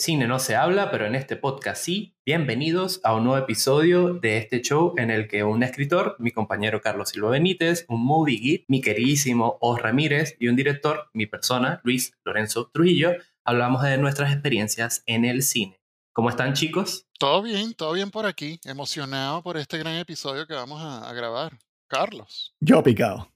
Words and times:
cine 0.00 0.26
no 0.26 0.38
se 0.38 0.56
habla, 0.56 0.90
pero 0.90 1.06
en 1.06 1.14
este 1.14 1.36
podcast 1.36 1.84
sí. 1.84 2.16
Bienvenidos 2.24 3.00
a 3.04 3.14
un 3.14 3.24
nuevo 3.24 3.44
episodio 3.44 4.14
de 4.14 4.38
este 4.38 4.62
show 4.62 4.94
en 4.96 5.10
el 5.10 5.28
que 5.28 5.44
un 5.44 5.62
escritor, 5.62 6.16
mi 6.18 6.30
compañero 6.30 6.80
Carlos 6.80 7.10
Silva 7.10 7.30
Benítez, 7.30 7.84
un 7.88 8.04
movie 8.04 8.38
geek, 8.38 8.64
mi 8.68 8.80
queridísimo 8.80 9.58
Os 9.60 9.80
Ramírez 9.80 10.36
y 10.40 10.48
un 10.48 10.56
director, 10.56 11.10
mi 11.12 11.26
persona, 11.26 11.82
Luis 11.84 12.14
Lorenzo 12.24 12.70
Trujillo, 12.72 13.12
hablamos 13.44 13.82
de 13.82 13.98
nuestras 13.98 14.32
experiencias 14.32 15.02
en 15.04 15.26
el 15.26 15.42
cine. 15.42 15.78
¿Cómo 16.14 16.30
están 16.30 16.54
chicos? 16.54 17.06
Todo 17.18 17.42
bien, 17.42 17.74
todo 17.74 17.92
bien 17.92 18.10
por 18.10 18.24
aquí. 18.24 18.58
Emocionado 18.64 19.42
por 19.42 19.58
este 19.58 19.76
gran 19.76 19.96
episodio 19.96 20.46
que 20.46 20.54
vamos 20.54 20.80
a, 20.80 21.08
a 21.08 21.12
grabar. 21.12 21.58
Carlos. 21.88 22.54
Yo 22.60 22.82
picado. 22.82 23.30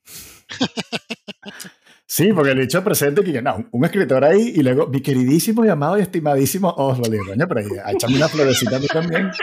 Sí, 2.06 2.32
porque 2.32 2.54
le 2.54 2.62
he 2.62 2.64
hecho 2.64 2.84
presente 2.84 3.24
que 3.24 3.40
no, 3.40 3.66
un 3.70 3.84
escritor 3.84 4.24
ahí 4.24 4.52
y 4.54 4.62
luego 4.62 4.86
mi 4.88 5.00
queridísimo, 5.00 5.64
llamado 5.64 5.98
y 5.98 6.02
estimadísimo 6.02 6.68
Osvaldo. 6.70 7.16
Coño, 7.26 7.48
pero 7.48 7.60
ahí, 7.60 7.94
échame 7.94 8.16
una 8.16 8.28
florecita 8.28 8.76
a 8.76 8.78
mí 8.78 8.86
también. 8.86 9.30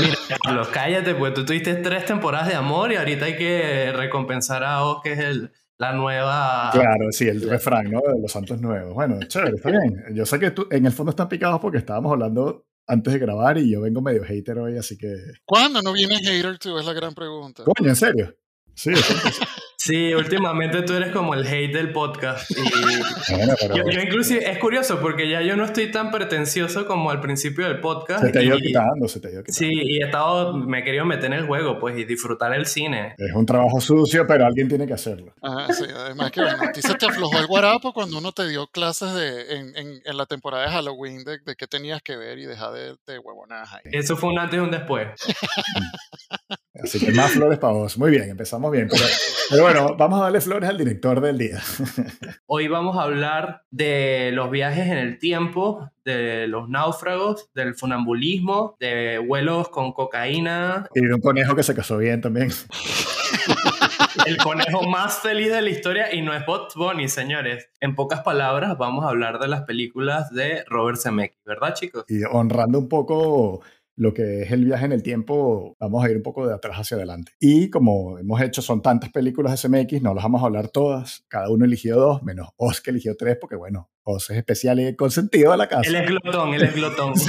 Mira, 0.00 0.16
Carlos, 0.42 0.68
cállate, 0.68 1.14
pues 1.14 1.34
tú 1.34 1.44
tuviste 1.44 1.74
tres 1.76 2.06
temporadas 2.06 2.48
de 2.48 2.54
amor 2.54 2.92
y 2.92 2.96
ahorita 2.96 3.26
hay 3.26 3.36
que 3.36 3.92
recompensar 3.92 4.64
a 4.64 4.82
Os, 4.84 5.02
que 5.02 5.12
es 5.12 5.18
el, 5.18 5.52
la 5.78 5.92
nueva. 5.92 6.70
Claro, 6.72 7.12
sí, 7.12 7.28
el 7.28 7.48
refrán, 7.48 7.90
¿no? 7.90 8.00
De 8.00 8.20
los 8.20 8.32
santos 8.32 8.60
nuevos. 8.60 8.94
Bueno, 8.94 9.18
chévere, 9.26 9.56
está 9.56 9.70
bien. 9.70 10.04
Yo 10.12 10.26
sé 10.26 10.38
que 10.38 10.50
tú, 10.50 10.66
en 10.70 10.86
el 10.86 10.92
fondo 10.92 11.10
están 11.10 11.28
picados 11.28 11.60
porque 11.60 11.78
estábamos 11.78 12.12
hablando 12.12 12.66
antes 12.86 13.12
de 13.12 13.18
grabar 13.18 13.58
y 13.58 13.70
yo 13.70 13.80
vengo 13.80 14.00
medio 14.00 14.24
hater 14.24 14.58
hoy, 14.58 14.76
así 14.76 14.96
que. 14.96 15.14
¿Cuándo 15.44 15.82
no 15.82 15.92
viene 15.92 16.16
hater 16.16 16.58
tú? 16.58 16.78
Es 16.78 16.86
la 16.86 16.92
gran 16.92 17.14
pregunta. 17.14 17.64
Coño, 17.64 17.90
¿en 17.90 17.96
serio? 17.96 18.34
Sí, 18.74 18.90
Sí, 19.84 20.14
últimamente 20.14 20.80
tú 20.80 20.94
eres 20.94 21.12
como 21.12 21.34
el 21.34 21.46
hate 21.46 21.74
del 21.74 21.92
podcast. 21.92 22.50
Y 22.50 23.76
yo, 23.76 24.00
inclusive, 24.00 24.50
es 24.50 24.56
curioso 24.56 24.98
porque 24.98 25.28
ya 25.28 25.42
yo 25.42 25.56
no 25.56 25.66
estoy 25.66 25.90
tan 25.90 26.10
pretencioso 26.10 26.86
como 26.86 27.10
al 27.10 27.20
principio 27.20 27.68
del 27.68 27.80
podcast. 27.80 28.24
Se 28.24 28.32
te 28.32 28.38
ha 28.38 28.42
ido 28.42 28.56
quitando, 28.56 29.08
se 29.08 29.20
te 29.20 29.28
ha 29.28 29.30
ido 29.32 29.42
quitando. 29.44 29.58
Sí, 29.58 29.70
y 29.70 30.02
he 30.02 30.06
estado, 30.06 30.56
me 30.56 30.78
he 30.78 30.84
querido 30.84 31.04
meter 31.04 31.26
en 31.26 31.34
el 31.34 31.46
juego, 31.46 31.78
pues, 31.78 31.98
y 31.98 32.04
disfrutar 32.04 32.54
el 32.54 32.64
cine. 32.64 33.14
Es 33.18 33.34
un 33.34 33.44
trabajo 33.44 33.78
sucio, 33.78 34.26
pero 34.26 34.46
alguien 34.46 34.68
tiene 34.68 34.86
que 34.86 34.94
hacerlo. 34.94 35.34
Ajá, 35.42 35.70
sí, 35.74 35.84
además 35.94 36.30
que 36.30 36.40
bueno, 36.40 36.62
a 36.62 36.72
ti 36.72 36.80
se 36.80 36.94
te 36.94 37.04
aflojó 37.04 37.38
el 37.38 37.46
guarapo 37.46 37.92
cuando 37.92 38.16
uno 38.16 38.32
te 38.32 38.48
dio 38.48 38.66
clases 38.68 39.12
de, 39.12 39.54
en, 39.54 39.76
en, 39.76 40.00
en 40.02 40.16
la 40.16 40.24
temporada 40.24 40.64
de 40.64 40.70
Halloween 40.70 41.24
de, 41.24 41.40
de, 41.44 41.56
qué 41.56 41.66
tenías 41.66 42.00
que 42.00 42.16
ver 42.16 42.38
y 42.38 42.46
dejar 42.46 42.72
de, 42.72 42.96
de 43.06 43.18
huevonadas 43.18 43.74
ahí. 43.74 43.82
Eso 43.92 44.16
fue 44.16 44.30
un 44.30 44.38
antes 44.38 44.58
y 44.58 44.62
un 44.62 44.70
después. 44.70 45.08
Así 46.82 46.98
que 46.98 47.12
más 47.12 47.30
flores 47.32 47.58
para 47.58 47.72
vos. 47.72 47.96
Muy 47.96 48.10
bien, 48.10 48.30
empezamos 48.30 48.70
bien. 48.72 48.88
Pero, 48.90 49.04
pero, 49.50 49.62
bueno, 49.62 49.73
vamos 49.96 50.20
a 50.20 50.24
darle 50.24 50.40
flores 50.40 50.68
al 50.68 50.78
director 50.78 51.20
del 51.20 51.38
día. 51.38 51.60
Hoy 52.46 52.68
vamos 52.68 52.96
a 52.96 53.02
hablar 53.02 53.62
de 53.70 54.30
los 54.32 54.50
viajes 54.50 54.86
en 54.86 54.98
el 54.98 55.18
tiempo, 55.18 55.90
de 56.04 56.46
los 56.46 56.68
náufragos, 56.68 57.50
del 57.54 57.74
funambulismo, 57.74 58.76
de 58.78 59.18
vuelos 59.18 59.68
con 59.68 59.92
cocaína. 59.92 60.88
Y 60.94 61.04
de 61.04 61.14
un 61.14 61.20
conejo 61.20 61.54
que 61.54 61.62
se 61.62 61.74
casó 61.74 61.98
bien 61.98 62.20
también. 62.20 62.50
El 64.26 64.36
conejo 64.38 64.84
más 64.84 65.18
feliz 65.18 65.50
de 65.50 65.60
la 65.60 65.68
historia 65.68 66.14
y 66.14 66.22
no 66.22 66.32
es 66.32 66.46
Bot 66.46 66.74
Bunny, 66.74 67.08
señores. 67.08 67.68
En 67.80 67.94
pocas 67.94 68.20
palabras, 68.20 68.78
vamos 68.78 69.04
a 69.04 69.08
hablar 69.08 69.38
de 69.38 69.48
las 69.48 69.62
películas 69.62 70.30
de 70.30 70.64
Robert 70.66 70.98
Zemeckis, 70.98 71.44
¿verdad, 71.44 71.74
chicos? 71.74 72.04
Y 72.08 72.22
honrando 72.24 72.78
un 72.78 72.88
poco 72.88 73.60
lo 73.96 74.12
que 74.12 74.42
es 74.42 74.52
el 74.52 74.64
viaje 74.64 74.86
en 74.86 74.92
el 74.92 75.02
tiempo, 75.02 75.76
vamos 75.78 76.04
a 76.04 76.10
ir 76.10 76.16
un 76.16 76.22
poco 76.22 76.46
de 76.46 76.54
atrás 76.54 76.78
hacia 76.78 76.96
adelante. 76.96 77.32
Y 77.40 77.70
como 77.70 78.18
hemos 78.18 78.40
hecho, 78.40 78.62
son 78.62 78.82
tantas 78.82 79.10
películas 79.10 79.52
de 79.52 79.56
SMX, 79.68 80.02
no 80.02 80.14
las 80.14 80.24
vamos 80.24 80.42
a 80.42 80.46
hablar 80.46 80.68
todas. 80.68 81.24
Cada 81.28 81.50
uno 81.50 81.64
eligió 81.64 81.96
dos, 81.96 82.22
menos 82.22 82.48
Oz 82.56 82.80
que 82.80 82.90
eligió 82.90 83.16
tres, 83.16 83.36
porque 83.40 83.56
bueno, 83.56 83.90
Oz 84.04 84.30
es 84.30 84.36
especial 84.36 84.78
y 84.80 84.94
consentido 84.94 85.52
de 85.52 85.58
la 85.58 85.68
casa. 85.68 85.88
Él 85.88 85.96
es 85.96 86.06
glotón, 86.06 86.54
él 86.54 86.62
es 86.62 86.74
glotón. 86.74 87.14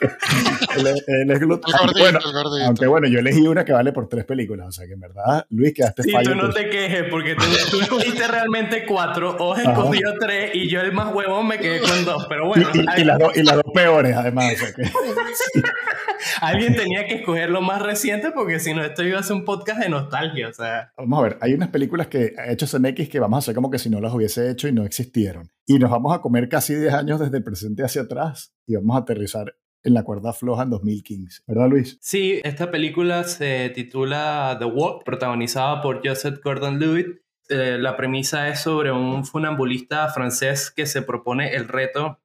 Sí, 0.00 0.78
él, 0.78 0.86
es, 0.86 1.04
él, 1.08 1.30
es 1.30 1.40
glotón. 1.40 1.74
Aunque, 1.78 2.00
bueno, 2.00 2.18
aunque 2.64 2.86
bueno, 2.86 3.08
yo 3.08 3.18
elegí 3.18 3.46
una 3.46 3.64
que 3.64 3.72
vale 3.72 3.92
por 3.92 4.08
tres 4.08 4.24
películas, 4.24 4.68
o 4.68 4.72
sea 4.72 4.86
que 4.86 4.94
en 4.94 5.00
verdad, 5.00 5.44
Luis, 5.50 5.74
quedaste 5.74 6.04
sí, 6.04 6.12
fallo. 6.12 6.30
tú 6.30 6.36
no 6.36 6.50
te 6.50 6.70
quejes, 6.70 7.04
porque 7.10 7.34
tú, 7.34 7.44
tú 7.70 7.80
escogiste 7.82 8.26
realmente 8.26 8.86
cuatro, 8.86 9.36
Oz 9.38 9.58
escogió 9.58 10.14
tres 10.18 10.52
y 10.54 10.70
yo 10.70 10.80
el 10.80 10.92
más 10.92 11.14
huevón 11.14 11.48
me 11.48 11.58
quedé 11.58 11.80
con 11.80 12.04
dos, 12.04 12.26
pero 12.28 12.46
bueno. 12.48 12.66
Y, 12.72 12.78
y, 12.78 13.02
y 13.02 13.04
las, 13.04 13.18
do, 13.18 13.30
y 13.34 13.42
las 13.42 13.56
dos 13.56 13.72
peores, 13.74 14.16
además. 14.16 14.54
O 14.54 14.56
sea 14.56 14.72
que... 14.72 14.82
Alguien 16.40 16.74
tenía 16.74 17.06
que 17.06 17.16
escoger 17.16 17.50
lo 17.50 17.60
más 17.60 17.82
reciente 17.82 18.30
porque 18.30 18.58
si 18.58 18.74
no, 18.74 18.84
esto 18.84 19.02
iba 19.02 19.18
a 19.18 19.22
ser 19.22 19.36
un 19.36 19.44
podcast 19.44 19.80
de 19.80 19.88
nostalgia. 19.88 20.48
O 20.48 20.52
sea. 20.52 20.92
Vamos 20.96 21.18
a 21.18 21.22
ver, 21.22 21.38
hay 21.40 21.54
unas 21.54 21.68
películas 21.68 22.06
que 22.06 22.34
ha 22.38 22.50
hecho 22.50 22.66
CMX 22.66 23.08
que 23.08 23.20
vamos 23.20 23.36
a 23.36 23.40
hacer 23.40 23.54
como 23.54 23.70
que 23.70 23.78
si 23.78 23.90
no 23.90 24.00
las 24.00 24.12
hubiese 24.12 24.50
hecho 24.50 24.68
y 24.68 24.72
no 24.72 24.84
existieron. 24.84 25.39
Y 25.66 25.78
nos 25.78 25.90
vamos 25.90 26.14
a 26.14 26.20
comer 26.20 26.48
casi 26.48 26.74
10 26.74 26.94
años 26.94 27.20
desde 27.20 27.36
el 27.36 27.44
presente 27.44 27.84
hacia 27.84 28.02
atrás 28.02 28.54
y 28.66 28.74
vamos 28.74 28.96
a 28.96 29.00
aterrizar 29.00 29.54
en 29.82 29.94
la 29.94 30.02
cuerda 30.02 30.32
floja 30.32 30.64
en 30.64 30.70
2015. 30.70 31.42
¿Verdad, 31.46 31.68
Luis? 31.68 31.98
Sí, 32.00 32.40
esta 32.44 32.70
película 32.70 33.24
se 33.24 33.70
titula 33.70 34.56
The 34.58 34.66
Walk, 34.66 35.04
protagonizada 35.04 35.80
por 35.80 36.06
Joseph 36.06 36.40
Gordon-Levitt. 36.42 37.22
Eh, 37.48 37.78
la 37.78 37.96
premisa 37.96 38.48
es 38.48 38.60
sobre 38.60 38.92
un 38.92 39.24
funambulista 39.24 40.08
francés 40.08 40.70
que 40.70 40.86
se 40.86 41.02
propone 41.02 41.54
el 41.54 41.68
reto 41.68 42.20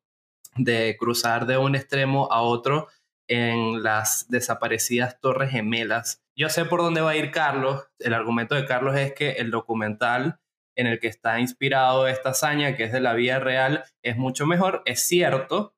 de 0.56 0.96
cruzar 1.00 1.46
de 1.46 1.58
un 1.58 1.76
extremo 1.76 2.32
a 2.32 2.42
otro 2.42 2.88
en 3.28 3.84
las 3.84 4.28
desaparecidas 4.30 5.20
Torres 5.20 5.52
Gemelas. 5.52 6.22
Yo 6.36 6.50
sé 6.50 6.66
por 6.66 6.82
dónde 6.82 7.02
va 7.02 7.12
a 7.12 7.16
ir 7.16 7.32
Carlos. 7.32 7.88
El 8.00 8.14
argumento 8.14 8.56
de 8.56 8.66
Carlos 8.66 8.96
es 8.96 9.14
que 9.14 9.32
el 9.32 9.52
documental 9.52 10.40
en 10.76 10.88
el 10.88 11.00
que 11.00 11.08
está 11.08 11.40
inspirado 11.40 12.08
esta 12.08 12.30
hazaña, 12.30 12.76
que 12.76 12.84
es 12.86 12.92
de 12.92 13.02
la 13.02 13.14
vida 13.14 13.40
real, 13.40 13.84
es 14.04 14.18
mucho 14.18 14.46
mejor. 14.46 14.82
Es 14.86 15.02
cierto, 15.08 15.76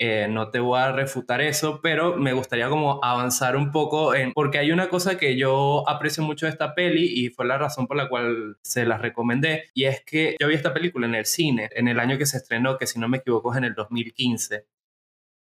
eh, 0.00 0.28
no 0.30 0.50
te 0.50 0.60
voy 0.60 0.78
a 0.78 0.92
refutar 0.92 1.40
eso, 1.40 1.80
pero 1.82 2.16
me 2.16 2.32
gustaría 2.32 2.68
como 2.68 3.02
avanzar 3.02 3.56
un 3.56 3.72
poco 3.72 4.14
en, 4.14 4.32
porque 4.32 4.58
hay 4.58 4.70
una 4.70 4.88
cosa 4.88 5.18
que 5.18 5.36
yo 5.36 5.88
aprecio 5.88 6.22
mucho 6.22 6.46
de 6.46 6.52
esta 6.52 6.76
peli 6.76 7.04
y 7.06 7.30
fue 7.30 7.46
la 7.46 7.58
razón 7.58 7.88
por 7.88 7.96
la 7.96 8.08
cual 8.08 8.56
se 8.62 8.86
la 8.86 8.96
recomendé, 8.96 9.70
y 9.74 9.84
es 9.84 10.04
que 10.04 10.36
yo 10.40 10.46
vi 10.46 10.54
esta 10.54 10.72
película 10.72 11.06
en 11.08 11.16
el 11.16 11.26
cine, 11.26 11.68
en 11.72 11.88
el 11.88 11.98
año 11.98 12.16
que 12.16 12.26
se 12.26 12.36
estrenó, 12.36 12.78
que 12.78 12.86
si 12.86 13.00
no 13.00 13.08
me 13.08 13.18
equivoco 13.18 13.50
es 13.52 13.58
en 13.58 13.64
el 13.64 13.74
2015. 13.74 14.66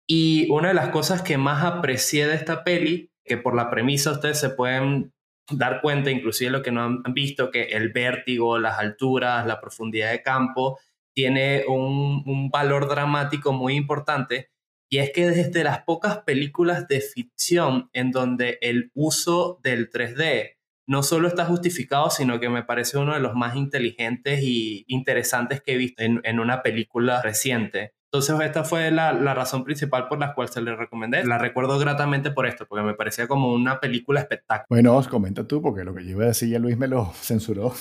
Y 0.07 0.49
una 0.51 0.69
de 0.69 0.73
las 0.75 0.89
cosas 0.89 1.21
que 1.21 1.37
más 1.37 1.63
aprecié 1.65 2.27
de 2.27 2.35
esta 2.35 2.63
peli, 2.63 3.11
que 3.25 3.37
por 3.37 3.55
la 3.55 3.69
premisa 3.69 4.11
ustedes 4.11 4.39
se 4.39 4.51
pueden 4.51 5.11
dar 5.51 5.81
cuenta, 5.81 6.11
inclusive 6.11 6.51
lo 6.51 6.61
que 6.61 6.71
no 6.71 6.83
han 6.83 7.13
visto, 7.13 7.51
que 7.51 7.63
el 7.63 7.89
vértigo, 7.89 8.57
las 8.57 8.79
alturas, 8.79 9.45
la 9.45 9.59
profundidad 9.59 10.11
de 10.11 10.21
campo, 10.21 10.79
tiene 11.13 11.63
un, 11.67 12.23
un 12.25 12.49
valor 12.49 12.87
dramático 12.89 13.53
muy 13.53 13.75
importante. 13.75 14.49
Y 14.89 14.99
es 14.99 15.11
que 15.11 15.29
desde 15.29 15.63
las 15.63 15.83
pocas 15.83 16.19
películas 16.19 16.87
de 16.87 17.01
ficción 17.01 17.89
en 17.93 18.11
donde 18.11 18.59
el 18.61 18.91
uso 18.93 19.59
del 19.63 19.89
3D 19.89 20.55
no 20.87 21.01
solo 21.03 21.27
está 21.27 21.45
justificado, 21.45 22.09
sino 22.09 22.39
que 22.39 22.49
me 22.49 22.63
parece 22.63 22.97
uno 22.97 23.13
de 23.13 23.19
los 23.19 23.33
más 23.33 23.55
inteligentes 23.55 24.41
y 24.43 24.85
interesantes 24.87 25.61
que 25.61 25.73
he 25.73 25.77
visto 25.77 26.03
en, 26.03 26.21
en 26.23 26.39
una 26.39 26.61
película 26.61 27.21
reciente. 27.21 27.93
Entonces 28.15 28.45
esta 28.45 28.63
fue 28.63 28.91
la, 28.91 29.11
la, 29.11 29.33
razón 29.33 29.63
principal 29.65 30.07
por 30.07 30.19
la 30.19 30.33
cual 30.33 30.47
se 30.49 30.61
le 30.61 30.75
recomendé. 30.75 31.25
La 31.25 31.37
recuerdo 31.37 31.77
gratamente 31.77 32.31
por 32.31 32.45
esto, 32.45 32.65
porque 32.65 32.83
me 32.83 32.93
parecía 32.93 33.27
como 33.27 33.51
una 33.51 33.79
película 33.79 34.21
espectacular. 34.21 34.65
Bueno, 34.69 34.95
os 34.95 35.07
comenta 35.07 35.45
tú, 35.45 35.61
porque 35.61 35.83
lo 35.83 35.93
que 35.93 36.05
yo 36.05 36.11
iba 36.11 36.23
a 36.23 36.27
decir 36.27 36.49
ya 36.49 36.59
Luis 36.59 36.77
me 36.77 36.87
lo 36.87 37.11
censuró. 37.21 37.73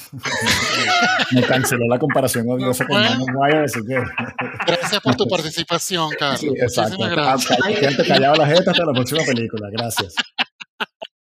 me 1.32 1.42
canceló 1.42 1.86
la 1.88 1.98
comparación 1.98 2.48
odiosa 2.50 2.84
con 2.84 3.00
Mano 3.00 3.24
Mayo, 3.38 3.62
así 3.64 3.80
que... 3.86 4.02
Gracias 4.66 5.00
por 5.00 5.14
tu 5.14 5.26
participación, 5.28 6.10
Carlos. 6.18 6.40
Sí, 6.40 6.48
exacto. 6.48 6.96
Muchísimas 6.98 7.10
gracias. 7.12 7.58
Quédate 7.78 8.08
callado 8.08 8.34
la 8.34 8.46
jeta 8.46 8.70
hasta 8.72 8.84
la 8.84 8.92
próxima 8.92 9.22
película. 9.24 9.68
Gracias. 9.70 10.14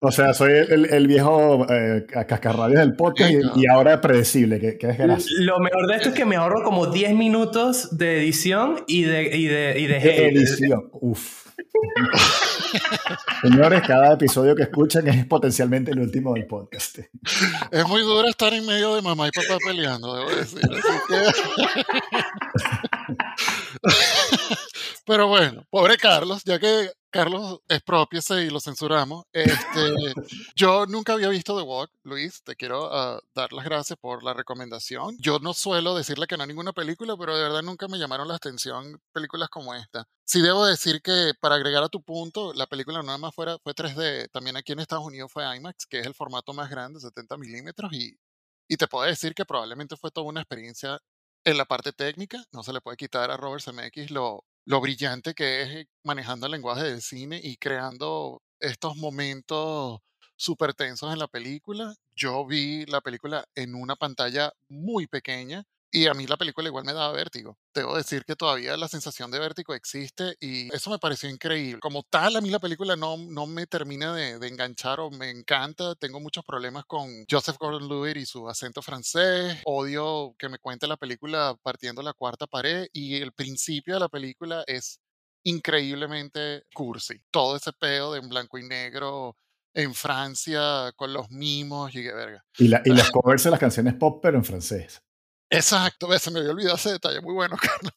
O 0.00 0.12
sea, 0.12 0.32
soy 0.32 0.52
el, 0.52 0.86
el 0.92 1.08
viejo 1.08 1.66
eh, 1.68 2.06
cascarrabias 2.06 2.78
del 2.80 2.94
podcast 2.94 3.32
y, 3.32 3.62
y, 3.62 3.66
ahora 3.66 4.00
predecible, 4.00 4.60
que, 4.60 4.78
que 4.78 4.90
es 4.90 4.98
gracia. 4.98 5.32
Lo 5.40 5.58
mejor 5.58 5.88
de 5.88 5.96
esto 5.96 6.10
es 6.10 6.14
que 6.14 6.24
me 6.24 6.36
ahorro 6.36 6.62
como 6.62 6.86
10 6.86 7.14
minutos 7.14 7.98
de 7.98 8.18
edición 8.18 8.84
y 8.86 9.02
de, 9.02 9.36
y 9.36 9.46
de, 9.46 9.74
y 9.76 9.86
de, 9.88 9.98
de 9.98 10.28
edición. 10.28 10.88
Uf. 10.92 11.46
Señores, 13.42 13.82
cada 13.86 14.14
episodio 14.14 14.54
que 14.54 14.62
escuchan 14.62 15.08
es 15.08 15.26
potencialmente 15.26 15.90
el 15.90 15.98
último 15.98 16.34
del 16.34 16.46
podcast. 16.46 16.98
Es 17.70 17.88
muy 17.88 18.02
duro 18.02 18.28
estar 18.28 18.54
en 18.54 18.64
medio 18.66 18.94
de 18.94 19.02
mamá 19.02 19.26
y 19.26 19.30
papá 19.32 19.58
peleando, 19.66 20.14
debo 20.14 20.30
decir. 20.30 20.60
Que... 20.60 20.76
Pero 25.08 25.26
bueno, 25.26 25.64
pobre 25.70 25.96
Carlos, 25.96 26.42
ya 26.44 26.58
que 26.58 26.92
Carlos 27.08 27.60
expropiese 27.66 28.42
y 28.44 28.50
lo 28.50 28.60
censuramos. 28.60 29.24
Este, 29.32 29.54
yo 30.54 30.84
nunca 30.84 31.14
había 31.14 31.30
visto 31.30 31.56
The 31.56 31.62
Walk, 31.62 31.90
Luis, 32.02 32.42
te 32.44 32.54
quiero 32.56 32.88
uh, 32.88 33.18
dar 33.34 33.54
las 33.54 33.64
gracias 33.64 33.98
por 33.98 34.22
la 34.22 34.34
recomendación. 34.34 35.16
Yo 35.18 35.38
no 35.38 35.54
suelo 35.54 35.96
decirle 35.96 36.26
que 36.26 36.36
no 36.36 36.42
a 36.42 36.46
ninguna 36.46 36.74
película, 36.74 37.16
pero 37.16 37.34
de 37.34 37.42
verdad 37.42 37.62
nunca 37.62 37.88
me 37.88 37.96
llamaron 37.96 38.28
la 38.28 38.34
atención 38.34 39.00
películas 39.10 39.48
como 39.48 39.74
esta. 39.74 40.06
Sí 40.26 40.42
debo 40.42 40.66
decir 40.66 41.00
que 41.00 41.32
para 41.40 41.54
agregar 41.54 41.82
a 41.82 41.88
tu 41.88 42.02
punto, 42.02 42.52
la 42.52 42.66
película 42.66 42.98
no 42.98 43.04
nada 43.04 43.16
más 43.16 43.34
fuera, 43.34 43.56
fue 43.64 43.72
3D, 43.72 44.30
también 44.30 44.58
aquí 44.58 44.72
en 44.72 44.80
Estados 44.80 45.06
Unidos 45.06 45.32
fue 45.32 45.56
IMAX, 45.56 45.86
que 45.86 46.00
es 46.00 46.06
el 46.06 46.12
formato 46.12 46.52
más 46.52 46.68
grande, 46.68 47.00
70 47.00 47.38
milímetros, 47.38 47.90
y, 47.94 48.14
y 48.68 48.76
te 48.76 48.86
puedo 48.86 49.06
decir 49.06 49.34
que 49.34 49.46
probablemente 49.46 49.96
fue 49.96 50.10
toda 50.10 50.26
una 50.26 50.42
experiencia 50.42 51.00
en 51.44 51.56
la 51.56 51.64
parte 51.64 51.92
técnica, 51.94 52.44
no 52.52 52.62
se 52.62 52.74
le 52.74 52.82
puede 52.82 52.98
quitar 52.98 53.30
a 53.30 53.38
Robert 53.38 53.62
Zemeckis 53.64 54.10
lo, 54.10 54.44
lo 54.68 54.82
brillante 54.82 55.32
que 55.32 55.62
es 55.62 55.86
manejando 56.04 56.44
el 56.44 56.52
lenguaje 56.52 56.82
del 56.82 57.00
cine 57.00 57.40
y 57.42 57.56
creando 57.56 58.42
estos 58.60 58.96
momentos 58.96 60.00
súper 60.36 60.74
tensos 60.74 61.10
en 61.10 61.18
la 61.18 61.26
película. 61.26 61.94
Yo 62.14 62.44
vi 62.46 62.84
la 62.84 63.00
película 63.00 63.46
en 63.54 63.74
una 63.74 63.96
pantalla 63.96 64.52
muy 64.68 65.06
pequeña 65.06 65.64
y 65.90 66.06
a 66.06 66.14
mí 66.14 66.26
la 66.26 66.36
película 66.36 66.68
igual 66.68 66.84
me 66.84 66.92
daba 66.92 67.12
vértigo. 67.12 67.58
Debo 67.74 67.96
decir 67.96 68.24
que 68.24 68.36
todavía 68.36 68.76
la 68.76 68.88
sensación 68.88 69.30
de 69.30 69.38
vértigo 69.38 69.74
existe 69.74 70.36
y 70.40 70.74
eso 70.74 70.90
me 70.90 70.98
pareció 70.98 71.28
increíble. 71.30 71.80
Como 71.80 72.02
tal, 72.02 72.36
a 72.36 72.40
mí 72.40 72.50
la 72.50 72.58
película 72.58 72.96
no, 72.96 73.16
no 73.16 73.46
me 73.46 73.66
termina 73.66 74.14
de, 74.14 74.38
de 74.38 74.48
enganchar 74.48 75.00
o 75.00 75.10
me 75.10 75.30
encanta. 75.30 75.94
Tengo 75.94 76.20
muchos 76.20 76.44
problemas 76.44 76.84
con 76.84 77.08
Joseph 77.30 77.56
Gordon-Levitt 77.58 78.18
y 78.18 78.26
su 78.26 78.48
acento 78.48 78.82
francés. 78.82 79.58
Odio 79.64 80.34
que 80.38 80.48
me 80.48 80.58
cuente 80.58 80.86
la 80.86 80.96
película 80.96 81.56
partiendo 81.62 82.02
la 82.02 82.12
cuarta 82.12 82.46
pared 82.46 82.86
y 82.92 83.16
el 83.16 83.32
principio 83.32 83.94
de 83.94 84.00
la 84.00 84.08
película 84.08 84.64
es 84.66 85.00
increíblemente 85.44 86.64
cursi. 86.74 87.20
Todo 87.30 87.56
ese 87.56 87.72
pedo 87.72 88.12
de 88.12 88.18
en 88.20 88.28
blanco 88.28 88.58
y 88.58 88.68
negro 88.68 89.36
en 89.74 89.94
Francia 89.94 90.92
con 90.96 91.12
los 91.12 91.30
mimos 91.30 91.94
y 91.94 92.02
que 92.02 92.12
verga. 92.12 92.44
Y, 92.58 92.68
la, 92.68 92.82
y 92.84 92.90
los 92.90 93.10
covers 93.12 93.44
de 93.44 93.50
las 93.50 93.60
canciones 93.60 93.94
pop, 93.94 94.20
pero 94.22 94.36
en 94.36 94.44
francés. 94.44 95.02
Exacto, 95.50 96.06
se 96.18 96.30
me 96.30 96.40
había 96.40 96.50
olvidado 96.50 96.76
ese 96.76 96.92
detalle, 96.92 97.20
muy 97.22 97.32
bueno, 97.32 97.56
Carlos. 97.60 97.92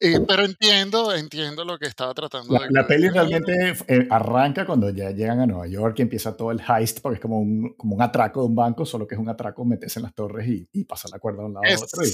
Eh, 0.00 0.18
pero 0.26 0.44
entiendo, 0.44 1.14
entiendo 1.14 1.64
lo 1.64 1.78
que 1.78 1.86
estaba 1.86 2.12
tratando 2.14 2.52
La, 2.54 2.66
de 2.66 2.72
la 2.72 2.86
peli 2.86 3.08
realmente 3.08 3.76
eh, 3.86 4.08
arranca 4.10 4.66
cuando 4.66 4.90
ya 4.90 5.10
llegan 5.12 5.38
a 5.40 5.46
Nueva 5.46 5.68
York 5.68 5.96
y 5.98 6.02
empieza 6.02 6.36
todo 6.36 6.50
el 6.50 6.60
heist, 6.60 7.00
porque 7.00 7.14
es 7.16 7.20
como 7.20 7.38
un, 7.38 7.74
como 7.76 7.94
un 7.94 8.02
atraco 8.02 8.40
de 8.40 8.46
un 8.48 8.56
banco, 8.56 8.84
solo 8.84 9.06
que 9.06 9.14
es 9.14 9.20
un 9.20 9.28
atraco 9.28 9.64
meterse 9.64 10.00
en 10.00 10.04
las 10.04 10.14
torres 10.14 10.48
y, 10.48 10.68
y 10.72 10.84
pasar 10.84 11.12
la 11.12 11.20
cuerda 11.20 11.40
de 11.42 11.46
un 11.46 11.54
lado 11.54 11.64
a 11.64 11.68
otro. 11.84 12.04
Y, 12.04 12.08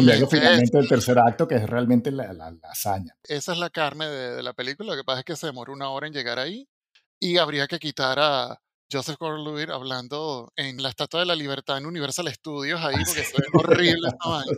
y 0.00 0.04
luego 0.06 0.24
es- 0.24 0.30
finalmente 0.30 0.78
el 0.78 0.88
tercer 0.88 1.18
acto, 1.18 1.46
que 1.46 1.56
es 1.56 1.68
realmente 1.68 2.10
la, 2.10 2.32
la- 2.32 2.50
la 2.50 2.68
hazaña. 2.70 3.14
esa 3.24 3.52
es 3.52 3.58
la 3.58 3.68
carne 3.68 4.06
de, 4.08 4.36
de 4.36 4.42
la 4.42 4.54
película. 4.54 4.92
Lo 4.92 4.96
que 4.96 5.04
pasa 5.04 5.18
es 5.20 5.24
que 5.26 5.36
se 5.36 5.46
demoró 5.48 5.72
una 5.74 5.90
hora 5.90 6.06
en 6.06 6.14
llegar 6.14 6.38
ahí 6.38 6.66
y 7.20 7.36
habría 7.36 7.66
que 7.66 7.78
quitar 7.78 8.18
a 8.18 8.58
Joseph 8.90 9.16
Gordon-Levitt 9.18 9.70
hablando 9.70 10.52
en 10.56 10.82
la 10.82 10.88
Estatua 10.88 11.20
de 11.20 11.26
la 11.26 11.34
Libertad 11.34 11.78
en 11.78 11.86
Universal 11.86 12.32
Studios 12.32 12.80
ahí 12.84 12.96
porque 13.04 13.24
se 13.24 13.36
ve 13.38 13.46
horrible 13.54 14.08
esta 14.08 14.28
vaina. 14.28 14.52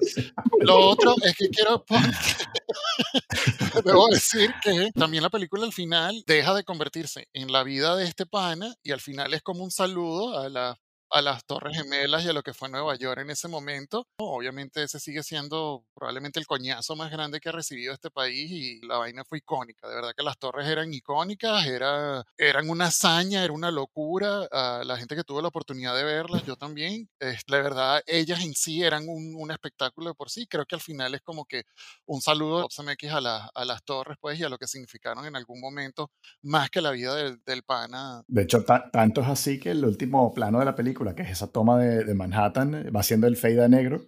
Lo 0.60 0.78
otro 0.78 1.14
es 1.22 1.36
que 1.36 1.48
quiero 1.48 1.84
debo 3.84 4.08
decir 4.08 4.52
que 4.62 4.90
también 4.94 5.22
la 5.22 5.30
película 5.30 5.64
al 5.64 5.72
final 5.72 6.22
deja 6.26 6.54
de 6.54 6.64
convertirse 6.64 7.28
en 7.32 7.52
la 7.52 7.62
vida 7.62 7.96
de 7.96 8.04
este 8.04 8.26
pana 8.26 8.74
y 8.82 8.92
al 8.92 9.00
final 9.00 9.34
es 9.34 9.42
como 9.42 9.64
un 9.64 9.70
saludo 9.70 10.38
a 10.38 10.48
la 10.48 10.78
a 11.10 11.22
las 11.22 11.44
Torres 11.44 11.76
Gemelas 11.76 12.24
y 12.24 12.28
a 12.28 12.32
lo 12.32 12.42
que 12.42 12.52
fue 12.54 12.68
Nueva 12.68 12.96
York 12.96 13.20
en 13.20 13.30
ese 13.30 13.48
momento. 13.48 14.06
Obviamente 14.18 14.82
ese 14.82 14.98
sigue 15.00 15.22
siendo 15.22 15.84
probablemente 15.94 16.40
el 16.40 16.46
coñazo 16.46 16.96
más 16.96 17.10
grande 17.10 17.40
que 17.40 17.48
ha 17.48 17.52
recibido 17.52 17.92
este 17.94 18.10
país 18.10 18.50
y 18.50 18.80
la 18.86 18.98
vaina 18.98 19.24
fue 19.24 19.38
icónica. 19.38 19.88
De 19.88 19.94
verdad 19.94 20.12
que 20.16 20.22
las 20.24 20.38
torres 20.38 20.66
eran 20.66 20.92
icónicas, 20.92 21.66
era, 21.66 22.24
eran 22.36 22.68
una 22.68 22.86
hazaña, 22.86 23.44
era 23.44 23.52
una 23.52 23.70
locura. 23.70 24.46
A 24.50 24.82
la 24.84 24.96
gente 24.96 25.14
que 25.16 25.24
tuvo 25.24 25.40
la 25.42 25.48
oportunidad 25.48 25.96
de 25.96 26.04
verlas, 26.04 26.42
yo 26.44 26.56
también, 26.56 27.08
es, 27.20 27.42
de 27.46 27.62
verdad 27.62 28.02
ellas 28.06 28.42
en 28.44 28.54
sí 28.54 28.82
eran 28.82 29.08
un, 29.08 29.34
un 29.36 29.50
espectáculo 29.50 30.08
de 30.10 30.14
por 30.14 30.30
sí. 30.30 30.46
Creo 30.46 30.66
que 30.66 30.74
al 30.74 30.80
final 30.80 31.14
es 31.14 31.22
como 31.22 31.44
que 31.44 31.62
un 32.06 32.20
saludo 32.20 32.66
a, 33.10 33.20
la- 33.20 33.50
a 33.54 33.64
las 33.64 33.82
torres 33.84 34.16
pues 34.20 34.38
y 34.38 34.44
a 34.44 34.48
lo 34.48 34.58
que 34.58 34.66
significaron 34.66 35.24
en 35.26 35.36
algún 35.36 35.60
momento 35.60 36.10
más 36.42 36.70
que 36.70 36.80
la 36.80 36.90
vida 36.90 37.14
del, 37.14 37.40
del 37.44 37.62
pana. 37.62 38.22
De 38.26 38.42
hecho, 38.42 38.64
ta- 38.64 38.90
tanto 38.90 39.20
es 39.20 39.28
así 39.28 39.58
que 39.58 39.70
el 39.70 39.84
último 39.84 40.32
plano 40.32 40.58
de 40.58 40.64
la 40.64 40.74
película, 40.74 40.95
que 41.14 41.22
es 41.22 41.30
esa 41.30 41.48
toma 41.52 41.78
de, 41.78 42.04
de 42.04 42.14
Manhattan, 42.14 42.74
eh, 42.74 42.90
va 42.90 43.00
haciendo 43.00 43.26
el 43.26 43.36
fade 43.36 43.64
a 43.64 43.68
negro 43.68 44.00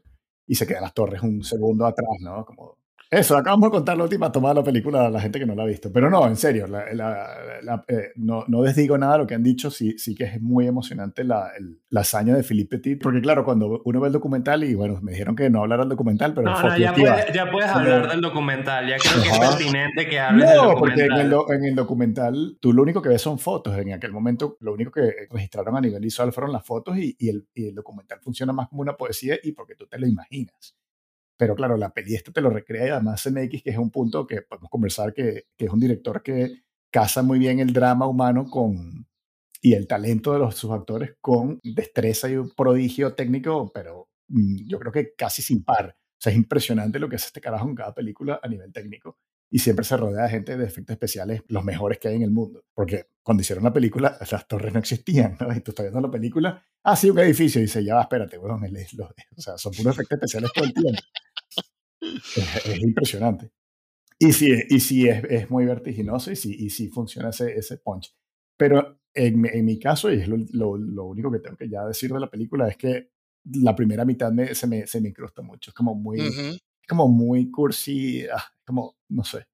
y 0.47 0.55
se 0.55 0.67
quedan 0.67 0.83
las 0.83 0.95
torres 0.95 1.23
un 1.23 1.45
segundo 1.45 1.87
atrás, 1.87 2.17
¿no? 2.21 2.45
Como... 2.45 2.78
Eso, 3.11 3.39
acabamos 3.39 3.69
de 3.69 3.77
contar 3.77 3.97
la 3.97 4.03
última 4.05 4.31
toma 4.31 4.51
de 4.51 4.57
la 4.57 4.63
película 4.63 5.07
a 5.07 5.11
la 5.11 5.19
gente 5.19 5.39
que 5.39 5.47
no 5.47 5.55
la 5.55 5.63
ha 5.63 5.67
visto. 5.67 5.91
Pero 5.91 6.11
no, 6.11 6.27
en 6.27 6.37
serio, 6.37 6.67
la- 6.67 6.93
la- 6.93 7.27
la- 7.63 7.85
eh, 7.89 8.11
no, 8.17 8.45
no 8.49 8.61
desdigo 8.61 8.99
nada 8.99 9.15
de 9.15 9.19
lo 9.21 9.27
que 9.27 9.35
han 9.35 9.43
dicho, 9.43 9.71
sí, 9.71 9.97
sí 9.99 10.15
que 10.15 10.25
es 10.25 10.43
muy 10.43 10.67
emocionante 10.67 11.25
la, 11.25 11.53
el- 11.59 11.81
la 11.89 12.01
hazaña 12.03 12.37
de 12.37 12.43
Philippe 12.43 12.77
Petit, 12.77 13.03
porque 13.03 13.23
claro, 13.23 13.47
cuando 13.47 13.81
uno 13.87 14.01
ve 14.01 14.09
el 14.09 14.13
documental, 14.13 14.63
y 14.63 14.75
bueno, 14.75 14.99
me 15.01 15.13
dijeron 15.13 15.35
que 15.35 15.49
no 15.49 15.63
hablara 15.63 15.85
del 15.85 15.89
documental, 15.89 16.35
pero 16.35 16.51
No, 16.51 16.63
no, 16.63 16.77
ya 16.77 16.93
puedes, 16.93 17.33
ya 17.33 17.51
puedes 17.51 17.73
Pero- 17.73 17.95
hablar 17.95 18.11
del 18.11 18.21
documental. 18.21 18.87
Ya 18.87 18.97
creo 18.99 19.23
que 19.23 19.29
es 19.31 19.39
Ajá. 19.41 19.49
pertinente 19.57 20.07
que 20.07 20.21
hables 20.21 20.47
del 20.49 20.57
No, 20.59 20.75
porque 20.77 21.01
en 21.01 21.09
documental. 21.09 21.21
el, 21.21 21.31
do- 21.31 21.53
en 21.53 21.65
el 21.65 21.75
documental 21.75 22.59
tú 22.61 22.73
lo 22.75 22.83
único 22.83 23.01
que 23.01 23.09
ves 23.09 23.23
son 23.23 23.39
fotos. 23.39 23.75
En 23.79 23.91
aquel 23.95 24.13
momento 24.13 24.59
lo 24.61 24.75
único 24.75 24.91
que 24.93 25.11
registraron 25.31 25.75
a 25.77 25.81
nivel 25.81 26.03
visual 26.03 26.31
fueron 26.31 26.53
las 26.53 26.63
fotos 26.67 26.99
y, 26.99 27.17
y 27.19 27.31
el, 27.31 27.49
y 27.55 27.69
el 27.69 27.75
documental 27.75 28.21
funciona 28.21 28.53
más 28.53 28.69
como 28.69 28.83
una 28.83 28.99
poesía 28.99 29.37
y 29.43 29.53
porque 29.53 29.75
tú 29.77 29.87
te 29.87 29.99
lo 29.99 30.07
imaginas. 30.07 30.75
Pero 31.39 31.55
claro, 31.55 31.77
la 31.77 31.91
peli 31.91 32.15
esta 32.15 32.33
te 32.33 32.41
lo 32.41 32.51
recrea 32.51 32.87
y 32.87 32.91
además 32.91 33.23
CMX, 33.23 33.63
que 33.63 33.71
es 33.71 33.79
un 33.79 33.91
punto 33.91 34.27
que 34.27 34.43
podemos 34.43 34.69
conversar, 34.69 35.15
que, 35.15 35.47
que 35.57 35.67
es 35.67 35.71
un 35.71 35.81
director 35.81 36.23
que 36.23 36.65
casa 36.91 37.23
muy 37.23 37.39
bien 37.39 37.61
el 37.61 37.73
drama 37.73 38.07
humano 38.07 38.47
con 38.51 39.07
y 39.61 39.75
el 39.75 39.87
talento 39.87 40.33
de 40.33 40.39
los, 40.41 40.55
sus 40.55 40.71
actores 40.71 41.17
con 41.21 41.61
destreza 41.63 42.29
y 42.29 42.37
un 42.37 42.51
prodigio 42.51 43.15
técnico, 43.15 43.71
pero 43.73 44.09
mm, 44.29 44.69
yo 44.69 44.79
creo 44.79 44.93
que 44.93 45.15
casi 45.17 45.43
sin 45.43 45.65
par. 45.65 45.97
O 45.97 46.21
sea, 46.21 46.33
es 46.33 46.39
impresionante 46.39 46.99
lo 46.99 47.09
que 47.09 47.17
hace 47.17 47.27
este 47.27 47.41
carajo 47.41 47.69
en 47.69 47.75
cada 47.75 47.95
película 47.95 48.41
a 48.43 48.49
nivel 48.49 48.73
técnico 48.73 49.19
y 49.51 49.61
siempre 49.61 49.85
se 49.85 49.97
rodea 49.97 50.25
de 50.25 50.31
gente 50.31 50.57
de 50.57 50.65
efectos 50.65 50.95
especiales 50.95 51.43
los 51.49 51.65
mejores 51.65 51.99
que 51.99 52.09
hay 52.09 52.17
en 52.17 52.23
el 52.23 52.31
mundo. 52.31 52.65
Porque 52.75 53.07
cuando 53.23 53.41
hicieron 53.41 53.65
la 53.65 53.73
película, 53.73 54.19
las 54.31 54.49
torres 54.49 54.73
no 54.73 54.79
existían, 54.79 55.37
¿no? 55.41 55.55
Y 55.55 55.61
tú 55.61 55.71
estás 55.71 55.85
viendo 55.85 56.01
la 56.01 56.11
película, 56.11 56.63
ah, 56.83 56.97
sí, 56.97 57.11
un 57.11 57.19
edificio, 57.19 57.61
y 57.61 57.65
dice, 57.65 57.85
ya 57.85 58.01
espérate, 58.01 58.37
bueno, 58.39 58.61
o 59.37 59.41
sea, 59.41 59.57
son 59.57 59.73
puros 59.73 59.95
efectos 59.95 60.17
especiales 60.17 60.51
todo 60.53 60.65
el 60.65 60.75
tiempo. 60.75 61.01
Es, 62.35 62.57
es 62.65 62.83
impresionante. 62.83 63.51
Y 64.19 64.33
sí, 64.33 64.53
y 64.71 64.81
sí 64.81 65.09
es, 65.09 65.25
es 65.27 65.51
muy 65.51 65.67
vertiginoso 65.67 66.33
y 66.33 66.37
sí, 66.37 66.57
y 66.59 66.71
sí 66.71 66.89
funciona 66.89 67.31
ese, 67.31 67.55
ese 67.59 67.79
punch. 67.79 68.15
Pero 68.57 69.01
en, 69.15 69.41
mi- 69.41 69.49
en 69.53 69.65
mi 69.65 69.79
caso, 69.79 70.13
y 70.13 70.21
es 70.23 70.29
lo, 70.29 70.39
lo, 70.53 70.77
lo 70.79 71.05
único 71.07 71.31
que 71.33 71.41
tengo 71.41 71.57
que 71.57 71.69
ya 71.69 71.85
decir 71.87 72.13
de 72.13 72.21
la 72.21 72.31
película, 72.31 72.69
es 72.69 72.77
que 72.77 73.11
la 73.55 73.77
primera 73.77 74.05
mitad 74.05 74.33
me, 74.33 74.55
se, 74.55 74.67
me, 74.67 74.87
se 74.87 75.01
me 75.01 75.11
incrusta 75.11 75.43
mucho. 75.43 75.71
Es 75.71 75.75
como 75.75 75.95
muy, 75.95 76.29
Ujú. 76.29 76.59
es 76.83 76.89
como 76.89 77.09
muy 77.09 77.51
cursi, 77.51 78.27
ah, 78.29 78.45
como, 78.67 78.97
no 79.11 79.25
sé. 79.25 79.47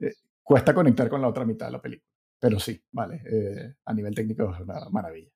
Eh, 0.00 0.14
cuesta 0.42 0.74
conectar 0.74 1.08
con 1.10 1.22
la 1.22 1.28
otra 1.28 1.44
mitad 1.44 1.66
de 1.66 1.72
la 1.72 1.82
película. 1.82 2.08
Pero 2.40 2.60
sí, 2.60 2.82
vale, 2.92 3.22
eh, 3.30 3.74
a 3.84 3.94
nivel 3.94 4.14
técnico 4.14 4.52
es 4.54 4.60
una 4.60 4.88
maravilla. 4.90 5.30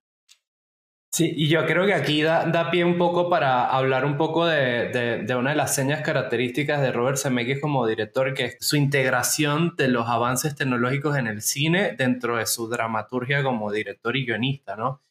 Sí, 1.16 1.32
y 1.36 1.48
yo 1.48 1.64
creo 1.66 1.86
que 1.86 1.94
aquí 1.94 2.22
da, 2.22 2.44
da 2.46 2.70
pie 2.72 2.84
un 2.84 2.98
poco 2.98 3.30
para 3.30 3.66
hablar 3.70 4.04
un 4.04 4.16
poco 4.16 4.46
de, 4.46 4.88
de- 4.88 5.18
de 5.22 5.36
una 5.36 5.50
de 5.50 5.56
las 5.56 5.72
señas 5.74 6.00
características 6.02 6.80
de 6.82 6.90
Robert 6.90 7.18
Zemeckis 7.18 7.60
como 7.60 7.86
director, 7.86 8.34
que 8.34 8.46
es 8.46 8.56
su 8.60 8.74
integración 8.76 9.74
de 9.76 9.86
los 9.88 10.08
avances 10.08 10.56
tecnológicos 10.56 11.16
en 11.16 11.28
el 11.28 11.40
cine 11.42 11.94
dentro 11.96 12.36
de 12.38 12.46
su 12.46 12.68
dramaturgia 12.68 13.44
como 13.44 13.70
director 13.70 14.16
y 14.16 14.26
guionista, 14.26 14.74
¿no? 14.76 15.02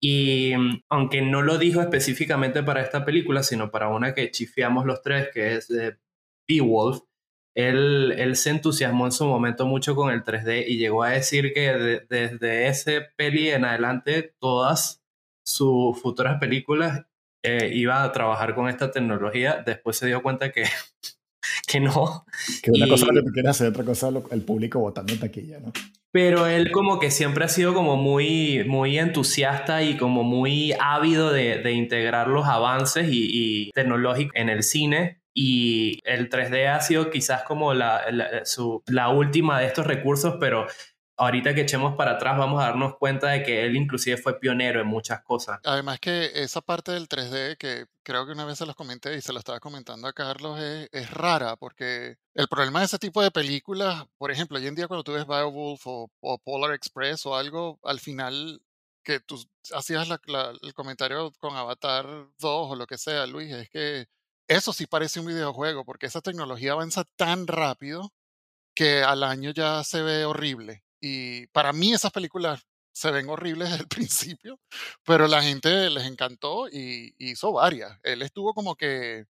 Y 0.00 0.54
mm, 0.56 0.82
aunque 0.90 1.22
no 1.22 1.42
lo 1.42 1.58
dijo 1.58 1.80
específicamente 1.82 2.62
para 2.62 2.82
esta 2.82 3.04
película, 3.04 3.42
sino 3.42 3.70
para 3.70 3.88
una 3.88 4.14
que 4.14 4.30
chifiamos 4.30 4.86
los 4.86 5.02
tres, 5.02 5.28
que 5.34 5.54
es 5.56 5.68
de 5.68 5.98
Beowulf, 6.48 7.00
él, 7.54 8.14
él 8.18 8.36
se 8.36 8.50
entusiasmó 8.50 9.06
en 9.06 9.12
su 9.12 9.26
momento 9.26 9.66
mucho 9.66 9.94
con 9.96 10.10
el 10.12 10.22
3D 10.24 10.64
y 10.66 10.78
llegó 10.78 11.02
a 11.02 11.10
decir 11.10 11.52
que 11.52 11.72
de- 11.74 12.00
desde 12.08 12.68
ese 12.68 13.02
peli 13.16 13.50
en 13.50 13.64
adelante 13.64 14.34
todas 14.38 15.02
sus 15.48 16.00
futuras 16.00 16.38
películas 16.38 17.02
eh, 17.42 17.70
iba 17.74 18.02
a 18.02 18.12
trabajar 18.12 18.54
con 18.54 18.68
esta 18.68 18.90
tecnología. 18.90 19.62
Después 19.64 19.96
se 19.96 20.06
dio 20.06 20.22
cuenta 20.22 20.50
que, 20.52 20.64
que 21.66 21.80
no. 21.80 22.24
Que 22.62 22.70
una 22.70 22.86
Y- 22.86 22.90
cosa 22.90 23.06
lo 23.06 23.14
que 23.14 23.22
tú 23.26 23.32
quieres 23.32 23.50
hacer, 23.50 23.68
otra 23.68 23.84
cosa 23.84 24.10
lo- 24.10 24.28
el 24.30 24.42
público 24.42 24.80
votando 24.80 25.12
en 25.12 25.20
taquilla, 25.20 25.60
¿no? 25.60 25.72
Pero 26.10 26.46
él 26.46 26.70
como 26.72 26.98
que 26.98 27.10
siempre 27.10 27.44
ha 27.44 27.48
sido 27.48 27.74
como 27.74 27.96
muy, 27.96 28.64
muy 28.66 28.98
entusiasta 28.98 29.82
y 29.82 29.96
como 29.98 30.22
muy 30.24 30.72
ávido 30.80 31.30
de, 31.30 31.58
de 31.58 31.72
integrar 31.72 32.28
los 32.28 32.46
avances 32.46 33.08
y, 33.10 33.28
y 33.30 33.70
tecnológicos 33.72 34.32
en 34.34 34.48
el 34.48 34.62
cine. 34.62 35.20
Y 35.34 36.00
el 36.04 36.28
3D 36.30 36.66
ha 36.74 36.80
sido 36.80 37.10
quizás 37.10 37.42
como 37.44 37.72
la, 37.74 38.10
la- 38.10 38.44
su- 38.44 38.82
la 38.86 39.10
última 39.10 39.60
de 39.60 39.66
estos 39.66 39.86
recursos, 39.86 40.36
pero 40.40 40.66
ahorita 41.18 41.54
que 41.54 41.62
echemos 41.62 41.96
para 41.96 42.12
atrás 42.12 42.38
vamos 42.38 42.62
a 42.62 42.66
darnos 42.66 42.96
cuenta 42.96 43.28
de 43.28 43.42
que 43.42 43.66
él 43.66 43.76
inclusive 43.76 44.16
fue 44.16 44.38
pionero 44.38 44.80
en 44.80 44.86
muchas 44.86 45.22
cosas. 45.22 45.58
Además 45.64 45.98
que 46.00 46.30
esa 46.34 46.60
parte 46.60 46.92
del 46.92 47.08
3D 47.08 47.58
que 47.58 47.86
creo 48.02 48.24
que 48.24 48.32
una 48.32 48.44
vez 48.44 48.58
se 48.58 48.66
los 48.66 48.76
comenté 48.76 49.16
y 49.16 49.20
se 49.20 49.32
lo 49.32 49.40
estaba 49.40 49.60
comentando 49.60 50.06
a 50.06 50.12
Carlos 50.12 50.58
es, 50.60 51.10
rara 51.10 51.56
porque 51.56 52.16
el 52.34 52.48
problema 52.48 52.78
de 52.78 52.86
ese 52.86 52.98
tipo 52.98 53.22
de 53.22 53.30
películas, 53.30 54.06
por 54.16 54.30
ejemplo, 54.30 54.58
hoy 54.58 54.66
en 54.66 54.74
día 54.74 54.86
cuando 54.86 55.04
tú 55.04 55.12
ves 55.12 55.26
Beowulf 55.26 55.86
o, 55.86 56.10
o 56.20 56.38
Polar 56.38 56.72
Express 56.72 57.26
o 57.26 57.36
algo, 57.36 57.78
al 57.82 57.98
final 57.98 58.62
que 59.02 59.20
tú 59.20 59.42
hacías 59.74 60.08
el 60.62 60.74
comentario 60.74 61.32
con 61.40 61.56
Avatar 61.56 62.06
2 62.38 62.70
o 62.70 62.76
lo 62.76 62.86
que 62.86 62.98
sea, 62.98 63.26
Luis, 63.26 63.52
es 63.52 63.70
que 63.70 64.06
eso 64.48 64.72
sí 64.72 64.86
parece 64.86 65.20
un 65.20 65.26
videojuego 65.26 65.84
porque 65.84 66.06
esa 66.06 66.20
tecnología 66.20 66.72
avanza 66.72 67.04
tan 67.16 67.46
rápido 67.46 68.12
que 68.74 69.02
al 69.02 69.24
año 69.24 69.50
ya 69.50 69.82
se 69.82 70.02
ve 70.02 70.24
horrible. 70.24 70.84
Y 71.00 71.46
para 71.48 71.72
mí 71.72 71.92
esas 71.92 72.12
películas 72.12 72.62
se 72.92 73.10
ven 73.10 73.28
horribles 73.28 73.70
desde 73.70 73.82
el 73.82 73.88
principio, 73.88 74.60
pero 75.04 75.26
la 75.28 75.42
gente 75.42 75.90
les 75.90 76.04
encantó 76.04 76.68
y 76.68 77.14
hizo 77.18 77.52
varias. 77.52 77.98
Él 78.02 78.22
estuvo 78.22 78.54
como 78.54 78.76
que 78.76 79.26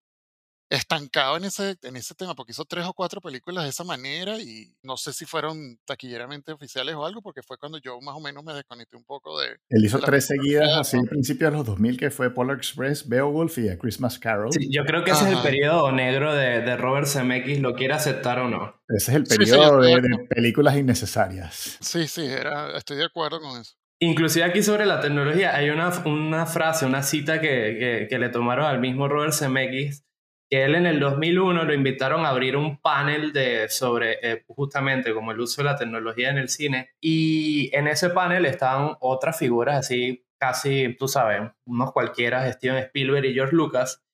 estancado 0.70 1.36
en 1.36 1.44
ese, 1.44 1.76
en 1.82 1.96
ese 1.96 2.14
tema, 2.14 2.34
porque 2.34 2.52
hizo 2.52 2.64
tres 2.64 2.84
o 2.86 2.92
cuatro 2.92 3.20
películas 3.20 3.64
de 3.64 3.70
esa 3.70 3.84
manera 3.84 4.38
y 4.38 4.72
no 4.82 4.96
sé 4.96 5.12
si 5.12 5.24
fueron 5.24 5.78
taquilleramente 5.84 6.52
oficiales 6.52 6.94
o 6.94 7.06
algo, 7.06 7.22
porque 7.22 7.42
fue 7.42 7.56
cuando 7.58 7.78
yo 7.78 8.00
más 8.00 8.14
o 8.14 8.20
menos 8.20 8.44
me 8.44 8.52
desconecté 8.52 8.96
un 8.96 9.04
poco 9.04 9.40
de... 9.40 9.48
Él 9.70 9.84
hizo 9.84 9.98
tres 9.98 10.26
seguidas 10.26 10.68
así 10.78 10.98
al 10.98 11.08
principio 11.08 11.50
de 11.50 11.56
los 11.56 11.66
2000, 11.66 11.96
que 11.96 12.10
fue 12.10 12.32
Polar 12.32 12.58
Express, 12.58 13.08
Beowulf 13.08 13.58
y 13.58 13.68
A 13.68 13.78
Christmas 13.78 14.18
Carol. 14.18 14.52
Sí, 14.52 14.68
yo 14.70 14.84
creo 14.84 15.04
que 15.04 15.12
ese 15.12 15.24
es 15.24 15.36
el 15.36 15.42
periodo 15.42 15.90
negro 15.92 16.34
de, 16.34 16.60
de, 16.60 16.76
Robert 16.76 17.06
Zemeckis, 17.06 17.60
lo 17.60 17.74
quiere 17.74 17.94
aceptar 17.94 18.38
o 18.40 18.48
no. 18.48 18.74
Ese 18.88 19.12
es 19.12 19.16
el 19.16 19.24
periodo 19.24 19.80
de, 19.80 20.00
de, 20.00 20.26
películas 20.28 20.76
innecesarias. 20.76 21.78
Sí, 21.80 22.06
sí, 22.06 22.26
era, 22.26 22.76
estoy 22.76 22.98
de 22.98 23.04
acuerdo 23.04 23.40
con 23.40 23.60
eso. 23.60 23.74
Inclusive 24.00 24.44
aquí 24.44 24.62
sobre 24.62 24.86
la 24.86 25.00
tecnología 25.00 25.56
hay 25.56 25.70
una, 25.70 25.88
una 26.04 26.46
frase, 26.46 26.86
una 26.86 27.02
cita 27.02 27.40
que, 27.40 27.76
que, 27.78 28.06
que, 28.08 28.18
le 28.18 28.28
tomaron 28.28 28.66
al 28.66 28.78
mismo 28.78 29.08
Robert 29.08 29.32
Zemeckis, 29.32 30.04
que 30.50 30.64
él 30.64 30.74
en 30.74 30.86
el 30.86 31.00
2001 31.00 31.64
lo 31.64 31.74
invitaron 31.74 32.24
a 32.24 32.30
abrir 32.30 32.56
un 32.56 32.80
panel 32.80 33.32
de, 33.32 33.68
sobre 33.68 34.18
eh, 34.22 34.44
justamente 34.48 35.12
como 35.12 35.32
el 35.32 35.40
uso 35.40 35.62
de 35.62 35.68
la 35.68 35.76
tecnología 35.76 36.30
en 36.30 36.38
el 36.38 36.48
cine 36.48 36.90
y 37.00 37.74
en 37.76 37.86
ese 37.86 38.10
panel 38.10 38.46
estaban 38.46 38.96
otras 39.00 39.38
figuras 39.38 39.76
así 39.78 40.24
casi, 40.38 40.94
tú 40.98 41.08
sabes, 41.08 41.50
unos 41.66 41.92
cualquiera, 41.92 42.50
Steven 42.52 42.78
Spielberg 42.78 43.26
y 43.26 43.34
George 43.34 43.54
Lucas. 43.54 44.04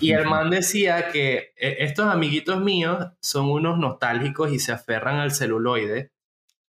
Y 0.00 0.12
el 0.12 0.26
man 0.26 0.50
decía 0.50 1.08
que 1.08 1.52
eh, 1.56 1.76
estos 1.80 2.06
amiguitos 2.06 2.60
míos 2.60 3.08
son 3.20 3.50
unos 3.50 3.78
nostálgicos 3.78 4.52
y 4.52 4.58
se 4.58 4.72
aferran 4.72 5.16
al 5.16 5.32
celuloide. 5.32 6.12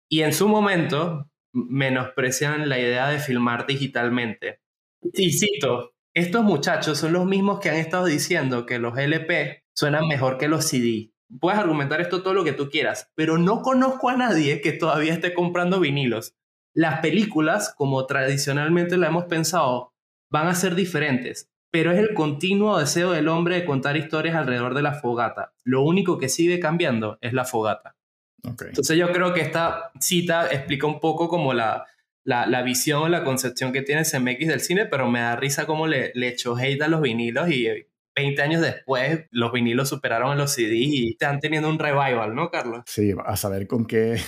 Y 0.09 0.23
en 0.23 0.33
su 0.33 0.49
momento 0.49 1.31
menosprecian 1.53 2.69
la 2.69 2.79
idea 2.79 3.09
de 3.09 3.19
filmar 3.19 3.67
digitalmente. 3.67 4.61
Y 5.01 5.33
cito, 5.33 5.96
estos 6.17 6.45
muchachos 6.45 6.97
son 6.97 7.13
los 7.13 7.27
mismos 7.27 7.61
que 7.61 7.69
han 7.69 7.77
estado 7.77 8.07
diciendo 8.07 8.65
que 8.65 8.79
los 8.79 8.97
LP 8.97 9.65
suenan 9.75 10.09
mejor 10.09 10.39
que 10.39 10.49
los 10.49 10.65
CD. 10.65 11.13
Puedes 11.41 11.61
argumentar 11.61 12.01
esto 12.01 12.23
todo 12.23 12.33
lo 12.33 12.43
que 12.43 12.55
tú 12.55 12.71
quieras, 12.71 13.13
pero 13.15 13.37
no 13.37 13.61
conozco 13.61 14.09
a 14.09 14.17
nadie 14.17 14.63
que 14.63 14.73
todavía 14.73 15.13
esté 15.13 15.35
comprando 15.35 15.79
vinilos. 15.79 16.35
Las 16.73 17.01
películas, 17.01 17.75
como 17.77 18.07
tradicionalmente 18.07 18.97
la 18.97 19.09
hemos 19.09 19.25
pensado, 19.25 19.93
van 20.31 20.49
a 20.49 20.55
ser 20.55 20.75
diferentes, 20.75 21.51
pero 21.71 21.93
es 21.93 21.99
el 21.99 22.15
continuo 22.15 22.79
deseo 22.79 23.11
del 23.11 23.29
hombre 23.29 23.57
de 23.57 23.67
contar 23.67 23.99
historias 23.99 24.37
alrededor 24.37 24.73
de 24.73 24.81
la 24.81 24.95
fogata. 24.95 25.53
Lo 25.65 25.83
único 25.83 26.17
que 26.17 26.31
sigue 26.31 26.59
cambiando 26.61 27.19
es 27.21 27.35
la 27.35 27.45
fogata. 27.45 27.95
Entonces 28.43 28.97
yo 28.97 29.13
creo 29.13 29.35
que 29.35 29.43
esta 29.43 29.91
cita 30.01 30.47
explica 30.47 30.87
un 30.87 30.99
poco 30.99 31.29
como 31.29 31.53
la, 31.53 31.85
la, 32.27 32.47
la 32.47 32.63
visión 32.63 33.03
o 33.03 33.09
la 33.09 33.25
concepción 33.25 33.73
que 33.73 33.83
tiene 33.83 34.03
CMX 34.03 34.49
del 34.49 34.61
cine, 34.61 34.87
pero 34.87 35.09
me 35.09 35.21
da 35.21 35.37
risa 35.37 35.65
cómo 35.65 35.87
le, 35.87 36.11
le 36.15 36.29
echó 36.29 36.57
hate 36.57 36.83
a 36.83 36.89
los 36.89 37.01
vinilos 37.01 37.49
y 37.51 37.69
20 38.17 38.43
años 38.43 38.63
después 38.63 39.27
los 39.31 39.53
vinilos 39.53 39.89
superaron 39.89 40.33
a 40.33 40.35
los 40.35 40.53
CDs 40.53 40.73
y 40.73 41.11
están 41.11 41.39
teniendo 41.39 41.69
un 41.69 41.79
revival, 41.79 42.35
¿no, 42.35 42.51
Carlos? 42.51 42.83
Sí, 42.87 43.15
a 43.25 43.37
saber 43.37 43.69
con 43.69 43.87
qué, 43.87 44.19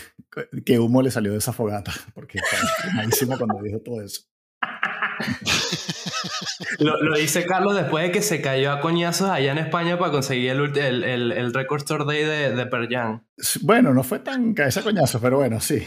qué 0.64 0.78
humo 0.78 1.02
le 1.02 1.10
salió 1.10 1.32
de 1.32 1.38
esa 1.38 1.52
fogata, 1.52 1.92
porque 2.14 2.38
está 2.38 2.56
malísimo 2.94 3.36
cuando 3.36 3.60
dijo 3.62 3.80
todo 3.80 4.00
eso. 4.00 4.22
lo, 6.78 7.00
lo, 7.02 7.16
dice 7.16 7.44
Carlos 7.46 7.74
después 7.74 8.04
de 8.04 8.12
que 8.12 8.22
se 8.22 8.40
cayó 8.40 8.72
a 8.72 8.80
coñazos 8.80 9.30
allá 9.30 9.52
en 9.52 9.58
España 9.58 9.98
para 9.98 10.12
conseguir 10.12 10.50
el, 10.50 10.76
el, 10.78 11.04
el, 11.04 11.32
el 11.32 11.54
Record 11.54 11.80
Store 11.80 12.04
Day 12.04 12.24
de, 12.24 12.54
de 12.54 12.66
Perjan. 12.66 13.24
Bueno, 13.62 13.94
no 13.94 14.02
fue 14.02 14.18
tan 14.20 14.54
ese 14.56 14.82
coñazo, 14.82 15.20
pero 15.20 15.38
bueno, 15.38 15.60
sí. 15.60 15.86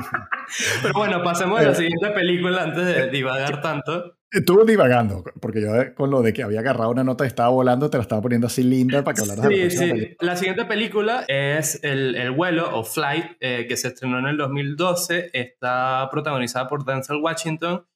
pero 0.82 0.94
bueno, 0.94 1.22
pasemos 1.22 1.60
a 1.60 1.64
la 1.64 1.74
siguiente 1.74 2.10
película 2.10 2.62
antes 2.64 2.84
de 2.84 3.10
divagar 3.10 3.60
tanto. 3.60 4.18
Estuvo 4.30 4.64
divagando, 4.64 5.24
porque 5.40 5.62
yo 5.62 5.74
eh, 5.74 5.94
con 5.94 6.10
lo 6.10 6.20
de 6.20 6.34
que 6.34 6.42
había 6.42 6.60
agarrado 6.60 6.90
una 6.90 7.02
nota 7.02 7.24
y 7.24 7.28
estaba 7.28 7.48
volando, 7.48 7.88
te 7.88 7.96
la 7.96 8.02
estaba 8.02 8.20
poniendo 8.20 8.46
así 8.46 8.62
linda 8.62 9.02
para 9.02 9.14
que 9.14 9.22
hablaras 9.22 9.46
sí, 9.46 9.54
de 9.54 9.64
la 9.64 9.70
sí. 9.70 9.78
Película. 9.78 10.16
La 10.20 10.36
siguiente 10.36 10.64
película 10.66 11.24
es 11.28 11.80
El, 11.82 12.14
el 12.14 12.30
vuelo 12.32 12.78
o 12.78 12.84
Flight, 12.84 13.24
eh, 13.40 13.64
que 13.66 13.76
se 13.78 13.88
estrenó 13.88 14.18
en 14.18 14.26
el 14.26 14.36
2012. 14.36 15.30
Está 15.32 16.08
protagonizada 16.10 16.68
por 16.68 16.84
Denzel 16.84 17.22
Washington 17.22 17.86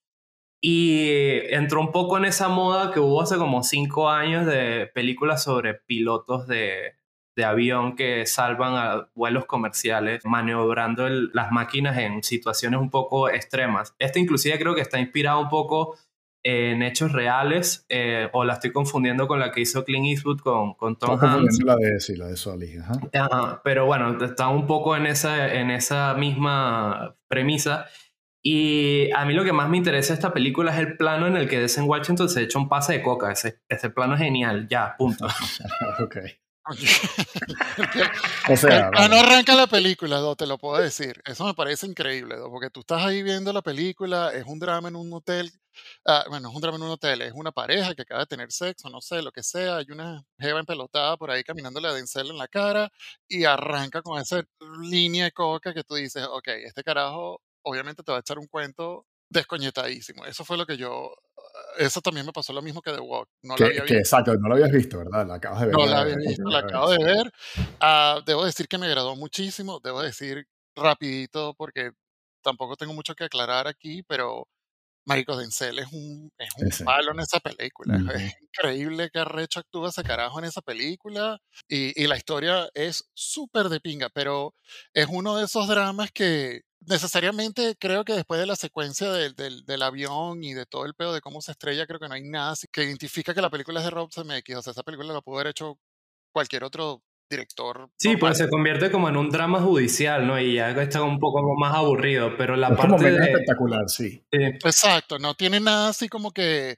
y 0.64 1.10
entró 1.50 1.80
un 1.80 1.90
poco 1.90 2.16
en 2.16 2.24
esa 2.24 2.48
moda 2.48 2.92
que 2.92 3.00
hubo 3.00 3.20
hace 3.20 3.36
como 3.36 3.64
cinco 3.64 4.08
años 4.08 4.46
de 4.46 4.88
películas 4.94 5.42
sobre 5.42 5.74
pilotos 5.74 6.46
de, 6.46 6.94
de 7.36 7.44
avión 7.44 7.96
que 7.96 8.26
salvan 8.26 8.74
a 8.76 9.08
vuelos 9.14 9.46
comerciales 9.46 10.24
maniobrando 10.24 11.08
el, 11.08 11.30
las 11.34 11.50
máquinas 11.50 11.98
en 11.98 12.22
situaciones 12.22 12.80
un 12.80 12.90
poco 12.90 13.28
extremas. 13.28 13.96
Este 13.98 14.20
inclusive 14.20 14.56
creo 14.56 14.76
que 14.76 14.82
está 14.82 15.00
inspirado 15.00 15.40
un 15.40 15.48
poco 15.48 15.98
en 16.44 16.82
hechos 16.82 17.12
reales 17.12 17.84
eh, 17.88 18.28
o 18.32 18.44
la 18.44 18.54
estoy 18.54 18.72
confundiendo 18.72 19.26
con 19.26 19.40
la 19.40 19.50
que 19.50 19.60
hizo 19.62 19.84
Clint 19.84 20.06
Eastwood 20.06 20.40
con, 20.40 20.74
con 20.74 20.96
Tom 20.96 21.18
Hanks. 21.20 21.62
La 21.64 21.76
de, 21.76 22.00
sí, 22.00 22.16
la 22.16 22.28
de 22.28 22.36
Sully. 22.36 22.78
Ajá. 22.78 22.94
Ajá, 23.14 23.60
pero 23.64 23.86
bueno, 23.86 24.24
está 24.24 24.48
un 24.48 24.66
poco 24.66 24.96
en 24.96 25.06
esa, 25.06 25.52
en 25.54 25.70
esa 25.70 26.14
misma 26.14 27.16
premisa. 27.28 27.86
Y 28.42 29.10
a 29.12 29.24
mí 29.24 29.34
lo 29.34 29.44
que 29.44 29.52
más 29.52 29.68
me 29.68 29.76
interesa 29.76 30.08
de 30.08 30.14
esta 30.14 30.32
película 30.32 30.72
es 30.72 30.78
el 30.78 30.96
plano 30.96 31.28
en 31.28 31.36
el 31.36 31.48
que 31.48 31.60
Denzel 31.60 31.84
Washington 31.84 32.28
se 32.28 32.42
echa 32.42 32.58
un 32.58 32.68
pase 32.68 32.94
de 32.94 33.02
coca. 33.02 33.30
Ese, 33.30 33.60
ese 33.68 33.90
plano 33.90 34.14
es 34.14 34.20
genial, 34.20 34.66
ya, 34.68 34.96
punto. 34.96 35.26
ok. 36.00 36.16
o 38.48 38.56
sea, 38.56 38.90
ah, 38.94 39.08
no 39.08 39.16
arranca 39.16 39.56
la 39.56 39.66
película, 39.66 40.18
do, 40.18 40.36
te 40.36 40.46
lo 40.46 40.58
puedo 40.58 40.80
decir. 40.80 41.20
Eso 41.24 41.44
me 41.44 41.54
parece 41.54 41.86
increíble, 41.86 42.36
do, 42.36 42.50
porque 42.50 42.70
tú 42.70 42.80
estás 42.80 43.04
ahí 43.04 43.22
viendo 43.22 43.52
la 43.52 43.62
película, 43.62 44.32
es 44.32 44.44
un 44.46 44.60
drama 44.60 44.88
en 44.88 44.96
un 44.96 45.12
hotel. 45.12 45.50
Ah, 46.06 46.24
bueno, 46.28 46.50
es 46.50 46.54
un 46.54 46.60
drama 46.60 46.76
en 46.76 46.84
un 46.84 46.90
hotel, 46.90 47.22
es 47.22 47.32
una 47.34 47.50
pareja 47.50 47.94
que 47.94 48.02
acaba 48.02 48.20
de 48.20 48.26
tener 48.26 48.52
sexo, 48.52 48.88
no 48.90 49.00
sé, 49.00 49.22
lo 49.22 49.32
que 49.32 49.42
sea. 49.42 49.78
Hay 49.78 49.86
una 49.90 50.24
jeva 50.38 50.60
empelotada 50.60 51.16
por 51.16 51.30
ahí 51.30 51.42
caminándole 51.42 51.88
a 51.88 51.92
Denzel 51.92 52.30
en 52.30 52.38
la 52.38 52.46
cara 52.48 52.92
y 53.26 53.44
arranca 53.44 54.02
con 54.02 54.20
esa 54.20 54.44
línea 54.82 55.24
de 55.24 55.32
coca 55.32 55.74
que 55.74 55.82
tú 55.82 55.94
dices, 55.96 56.24
ok, 56.30 56.48
este 56.64 56.84
carajo 56.84 57.40
obviamente 57.62 58.02
te 58.02 58.12
va 58.12 58.18
a 58.18 58.20
echar 58.20 58.38
un 58.38 58.46
cuento 58.46 59.06
descoñetadísimo. 59.28 60.24
Eso 60.26 60.44
fue 60.44 60.56
lo 60.56 60.66
que 60.66 60.76
yo. 60.76 61.14
Eso 61.78 62.00
también 62.00 62.26
me 62.26 62.32
pasó 62.32 62.52
lo 62.52 62.62
mismo 62.62 62.82
que 62.82 62.92
The 62.92 63.00
Walk. 63.00 63.28
No 63.42 63.56
que, 63.56 63.82
que 63.86 63.98
exacto, 63.98 64.34
no 64.36 64.48
lo 64.48 64.54
habías 64.54 64.70
visto, 64.70 64.98
¿verdad? 64.98 65.26
La 65.26 65.34
acabas 65.34 65.60
de 65.60 65.66
ver. 65.66 65.74
No 65.74 65.86
la 65.86 66.00
había 66.00 66.16
visto, 66.16 66.48
la 66.48 66.58
acabo 66.58 66.90
de 66.90 67.04
ver. 67.04 67.32
Uh, 67.80 68.22
debo 68.24 68.44
decir 68.44 68.68
que 68.68 68.78
me 68.78 68.86
agradó 68.86 69.16
muchísimo. 69.16 69.80
Debo 69.80 70.02
decir 70.02 70.46
rapidito, 70.76 71.54
porque 71.54 71.92
tampoco 72.42 72.76
tengo 72.76 72.92
mucho 72.92 73.14
que 73.14 73.24
aclarar 73.24 73.66
aquí, 73.66 74.02
pero 74.02 74.46
Marico 75.04 75.36
Denzel 75.36 75.78
es 75.80 75.88
un, 75.92 76.30
es 76.38 76.48
un 76.58 76.72
sí. 76.72 76.84
palo 76.84 77.12
en 77.12 77.20
esa 77.20 77.40
película. 77.40 77.94
Uh 78.02 78.06
-huh. 78.06 78.16
Es 78.16 78.34
increíble 78.42 79.10
que 79.12 79.18
arrecho 79.20 79.60
actúa 79.60 79.88
ese 79.90 80.02
carajo 80.02 80.38
en 80.38 80.44
esa 80.46 80.60
película. 80.62 81.38
Y, 81.68 82.00
y 82.00 82.06
la 82.06 82.16
historia 82.16 82.68
es 82.74 83.04
súper 83.14 83.68
de 83.68 83.80
pinga, 83.80 84.08
pero 84.10 84.54
es 84.94 85.06
uno 85.10 85.36
de 85.36 85.44
esos 85.44 85.68
dramas 85.68 86.10
que 86.12 86.62
necesariamente 86.86 87.76
creo 87.78 88.04
que 88.04 88.14
después 88.14 88.40
de 88.40 88.46
la 88.46 88.56
secuencia 88.56 89.12
del, 89.12 89.34
del, 89.34 89.64
del, 89.64 89.82
avión 89.82 90.42
y 90.42 90.54
de 90.54 90.66
todo 90.66 90.84
el 90.86 90.94
pedo 90.94 91.12
de 91.12 91.20
cómo 91.20 91.40
se 91.40 91.52
estrella, 91.52 91.86
creo 91.86 92.00
que 92.00 92.08
no 92.08 92.14
hay 92.14 92.22
nada 92.22 92.54
que 92.72 92.84
identifica 92.84 93.34
que 93.34 93.42
la 93.42 93.50
película 93.50 93.80
es 93.80 93.84
de 93.84 93.90
Rob 93.90 94.10
Zemeckis. 94.12 94.56
O 94.56 94.62
sea, 94.62 94.72
esa 94.72 94.82
película 94.82 95.12
la 95.12 95.20
pudo 95.20 95.36
haber 95.36 95.48
hecho 95.48 95.78
cualquier 96.32 96.64
otro 96.64 97.02
director. 97.32 97.90
Sí, 97.96 98.08
normal. 98.08 98.20
pues 98.20 98.38
se 98.38 98.48
convierte 98.48 98.90
como 98.90 99.08
en 99.08 99.16
un 99.16 99.28
drama 99.28 99.60
judicial, 99.60 100.26
¿no? 100.26 100.40
Y 100.40 100.54
ya 100.54 100.70
está 100.70 101.02
un 101.02 101.18
poco 101.18 101.42
más 101.58 101.74
aburrido, 101.74 102.36
pero 102.38 102.54
la 102.54 102.68
es 102.68 102.76
parte 102.76 103.10
de... 103.10 103.24
espectacular, 103.24 103.88
sí. 103.88 104.24
sí. 104.30 104.38
Exacto, 104.40 105.18
no 105.18 105.34
tiene 105.34 105.58
nada 105.58 105.88
así 105.88 106.08
como 106.08 106.30
que 106.30 106.76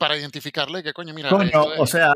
para 0.00 0.16
identificarle 0.16 0.82
que 0.82 0.94
coño, 0.94 1.12
mira. 1.12 1.28
Coño, 1.28 1.50
o 1.78 1.86
sea, 1.86 2.14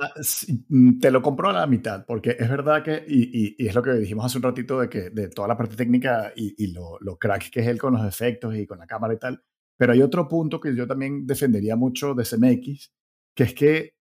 mm, 0.68 1.00
te 1.00 1.11
lo 1.11 1.21
compro 1.21 1.50
a 1.50 1.52
la 1.52 1.66
mitad, 1.66 2.06
porque 2.06 2.35
es 2.38 2.49
verdad 2.49 2.83
que, 2.83 3.04
y, 3.06 3.25
y, 3.25 3.56
y, 3.59 3.66
es 3.68 3.75
lo 3.75 3.83
que 3.83 3.92
dijimos 3.92 4.25
hace 4.25 4.38
un 4.38 4.44
ratito 4.44 4.80
de 4.80 4.88
que 4.88 5.11
de 5.11 5.28
toda 5.28 5.49
la 5.49 5.56
parte 5.56 5.76
técnica 5.76 6.33
y, 6.35 6.54
y 6.56 6.68
lo, 6.68 6.99
lo, 7.00 7.18
crack 7.18 7.50
que 7.50 7.61
es 7.61 7.66
él 7.66 7.78
con 7.78 7.92
los 7.92 8.06
efectos 8.06 8.56
y 8.56 8.66
con 8.66 8.78
la 8.78 8.87
cámara 8.87 9.12
y 9.12 9.18
tal, 9.18 9.42
pero 9.76 9.92
hay 9.92 10.00
otro 10.00 10.26
punto 10.28 10.61
que 10.61 10.75
yo 10.75 10.87
también 10.87 11.26
defendería 11.26 11.76
mucho 11.76 12.14
de 12.14 12.25
CMX, 12.25 12.90
que 13.35 13.42
es 13.42 13.54
que 13.54 13.94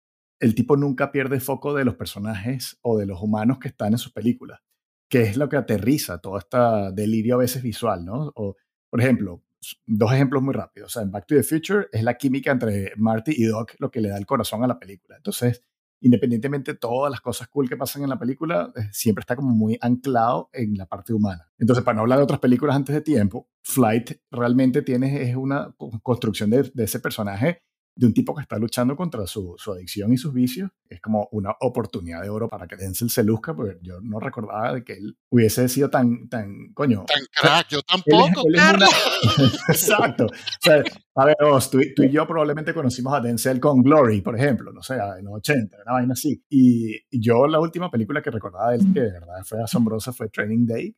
el 0.41 0.55
tipo 0.55 0.75
nunca 0.75 1.11
pierde 1.11 1.39
foco 1.39 1.73
de 1.75 1.85
los 1.85 1.95
personajes 1.95 2.77
o 2.81 2.97
de 2.97 3.05
los 3.05 3.21
humanos 3.21 3.59
que 3.59 3.67
están 3.67 3.93
en 3.93 3.99
sus 3.99 4.11
películas, 4.11 4.59
que 5.07 5.21
es 5.21 5.37
lo 5.37 5.47
que 5.47 5.55
aterriza 5.55 6.17
todo 6.17 6.39
este 6.39 6.57
delirio 6.93 7.35
a 7.35 7.39
veces 7.39 7.61
visual, 7.61 8.03
¿no? 8.03 8.33
O, 8.35 8.57
por 8.89 8.99
ejemplo, 8.99 9.43
dos 9.85 10.11
ejemplos 10.11 10.41
muy 10.41 10.55
rápidos. 10.55 10.91
O 10.91 10.93
sea, 10.93 11.03
en 11.03 11.11
Back 11.11 11.27
to 11.27 11.35
the 11.35 11.43
Future 11.43 11.87
es 11.91 12.03
la 12.03 12.15
química 12.15 12.51
entre 12.51 12.91
Marty 12.97 13.33
y 13.37 13.43
Doc 13.43 13.73
lo 13.77 13.91
que 13.91 14.01
le 14.01 14.09
da 14.09 14.17
el 14.17 14.25
corazón 14.25 14.63
a 14.63 14.67
la 14.67 14.79
película. 14.79 15.15
Entonces, 15.15 15.63
independientemente 16.01 16.73
de 16.73 16.79
todas 16.79 17.11
las 17.11 17.21
cosas 17.21 17.47
cool 17.47 17.69
que 17.69 17.77
pasan 17.77 18.01
en 18.01 18.09
la 18.09 18.17
película, 18.17 18.73
eh, 18.75 18.89
siempre 18.91 19.21
está 19.21 19.35
como 19.35 19.53
muy 19.53 19.77
anclado 19.79 20.49
en 20.53 20.73
la 20.73 20.87
parte 20.87 21.13
humana. 21.13 21.51
Entonces, 21.59 21.85
para 21.85 21.97
no 21.97 22.01
hablar 22.01 22.17
de 22.17 22.23
otras 22.23 22.39
películas 22.39 22.75
antes 22.75 22.95
de 22.95 23.01
tiempo, 23.01 23.47
Flight 23.61 24.13
realmente 24.31 24.81
tiene 24.81 25.21
es 25.21 25.35
una 25.35 25.75
construcción 26.01 26.49
de, 26.49 26.71
de 26.73 26.83
ese 26.85 26.99
personaje 26.99 27.61
de 27.95 28.07
un 28.07 28.13
tipo 28.13 28.33
que 28.33 28.41
está 28.41 28.57
luchando 28.57 28.95
contra 28.95 29.27
su, 29.27 29.55
su, 29.57 29.73
adicción 29.73 30.13
y 30.13 30.17
sus 30.17 30.33
vicios. 30.33 30.69
Es 30.89 31.01
como 31.01 31.27
una 31.31 31.55
oportunidad 31.59 32.21
de 32.21 32.29
oro 32.29 32.47
para 32.47 32.67
que 32.67 32.75
Denzel 32.75 33.09
se 33.09 33.23
luzca, 33.23 33.53
porque 33.53 33.77
yo 33.81 33.99
no 34.01 34.19
recordaba 34.19 34.73
de 34.73 34.83
que 34.83 34.93
él 34.93 35.17
hubiese 35.29 35.67
sido 35.69 35.89
tan, 35.89 36.27
tan 36.29 36.73
coño. 36.73 37.05
Tan 37.05 37.23
crack, 37.33 37.69
yo 37.69 37.81
tampoco. 37.81 38.43
Exacto. 39.67 40.25
O 40.25 40.29
sea, 40.59 40.83
a 41.15 41.25
ver, 41.25 41.35
vos, 41.41 41.69
tú, 41.69 41.79
tú, 41.95 42.03
y 42.03 42.09
yo 42.09 42.25
probablemente 42.25 42.73
conocimos 42.73 43.13
a 43.13 43.19
Denzel 43.19 43.59
con 43.59 43.81
Glory, 43.81 44.21
por 44.21 44.37
ejemplo, 44.37 44.71
no 44.71 44.81
sé, 44.81 44.95
en 44.95 45.25
los 45.25 45.35
80, 45.35 45.77
una 45.83 45.93
vaina 45.93 46.13
así. 46.13 46.43
Y 46.49 46.95
yo 47.11 47.47
la 47.47 47.59
última 47.59 47.91
película 47.91 48.21
que 48.21 48.31
recordaba 48.31 48.71
de 48.71 48.77
él, 48.77 48.93
que 48.93 49.01
de 49.01 49.11
verdad 49.11 49.43
fue 49.43 49.61
asombrosa, 49.61 50.13
fue 50.13 50.29
Training 50.29 50.65
Day. 50.65 50.95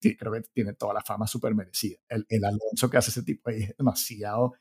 Creo 0.00 0.32
que 0.32 0.42
tiene 0.52 0.74
toda 0.74 0.92
la 0.92 1.00
fama 1.00 1.26
súper 1.26 1.54
merecida. 1.54 1.96
El, 2.08 2.26
el 2.28 2.44
Alonso 2.44 2.90
que 2.90 2.98
hace 2.98 3.10
ese 3.10 3.22
tipo 3.22 3.48
ahí 3.48 3.62
es 3.62 3.76
demasiado 3.76 4.52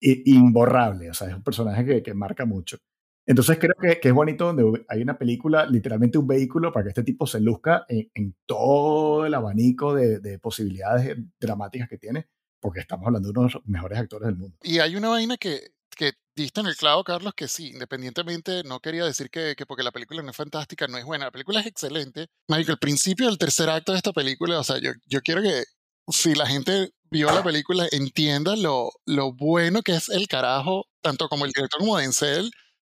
imborrable, 0.00 1.10
o 1.10 1.14
sea, 1.14 1.28
es 1.28 1.34
un 1.34 1.42
personaje 1.42 2.02
que, 2.02 2.14
marca 2.14 2.44
mucho. 2.44 2.78
Entonces 3.26 3.58
creo 3.58 3.74
que, 3.80 4.00
que, 4.00 4.08
es 4.08 4.14
bonito 4.14 4.46
donde 4.46 4.84
hay 4.88 5.02
una 5.02 5.18
película, 5.18 5.66
literalmente 5.66 6.18
un 6.18 6.26
vehículo 6.26 6.72
para 6.72 6.84
que 6.84 6.88
este 6.88 7.04
tipo 7.04 7.26
se 7.26 7.40
luzca 7.40 7.84
en, 7.88 8.34
todo 8.46 9.26
el 9.26 9.34
abanico 9.34 9.94
de, 9.94 10.18
de, 10.20 10.38
posibilidades 10.38 11.16
dramáticas 11.38 11.88
que 11.88 11.98
tiene, 11.98 12.28
porque 12.60 12.80
estamos 12.80 13.06
hablando 13.06 13.28
de 13.28 13.38
uno 13.38 13.48
de 13.48 13.54
los 13.54 13.66
mejores 13.66 13.98
actores 13.98 14.26
del 14.26 14.36
mundo. 14.36 14.56
Y 14.62 14.78
hay 14.78 14.96
una 14.96 15.10
vaina 15.10 15.36
que, 15.36 15.72
que 15.96 16.12
diste 16.34 16.60
en 16.60 16.66
el 16.66 16.76
clavo, 16.76 17.04
Carlos, 17.04 17.34
que 17.34 17.46
sí, 17.46 17.68
independientemente, 17.68 18.62
no 18.64 18.80
quería 18.80 19.04
decir 19.04 19.30
que, 19.30 19.54
que, 19.56 19.66
porque 19.66 19.82
la 19.82 19.92
película 19.92 20.22
no 20.22 20.30
es 20.30 20.36
fantástica, 20.36 20.86
no 20.86 20.98
es 20.98 21.04
buena, 21.04 21.26
la 21.26 21.30
película 21.30 21.60
es 21.60 21.66
excelente. 21.66 22.28
Marico, 22.48 22.72
el 22.72 22.78
principio 22.78 23.26
del 23.26 23.38
tercer 23.38 23.68
acto 23.68 23.92
de 23.92 23.98
esta 23.98 24.12
película, 24.12 24.58
o 24.58 24.64
sea, 24.64 24.78
yo, 24.78 24.92
yo 25.06 25.20
quiero 25.20 25.42
que 25.42 25.64
si 26.10 26.34
la 26.34 26.46
gente 26.46 26.92
vio 27.10 27.30
la 27.32 27.42
película 27.42 27.86
entienda 27.90 28.56
lo, 28.56 28.92
lo 29.04 29.32
bueno 29.32 29.82
que 29.82 29.96
es 29.96 30.08
el 30.08 30.28
carajo, 30.28 30.86
tanto 31.02 31.28
como 31.28 31.44
el 31.44 31.52
director 31.52 31.80
como 31.80 31.98
Denzel, 31.98 32.50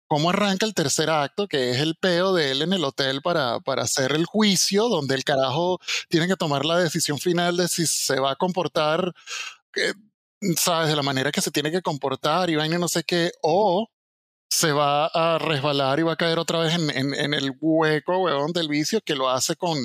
cómo 0.08 0.30
arranca 0.30 0.66
el 0.66 0.74
tercer 0.74 1.10
acto, 1.10 1.46
que 1.46 1.70
es 1.70 1.78
el 1.78 1.96
peo 1.96 2.34
de 2.34 2.50
él 2.50 2.62
en 2.62 2.72
el 2.72 2.84
hotel 2.84 3.20
para, 3.22 3.60
para 3.60 3.82
hacer 3.82 4.12
el 4.12 4.26
juicio, 4.26 4.88
donde 4.88 5.14
el 5.14 5.24
carajo 5.24 5.78
tiene 6.08 6.26
que 6.26 6.36
tomar 6.36 6.64
la 6.64 6.78
decisión 6.78 7.18
final 7.18 7.56
de 7.56 7.68
si 7.68 7.86
se 7.86 8.18
va 8.18 8.32
a 8.32 8.36
comportar, 8.36 9.12
que, 9.72 9.92
¿sabes? 10.56 10.88
De 10.90 10.96
la 10.96 11.02
manera 11.02 11.32
que 11.32 11.42
se 11.42 11.50
tiene 11.50 11.70
que 11.70 11.82
comportar 11.82 12.50
y 12.50 12.56
vaina 12.56 12.78
no 12.78 12.88
sé 12.88 13.04
qué, 13.04 13.32
o 13.42 13.88
se 14.50 14.72
va 14.72 15.06
a 15.06 15.38
resbalar 15.38 16.00
y 16.00 16.02
va 16.04 16.14
a 16.14 16.16
caer 16.16 16.38
otra 16.38 16.60
vez 16.60 16.74
en, 16.74 16.90
en, 16.90 17.14
en 17.14 17.34
el 17.34 17.52
hueco, 17.60 18.18
weón, 18.18 18.52
del 18.52 18.68
vicio, 18.68 19.00
que 19.02 19.14
lo 19.14 19.28
hace 19.28 19.56
con, 19.56 19.78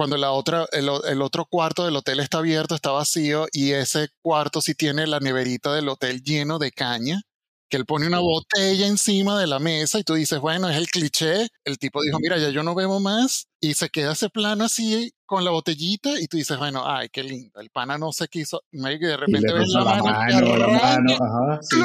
cuando 0.00 0.16
la 0.16 0.32
otra, 0.32 0.66
el, 0.72 0.88
el, 1.08 1.20
otro 1.20 1.44
cuarto 1.44 1.84
del 1.84 1.94
hotel 1.94 2.20
está 2.20 2.38
abierto, 2.38 2.74
está 2.74 2.90
vacío 2.90 3.48
y 3.52 3.72
ese 3.72 4.08
cuarto 4.22 4.62
sí 4.62 4.74
tiene 4.74 5.06
la 5.06 5.20
neverita 5.20 5.74
del 5.74 5.90
hotel 5.90 6.22
lleno 6.22 6.58
de 6.58 6.72
caña, 6.72 7.20
que 7.70 7.76
él 7.76 7.86
pone 7.86 8.06
una 8.06 8.18
botella 8.18 8.86
encima 8.86 9.38
de 9.40 9.46
la 9.46 9.60
mesa 9.60 9.98
y 10.00 10.04
tú 10.04 10.14
dices, 10.14 10.40
bueno, 10.40 10.68
es 10.68 10.76
el 10.76 10.88
cliché. 10.88 11.48
El 11.64 11.78
tipo 11.78 12.02
dijo, 12.02 12.18
mira, 12.20 12.36
ya 12.36 12.50
yo 12.50 12.62
no 12.62 12.74
bebo 12.74 12.98
más 12.98 13.46
y 13.60 13.74
se 13.74 13.88
queda 13.90 14.12
ese 14.12 14.28
plano 14.28 14.64
así 14.64 15.12
con 15.24 15.44
la 15.44 15.52
botellita 15.52 16.20
y 16.20 16.26
tú 16.26 16.36
dices, 16.36 16.58
bueno, 16.58 16.82
ay, 16.84 17.08
qué 17.10 17.22
lindo, 17.22 17.60
el 17.60 17.70
pana 17.70 17.96
no 17.98 18.10
se 18.10 18.26
quiso, 18.26 18.64
y 18.72 18.80
de 18.80 19.16
repente 19.16 19.52
ves 19.52 19.68
la, 19.68 19.84
mano, 19.84 20.56
la 20.56 20.66
mano 20.66 21.14
ajá, 21.14 21.60
sí. 21.62 21.76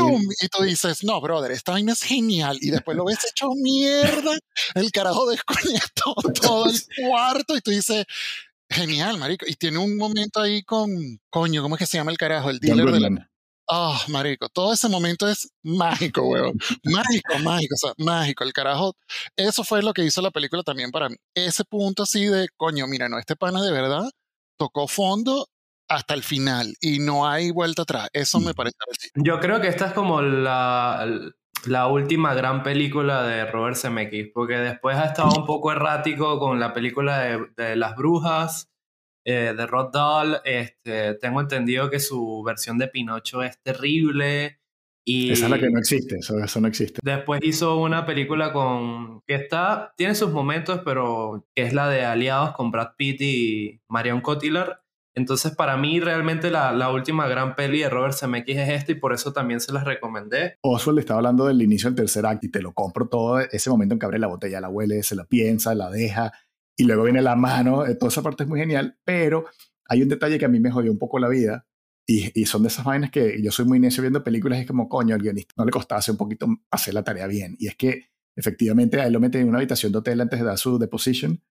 y 0.41 0.47
tú 0.47 0.63
dices, 0.63 1.03
no, 1.03 1.21
brother, 1.21 1.51
esta 1.51 1.73
vaina 1.73 1.93
es 1.93 2.01
genial, 2.01 2.57
y 2.59 2.71
después 2.71 2.97
lo 2.97 3.05
ves 3.05 3.19
hecho 3.29 3.49
mierda, 3.61 4.39
el 4.73 4.91
carajo 4.91 5.29
desconectó 5.29 6.15
todo 6.41 6.65
el 6.71 6.81
cuarto 7.07 7.55
y 7.55 7.61
tú 7.61 7.69
dices, 7.69 8.05
genial, 8.67 9.19
marico, 9.19 9.45
y 9.47 9.53
tiene 9.53 9.77
un 9.77 9.95
momento 9.95 10.41
ahí 10.41 10.63
con, 10.63 10.89
coño, 11.29 11.61
¿cómo 11.61 11.75
es 11.75 11.79
que 11.79 11.85
se 11.85 11.97
llama 11.97 12.11
el 12.11 12.17
carajo? 12.17 12.49
El 12.49 12.59
dealer 12.59 12.91
de 12.91 12.99
la... 12.99 13.29
Ah, 13.67 13.99
oh, 13.99 14.11
marico, 14.11 14.47
todo 14.49 14.73
ese 14.73 14.87
momento 14.89 15.27
es 15.27 15.51
mágico, 15.63 16.21
weón. 16.21 16.53
mágico, 16.83 17.33
mágico, 17.43 17.75
o 17.75 17.77
sea, 17.77 17.93
mágico. 17.97 18.43
El 18.43 18.53
carajo, 18.53 18.95
eso 19.35 19.63
fue 19.63 19.81
lo 19.81 19.93
que 19.93 20.03
hizo 20.03 20.21
la 20.21 20.31
película 20.31 20.61
también 20.61 20.91
para 20.91 21.09
mí. 21.09 21.15
Ese 21.33 21.63
punto 21.65 22.03
así 22.03 22.25
de, 22.25 22.47
coño, 22.57 22.85
mira, 22.87 23.09
no, 23.09 23.17
este 23.17 23.35
pana 23.35 23.63
de 23.63 23.71
verdad 23.71 24.09
tocó 24.57 24.87
fondo 24.87 25.47
hasta 25.87 26.13
el 26.13 26.23
final 26.23 26.75
y 26.79 26.99
no 26.99 27.27
hay 27.27 27.51
vuelta 27.51 27.83
atrás. 27.83 28.09
Eso 28.13 28.39
me 28.39 28.53
parece. 28.53 28.75
Así. 28.91 29.09
Yo 29.15 29.39
creo 29.39 29.61
que 29.61 29.67
esta 29.67 29.87
es 29.87 29.93
como 29.93 30.21
la, 30.21 31.07
la 31.65 31.87
última 31.87 32.33
gran 32.35 32.61
película 32.61 33.23
de 33.23 33.45
Robert 33.45 33.77
Zemeckis, 33.77 34.29
porque 34.33 34.57
después 34.57 34.97
ha 34.97 35.05
estado 35.05 35.29
un 35.35 35.45
poco 35.45 35.71
errático 35.71 36.39
con 36.39 36.59
la 36.59 36.73
película 36.73 37.19
de, 37.19 37.47
de 37.57 37.75
Las 37.75 37.95
Brujas 37.95 38.69
eh, 39.25 39.53
de 39.57 39.67
Rod 39.67 39.91
Dahl. 39.91 40.41
Este, 40.45 41.15
tengo 41.15 41.41
entendido 41.41 41.89
que 41.89 41.99
su 41.99 42.43
versión 42.43 42.77
de 42.77 42.87
Pinocho 42.87 43.43
es 43.43 43.59
terrible. 43.61 44.59
Y 45.07 45.31
Esa 45.31 45.45
es 45.45 45.51
la 45.51 45.59
que 45.59 45.69
no 45.69 45.77
existe, 45.77 46.17
eso, 46.17 46.39
eso, 46.39 46.59
no 46.59 46.67
existe. 46.67 46.99
Después 47.03 47.39
hizo 47.43 47.77
una 47.77 48.07
película 48.07 48.51
con 48.51 49.21
que 49.27 49.35
está, 49.35 49.93
tiene 49.97 50.15
sus 50.15 50.31
momentos, 50.31 50.81
pero 50.83 51.47
que 51.53 51.63
es 51.63 51.73
la 51.73 51.87
de 51.89 52.05
Aliados 52.05 52.55
con 52.55 52.71
Brad 52.71 52.95
Pitt 52.97 53.21
y 53.21 53.81
Marion 53.87 54.21
Cotillard. 54.21 54.79
Entonces, 55.15 55.55
para 55.55 55.77
mí, 55.77 55.99
realmente 55.99 56.51
la, 56.51 56.73
la, 56.73 56.91
última 56.91 57.27
gran 57.27 57.55
peli 57.55 57.79
de 57.79 57.89
Robert 57.89 58.15
Zemeckis 58.15 58.57
es 58.57 58.69
esta 58.69 58.91
y 58.91 58.95
por 58.95 59.13
eso 59.13 59.31
también 59.31 59.61
se 59.61 59.71
las 59.71 59.85
recomendé. 59.85 60.57
Oswald 60.61 60.99
estaba 60.99 61.19
hablando 61.19 61.45
del 61.45 61.61
inicio 61.61 61.89
del 61.89 61.95
tercer 61.95 62.25
acto 62.25 62.47
y 62.47 62.51
te 62.51 62.61
lo 62.61 62.73
compro 62.73 63.07
todo. 63.07 63.39
Ese 63.39 63.69
momento 63.69 63.93
en 63.93 63.99
que 63.99 64.05
abre 64.05 64.19
la 64.19 64.27
botella, 64.27 64.59
la 64.59 64.69
huele, 64.69 65.03
se 65.03 65.15
la 65.15 65.23
piensa, 65.23 65.73
la 65.73 65.89
deja, 65.89 66.33
y 66.77 66.83
luego 66.83 67.03
viene 67.03 67.21
la 67.21 67.35
mano, 67.35 67.85
eh, 67.85 67.95
toda 67.95 68.09
esa 68.09 68.21
parte 68.21 68.43
es 68.43 68.49
muy 68.49 68.59
genial, 68.59 68.97
pero 69.03 69.45
hay 69.87 70.01
un 70.01 70.09
detalle 70.09 70.37
que 70.37 70.45
a 70.45 70.49
mí 70.49 70.59
me 70.59 70.71
jodió 70.71 70.91
un 70.91 70.97
poco 70.97 71.19
la 71.19 71.29
vida 71.29 71.65
y, 72.07 72.39
y 72.39 72.45
son 72.45 72.63
de 72.63 72.67
esas 72.67 72.85
vainas 72.85 73.11
que 73.11 73.41
yo 73.41 73.51
soy 73.51 73.65
muy 73.65 73.79
necio 73.79 74.01
viendo 74.01 74.23
películas 74.23 74.59
y 74.59 74.61
es 74.61 74.67
como, 74.67 74.89
coño, 74.89 75.15
al 75.15 75.21
guionista 75.21 75.53
no 75.57 75.65
le 75.65 75.71
costaba 75.71 75.99
hacer 75.99 76.13
un 76.13 76.17
poquito 76.17 76.47
hacer 76.69 76.93
la 76.93 77.03
tarea 77.03 77.27
bien. 77.27 77.55
Y 77.59 77.67
es 77.67 77.75
que 77.75 78.09
efectivamente 78.35 78.99
a 78.99 79.07
él 79.07 79.13
lo 79.13 79.19
meten 79.19 79.41
en 79.41 79.49
una 79.49 79.57
habitación 79.57 79.91
de 79.91 79.99
hotel 79.99 80.21
antes 80.21 80.39
de 80.39 80.45
dar 80.45 80.57
su 80.57 80.77
deposition 80.77 81.41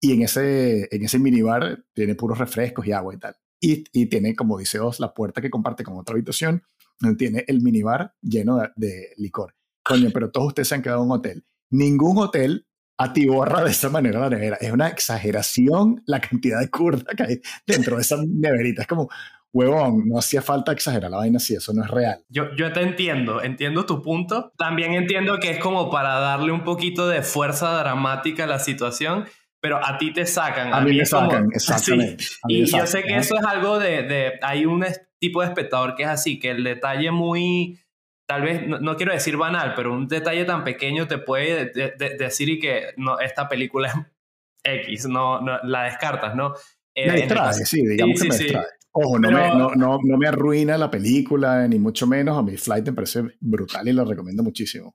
y 0.00 0.12
en 0.12 0.22
ese, 0.22 0.88
en 0.94 1.04
ese 1.04 1.18
minibar 1.18 1.84
tiene 1.94 2.14
puros 2.14 2.38
refrescos 2.38 2.86
y 2.86 2.92
agua 2.92 3.14
y 3.14 3.18
tal. 3.18 3.36
Y, 3.60 3.84
y 3.92 4.06
tiene, 4.06 4.36
como 4.36 4.58
dice 4.58 4.78
Oz, 4.78 5.00
la 5.00 5.14
puerta 5.14 5.40
que 5.40 5.50
comparte 5.50 5.82
con 5.82 5.96
otra 5.96 6.14
habitación 6.14 6.62
donde 7.00 7.16
tiene 7.16 7.44
el 7.48 7.62
minibar 7.62 8.14
lleno 8.20 8.58
de, 8.58 8.70
de 8.76 9.14
licor. 9.16 9.54
Coño, 9.82 10.10
pero 10.12 10.30
todos 10.30 10.48
ustedes 10.48 10.68
se 10.68 10.74
han 10.74 10.82
quedado 10.82 11.02
en 11.02 11.10
un 11.10 11.16
hotel. 11.16 11.44
Ningún 11.70 12.18
hotel 12.18 12.66
atiborra 12.96 13.64
de 13.64 13.70
esa 13.70 13.88
manera 13.88 14.20
la 14.20 14.30
nevera. 14.30 14.56
Es 14.60 14.72
una 14.72 14.88
exageración 14.88 16.02
la 16.06 16.20
cantidad 16.20 16.60
de 16.60 16.70
curda 16.70 17.12
que 17.16 17.22
hay 17.22 17.40
dentro 17.66 17.96
de 17.96 18.02
esa 18.02 18.16
neverita. 18.26 18.82
Es 18.82 18.88
como, 18.88 19.08
huevón, 19.52 20.08
no 20.08 20.18
hacía 20.18 20.42
falta 20.42 20.72
exagerar 20.72 21.10
la 21.10 21.18
vaina 21.18 21.38
si 21.38 21.54
eso 21.54 21.72
no 21.72 21.84
es 21.84 21.90
real. 21.90 22.24
Yo, 22.28 22.54
yo 22.56 22.72
te 22.72 22.82
entiendo, 22.82 23.42
entiendo 23.42 23.86
tu 23.86 24.02
punto. 24.02 24.52
También 24.56 24.94
entiendo 24.94 25.38
que 25.38 25.50
es 25.50 25.58
como 25.58 25.90
para 25.90 26.18
darle 26.20 26.52
un 26.52 26.64
poquito 26.64 27.08
de 27.08 27.22
fuerza 27.22 27.78
dramática 27.78 28.44
a 28.44 28.46
la 28.46 28.58
situación, 28.58 29.24
pero 29.60 29.84
a 29.84 29.96
ti 29.98 30.12
te 30.12 30.26
sacan. 30.26 30.72
A, 30.72 30.76
a 30.78 30.80
mí, 30.82 30.96
me 30.96 31.06
sacan, 31.06 31.44
como, 31.44 31.52
exactamente. 31.52 32.24
Y 32.48 32.64
yo 32.64 32.86
sé 32.86 33.02
que 33.02 33.16
eso 33.16 33.36
es 33.36 33.44
algo 33.44 33.78
de, 33.78 34.02
de, 34.02 34.32
Hay 34.42 34.66
un 34.66 34.84
tipo 35.18 35.40
de 35.40 35.46
espectador 35.46 35.94
que 35.94 36.02
es 36.02 36.08
así, 36.08 36.38
que 36.38 36.50
el 36.50 36.62
detalle 36.64 37.10
muy 37.10 37.80
tal 38.26 38.42
vez, 38.42 38.66
no, 38.66 38.78
no, 38.80 38.96
quiero 38.96 39.12
decir 39.12 39.36
banal, 39.36 39.74
pero 39.74 39.92
un 39.92 40.08
detalle 40.08 40.44
tan 40.44 40.64
pequeño 40.64 41.06
te 41.06 41.18
puede 41.18 41.66
de, 41.66 41.94
de, 41.98 42.16
decir 42.16 42.48
y 42.48 42.58
que 42.58 42.94
no, 42.96 43.18
esta 43.18 43.48
película 43.48 43.88
es 43.88 44.82
X, 44.82 45.06
no, 45.06 45.40
no 45.40 45.58
la 45.64 45.84
descartas, 45.84 46.34
¿no? 46.34 46.54
Eh, 46.94 47.10
me 47.10 47.16
distrae, 47.16 47.52
sí, 47.54 47.86
digamos 47.86 48.18
sí, 48.18 48.28
que 48.28 48.32
sí, 48.32 48.38
me 48.38 48.44
distrae. 48.44 48.66
Ojo, 48.96 49.18
no, 49.18 49.28
pero, 49.28 49.40
me, 49.40 49.48
no, 49.48 49.74
no, 49.74 49.98
no, 50.02 50.16
me 50.16 50.28
arruina 50.28 50.78
la 50.78 50.88
película, 50.88 51.66
ni 51.66 51.80
mucho 51.80 52.06
menos. 52.06 52.38
A 52.38 52.42
mi 52.42 52.56
Flight 52.56 52.86
me 52.86 52.92
parece 52.92 53.24
brutal 53.40 53.88
y 53.88 53.92
la 53.92 54.04
recomiendo 54.04 54.44
muchísimo. 54.44 54.94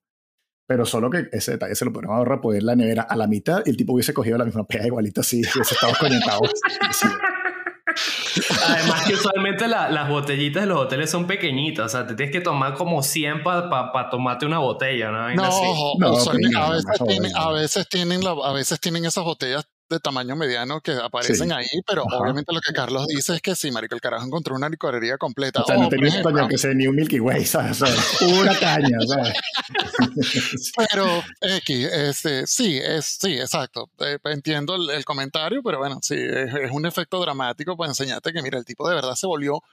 Pero 0.65 0.85
solo 0.85 1.09
que 1.09 1.27
ese 1.33 1.51
detalle 1.53 1.75
se 1.75 1.83
lo 1.83 1.91
podemos 1.91 2.15
ahorrar, 2.15 2.39
poder 2.39 2.63
la 2.63 2.77
nevera 2.77 3.01
a 3.01 3.17
la 3.17 3.27
mitad 3.27 3.61
y 3.65 3.71
el 3.71 3.75
tipo 3.75 3.91
hubiese 3.93 4.13
cogido 4.13 4.37
la 4.37 4.45
misma 4.45 4.65
pega 4.65 4.85
igualita 4.85 5.19
así, 5.21 5.41
hubiese 5.41 5.73
estado 5.73 5.93
conectado. 5.99 6.39
Además 8.69 9.07
que 9.07 9.13
usualmente 9.13 9.67
la, 9.67 9.89
las 9.89 10.09
botellitas 10.09 10.63
de 10.63 10.67
los 10.67 10.79
hoteles 10.79 11.09
son 11.09 11.27
pequeñitas, 11.27 11.85
o 11.87 11.89
sea, 11.89 12.07
te 12.07 12.15
tienes 12.15 12.31
que 12.33 12.41
tomar 12.41 12.73
como 12.75 13.01
100 13.03 13.43
para 13.43 13.69
pa, 13.69 13.91
pa 13.91 14.09
tomarte 14.09 14.45
una 14.45 14.59
botella, 14.59 15.11
¿no? 15.11 15.33
No, 15.35 15.95
no 15.97 16.07
a, 16.07 16.69
veces 16.71 16.99
tienen, 17.07 17.35
a, 17.35 17.51
veces 17.51 17.89
tienen 17.89 18.23
la, 18.23 18.31
a 18.31 18.53
veces 18.53 18.79
tienen 18.79 19.05
esas 19.05 19.23
botellas 19.23 19.67
de 19.89 19.99
tamaño 19.99 20.35
mediano 20.35 20.81
que 20.81 20.91
aparecen 20.91 21.49
sí. 21.49 21.53
ahí, 21.53 21.81
pero 21.87 22.03
Ajá. 22.07 22.17
obviamente 22.17 22.53
lo 22.53 22.61
que 22.61 22.73
Carlos 22.73 23.07
dice 23.07 23.35
es 23.35 23.41
que 23.41 23.55
sí, 23.55 23.71
marico, 23.71 23.95
el 23.95 24.01
carajo 24.01 24.25
encontró 24.25 24.55
una 24.55 24.69
licorería 24.69 25.17
completa. 25.17 25.61
O 25.61 25.65
sea, 25.65 25.77
oh, 25.77 25.83
no 25.83 25.89
tenía 25.89 26.21
coño 26.21 26.47
que 26.47 26.57
ser 26.57 26.75
ni 26.75 26.87
un 26.87 26.95
Milky 26.95 27.19
Way, 27.19 27.45
¿sabes? 27.45 27.81
O 27.81 27.87
sea, 27.87 27.95
pura 28.19 28.57
caña, 28.59 28.97
¿sabes? 29.07 29.33
pero, 30.91 31.23
X, 31.41 31.85
este, 31.91 32.47
sí, 32.47 32.77
es, 32.77 33.17
sí, 33.19 33.33
exacto. 33.39 33.89
Eh, 33.99 34.17
entiendo 34.25 34.75
el, 34.75 34.89
el, 34.91 35.05
comentario, 35.05 35.61
pero 35.63 35.79
bueno, 35.79 35.99
sí, 36.01 36.15
es, 36.15 36.53
es 36.53 36.71
un 36.71 36.85
efecto 36.85 37.19
dramático 37.19 37.75
para 37.75 37.89
enseñarte 37.89 38.31
que, 38.31 38.41
mira, 38.41 38.59
el 38.59 38.65
tipo 38.65 38.87
de 38.87 38.95
verdad 38.95 39.15
se 39.15 39.27
volvió 39.27 39.63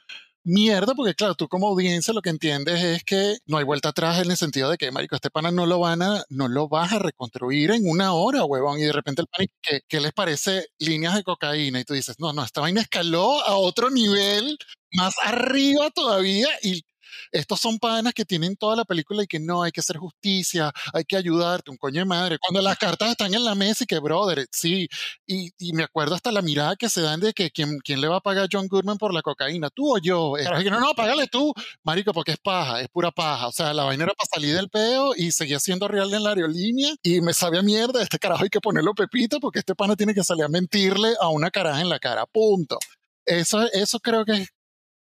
mierda, 0.47 0.95
porque 0.95 1.15
claro, 1.15 1.35
tú 1.35 1.49
como 1.49 1.67
audiencia 1.69 2.15
lo 2.15 2.23
que 2.23 2.31
entiendes 2.31 2.83
es 2.83 3.05
que 3.05 3.37
no 3.47 3.59
hay 3.59 3.65
vuelta 3.65 3.89
atrás 3.91 4.23
en 4.25 4.31
el 4.31 4.37
sentido 4.37 4.71
de 4.71 4.79
que, 4.79 4.93
marico, 4.93 5.17
este 5.17 5.31
pana 5.31 5.51
no 5.51 5.67
lo 5.67 5.81
van 5.81 6.03
a, 6.03 6.25
no 6.31 6.49
lo 6.49 6.69
vas 6.69 6.93
a 6.93 7.01
reconstruir 7.01 7.73
en 7.73 7.89
una 7.89 8.13
hora, 8.15 8.45
huevón, 8.45 8.79
y 8.79 8.85
de 8.85 8.93
repente 8.93 9.23
el 9.23 9.29
pana, 9.29 9.47
¿qué, 9.61 9.81
¿qué, 9.89 10.01
les 10.01 10.13
parece 10.13 10.69
líneas 10.79 11.17
de 11.17 11.25
cocaína? 11.25 11.81
Y 11.81 11.85
tú 11.85 11.95
dices, 11.95 12.17
no, 12.21 12.33
no, 12.33 12.45
esta 12.45 12.61
vaina 12.61 12.81
escaló 12.81 13.43
a 13.43 13.57
otro 13.57 13.91
nivel, 13.91 14.57
más 14.93 15.15
arriba 15.23 15.91
todavía, 15.91 16.49
estos 17.33 17.61
son 17.61 17.79
panas 17.79 18.15
que 18.15 18.25
tienen 18.25 18.57
toda 18.57 18.77
la 18.77 18.85
película 18.85 19.23
y 19.23 19.27
que 19.27 19.41
no, 19.41 19.63
hay 19.63 19.73
que 19.73 19.81
hacer 19.81 19.97
justicia, 19.97 20.73
hay 20.93 21.05
que 21.05 21.17
ayudarte, 21.17 21.71
un 21.71 21.77
coño 21.77 22.01
de 22.01 22.05
madre. 22.05 22.39
Cuando 22.39 22.63
las 22.63 22.79
cartas 22.79 23.11
están 23.11 23.35
en 23.35 23.45
la 23.45 23.55
mesa 23.55 23.85
y 23.85 23.87
que, 23.87 23.99
brother, 23.99 24.47
sí, 24.51 24.89
y, 25.27 25.51
y 25.59 25.73
me 25.73 25.83
acuerdo 25.83 26.15
hasta 26.15 26.33
la 26.33 26.43
mirada 26.43 26.77
que 26.77 26.89
se 26.89 27.01
dan 27.01 27.21
de 27.21 27.33
que 27.33 27.51
quién, 27.51 27.79
quién 27.81 28.01
le 28.01 28.09
va 28.09 28.17
a 28.17 28.21
pagar 28.21 28.45
a 28.45 28.49
John 28.51 28.69
Goodman 28.69 28.99
por 28.99 29.13
la 29.13 29.23
cocaína, 29.23 29.71
tú 29.71 29.95
o 29.95 29.99
yo. 29.99 30.35
Pero 30.37 30.59
que 30.59 30.71
no, 30.71 30.81
no, 30.81 30.95
págale 30.95 31.27
tú, 31.27 31.53
marico, 31.83 32.13
porque 32.13 32.33
es 32.33 32.39
paja, 32.39 32.81
es 32.81 32.89
pura 32.89 33.11
paja. 33.11 33.49
O 33.49 33.53
sea, 33.53 33.73
la 33.75 33.85
vaina 33.85 34.05
era 34.05 34.15
para 34.15 34.29
salir 34.33 34.55
del 34.55 34.69
peo 34.69 35.15
y 35.17 35.33
seguía 35.33 35.61
siendo 35.61 35.89
real 35.89 36.13
en 36.13 36.23
la 36.23 36.31
aerolínea 36.31 36.95
y 37.03 37.21
me 37.21 37.33
sabía 37.33 37.63
mierda, 37.63 38.03
este 38.03 38.19
carajo 38.19 38.45
hay 38.45 38.51
que 38.51 38.61
ponerlo 38.61 38.95
pepito 38.95 39.41
porque 39.41 39.61
este 39.61 39.75
pana 39.75 39.97
tiene 39.97 40.15
que 40.15 40.25
salir 40.25 40.45
a 40.45 40.49
mentirle 40.49 41.15
a 41.21 41.29
una 41.29 41.51
caraja 41.51 41.81
en 41.81 41.89
la 41.89 41.99
cara, 41.99 42.27
punto. 42.27 42.79
Eso, 43.25 43.63
eso 43.73 43.99
creo 44.01 44.25
que 44.25 44.47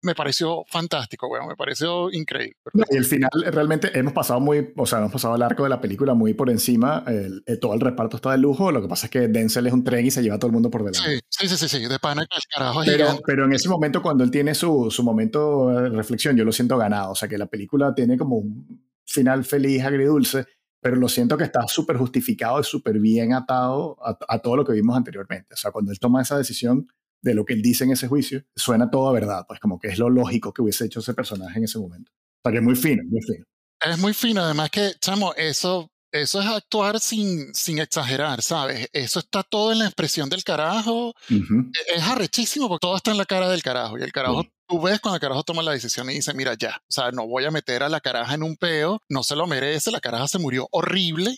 me 0.02 0.16
pareció 0.16 0.64
fantástico, 0.68 1.28
bueno, 1.28 1.48
me 1.48 1.56
pareció 1.56 2.12
increíble. 2.12 2.56
y 2.90 2.98
el 2.98 3.06
final, 3.06 3.30
realmente 3.52 3.98
hemos 3.98 4.14
pasado 4.14 4.40
muy, 4.40 4.74
o 4.76 4.86
sea, 4.86 5.00
hemos 5.00 5.12
pasado 5.12 5.36
el 5.36 5.42
arco 5.42 5.64
de 5.64 5.70
la 5.70 5.82
película 5.82 6.14
muy 6.14 6.34
por 6.34 6.50
encima, 6.50 7.04
el, 7.08 7.44
todo 7.60 7.74
el 7.74 7.80
reparto 7.80 8.18
está 8.18 8.32
de 8.32 8.38
lujo, 8.38 8.72
lo 8.72 8.82
que 8.82 8.88
pasa 8.88 9.08
es 9.08 9.12
que 9.12 9.28
Denzel 9.28 9.68
es 9.68 9.74
un 9.74 9.84
tren 9.84 10.06
y 10.06 10.12
se 10.12 10.22
lleva 10.22 10.36
a 10.36 10.40
todo 10.40 10.48
el 10.48 10.54
mundo 10.54 10.70
por 10.70 10.84
delante. 10.84 11.22
Sí, 11.30 11.48
sí, 11.48 11.58
sí, 11.58 11.68
sí, 11.68 11.88
de 11.88 12.00
pana 12.00 12.26
que 12.26 12.36
el 12.36 12.44
carajo 12.50 12.82
pero, 12.86 13.20
pero 13.26 13.46
en 13.46 13.54
ese 13.54 13.70
momento, 13.70 14.02
cuando 14.02 14.24
él 14.24 14.32
tiene 14.32 14.56
su, 14.56 14.90
su 14.90 15.04
momento 15.04 15.70
de 15.70 15.90
reflexión, 15.90 16.36
yo 16.36 16.44
lo 16.44 16.52
siento 16.52 16.78
ganado, 16.78 17.12
o 17.12 17.16
sea, 17.16 17.28
que 17.28 17.38
la 17.38 17.48
película 17.48 17.94
tiene 17.94 18.18
como 18.18 18.38
un 18.38 18.90
final 19.06 19.44
feliz, 19.44 19.84
agridulce, 19.84 20.46
pero 20.80 20.96
lo 20.96 21.08
siento 21.08 21.38
que 21.38 21.44
está 21.44 21.68
súper 21.68 21.98
justificado 21.98 22.60
y 22.60 22.64
súper 22.64 23.00
bien 23.00 23.34
atado 23.34 23.98
a, 24.04 24.18
a 24.28 24.40
todo 24.40 24.56
lo 24.56 24.66
que 24.66 24.74
vimos 24.74 24.98
anteriormente. 24.98 25.54
O 25.54 25.58
sea, 25.58 25.72
cuando 25.72 25.92
él 25.92 26.00
toma 26.00 26.22
esa 26.22 26.38
decisión 26.38 26.88
de 27.22 27.34
lo 27.34 27.46
que 27.46 27.54
él 27.54 27.62
dice 27.62 27.84
en 27.84 27.92
ese 27.92 28.08
juicio, 28.08 28.44
suena 28.56 28.90
todo 28.90 29.10
a 29.10 29.14
verdad, 29.14 29.46
pues 29.48 29.60
como 29.60 29.80
que 29.80 29.90
es 29.90 30.00
lo 30.00 30.10
lógico 30.10 30.54
que 30.54 30.62
hubiese 30.62 30.86
hecho 30.86 31.00
ese 31.00 31.14
personaje 31.14 31.58
en 31.58 31.66
ese 31.66 31.80
momento. 31.80 32.12
O 32.12 32.42
sea, 32.44 32.52
que 32.52 32.58
es 32.58 32.64
muy 32.64 32.76
fino, 32.76 33.04
muy 33.08 33.22
fino. 33.22 33.46
Es 33.80 33.98
muy 33.98 34.14
fino, 34.14 34.42
además 34.42 34.70
que, 34.70 34.94
chamo, 35.00 35.34
eso, 35.36 35.92
eso 36.12 36.42
es 36.42 36.48
actuar 36.48 37.00
sin, 37.00 37.54
sin 37.54 37.80
exagerar, 37.80 38.42
¿sabes? 38.42 38.90
Eso 38.94 39.20
está 39.20 39.44
todo 39.44 39.72
en 39.72 39.80
la 39.80 39.86
expresión 39.86 40.30
del 40.30 40.44
carajo. 40.44 41.14
E, 41.30 41.96
es 41.96 42.04
arrechísimo 42.04 42.68
porque 42.68 42.86
todo 42.86 42.98
está 42.98 43.12
en 43.12 43.18
la 43.18 43.26
cara 43.26 43.50
del 43.50 43.64
carajo. 43.64 43.98
Y 43.98 44.04
el 44.04 44.12
carajo, 44.12 44.46
tú 44.68 44.82
ves 44.82 45.00
cuando 45.00 45.16
el 45.16 45.22
carajo 45.22 45.44
toma 45.44 45.64
la 45.64 45.72
decisión 45.72 46.10
y 46.10 46.16
dice, 46.16 46.34
mira, 46.34 46.56
ya, 46.56 46.78
o 46.82 46.92
sea, 46.92 47.12
no 47.12 47.28
voy 47.28 47.46
a 47.46 47.52
meter 47.52 47.82
a 47.84 47.90
la 47.90 48.02
caraja 48.02 48.36
en 48.36 48.44
un 48.44 48.56
peo, 48.56 49.02
no 49.10 49.24
se 49.24 49.36
lo 49.36 49.48
merece, 49.48 49.92
la 49.92 50.00
caraja 50.00 50.28
se 50.28 50.40
murió 50.40 50.68
horrible. 50.72 51.38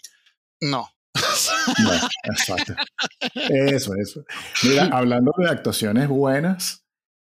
No, 0.60 0.90
exacto. 2.24 2.76
Eso, 3.36 3.94
eso. 3.96 4.24
Mira, 4.64 4.86
hablando 4.92 5.34
de 5.38 5.50
actuaciones 5.50 6.08
buenas, 6.08 6.84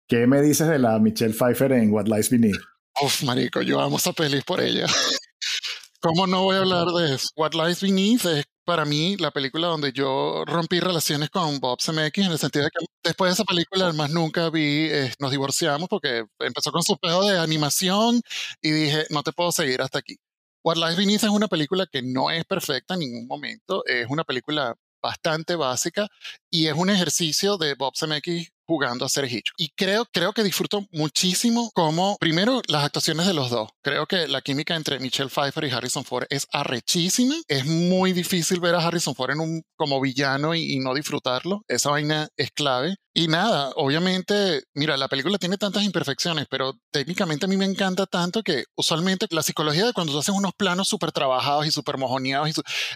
¿qué 0.08 0.26
me 0.26 0.40
dices 0.40 0.68
de 0.68 0.78
la 0.78 0.98
Michelle 0.98 1.34
Pfeiffer 1.34 1.72
en 1.72 1.92
What 1.92 2.06
Lies 2.06 2.30
Beneath? 2.30 2.60
Uf, 3.02 3.22
marico, 3.24 3.62
yo 3.62 3.80
amo 3.80 3.96
esa 3.96 4.12
peli 4.12 4.40
por 4.42 4.60
ella. 4.60 4.86
¿Cómo 6.00 6.26
no 6.26 6.42
voy 6.42 6.56
a 6.56 6.60
hablar 6.60 6.86
de 6.88 7.14
eso? 7.14 7.28
What 7.36 7.54
Lies 7.54 7.80
Beneath 7.80 8.24
es 8.26 8.44
para 8.64 8.84
mí 8.84 9.16
la 9.18 9.30
película 9.30 9.68
donde 9.68 9.92
yo 9.92 10.44
rompí 10.46 10.80
relaciones 10.80 11.30
con 11.30 11.60
Bob 11.60 11.80
Zemeckis 11.82 12.26
en 12.26 12.32
el 12.32 12.38
sentido 12.38 12.64
de 12.64 12.70
que 12.70 12.86
después 13.02 13.30
de 13.30 13.34
esa 13.34 13.44
película 13.44 13.86
además 13.86 14.10
nunca 14.10 14.50
vi, 14.50 14.88
eh, 14.90 15.12
nos 15.18 15.30
divorciamos 15.30 15.88
porque 15.88 16.24
empezó 16.40 16.72
con 16.72 16.82
su 16.82 16.96
pedo 16.98 17.26
de 17.26 17.38
animación 17.38 18.20
y 18.62 18.70
dije, 18.70 19.06
no 19.10 19.22
te 19.22 19.32
puedo 19.32 19.52
seguir 19.52 19.82
hasta 19.82 19.98
aquí. 19.98 20.16
What 20.64 20.78
Lies 20.78 20.96
Beneath 20.96 21.24
es 21.24 21.28
una 21.28 21.46
película 21.46 21.86
que 21.86 22.00
no 22.00 22.30
es 22.30 22.46
perfecta 22.46 22.94
en 22.94 23.00
ningún 23.00 23.26
momento, 23.26 23.84
es 23.84 24.06
una 24.08 24.24
película 24.24 24.74
bastante 25.02 25.56
básica 25.56 26.08
y 26.48 26.68
es 26.68 26.72
un 26.72 26.88
ejercicio 26.88 27.58
de 27.58 27.74
Bob 27.74 27.92
Zemeckis 27.94 28.50
jugando 28.66 29.04
a 29.04 29.08
ser 29.08 29.24
Hitchcock. 29.24 29.54
Y 29.56 29.68
creo, 29.70 30.06
creo 30.12 30.32
que 30.32 30.42
disfruto 30.42 30.86
muchísimo 30.92 31.70
como, 31.74 32.16
primero, 32.18 32.62
las 32.68 32.84
actuaciones 32.84 33.26
de 33.26 33.34
los 33.34 33.50
dos. 33.50 33.70
Creo 33.82 34.06
que 34.06 34.28
la 34.28 34.40
química 34.40 34.76
entre 34.76 34.98
Michelle 34.98 35.30
Pfeiffer 35.30 35.64
y 35.64 35.70
Harrison 35.70 36.04
Ford 36.04 36.26
es 36.30 36.46
arrechísima. 36.52 37.34
Es 37.48 37.66
muy 37.66 38.12
difícil 38.12 38.60
ver 38.60 38.74
a 38.74 38.86
Harrison 38.86 39.14
Ford 39.14 39.32
en 39.32 39.40
un, 39.40 39.62
como 39.76 40.00
villano 40.00 40.54
y, 40.54 40.78
no 40.78 40.94
disfrutarlo. 40.94 41.62
Esa 41.68 41.90
vaina 41.90 42.28
es 42.36 42.50
clave. 42.50 42.96
Y 43.14 43.28
nada, 43.28 43.70
obviamente, 43.76 44.64
mira, 44.74 44.96
la 44.96 45.08
película 45.08 45.38
tiene 45.38 45.56
tantas 45.56 45.84
imperfecciones, 45.84 46.46
pero 46.50 46.74
técnicamente 46.90 47.46
a 47.46 47.48
mí 47.48 47.56
me 47.56 47.64
encanta 47.64 48.06
tanto 48.06 48.42
que 48.42 48.64
usualmente 48.76 49.26
la 49.30 49.44
psicología 49.44 49.86
de 49.86 49.92
cuando 49.92 50.12
tú 50.12 50.18
haces 50.18 50.34
unos 50.34 50.52
planos 50.54 50.88
súper 50.88 51.12
trabajados 51.12 51.64
y 51.66 51.70
súper 51.70 51.96
mojoneados, 51.96 52.50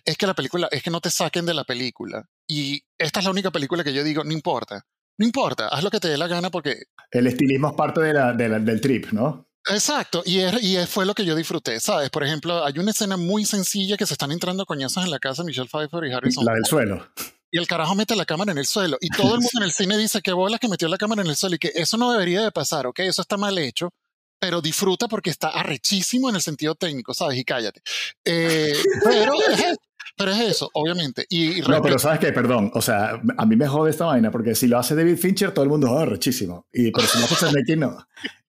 es 0.04 0.16
que 0.16 0.26
la 0.26 0.35
película, 0.35 0.68
es 0.72 0.83
que 0.83 0.90
no 0.90 1.00
te 1.00 1.11
saquen 1.11 1.46
de 1.46 1.54
la 1.54 1.62
película. 1.62 2.24
Y 2.48 2.83
esta 2.98 3.20
es 3.20 3.26
la 3.26 3.31
única 3.31 3.52
película 3.52 3.85
que 3.85 3.92
yo 3.92 4.02
digo, 4.02 4.24
no 4.24 4.33
importa 4.33 4.85
no 5.18 5.26
importa, 5.26 5.68
haz 5.68 5.85
lo 5.85 5.90
que 5.90 6.00
te 6.00 6.09
dé 6.09 6.16
la 6.16 6.28
gana 6.28 6.50
porque... 6.50 6.85
El 7.11 7.26
estilismo 7.26 7.68
es 7.68 7.74
parte 7.74 8.00
de 8.00 8.12
la, 8.12 8.33
del 8.33 8.81
trip, 8.81 9.12
¿no? 9.12 9.46
Exacto, 9.70 10.22
y, 10.24 10.40
y 10.40 10.87
fue 10.87 11.04
lo 11.04 11.14
que 11.14 11.24
yo 11.24 11.35
disfruté, 11.35 11.78
¿sabes? 11.81 12.09
Por 12.09 12.24
ejemplo, 12.24 12.64
hay 12.64 12.78
una 12.78 12.92
escena 12.92 13.16
muy 13.16 13.44
sencilla 13.44 13.96
que 13.96 14.07
se 14.07 14.14
están 14.14 14.33
entrando 14.33 14.64
coñazos 14.64 15.04
en 15.04 15.11
la 15.11 15.18
casa 15.18 15.42
de 15.42 15.48
Michelle 15.48 15.68
Pfeiffer 15.68 16.04
y 16.04 16.12
Harrison. 16.12 16.44
La 16.44 16.54
del 16.54 16.64
suelo. 16.64 17.07
Y 17.50 17.59
el 17.59 17.66
carajo 17.66 17.94
mete 17.94 18.14
la 18.16 18.24
cámara 18.24 18.52
en 18.52 18.59
el 18.59 18.66
suelo. 18.66 18.96
Y 19.00 19.09
todo 19.09 19.35
el 19.35 19.40
mundo 19.40 19.50
en 19.57 19.62
el 19.64 19.72
cine 19.72 19.96
dice 19.98 20.22
que 20.22 20.33
bola 20.33 20.59
que 20.59 20.68
metió 20.68 20.88
la 20.88 20.98
cámara 20.98 21.22
en 21.22 21.28
el 21.28 21.37
suelo 21.37 21.57
y 21.57 21.59
que 21.59 21.72
eso 21.74 21.96
no 21.96 22.12
debería 22.12 22.42
de 22.42 22.52
pasar, 22.52 22.87
¿ok? 22.87 23.00
Eso 23.00 23.22
está 23.22 23.37
mal 23.37 23.59
hecho 23.59 23.90
pero 24.38 24.61
disfruta 24.61 25.09
porque 25.09 25.31
está 25.31 25.48
arrechísimo 25.48 26.28
en 26.28 26.37
el 26.37 26.42
sentido 26.42 26.74
técnico, 26.74 27.14
¿sabes? 27.14 27.38
Y 27.38 27.44
cállate. 27.44 27.83
Eh, 28.24 28.72
pero, 29.04 29.33
pero 30.18 30.33
es 30.33 30.40
eso, 30.40 30.70
obviamente. 30.74 31.24
Y, 31.31 31.61
no, 31.62 31.81
pero 31.81 31.98
sabes 31.98 32.18
qué, 32.18 32.33
perdón, 32.33 32.70
o 32.74 32.83
sea, 32.83 33.20
a 33.37 33.46
mí 33.46 33.57
me 33.57 33.68
jode 33.68 33.90
esta 33.90 34.07
vaina 34.07 34.31
porque 34.31 34.54
si 34.54 34.66
lo 34.66 34.78
hace 34.78 34.94
David 34.94 35.16
Fincher, 35.16 35.52
todo 35.52 35.62
el 35.62 35.70
mundo, 35.70 35.90
oh, 35.90 36.04
rechísimo. 36.04 36.66
Y, 36.72 36.90
pero 36.90 37.07
si 37.07 37.18
lo 37.18 37.24
hace 37.24 37.37
Zemeckis, 37.37 37.78
no. 37.78 37.96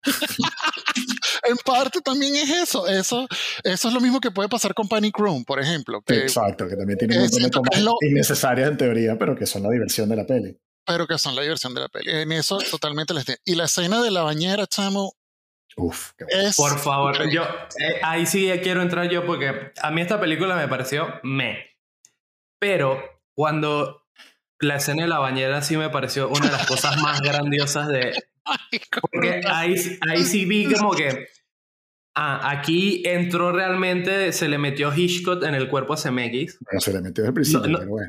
en 1.49 1.57
parte 1.57 2.01
también 2.01 2.35
es 2.35 2.49
eso. 2.49 2.87
eso. 2.87 3.27
Eso 3.63 3.87
es 3.87 3.93
lo 3.93 4.01
mismo 4.01 4.19
que 4.19 4.31
puede 4.31 4.49
pasar 4.49 4.73
con 4.73 4.87
Panic 4.87 5.17
Room, 5.17 5.45
por 5.45 5.59
ejemplo. 5.59 6.01
Exacto, 6.07 6.67
que 6.67 6.75
también 6.75 6.97
tiene 6.97 7.19
un 7.19 7.83
lo... 7.83 7.95
innecesarias 8.01 8.69
en 8.69 8.77
teoría, 8.77 9.17
pero 9.17 9.35
que 9.35 9.45
son 9.45 9.63
la 9.63 9.69
diversión 9.69 10.09
de 10.09 10.15
la 10.15 10.25
peli. 10.25 10.57
Pero 10.85 11.05
que 11.05 11.17
son 11.17 11.35
la 11.35 11.43
diversión 11.43 11.73
de 11.75 11.81
la 11.81 11.87
peli. 11.87 12.09
En 12.11 12.31
eso 12.31 12.57
totalmente 12.71 13.13
les 13.13 13.25
Y 13.45 13.55
la 13.55 13.65
escena 13.65 14.01
de 14.01 14.11
la 14.11 14.23
bañera, 14.23 14.65
chamo, 14.65 15.13
Uf, 15.77 16.11
Por 16.57 16.77
favor, 16.79 17.29
yo 17.29 17.43
eh, 17.79 17.99
ahí 18.03 18.25
sí 18.25 18.51
quiero 18.61 18.81
entrar 18.81 19.09
yo 19.09 19.25
porque 19.25 19.71
a 19.81 19.91
mí 19.91 20.01
esta 20.01 20.19
película 20.19 20.55
me 20.55 20.67
pareció 20.67 21.19
me. 21.23 21.77
Pero 22.59 23.01
cuando 23.33 24.05
la 24.59 24.75
escena 24.75 25.03
de 25.03 25.07
la 25.07 25.19
bañera 25.19 25.61
sí 25.61 25.77
me 25.77 25.89
pareció 25.89 26.27
una 26.29 26.47
de 26.47 26.51
las 26.51 26.67
cosas 26.67 26.97
más 26.97 27.21
grandiosas 27.21 27.87
de... 27.87 28.13
Porque 29.01 29.41
ahí, 29.47 29.75
ahí 30.09 30.23
sí 30.23 30.45
vi 30.45 30.73
como 30.73 30.91
que 30.91 31.27
Ah, 32.21 32.51
aquí 32.51 33.01
entró 33.05 33.53
realmente, 33.53 34.33
se 34.33 34.49
le 34.49 34.57
metió 34.57 34.93
Hitchcock 34.93 35.41
en 35.45 35.55
el 35.55 35.69
cuerpo 35.69 35.93
a 35.93 35.95
CMX. 35.95 36.59
Bueno, 36.59 36.81
se 36.81 36.91
le 36.91 36.99
metió 36.99 37.23
desde 37.23 37.27
el 37.29 37.33
principio, 37.33 37.77
pero 37.79 37.87
bueno. 37.87 38.07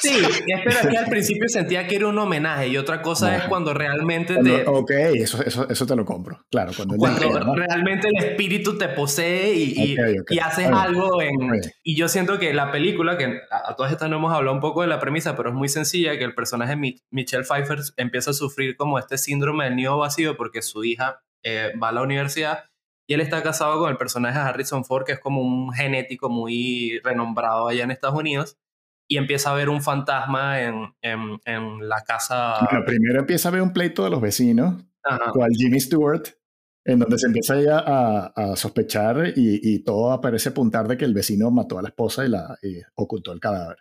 Sí, 0.00 0.12
es 0.46 0.86
que 0.86 0.96
al 0.96 1.06
principio 1.06 1.48
sentía 1.48 1.88
que 1.88 1.96
era 1.96 2.06
un 2.06 2.16
homenaje 2.16 2.68
y 2.68 2.76
otra 2.76 3.02
cosa 3.02 3.36
es 3.36 3.42
cuando 3.48 3.74
realmente 3.74 4.36
te... 4.36 4.62
Ok, 4.64 4.92
eso, 4.92 5.42
eso, 5.42 5.68
eso, 5.68 5.86
te 5.86 5.96
lo 5.96 6.04
compro, 6.04 6.46
claro. 6.52 6.70
Cuando, 6.76 6.96
cuando 6.98 7.54
realmente 7.56 8.06
el 8.14 8.24
espíritu 8.24 8.78
te 8.78 8.86
posee 8.86 9.54
y, 9.54 9.96
y, 10.28 10.38
haces 10.38 10.68
algo 10.68 11.20
en... 11.20 11.60
Y 11.82 11.96
yo 11.96 12.06
siento 12.06 12.38
que 12.38 12.54
la 12.54 12.70
película, 12.70 13.18
que 13.18 13.40
a, 13.50 13.74
todas 13.74 13.90
estas 13.90 14.08
no 14.08 14.18
hemos 14.18 14.32
hablado 14.32 14.54
un 14.54 14.62
poco 14.62 14.82
de 14.82 14.86
la 14.86 15.00
premisa, 15.00 15.36
pero 15.36 15.48
es 15.48 15.54
muy 15.56 15.68
sencilla, 15.68 16.16
que 16.16 16.22
el 16.22 16.36
personaje 16.36 16.76
Michelle 17.10 17.42
Pfeiffer 17.42 17.80
empieza 17.96 18.30
a 18.30 18.34
sufrir 18.34 18.76
como 18.76 19.00
este 19.00 19.18
síndrome 19.18 19.64
del 19.64 19.74
nido 19.74 19.98
vacío 19.98 20.36
porque 20.36 20.62
su 20.62 20.84
hija 20.84 21.24
eh, 21.42 21.72
va 21.82 21.88
a 21.88 21.92
la 21.92 22.02
universidad 22.02 22.69
y 23.10 23.14
él 23.14 23.22
está 23.22 23.42
casado 23.42 23.80
con 23.80 23.90
el 23.90 23.96
personaje 23.96 24.38
de 24.38 24.44
Harrison 24.44 24.84
Ford, 24.84 25.04
que 25.04 25.10
es 25.10 25.18
como 25.18 25.42
un 25.42 25.72
genético 25.72 26.30
muy 26.30 27.00
renombrado 27.02 27.66
allá 27.66 27.82
en 27.82 27.90
Estados 27.90 28.16
Unidos. 28.16 28.56
Y 29.08 29.16
empieza 29.16 29.50
a 29.50 29.54
ver 29.54 29.68
un 29.68 29.82
fantasma 29.82 30.62
en, 30.62 30.94
en, 31.02 31.40
en 31.44 31.88
la 31.88 32.02
casa. 32.02 32.58
Bueno, 32.70 32.84
primero 32.86 33.18
empieza 33.18 33.48
a 33.48 33.52
ver 33.52 33.62
un 33.62 33.72
pleito 33.72 34.04
de 34.04 34.10
los 34.10 34.20
vecinos, 34.20 34.84
cual 35.32 35.50
Jimmy 35.56 35.80
Stewart, 35.80 36.22
en 36.84 37.00
donde 37.00 37.18
se 37.18 37.26
empieza 37.26 37.60
ya 37.60 37.80
a, 37.80 38.26
a 38.26 38.54
sospechar 38.54 39.32
y, 39.34 39.58
y, 39.60 39.82
todo 39.82 40.20
parece 40.20 40.50
apuntar 40.50 40.86
de 40.86 40.96
que 40.96 41.04
el 41.04 41.12
vecino 41.12 41.50
mató 41.50 41.80
a 41.80 41.82
la 41.82 41.88
esposa 41.88 42.24
y, 42.24 42.28
la, 42.28 42.56
y 42.62 42.76
ocultó 42.94 43.32
el 43.32 43.40
cadáver. 43.40 43.78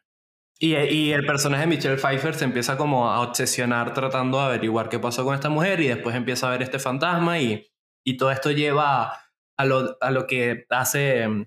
Y, 0.57 0.75
y, 0.75 1.11
el 1.11 1.23
personaje 1.27 1.61
de 1.61 1.67
Michelle 1.67 1.97
Pfeiffer 1.97 2.33
se 2.33 2.45
empieza 2.45 2.77
como 2.77 3.07
a 3.07 3.21
obsesionar 3.21 3.93
tratando 3.93 4.39
de 4.39 4.45
averiguar 4.45 4.89
qué 4.89 4.97
pasó 4.97 5.23
con 5.23 5.35
esta 5.35 5.49
mujer 5.49 5.81
y 5.81 5.87
después 5.89 6.15
empieza 6.15 6.47
a 6.47 6.51
ver 6.51 6.63
este 6.63 6.79
fantasma 6.79 7.39
y 7.39 7.69
y 8.05 8.17
todo 8.17 8.31
esto 8.31 8.51
lleva 8.51 9.13
a 9.57 9.65
lo, 9.65 9.97
a 10.01 10.11
lo 10.11 10.27
que 10.27 10.65
hace 10.69 11.27
mm, 11.27 11.45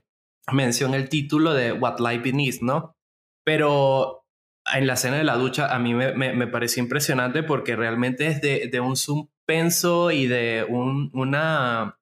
mención 0.52 0.94
el 0.94 1.08
título 1.08 1.54
de 1.54 1.72
What 1.72 1.98
Life 1.98 2.22
Beneath, 2.22 2.60
¿no? 2.60 2.96
Pero 3.44 4.26
en 4.72 4.86
la 4.86 4.94
escena 4.94 5.16
de 5.16 5.24
la 5.24 5.36
ducha 5.36 5.74
a 5.74 5.78
mí 5.78 5.94
me, 5.94 6.12
me, 6.12 6.46
pareció 6.46 6.82
impresionante 6.82 7.42
porque 7.42 7.74
realmente 7.74 8.28
es 8.28 8.40
de, 8.40 8.68
de 8.70 8.80
un 8.80 8.96
suspenso 8.96 10.12
y 10.12 10.26
de 10.26 10.64
un 10.68 11.10
una 11.14 11.98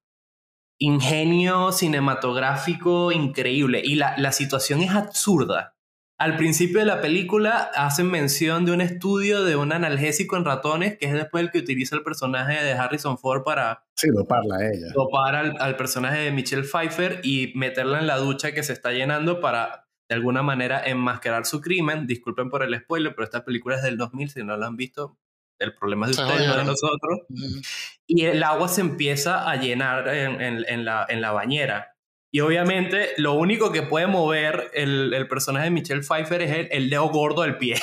ingenio 0.80 1.72
cinematográfico 1.72 3.12
increíble. 3.12 3.82
Y 3.84 3.94
la, 3.94 4.14
la 4.16 4.32
situación 4.32 4.80
es 4.80 4.90
absurda. 4.90 5.76
Al 6.20 6.36
principio 6.36 6.80
de 6.80 6.86
la 6.86 7.00
película 7.00 7.70
hacen 7.74 8.10
mención 8.10 8.64
de 8.66 8.72
un 8.72 8.80
estudio 8.82 9.42
de 9.42 9.56
un 9.56 9.72
analgésico 9.72 10.36
en 10.36 10.44
ratones, 10.44 10.98
que 10.98 11.06
es 11.06 11.12
después 11.14 11.42
el 11.44 11.50
que 11.50 11.58
utiliza 11.58 11.96
el 11.96 12.02
personaje 12.02 12.62
de 12.62 12.72
Harrison 12.72 13.18
Ford 13.18 13.42
para 13.42 13.84
Sí, 13.96 14.08
doparla 14.10 14.56
a 14.56 14.66
ella. 14.68 14.86
dopar 14.94 15.34
al, 15.34 15.56
al 15.58 15.76
personaje 15.76 16.18
de 16.18 16.30
Michelle 16.30 16.62
Pfeiffer 16.64 17.20
y 17.24 17.52
meterla 17.56 17.98
en 18.00 18.06
la 18.06 18.18
ducha 18.18 18.52
que 18.52 18.62
se 18.62 18.72
está 18.74 18.92
llenando 18.92 19.40
para 19.40 19.86
de 20.08 20.14
alguna 20.14 20.42
manera 20.42 20.82
enmascarar 20.84 21.46
su 21.46 21.60
crimen. 21.60 22.06
Disculpen 22.06 22.50
por 22.50 22.62
el 22.62 22.78
spoiler, 22.78 23.14
pero 23.14 23.24
esta 23.24 23.44
película 23.44 23.76
es 23.76 23.82
del 23.82 23.96
2000, 23.96 24.28
si 24.30 24.42
no 24.44 24.56
la 24.56 24.66
han 24.66 24.76
visto, 24.76 25.16
el 25.58 25.74
problema 25.74 26.06
es 26.08 26.16
de 26.16 26.22
ustedes, 26.22 26.46
no 26.48 26.56
de 26.56 26.64
nosotros. 26.64 27.20
Mm, 27.28 27.60
Y 28.08 28.24
el 28.26 28.42
agua 28.42 28.68
se 28.68 28.80
empieza 28.82 29.48
a 29.50 29.56
llenar 29.56 30.08
en, 30.08 30.40
en- 30.40 30.64
en 30.68 30.84
la, 30.84 31.06
en 31.08 31.20
la 31.20 31.32
bañera. 31.32 31.96
Y 32.32 32.40
obviamente 32.40 33.10
lo 33.16 33.34
único 33.34 33.72
que 33.72 33.82
puede 33.82 34.06
mover 34.06 34.70
el, 34.74 35.12
el 35.14 35.26
personaje 35.28 35.64
de 35.64 35.70
Michelle 35.72 36.02
Pfeiffer 36.02 36.42
es 36.42 36.50
el, 36.56 36.68
el 36.70 36.90
dedo 36.90 37.08
gordo 37.08 37.42
del 37.42 37.56
pie. 37.58 37.76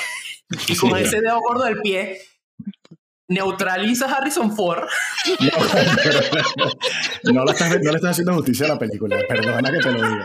Y 0.66 0.76
con 0.76 0.96
Sí. 0.96 1.02
ese 1.04 1.20
dedo 1.20 1.38
gordo 1.40 1.64
del 1.64 1.78
pie 1.82 2.18
neutraliza 3.28 4.06
a 4.06 4.16
Harrison 4.16 4.56
Ford 4.56 4.84
No, 5.40 5.50
pero- 6.02 7.34
no, 7.34 7.44
le 7.44 7.52
estás, 7.52 7.68
no 7.70 7.90
le 7.90 7.96
estás 7.96 8.10
haciendo 8.12 8.32
justicia 8.34 8.64
a 8.64 8.68
la 8.70 8.78
película, 8.78 9.18
perdona 9.28 9.70
que 9.70 9.78
te 9.78 9.92
lo 9.92 9.98
diga. 10.08 10.24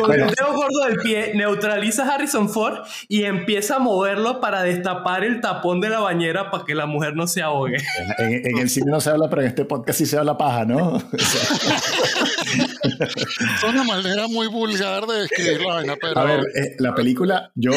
Con 0.00 0.08
Bueno. 0.08 0.26
el 0.26 0.34
dedo 0.34 0.52
gordo 0.54 0.86
del 0.88 0.96
pie, 0.98 1.32
neutraliza 1.34 2.04
a 2.04 2.14
Harrison 2.14 2.48
Ford 2.48 2.78
y 3.08 3.24
empieza 3.24 3.76
a 3.76 3.78
moverlo 3.78 4.40
para 4.40 4.62
destapar 4.62 5.24
el 5.24 5.40
tapón 5.40 5.80
de 5.80 5.88
la 5.90 6.00
bañera 6.00 6.50
para 6.50 6.64
que 6.64 6.74
la 6.74 6.86
mujer 6.86 7.14
no 7.16 7.26
se 7.26 7.42
ahogue. 7.42 7.76
En, 8.18 8.46
en 8.46 8.58
el 8.58 8.68
cine 8.70 8.90
no 8.90 9.00
se 9.00 9.10
habla, 9.10 9.28
pero 9.28 9.42
en 9.42 9.48
este 9.48 9.64
podcast 9.64 9.98
sí 9.98 10.06
se 10.06 10.18
habla 10.18 10.36
paja, 10.36 10.64
¿no? 10.64 10.94
O 10.94 11.00
sea, 11.00 11.76
Es 12.60 13.64
una 13.64 13.84
manera 13.84 14.26
muy 14.28 14.46
vulgar 14.48 15.06
de 15.06 15.20
describir 15.22 15.60
la 15.62 15.74
vaina, 15.74 15.94
pero 16.00 16.18
a 16.18 16.24
ver, 16.24 16.40
eh, 16.54 16.76
la 16.78 16.94
película, 16.94 17.52
yo 17.54 17.72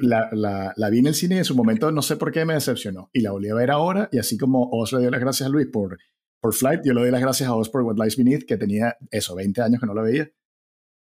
la, 0.00 0.28
la- 0.32 0.72
la 0.76 0.90
vi 0.90 0.98
en 0.98 1.06
el 1.06 1.14
cine 1.14 1.36
y 1.36 1.38
en 1.38 1.44
su 1.44 1.54
momento 1.54 1.90
no 1.92 2.02
sé 2.02 2.16
por 2.16 2.30
qué 2.32 2.44
me 2.44 2.54
decepcionó. 2.54 3.10
Y 3.12 3.20
la 3.20 3.30
volví 3.32 3.48
a 3.48 3.54
ver 3.54 3.70
ahora, 3.70 4.08
y 4.12 4.18
así 4.18 4.36
como 4.36 4.68
Oz 4.72 4.92
le 4.92 5.00
dio 5.00 5.10
las 5.10 5.20
gracias 5.20 5.46
a 5.48 5.50
Luis 5.50 5.66
por, 5.72 5.98
por 6.40 6.54
Flight, 6.54 6.80
yo 6.84 6.92
le 6.94 7.00
doy 7.02 7.10
las 7.10 7.20
gracias 7.20 7.48
a 7.48 7.54
Oz 7.54 7.68
por 7.68 7.82
What 7.82 7.96
Lies 7.96 8.16
Beneath, 8.16 8.44
que 8.46 8.56
tenía 8.56 8.96
eso, 9.10 9.34
20 9.34 9.62
años 9.62 9.80
que 9.80 9.86
no 9.86 9.94
lo 9.94 10.02
veía. 10.02 10.28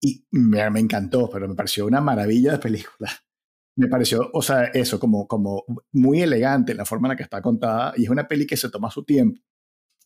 Y 0.02 0.26
me, 0.32 0.70
me 0.70 0.80
encantó, 0.80 1.30
pero 1.30 1.48
me 1.48 1.56
pareció 1.56 1.86
una 1.86 2.02
maravilla 2.02 2.54
de 2.54 2.60
película. 2.60 3.10
Me 3.80 3.88
pareció, 3.88 4.32
o 4.34 4.42
sea, 4.42 4.64
eso, 4.74 5.00
como, 5.00 5.28
como 5.28 5.64
muy 5.92 6.24
elegante 6.24 6.74
la 6.74 6.84
forma 6.84 7.08
en 7.08 7.10
la 7.12 7.16
que 7.16 7.22
está 7.22 7.44
contada, 7.44 7.94
y 7.96 8.06
es 8.06 8.10
una 8.10 8.28
peli 8.28 8.48
que 8.48 8.58
se 8.58 8.72
toma 8.72 8.90
su 8.90 9.04
tiempo 9.06 9.40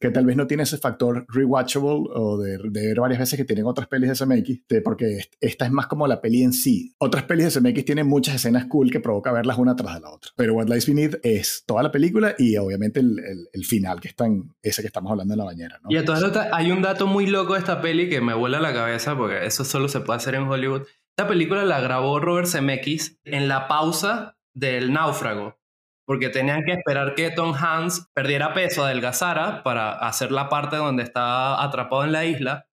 que 0.02 0.10
tal 0.10 0.26
vez 0.26 0.36
no 0.36 0.48
tiene 0.48 0.64
ese 0.64 0.78
factor 0.78 1.26
rewatchable 1.30 2.08
o 2.14 2.38
de, 2.38 2.58
de 2.58 2.88
ver 2.88 3.00
varias 3.00 3.20
veces 3.20 3.38
que 3.38 3.46
tienen 3.46 3.66
otras 3.66 3.88
pelis 3.88 4.10
de 4.10 4.16
SMX, 4.16 4.68
de- 4.68 4.82
porque 4.82 5.18
est- 5.20 5.34
esta 5.40 5.66
es 5.66 5.72
más 5.72 5.88
como 5.88 6.08
la 6.08 6.20
peli 6.20 6.44
en 6.44 6.52
sí. 6.54 6.94
Otras 6.98 7.24
pelis 7.24 7.46
de 7.46 7.52
SMX 7.52 7.86
tienen 7.86 8.08
muchas 8.08 8.36
escenas 8.36 8.66
cool 8.66 8.90
que 8.92 9.00
provoca 9.00 9.32
verlas 9.32 9.58
una 9.60 9.76
tras 9.76 9.94
de 9.96 10.02
la 10.02 10.10
otra. 10.10 10.32
Pero 10.36 10.56
What 10.56 10.68
Lies 10.68 10.88
Beneath 10.88 11.20
es 11.24 11.64
toda 11.66 11.84
la 11.84 11.92
película 11.92 12.36
y 12.38 12.58
obviamente 12.58 13.00
el, 13.00 13.20
el- 13.20 13.48
el 13.54 13.66
final, 13.66 14.00
que 14.02 14.08
es 14.10 14.16
tan, 14.16 14.56
ese 14.62 14.82
que 14.82 14.88
estamos 14.88 15.12
hablando 15.12 15.34
en 15.34 15.38
la 15.38 15.46
bañera. 15.46 15.80
¿no? 15.84 15.92
Y 15.92 15.98
entonces 15.98 16.32
hay 16.52 16.72
un 16.72 16.82
dato 16.82 17.06
muy 17.08 17.28
loco 17.28 17.54
de 17.54 17.60
esta 17.60 17.80
peli 17.80 18.10
que 18.10 18.22
me 18.22 18.34
vuela 18.34 18.60
la 18.60 18.74
cabeza 18.74 19.16
porque 19.16 19.46
eso 19.46 19.64
solo 19.64 19.88
se 19.88 20.00
puede 20.00 20.18
hacer 20.18 20.34
en 20.36 20.44
Hollywood. 20.44 20.82
Esta 21.16 21.28
película 21.28 21.64
la 21.66 21.80
grabó 21.80 22.20
Robert 22.20 22.48
Zemeckis 22.48 23.20
en 23.26 23.48
la 23.48 23.68
pausa 23.68 24.38
del 24.56 24.92
náufrago 24.94 25.61
porque 26.06 26.30
tenían 26.30 26.64
que 26.64 26.74
esperar 26.74 27.16
que 27.16 27.32
Tom 27.32 27.54
Hanks 27.54 28.10
perdiera 28.14 28.54
peso, 28.54 28.84
adelgazara 28.84 29.64
para 29.64 29.92
hacer 29.92 30.32
la 30.32 30.50
parte 30.50 30.78
donde 30.78 31.04
estaba 31.04 31.64
atrapado 31.64 32.04
en 32.04 32.12
la 32.12 32.26
isla 32.26 32.68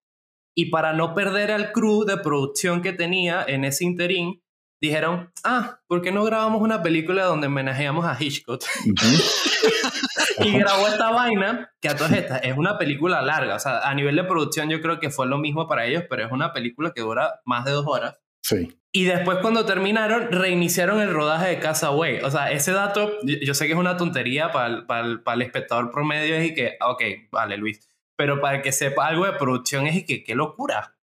y 0.57 0.71
para 0.71 0.93
no 0.93 1.15
perder 1.15 1.53
al 1.53 1.73
crew 1.73 2.05
de 2.05 2.17
producción 2.17 2.83
que 2.83 2.93
tenía 2.93 3.45
en 3.47 3.65
ese 3.65 3.85
interín 3.85 4.43
dijeron, 4.81 5.33
ah, 5.45 5.81
¿por 5.87 6.03
qué 6.03 6.13
no 6.13 6.25
grabamos 6.25 6.63
una 6.63 6.83
película 6.83 7.25
donde 7.25 7.49
homenajeamos 7.49 8.05
a 8.05 8.17
Hitchcock? 8.19 8.63
Ujú. 8.87 10.45
y 10.45 10.59
grabó 10.59 10.87
esta 10.87 11.11
vaina, 11.11 11.71
que 11.81 11.89
a 11.89 11.97
todas 11.97 12.13
estas 12.13 12.43
es 12.45 12.57
una 12.57 12.79
película 12.79 13.23
larga. 13.23 13.57
O 13.57 13.59
sea, 13.59 13.81
a 13.81 13.95
nivel 13.95 14.17
de 14.17 14.25
producción 14.25 14.69
yo 14.69 14.81
creo 14.81 15.01
que 15.01 15.11
fue 15.11 15.27
lo 15.27 15.39
mismo 15.39 15.67
para 15.67 15.87
ellos, 15.87 16.05
pero 16.09 16.25
es 16.25 16.33
una 16.33 16.53
película 16.53 16.93
que 16.95 17.01
dura 17.01 17.41
más 17.45 17.65
de 17.65 17.73
dos 17.73 17.87
horas. 17.87 18.19
Sí. 18.43 18.78
Y 18.91 19.05
después 19.05 19.39
cuando 19.43 19.67
terminaron, 19.67 20.33
reiniciaron 20.33 21.01
el 21.01 21.13
rodaje 21.13 21.49
de 21.49 21.59
Castaway. 21.59 22.21
O 22.21 22.31
sea, 22.31 22.51
ese 22.51 22.73
dato, 22.73 23.13
yo, 23.23 23.53
sé 23.55 23.67
que 23.67 23.73
es 23.73 23.79
una 23.79 23.97
tontería 23.99 24.51
para 24.51 24.67
el, 24.67 24.87
para 24.87 25.35
el- 25.35 25.43
espectador 25.43 25.91
promedio, 25.91 26.43
y 26.43 26.55
que, 26.55 26.77
ah, 26.81 26.91
ok, 26.91 27.03
vale, 27.31 27.57
Luis. 27.59 27.87
Pero 28.17 28.41
para 28.41 28.57
el 28.57 28.63
que 28.63 28.73
sepa 28.73 29.07
algo 29.07 29.27
de 29.27 29.33
producción 29.35 29.87
es 29.87 29.97
y 29.97 30.05
que, 30.07 30.25
qué 30.25 30.35
locura. 30.35 30.97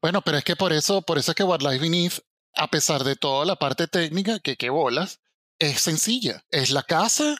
bueno, 0.00 0.22
pero 0.22 0.38
es 0.38 0.44
que 0.44 0.54
por 0.56 0.72
eso, 0.72 1.02
por 1.02 1.18
eso 1.18 1.32
es 1.32 1.34
que 1.34 1.42
What 1.42 1.60
Lies 1.60 1.80
Beneath, 1.80 2.20
a 2.54 2.68
pesar 2.68 3.02
de 3.04 3.16
toda 3.16 3.44
la 3.44 3.56
parte 3.56 3.88
técnica, 3.88 4.38
que 4.38 4.56
qué 4.56 4.70
bolas, 4.70 5.20
es 5.58 5.80
sencilla. 5.80 6.44
Es 6.50 6.70
la 6.70 6.82
casa, 6.84 7.36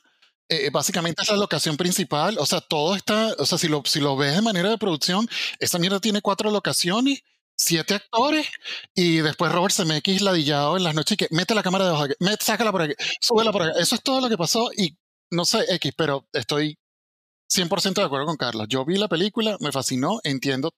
eh, 0.48 0.70
básicamente 0.70 1.22
es 1.22 1.30
la 1.30 1.36
locación 1.36 1.76
principal, 1.76 2.36
o 2.38 2.46
sea, 2.46 2.60
todo 2.60 2.96
está, 2.96 3.32
o 3.38 3.46
sea, 3.46 3.58
si 3.58 3.68
lo, 3.68 3.82
si 3.86 4.00
lo 4.00 4.16
ves 4.16 4.34
de 4.34 4.42
manera 4.42 4.70
de 4.70 4.78
producción, 4.78 5.28
esa 5.60 5.78
mierda 5.78 6.00
tiene 6.00 6.20
cuatro 6.20 6.50
locaciones, 6.50 7.22
siete 7.56 7.94
actores, 7.94 8.48
y 8.94 9.18
después 9.18 9.52
Robert 9.52 9.74
Zemeckis 9.74 10.22
ladillado 10.22 10.76
en 10.76 10.82
las 10.84 10.94
noches 10.94 11.12
y 11.12 11.16
que 11.16 11.28
mete 11.30 11.54
la 11.54 11.62
cámara 11.62 11.84
debajo, 11.86 12.06
de 12.08 12.14
aquí, 12.14 12.44
sácala 12.44 12.72
por 12.72 12.82
aquí, 12.82 12.94
súbela 13.20 13.52
por 13.52 13.62
aquí. 13.62 13.78
Eso 13.80 13.94
es 13.94 14.02
todo 14.02 14.20
lo 14.20 14.28
que 14.28 14.36
pasó 14.38 14.70
y 14.76 14.96
no 15.30 15.44
sé, 15.44 15.64
X, 15.68 15.92
pero 15.96 16.26
estoy 16.32 16.78
100% 17.48 17.94
de 17.94 18.06
acuerdo 18.06 18.26
con 18.26 18.36
Carlos. 18.36 18.66
Yo 18.68 18.84
vi 18.84 18.96
la 18.98 19.08
película, 19.08 19.56
me 19.60 19.72
fascinó, 19.72 20.20
entiendo 20.24 20.72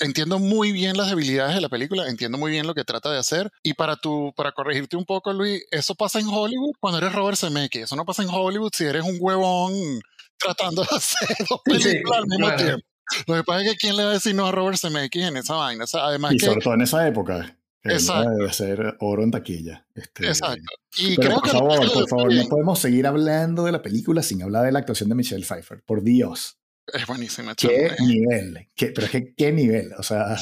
entiendo 0.00 0.38
muy 0.38 0.72
bien 0.72 0.96
las 0.96 1.08
debilidades 1.08 1.54
de 1.54 1.60
la 1.60 1.68
película, 1.68 2.08
entiendo 2.08 2.38
muy 2.38 2.50
bien 2.52 2.66
lo 2.66 2.74
que 2.74 2.84
trata 2.84 3.10
de 3.10 3.18
hacer. 3.18 3.50
Y 3.62 3.74
para 3.74 3.96
tu, 3.96 4.32
para 4.36 4.52
corregirte 4.52 4.96
un 4.96 5.04
poco, 5.04 5.32
Luis, 5.32 5.62
eso 5.70 5.94
pasa 5.94 6.20
en 6.20 6.28
Hollywood 6.28 6.74
cuando 6.80 6.98
eres 6.98 7.12
Robert 7.12 7.38
Zemeckis. 7.38 7.82
Eso 7.84 7.96
no 7.96 8.04
pasa 8.04 8.22
en 8.22 8.28
Hollywood 8.30 8.70
si 8.74 8.84
eres 8.84 9.02
un 9.04 9.16
huevón 9.20 10.00
tratando 10.38 10.82
de 10.82 10.88
hacer 10.96 11.36
dos 11.48 11.60
Sí, 11.64 11.72
películas 11.72 12.18
al 12.18 12.26
mismo 12.26 12.46
claro. 12.46 12.64
tiempo. 12.64 12.86
Lo 13.26 13.34
que 13.36 13.44
pasa 13.44 13.62
es 13.62 13.70
que 13.72 13.76
quién 13.76 13.96
le 13.96 14.04
va 14.04 14.10
a 14.10 14.14
decir 14.14 14.34
no 14.34 14.46
a 14.46 14.52
Robert 14.52 14.78
Zemeckis 14.78 15.22
en 15.24 15.36
esa 15.36 15.54
vaina. 15.54 15.84
O 15.84 15.86
sea, 15.86 16.06
además 16.06 16.34
Y 16.34 16.38
que... 16.38 16.46
sobre 16.46 16.60
todo 16.60 16.74
en 16.74 16.82
esa 16.82 17.06
época, 17.08 17.56
Exacto. 17.84 18.30
debe 18.30 18.52
ser 18.52 18.96
oro 19.00 19.22
en 19.22 19.30
taquilla. 19.30 19.86
Este, 19.94 20.26
Exacto. 20.26 20.62
Y 20.98 21.16
Pero 21.16 21.20
creo 21.28 21.34
por 21.36 21.44
que 21.44 21.50
favor, 21.50 21.92
por 21.92 22.08
favor, 22.08 22.34
no 22.34 22.44
podemos 22.48 22.78
seguir 22.78 23.06
hablando 23.06 23.64
de 23.64 23.72
la 23.72 23.82
película 23.82 24.22
sin 24.22 24.42
hablar 24.42 24.64
de 24.64 24.72
la 24.72 24.80
actuación 24.80 25.08
de 25.08 25.14
Michelle 25.14 25.44
Pfeiffer. 25.44 25.82
Por 25.84 26.02
Dios. 26.02 26.58
es 26.92 27.06
buenísima. 27.06 27.54
qué 27.54 27.92
nivel, 28.00 28.66
qué- 28.74 28.88
pero 28.88 29.06
es 29.06 29.10
que 29.10 29.34
qué 29.34 29.52
nivel, 29.52 29.92
o 29.98 30.02
sea, 30.02 30.36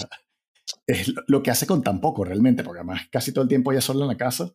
es 0.87 1.09
lo, 1.09 1.23
lo 1.27 1.43
que 1.43 1.51
hace 1.51 1.67
con 1.67 1.83
tan 1.83 2.01
poco 2.01 2.25
realmente, 2.25 2.63
porque 2.65 2.79
además 2.81 3.03
casi 3.11 3.33
todo 3.33 3.43
el 3.43 3.49
tiempo 3.49 3.73
ella 3.73 3.81
sola 3.81 4.03
en 4.05 4.09
la 4.09 4.17
casa 4.17 4.53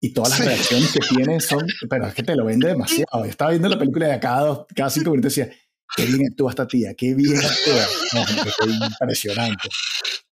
y 0.00 0.12
todas 0.12 0.30
las 0.30 0.38
Sí. 0.40 0.44
reacciones 0.44 0.92
que 0.92 1.00
tiene 1.00 1.40
son, 1.40 1.66
pero 1.88 2.06
es 2.06 2.14
que 2.14 2.22
te 2.22 2.36
lo 2.36 2.44
vende 2.44 2.68
demasiado. 2.68 3.24
Yo 3.24 3.30
estaba 3.30 3.50
viendo 3.52 3.68
la 3.68 3.78
película 3.78 4.06
de 4.08 4.20
cada, 4.20 4.40
dos, 4.46 4.66
cada 4.74 4.90
cinco 4.90 5.10
minutos 5.10 5.36
y 5.38 5.40
decía, 5.42 5.56
qué 5.96 6.06
bien 6.06 6.26
actúa 6.30 6.50
esta 6.50 6.66
tía, 6.66 6.94
qué 6.94 7.14
bien 7.14 7.38
actúa. 7.38 7.86
No, 8.14 8.84
impresionante. 9.00 9.68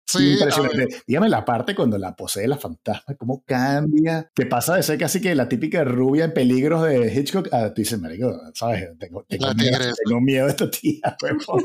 Sí, 0.09 0.19
a 0.19 0.33
Impresionante. 0.33 1.01
Dígame 1.05 1.27
la 1.27 1.43
parte 1.43 1.75
cuando 1.75 1.97
la 1.97 2.15
posee 2.15 2.47
la 2.47 2.57
fantasma, 2.57 3.15
cómo 3.15 3.43
cambia, 3.45 4.31
que 4.33 4.45
pasa 4.45 4.75
de 4.77 4.83
ser 4.83 4.97
casi 4.97 5.19
que 5.19 5.35
la 5.35 5.49
típica 5.49 5.83
rubia 5.83 6.23
en 6.23 6.33
peligros 6.33 6.83
de 6.83 7.13
Hitchcock 7.13 7.53
a 7.53 7.73
tú 7.73 7.81
dices, 7.81 7.99
marico, 7.99 8.33
¿sabes? 8.53 8.87
Tengo, 8.97 9.25
tengo 9.27 9.53
miedo, 9.53 9.77
tengo 10.05 10.21
miedo 10.21 10.45
de 10.45 10.51
esta 10.51 10.71
tía, 10.71 11.17
huevón". 11.21 11.63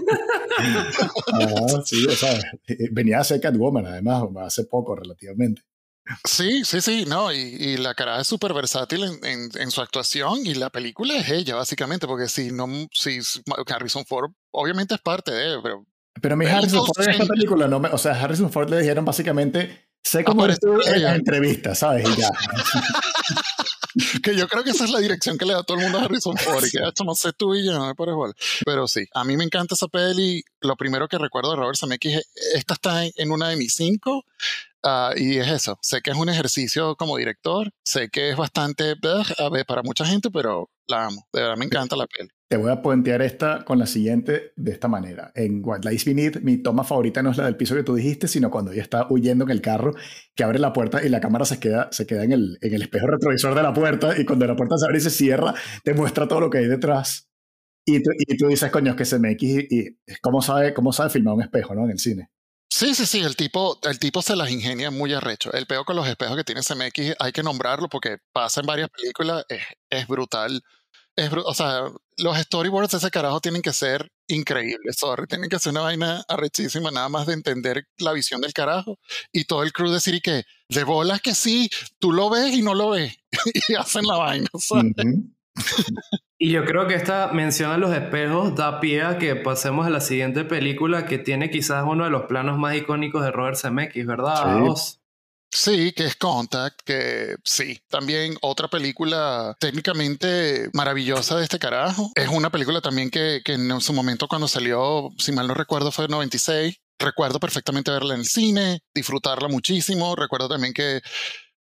Ah, 1.33 1.83
sí, 1.85 2.05
o 2.07 2.11
sea, 2.11 2.39
venía 2.91 3.21
a 3.21 3.25
ser 3.25 3.41
Catwoman 3.41 3.87
además, 3.87 4.25
hace 4.41 4.65
poco 4.65 4.95
relativamente. 4.97 5.63
Sí, 6.25 6.65
sí, 6.65 6.81
sí, 6.81 7.05
no, 7.07 7.33
y, 7.33 7.39
y 7.39 7.77
la 7.77 7.95
cara 7.95 8.21
es 8.21 8.27
súper 8.27 8.53
versátil 8.53 9.05
en, 9.05 9.25
en- 9.25 9.51
en 9.61 9.71
su 9.71 9.81
actuación 9.81 10.45
y 10.45 10.55
la 10.55 10.69
película 10.71 11.15
es 11.17 11.29
ella, 11.31 11.55
básicamente, 11.55 12.07
porque 12.07 12.29
si 12.29 12.51
no, 12.51 12.67
si 12.93 13.21
Harrison 13.69 14.05
Ford 14.05 14.33
obviamente 14.51 14.95
es 14.97 15.01
parte 15.01 15.31
de 15.33 15.45
él, 15.55 15.61
pero 15.63 15.87
Pero 16.21 16.37
mi 16.37 16.45
Harrison 16.47 16.85
Ford 16.85 17.05
en 17.05 17.11
esta 17.13 17.27
película, 17.27 17.69
no 17.69 17.79
me, 17.81 17.89
o 17.89 17.99
sea, 17.99 18.21
Harrison 18.21 18.51
Ford 18.51 18.69
le 18.69 18.81
dijeron 18.81 19.05
básicamente, 19.05 19.89
sé 20.03 20.25
cómo 20.25 20.45
eres 20.45 20.59
tú 20.59 20.81
en 20.85 21.03
la 21.05 21.15
entrevista, 21.15 21.75
¿sabes? 21.77 22.09
Y 22.09 22.21
ya. 22.21 22.31
que 24.23 24.35
yo 24.37 24.49
creo 24.49 24.65
que 24.65 24.71
esa 24.71 24.85
es 24.85 24.91
la 24.91 24.99
dirección 25.01 25.37
que 25.37 25.45
le 25.45 25.53
da 25.53 25.63
todo 25.63 25.77
el 25.77 25.85
mundo 25.85 25.99
a 25.99 26.05
Harrison 26.05 26.37
Ford, 26.37 26.65
y 26.67 26.71
que 26.71 26.79
esto 26.87 27.05
no 27.05 27.15
sé 27.15 27.33
tú 27.33 27.55
y 27.55 27.65
yo, 27.65 27.73
no 27.75 27.87
me 27.87 27.95
pares 27.95 28.15
bola. 28.15 28.35
Pero 28.65 28.89
sí, 28.89 29.05
a 29.15 29.23
mí 29.25 29.37
me 29.37 29.45
encanta 29.45 29.75
esa 29.75 29.87
peli, 29.89 30.43
lo 30.63 30.77
primero 30.77 31.07
que 31.09 31.19
recuerdo 31.19 31.51
de 31.51 31.57
Robert 31.57 31.79
Zemeckis, 31.79 32.17
es- 32.17 32.29
esta 32.55 32.75
está 32.75 33.05
en, 33.05 33.13
en 33.17 33.31
una 33.31 33.49
de 33.51 33.57
mis 33.57 33.75
cinco, 33.75 34.25
ah, 34.85 35.13
y 35.17 35.39
es 35.39 35.49
eso, 35.49 35.79
sé 35.83 36.01
que 36.03 36.11
es 36.11 36.17
un 36.17 36.29
ejercicio 36.29 36.97
como 36.97 37.17
director, 37.17 37.71
sé 37.85 38.09
que 38.09 38.31
es 38.31 38.37
bastante, 38.37 38.95
a 39.39 39.49
ver, 39.51 39.67
para 39.67 39.83
mucha 39.83 40.05
gente, 40.05 40.31
pero 40.31 40.71
la 40.87 41.07
amo, 41.07 41.27
de 41.33 41.41
verdad 41.41 41.57
me 41.57 41.65
encanta 41.65 41.97
la 41.97 42.07
peli. 42.07 42.29
Te 42.49 42.59
voy 42.59 42.71
a 42.71 42.83
puentear 42.83 43.23
esta 43.23 43.65
con 43.65 43.79
la 43.79 43.87
siguiente 43.87 44.53
de 44.57 44.73
esta 44.73 44.87
manera. 44.87 45.33
En 45.35 45.63
What 45.65 45.85
Lies 45.85 46.05
Beneath, 46.05 46.43
mi 46.43 46.59
toma 46.59 46.85
favorita 46.85 47.23
no 47.23 47.31
es 47.31 47.39
la 47.39 47.47
del 47.47 47.57
piso 47.57 47.75
que 47.75 47.83
tú 47.83 47.95
dijiste, 47.95 48.29
sino 48.29 48.51
cuando 48.51 48.73
ella 48.73 48.83
está 48.83 49.07
huyendo 49.09 49.45
en 49.45 49.51
el 49.51 49.63
carro, 49.63 49.95
que 50.35 50.45
abre 50.45 50.59
la 50.59 50.75
puerta 50.75 51.03
y 51.03 51.09
la 51.09 51.21
cámara 51.21 51.47
se 51.47 51.59
queda, 51.59 51.89
se 51.93 52.05
queda 52.05 52.25
en, 52.25 52.33
el, 52.33 52.59
en 52.61 52.75
el 52.75 52.83
espejo 52.83 53.07
retrovisor 53.07 53.55
de 53.55 53.63
la 53.63 53.73
puerta 53.73 54.21
y 54.21 54.27
cuando 54.27 54.47
la 54.47 54.55
puerta 54.55 54.77
se 54.77 54.85
abre 54.85 54.99
y 54.99 55.01
se 55.01 55.09
cierra, 55.09 55.55
te 55.83 55.95
muestra 55.95 56.29
todo 56.29 56.41
lo 56.41 56.51
que 56.51 56.59
hay 56.59 56.67
detrás. 56.67 57.27
Y 57.87 58.03
tú, 58.03 58.11
y 58.19 58.37
tú 58.37 58.49
dices, 58.49 58.71
coño, 58.71 58.91
es 58.91 58.97
que 58.97 59.07
se 59.07 59.19
me 59.19 59.33
y, 59.33 59.67
y 59.71 59.97
¿cómo 60.21 60.43
sabe, 60.43 60.75
cómo 60.75 60.93
sabe 60.93 61.09
filmar 61.09 61.35
un 61.35 61.43
espejo, 61.43 61.75
¿no? 61.75 61.85
En 61.85 61.93
el 61.93 61.99
cine. 61.99 62.29
Sí, 62.75 62.95
sí, 62.95 63.05
sí, 63.05 63.21
el 63.21 63.37
tipo, 63.37 63.79
el 63.83 63.99
tipo 63.99 64.23
se 64.23 64.35
las 64.35 64.51
ingenia 64.51 64.91
muy 64.91 65.13
arrecho. 65.13 65.53
El 65.53 65.67
peo 65.67 65.85
con 65.85 65.95
los 65.95 66.09
espejos 66.09 66.39
que 66.39 66.43
tiene 66.43 66.63
CMX 66.63 67.17
hay 67.19 67.31
que 67.31 67.43
nombrarlo 67.43 67.87
porque 67.91 68.17
pasa 68.33 68.61
en 68.61 68.67
varias 68.67 68.89
películas, 68.89 69.45
es, 69.51 69.61
es 69.91 70.09
brutal. 70.09 70.63
Es, 71.15 71.31
o 71.35 71.53
sea, 71.53 71.93
los 72.17 72.39
storyboards 72.39 72.93
de 72.93 72.97
ese 72.97 73.11
carajo 73.11 73.43
tienen 73.43 73.61
que 73.61 73.75
ser 73.75 74.11
increíbles, 74.27 74.97
sorry, 74.97 75.27
tienen 75.27 75.51
que 75.51 75.59
ser 75.59 75.73
una 75.73 75.83
vaina 75.83 76.25
arrechísima, 76.27 76.91
nada 76.91 77.11
más 77.11 77.27
de 77.27 77.35
entender 77.35 77.87
la 77.99 78.13
visión 78.13 78.41
del 78.41 78.55
carajo 78.55 78.99
y 79.33 79.45
todo 79.45 79.65
el 79.65 79.73
crew 79.75 79.91
decir 79.91 80.15
y 80.15 80.23
que 80.23 80.45
de 80.71 80.85
bolas 80.85 81.21
que 81.21 81.35
sí, 81.35 81.69
tú 81.99 82.11
lo 82.11 82.31
ves 82.31 82.55
y 82.55 82.63
no 82.63 82.75
lo 82.75 82.91
ves 82.91 83.15
y 83.69 83.75
hacen 83.75 84.07
la 84.07 84.17
vaina, 84.17 84.49
¿sabes? 84.59 84.95
Y 86.45 86.51
yo 86.51 86.65
creo 86.65 86.89
que 86.89 86.95
esta 86.95 87.29
mención 87.29 87.71
a 87.71 87.79
los 87.79 87.95
espejos 87.95 88.57
da 88.57 88.81
pie 88.81 89.03
a 89.03 89.17
que 89.17 89.37
pasemos 89.37 89.87
a 89.87 89.91
la 89.91 90.01
siguiente 90.01 90.45
película 90.45 91.07
que 91.07 91.19
tiene 91.19 91.51
quizás 91.51 91.85
uno 91.87 92.03
de 92.03 92.11
los 92.11 92.23
planos 92.23 92.59
más 92.59 92.75
icónicos 92.75 93.23
de 93.23 93.31
Robert 93.31 93.57
Zemeckis, 93.57 94.05
¿verdad? 94.05 94.75
Sí. 94.75 94.99
Sí, 95.53 95.93
que 95.93 96.07
es 96.07 96.17
Contact, 96.17 96.81
que 96.85 97.37
sí, 97.45 97.79
también 97.89 98.35
otra 98.41 98.67
película 98.67 99.57
técnicamente 99.61 100.69
maravillosa 100.73 101.37
de 101.37 101.45
este 101.45 101.61
carajo. 101.61 102.11
Es 102.17 102.27
una 102.27 102.51
película 102.51 102.81
también 102.81 103.09
que, 103.09 103.41
que 103.45 103.53
en 103.53 103.81
su 103.81 103.93
momento 103.93 104.27
cuando 104.27 104.49
salió, 104.49 105.11
si 105.19 105.31
mal 105.31 105.47
no 105.47 105.55
recuerdo, 105.55 105.93
fue 105.93 106.07
en 106.07 106.11
96. 106.11 106.77
Recuerdo 106.99 107.39
perfectamente 107.39 107.93
verla 107.93 108.15
en 108.15 108.21
el 108.21 108.27
cine, 108.27 108.81
disfrutarla 108.93 109.47
muchísimo. 109.47 110.17
Recuerdo 110.17 110.49
también 110.49 110.75
que 110.75 111.03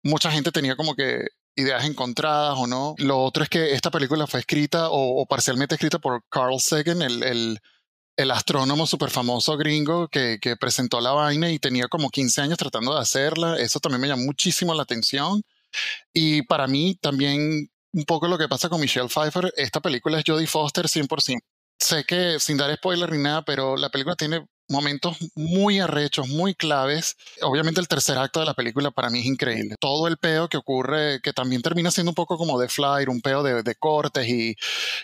mucha 0.02 0.32
gente 0.32 0.54
tenía 0.54 0.78
como 0.78 0.96
que 0.96 1.26
ideas 1.56 1.86
encontradas 1.86 2.56
o 2.58 2.68
no. 2.68 2.96
Lo 2.98 3.20
otro 3.22 3.44
es 3.44 3.50
que 3.50 3.74
esta 3.74 3.92
película 3.92 4.28
fue 4.28 4.40
escrita 4.40 4.90
o, 4.90 5.22
o 5.22 5.26
parcialmente 5.26 5.76
escrita 5.76 6.00
por 6.00 6.24
Carl 6.30 6.60
Sagan, 6.60 7.02
el, 7.02 7.24
el, 7.24 7.60
el 8.18 8.32
astrónomo 8.32 8.88
súper 8.88 9.10
famoso 9.10 9.58
gringo 9.58 10.08
que, 10.08 10.40
que, 10.42 10.56
presentó 10.56 11.02
la 11.02 11.12
vaina 11.12 11.52
y 11.52 11.60
tenía 11.60 11.88
como 11.88 12.10
15 12.10 12.42
años 12.42 12.58
tratando 12.58 12.94
de 12.94 13.02
hacerla. 13.02 13.58
Eso 13.58 13.80
también 13.80 14.02
me 14.02 14.08
llamó 14.08 14.24
muchísimo 14.24 14.74
la 14.74 14.84
atención. 14.84 15.42
Y 16.14 16.44
para 16.44 16.68
mí 16.68 16.96
también 17.02 17.70
un 17.94 18.06
poco 18.06 18.28
lo 18.28 18.38
que 18.38 18.48
pasa 18.48 18.70
con 18.70 18.80
Michelle 18.80 19.10
Pfeiffer, 19.10 19.54
esta 19.58 19.82
película 19.82 20.20
es 20.20 20.24
Jodie 20.26 20.48
Foster 20.48 20.86
100%. 20.86 21.40
Sé 21.78 22.04
que 22.06 22.40
sin 22.40 22.58
dar 22.58 22.74
spoiler 22.76 23.12
ni 23.12 23.18
nada, 23.18 23.44
pero 23.44 23.76
la 23.76 23.90
película 23.90 24.16
tiene 24.16 24.46
momentos 24.72 25.18
muy 25.36 25.80
arrechos, 25.80 26.28
muy 26.30 26.56
claves. 26.56 27.18
Obviamente 27.42 27.80
el 27.80 27.88
tercer 27.88 28.18
acto 28.18 28.40
de 28.40 28.46
la 28.48 28.54
película 28.54 28.92
para 28.92 29.10
mí 29.10 29.20
es 29.20 29.26
increíble. 29.26 29.76
Todo 29.80 30.08
el 30.08 30.18
peo 30.18 30.48
que 30.48 30.58
ocurre, 30.58 31.20
que 31.22 31.34
también 31.34 31.62
termina 31.62 31.92
siendo 31.92 32.12
un 32.12 32.16
poco 32.16 32.38
como 32.38 32.60
de 32.60 32.70
Flyer, 32.70 33.10
un 33.10 33.22
peo 33.22 33.44
de, 33.44 33.62
de 33.62 33.76
cortes 33.76 34.28
y, 34.28 34.56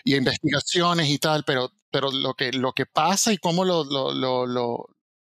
y, 0.04 0.16
investigaciones 0.16 1.08
y 1.08 1.18
tal, 1.18 1.44
pero, 1.44 1.70
pero 1.90 2.10
lo, 2.10 2.34
que, 2.34 2.52
lo 2.52 2.72
que 2.72 2.86
pasa 2.86 3.32
y 3.32 3.38
cómo 3.38 3.64
lo, 3.64 3.84
lo, 3.84 4.12
lo, 4.12 4.46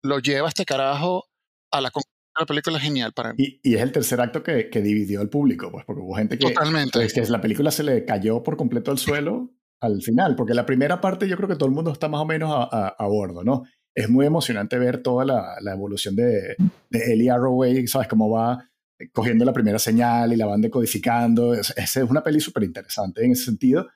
lo, 0.02 0.18
lleva 0.20 0.48
este 0.48 0.64
carajo 0.64 1.26
a 1.70 1.80
la 1.80 1.90
la 2.38 2.44
película 2.44 2.76
es 2.76 2.82
genial 2.82 3.12
para 3.14 3.32
mí. 3.32 3.36
Y, 3.38 3.60
y 3.62 3.74
es 3.76 3.80
el 3.80 3.92
tercer 3.92 4.20
acto 4.20 4.42
que, 4.42 4.68
que, 4.68 4.82
dividió 4.82 5.22
al 5.22 5.30
público, 5.30 5.70
pues, 5.70 5.86
porque 5.86 6.02
hubo 6.02 6.14
gente 6.16 6.38
que, 6.38 6.48
Totalmente. 6.48 6.98
Pues, 6.98 7.14
que 7.14 7.22
la 7.22 7.40
película 7.40 7.70
se 7.70 7.82
le 7.82 8.04
cayó 8.04 8.42
por 8.42 8.58
completo 8.58 8.90
al 8.90 8.98
suelo 8.98 9.50
al 9.80 10.02
final, 10.02 10.36
porque 10.36 10.54
la 10.54 10.66
primera 10.66 11.00
parte 11.00 11.28
yo 11.28 11.36
creo 11.36 11.48
que 11.48 11.56
todo 11.56 11.68
el 11.68 11.74
mundo 11.74 11.92
está 11.92 12.08
más 12.08 12.20
o 12.20 12.26
menos 12.26 12.50
a, 12.50 12.68
a, 12.70 12.88
a 12.88 13.06
bordo, 13.06 13.44
¿no? 13.44 13.64
Es 13.96 14.10
muy 14.10 14.26
emocionante 14.26 14.78
ver 14.78 15.02
toda 15.02 15.24
la, 15.24 15.56
la 15.62 15.72
evolución 15.72 16.14
de, 16.14 16.54
de 16.90 17.12
Ellie 17.12 17.30
Arroway, 17.30 17.86
¿sabes? 17.86 18.08
Cómo 18.08 18.30
va 18.30 18.68
cogiendo 19.12 19.44
la 19.44 19.52
primera 19.52 19.78
señal 19.78 20.32
y 20.32 20.36
la 20.36 20.46
van 20.46 20.60
decodificando. 20.60 21.54
Es, 21.54 21.72
es 21.76 21.96
una 21.96 22.22
peli 22.22 22.38
súper 22.40 22.64
interesante 22.64 23.24
en 23.24 23.32
ese 23.32 23.44
sentido. 23.44 23.88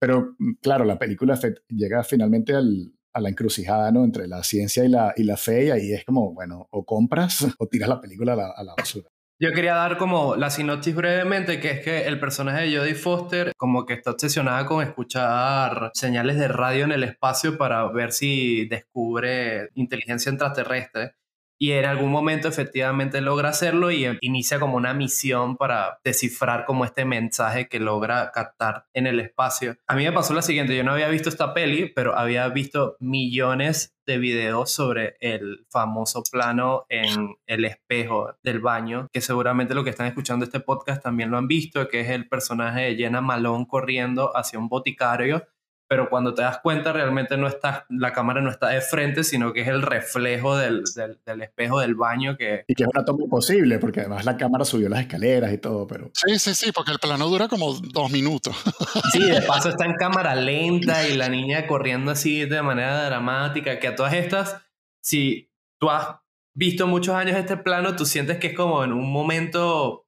Pero 0.00 0.36
claro, 0.60 0.84
la 0.84 0.98
película 0.98 1.38
llega 1.68 2.02
finalmente 2.02 2.52
al, 2.52 2.92
a 3.14 3.20
la 3.20 3.28
encrucijada 3.28 3.92
¿no? 3.92 4.04
entre 4.04 4.26
la 4.26 4.42
ciencia 4.42 4.84
y 4.84 4.88
la, 4.88 5.14
y 5.16 5.22
la 5.22 5.36
fe 5.36 5.66
y 5.66 5.70
ahí 5.70 5.92
es 5.92 6.04
como, 6.04 6.34
bueno, 6.34 6.66
o 6.70 6.84
compras 6.84 7.46
o 7.58 7.68
tiras 7.68 7.88
la 7.88 8.00
película 8.00 8.32
a 8.32 8.36
la, 8.36 8.50
a 8.50 8.64
la 8.64 8.74
basura. 8.76 9.08
Yo 9.40 9.52
quería 9.52 9.74
dar 9.74 9.98
como 9.98 10.36
la 10.36 10.48
sinopsis 10.48 10.94
brevemente, 10.94 11.60
que 11.60 11.70
es 11.72 11.80
que 11.84 12.06
el 12.06 12.20
personaje 12.20 12.62
de 12.62 12.76
Jodie 12.78 12.94
Foster 12.94 13.52
como 13.56 13.84
que 13.84 13.94
está 13.94 14.12
obsesionada 14.12 14.64
con 14.64 14.82
escuchar 14.82 15.90
señales 15.94 16.38
de 16.38 16.46
radio 16.48 16.84
en 16.84 16.92
el 16.92 17.02
espacio 17.02 17.58
para 17.58 17.86
ver 17.88 18.12
si 18.12 18.66
descubre 18.68 19.70
inteligencia 19.74 20.30
extraterrestre 20.30 21.14
y 21.58 21.72
en 21.72 21.84
algún 21.84 22.10
momento 22.10 22.48
efectivamente 22.48 23.20
logra 23.20 23.50
hacerlo 23.50 23.90
y 23.90 24.06
inicia 24.20 24.58
como 24.58 24.76
una 24.76 24.94
misión 24.94 25.56
para 25.56 26.00
descifrar 26.04 26.64
como 26.64 26.84
este 26.84 27.04
mensaje 27.04 27.68
que 27.68 27.80
logra 27.80 28.30
captar 28.32 28.86
en 28.92 29.06
el 29.06 29.20
espacio. 29.20 29.76
A 29.86 29.94
mí 29.94 30.04
me 30.04 30.12
pasó 30.12 30.34
lo 30.34 30.42
siguiente, 30.42 30.76
yo 30.76 30.84
no 30.84 30.92
había 30.92 31.08
visto 31.08 31.28
esta 31.28 31.54
peli, 31.54 31.90
pero 31.94 32.16
había 32.18 32.48
visto 32.48 32.96
millones 33.00 33.94
de 34.06 34.18
videos 34.18 34.70
sobre 34.70 35.16
el 35.20 35.66
famoso 35.70 36.22
plano 36.30 36.84
en 36.88 37.36
el 37.46 37.64
espejo 37.64 38.34
del 38.42 38.60
baño, 38.60 39.08
que 39.12 39.20
seguramente 39.20 39.74
lo 39.74 39.84
que 39.84 39.90
están 39.90 40.06
escuchando 40.06 40.44
este 40.44 40.60
podcast 40.60 41.02
también 41.02 41.30
lo 41.30 41.38
han 41.38 41.48
visto, 41.48 41.88
que 41.88 42.00
es 42.00 42.10
el 42.10 42.28
personaje 42.28 42.82
de 42.82 42.96
Jenna 42.96 43.20
Malone 43.20 43.66
corriendo 43.66 44.36
hacia 44.36 44.58
un 44.58 44.68
boticario 44.68 45.46
pero 45.94 46.10
cuando 46.10 46.34
te 46.34 46.42
das 46.42 46.58
cuenta 46.58 46.92
realmente 46.92 47.36
no 47.36 47.46
está, 47.46 47.86
la 47.88 48.12
cámara 48.12 48.40
no 48.40 48.50
está 48.50 48.70
de 48.70 48.80
frente, 48.80 49.22
sino 49.22 49.52
que 49.52 49.60
es 49.60 49.68
el 49.68 49.80
reflejo 49.80 50.56
del, 50.56 50.82
del, 50.96 51.20
del, 51.24 51.42
espejo 51.42 51.78
del 51.78 51.94
baño 51.94 52.36
que... 52.36 52.64
Y 52.66 52.74
que 52.74 52.82
es 52.82 52.88
una 52.92 53.04
toma 53.04 53.22
imposible, 53.22 53.78
porque 53.78 54.00
además 54.00 54.24
la 54.24 54.36
cámara 54.36 54.64
subió 54.64 54.88
las 54.88 55.02
escaleras 55.02 55.52
y 55.52 55.58
todo, 55.58 55.86
pero... 55.86 56.10
Sí, 56.12 56.36
sí, 56.40 56.52
sí, 56.56 56.72
porque 56.72 56.90
el 56.90 56.98
plano 56.98 57.28
dura 57.28 57.46
como 57.46 57.74
dos 57.74 58.10
minutos. 58.10 58.56
Sí, 59.12 59.22
de 59.22 59.42
paso 59.42 59.68
está 59.68 59.84
en 59.84 59.94
cámara 59.94 60.34
lenta 60.34 61.06
y 61.06 61.16
la 61.16 61.28
niña 61.28 61.68
corriendo 61.68 62.10
así 62.10 62.44
de 62.44 62.60
manera 62.62 63.04
dramática, 63.04 63.78
que 63.78 63.86
a 63.86 63.94
todas 63.94 64.14
estas, 64.14 64.60
si 65.00 65.52
tú 65.78 65.90
has 65.90 66.16
visto 66.56 66.88
muchos 66.88 67.14
años 67.14 67.36
este 67.36 67.56
plano, 67.56 67.94
tú 67.94 68.04
sientes 68.04 68.38
que 68.38 68.48
es 68.48 68.56
como 68.56 68.82
en 68.82 68.92
un 68.92 69.12
momento 69.12 70.03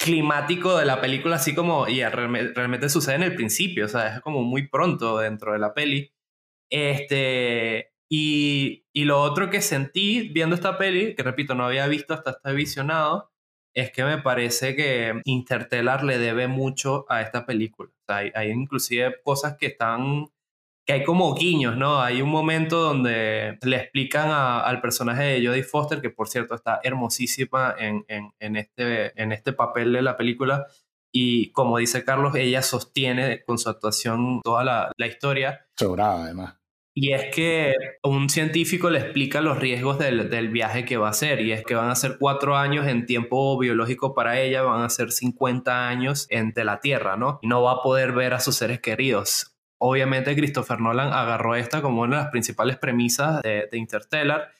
climático 0.00 0.78
de 0.78 0.86
la 0.86 1.00
película, 1.00 1.36
así 1.36 1.54
como, 1.54 1.86
y 1.86 2.02
realmente, 2.02 2.54
realmente, 2.54 2.88
sucede 2.88 3.16
en 3.16 3.22
el 3.24 3.34
principio, 3.34 3.84
o 3.84 3.88
sea, 3.88 4.16
es 4.16 4.20
como 4.22 4.42
muy 4.42 4.66
pronto 4.68 5.18
dentro 5.18 5.52
de 5.52 5.58
la 5.58 5.74
peli. 5.74 6.12
Este, 6.70 7.92
y, 8.10 8.86
y 8.94 9.04
lo 9.04 9.20
otro 9.20 9.50
que 9.50 9.60
sentí 9.60 10.30
viendo 10.30 10.54
esta 10.54 10.78
peli, 10.78 11.14
que 11.14 11.22
repito, 11.22 11.54
no 11.54 11.66
había 11.66 11.86
visto 11.86 12.14
hasta 12.14 12.30
este 12.30 12.52
visionado, 12.54 13.30
es 13.74 13.92
que 13.92 14.04
me 14.04 14.18
parece 14.18 14.74
que 14.74 15.20
Interstellar 15.24 16.02
le 16.02 16.18
debe 16.18 16.48
mucho 16.48 17.04
a 17.08 17.22
esta 17.22 17.46
película. 17.46 17.90
O 17.90 18.04
sea, 18.06 18.16
hay, 18.18 18.32
hay 18.34 18.50
inclusive 18.50 19.16
cosas 19.22 19.56
que 19.58 19.66
están 19.66 20.26
que 20.90 20.94
hay 20.94 21.04
como 21.04 21.32
guiños, 21.36 21.76
¿no? 21.76 22.00
Hay 22.00 22.20
un 22.20 22.30
momento 22.30 22.80
donde 22.80 23.56
le 23.62 23.76
explican 23.76 24.28
a, 24.28 24.58
al 24.58 24.80
personaje 24.80 25.22
de 25.22 25.46
Jodie 25.46 25.62
Foster, 25.62 26.00
que 26.00 26.10
por 26.10 26.26
cierto 26.26 26.56
está 26.56 26.80
hermosísima 26.82 27.76
en, 27.78 28.04
en, 28.08 28.32
en, 28.40 28.56
este, 28.56 29.22
en 29.22 29.30
este 29.30 29.52
papel 29.52 29.92
de 29.92 30.02
la 30.02 30.16
película, 30.16 30.66
y 31.12 31.52
como 31.52 31.78
dice 31.78 32.02
Carlos, 32.02 32.34
ella 32.34 32.62
sostiene 32.62 33.44
con 33.44 33.56
su 33.58 33.70
actuación 33.70 34.40
toda 34.42 34.64
la, 34.64 34.90
la 34.96 35.06
historia. 35.06 35.64
Sobrada, 35.78 36.24
además. 36.24 36.56
Y 36.92 37.12
es 37.12 37.32
que 37.32 37.72
un 38.02 38.28
científico 38.28 38.90
le 38.90 38.98
explica 38.98 39.40
los 39.40 39.60
riesgos 39.60 39.96
del, 40.00 40.28
del, 40.28 40.48
viaje 40.48 40.84
que 40.84 40.96
va 40.96 41.06
a 41.06 41.10
hacer, 41.10 41.40
y 41.40 41.52
es 41.52 41.62
que 41.62 41.76
van 41.76 41.90
a 41.90 41.94
ser 41.94 42.16
cuatro 42.18 42.56
años 42.56 42.88
en 42.88 43.06
tiempo 43.06 43.56
biológico 43.56 44.12
para 44.12 44.40
ella, 44.40 44.62
van 44.62 44.82
a 44.82 44.90
ser 44.90 45.12
50 45.12 45.88
años 45.88 46.26
entre 46.30 46.64
la 46.64 46.80
Tierra, 46.80 47.16
¿no? 47.16 47.38
Y 47.42 47.46
no 47.46 47.62
va 47.62 47.74
a 47.74 47.82
poder 47.82 48.10
ver 48.10 48.34
a 48.34 48.40
sus 48.40 48.56
seres 48.56 48.80
queridos 48.80 49.49
obviamente 49.80 50.36
Christopher 50.36 50.80
Nolan 50.80 51.12
agarró 51.12 51.54
esta 51.54 51.82
como 51.82 52.02
una 52.02 52.16
de 52.16 52.22
las 52.22 52.30
principales 52.30 52.76
premisas 52.78 53.42
de, 53.42 53.68
Interstellar. 53.72 54.52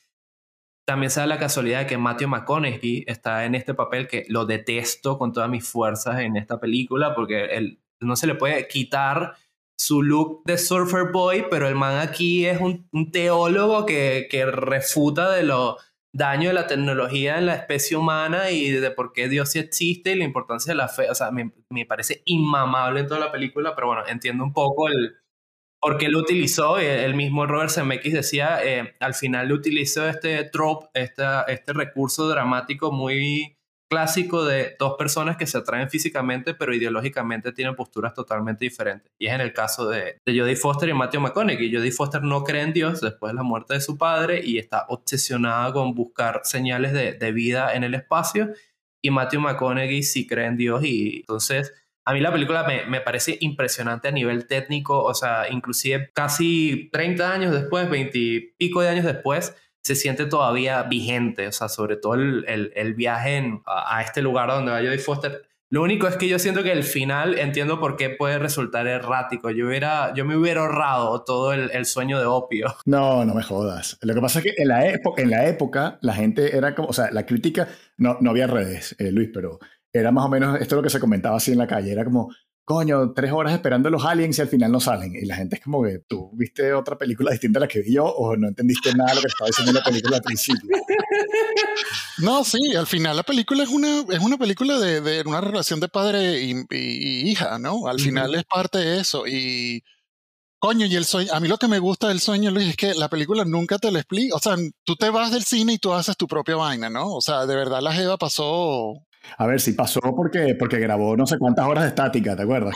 También 0.86 1.10
se 1.10 1.20
da 1.20 1.26
la 1.26 1.38
casualidad 1.38 1.80
de 1.80 1.86
que 1.86 1.98
Matthew 1.98 2.28
McConaughey 2.28 3.04
está 3.06 3.44
en 3.44 3.54
este 3.54 3.74
papel 3.74 4.08
que 4.08 4.24
lo 4.28 4.46
detesto 4.46 5.18
con 5.18 5.32
todas 5.32 5.48
mis 5.48 5.68
fuerzas 5.68 6.20
en 6.20 6.36
esta 6.36 6.58
película 6.58 7.14
porque 7.14 7.44
él 7.56 7.80
no 8.00 8.16
se 8.16 8.26
le 8.26 8.34
puede 8.34 8.66
quitar 8.66 9.34
su 9.78 10.02
look 10.02 10.42
de 10.44 10.58
surfer 10.58 11.12
boy, 11.12 11.46
pero 11.50 11.68
el 11.68 11.74
man 11.74 11.98
aquí 11.98 12.46
es 12.46 12.60
un, 12.60 13.10
teólogo 13.12 13.86
que 13.86 14.46
refuta 14.52 15.30
de 15.30 15.42
lo 15.42 15.76
daño 16.14 16.48
de 16.48 16.54
la 16.54 16.66
tecnología 16.66 17.38
en 17.38 17.46
la 17.46 17.54
especie 17.54 17.96
humana 17.96 18.50
y 18.50 18.70
de 18.70 18.90
por 18.90 19.12
qué 19.12 19.28
Dios 19.28 19.50
sí 19.50 19.58
existe 19.58 20.12
y 20.12 20.16
la 20.16 20.24
importancia 20.24 20.72
de 20.72 20.76
la 20.76 20.88
fe. 20.88 21.08
O 21.10 21.14
sea, 21.14 21.30
me, 21.30 21.52
me 21.70 21.86
parece 21.86 22.22
inmamable 22.24 23.00
en 23.00 23.06
toda 23.06 23.20
la 23.20 23.32
película, 23.32 23.74
pero 23.74 23.88
bueno, 23.88 24.02
entiendo 24.06 24.44
un 24.44 24.52
poco 24.52 24.88
el 24.88 25.16
por 25.80 25.96
qué 25.96 26.08
lo 26.08 26.18
utilizó. 26.18 26.78
El 26.78 27.14
mismo 27.14 27.46
Robert 27.46 27.70
Zemeckis 27.70 28.12
decía, 28.12 28.60
eh, 28.62 28.94
al 29.00 29.14
final 29.14 29.50
utilizó 29.52 30.08
este 30.08 30.44
trope, 30.44 30.88
este, 30.94 31.24
este 31.48 31.72
recurso 31.72 32.28
dramático 32.28 32.92
muy 32.92 33.56
clásico 33.90 34.44
de 34.44 34.76
dos 34.78 34.94
personas 34.96 35.36
que 35.36 35.46
se 35.46 35.58
atraen 35.58 35.90
físicamente, 35.90 36.54
pero 36.54 36.72
ideológicamente 36.72 37.52
tienen 37.52 37.74
posturas 37.74 38.14
totalmente 38.14 38.64
diferentes. 38.64 39.10
Y 39.18 39.26
es 39.26 39.34
en 39.34 39.40
el 39.40 39.52
caso 39.52 39.88
de, 39.88 40.18
de 40.24 40.38
Jodie 40.38 40.54
Foster 40.54 40.88
y 40.88 40.94
Matthew 40.94 41.20
McConaughey. 41.20 41.74
Jodie 41.74 41.90
Foster 41.90 42.22
no 42.22 42.44
cree 42.44 42.62
en 42.62 42.72
Dios 42.72 43.00
después 43.00 43.32
de 43.32 43.36
la 43.36 43.42
muerte 43.42 43.74
de 43.74 43.80
su 43.80 43.98
padre 43.98 44.40
y 44.44 44.58
está 44.58 44.86
obsesionada 44.88 45.72
con 45.72 45.94
buscar 45.94 46.42
señales 46.44 46.92
de, 46.92 47.14
de 47.14 47.32
vida 47.32 47.74
en 47.74 47.82
el 47.82 47.94
espacio. 47.94 48.50
Y 49.02 49.10
Matthew 49.10 49.40
McConaughey 49.40 50.04
sí 50.04 50.26
cree 50.26 50.46
en 50.46 50.56
Dios 50.56 50.84
y 50.84 51.18
entonces... 51.20 51.74
A 52.06 52.14
mí 52.14 52.20
la 52.20 52.32
película 52.32 52.64
me, 52.64 52.86
me, 52.86 53.02
parece 53.02 53.36
impresionante 53.40 54.08
a 54.08 54.10
nivel 54.10 54.46
técnico, 54.46 55.04
o 55.04 55.14
sea, 55.14 55.48
inclusive 55.50 56.10
casi 56.14 56.88
30 56.90 57.32
años 57.32 57.52
después, 57.52 57.90
20 57.90 58.18
y 58.18 58.40
pico 58.56 58.80
de 58.80 58.88
años 58.88 59.04
después, 59.04 59.54
se 59.82 59.94
siente 59.94 60.26
todavía 60.26 60.82
vigente, 60.84 61.46
o 61.46 61.52
sea, 61.52 61.68
sobre 61.68 61.96
todo 61.96 62.14
el, 62.14 62.72
el, 62.74 62.94
viaje 62.94 63.60
a, 63.66 64.02
este 64.02 64.22
lugar 64.22 64.50
donde 64.50 64.72
va 64.72 64.78
Jodie 64.78 64.98
Foster. 64.98 65.42
Lo 65.72 65.82
único 65.82 66.08
es 66.08 66.16
que 66.16 66.26
yo 66.26 66.40
siento 66.40 66.64
que 66.64 66.72
el 66.72 66.82
final 66.82 67.38
entiendo 67.38 67.78
por 67.78 67.96
qué 67.96 68.10
puede 68.10 68.40
resultar 68.40 68.88
errático. 68.88 69.50
Yo, 69.50 69.68
hubiera, 69.68 70.12
yo 70.14 70.24
me 70.24 70.36
hubiera 70.36 70.62
ahorrado 70.62 71.22
todo 71.22 71.52
el, 71.52 71.86
sueño 71.86 72.18
de 72.18 72.26
opio. 72.26 72.74
No, 72.86 73.24
no 73.24 73.34
me 73.34 73.42
jodas. 73.42 73.96
Lo 74.02 74.12
que 74.12 74.20
pasa 74.20 74.40
es 74.40 74.46
que 74.46 74.54
en 74.60 74.68
la, 74.68 74.86
época, 75.46 75.98
la 76.02 76.12
gente 76.12 76.56
era 76.56 76.74
como, 76.74 76.88
o 76.88 76.92
sea, 76.92 77.10
la 77.12 77.24
crítica, 77.24 77.68
no, 77.96 78.18
no 78.20 78.30
había 78.30 78.48
redes, 78.48 78.96
eh, 78.98 79.12
Luis, 79.12 79.30
pero 79.32 79.60
era 79.92 80.10
más 80.10 80.24
o 80.24 80.28
menos, 80.28 80.60
esto 80.60 80.74
es 80.74 80.76
lo 80.76 80.82
que 80.82 80.90
se 80.90 81.00
comentaba 81.00 81.36
así 81.36 81.52
en 81.52 81.58
la 81.58 81.68
calle, 81.68 81.92
era 81.92 82.04
como, 82.04 82.30
coño, 82.64 83.12
tres 83.12 83.32
horas 83.32 83.52
esperando 83.52 83.90
los 83.90 84.04
aliens 84.04 84.38
y 84.38 84.42
al 84.42 84.48
final 84.48 84.70
no 84.70 84.80
salen. 84.80 85.14
Y 85.14 85.26
la 85.26 85.36
gente 85.36 85.56
es 85.56 85.62
como 85.62 85.82
que 85.82 85.98
tú 86.06 86.30
viste 86.34 86.72
otra 86.72 86.96
película 86.96 87.32
distinta 87.32 87.58
a 87.58 87.62
la 87.62 87.68
que 87.68 87.80
vi 87.80 87.94
yo 87.94 88.04
o 88.04 88.36
no 88.36 88.48
entendiste 88.48 88.94
nada 88.94 89.10
de 89.10 89.16
lo 89.16 89.22
que 89.22 89.28
estaba 89.28 89.48
diciendo 89.48 89.72
la 89.72 89.82
película 89.82 90.16
al 90.16 90.22
principio. 90.22 90.70
No, 92.18 92.44
sí, 92.44 92.58
al 92.76 92.86
final 92.86 93.16
la 93.16 93.22
película 93.22 93.62
es 93.62 93.70
una, 93.70 94.00
es 94.10 94.18
una 94.18 94.36
película 94.36 94.78
de, 94.78 95.00
de 95.00 95.22
una 95.22 95.40
relación 95.40 95.80
de 95.80 95.88
padre 95.88 96.42
y, 96.42 97.30
hija, 97.30 97.58
¿no? 97.58 97.86
Al 97.86 97.98
final 97.98 98.34
es 98.34 98.44
parte 98.44 98.78
de 98.78 99.00
eso. 99.00 99.26
Y 99.26 99.82
coño, 100.58 100.86
y 100.86 100.96
el 100.96 101.06
sueño, 101.06 101.32
a 101.32 101.40
mí 101.40 101.48
lo 101.48 101.56
que 101.56 101.68
me 101.68 101.78
gusta 101.78 102.08
del 102.08 102.20
sueño, 102.20 102.50
Luis, 102.50 102.68
es 102.68 102.76
que 102.76 102.94
la 102.94 103.08
película 103.08 103.44
nunca 103.44 103.78
te 103.78 103.90
lo 103.90 103.98
explica. 103.98 104.36
O 104.36 104.38
sea, 104.38 104.56
tú 104.84 104.96
te 104.96 105.10
vas 105.10 105.32
del 105.32 105.44
cine 105.44 105.74
y 105.74 105.78
tú 105.78 105.92
haces 105.94 106.16
tu 106.16 106.26
propia 106.26 106.56
vaina, 106.56 106.90
¿no? 106.90 107.14
O 107.14 107.22
sea, 107.22 107.46
de 107.46 107.56
verdad 107.56 107.80
la 107.80 107.94
Jeva 107.94 108.18
pasó 108.18 109.02
a 109.36 109.46
ver, 109.46 109.60
si 109.60 109.72
pasó 109.72 110.00
porque, 110.00 110.54
porque 110.58 110.78
grabó 110.78 111.16
no 111.16 111.26
sé 111.26 111.38
cuántas 111.38 111.66
horas 111.66 111.84
de 111.84 111.88
estática, 111.90 112.36
¿te 112.36 112.42
acuerdas? 112.42 112.74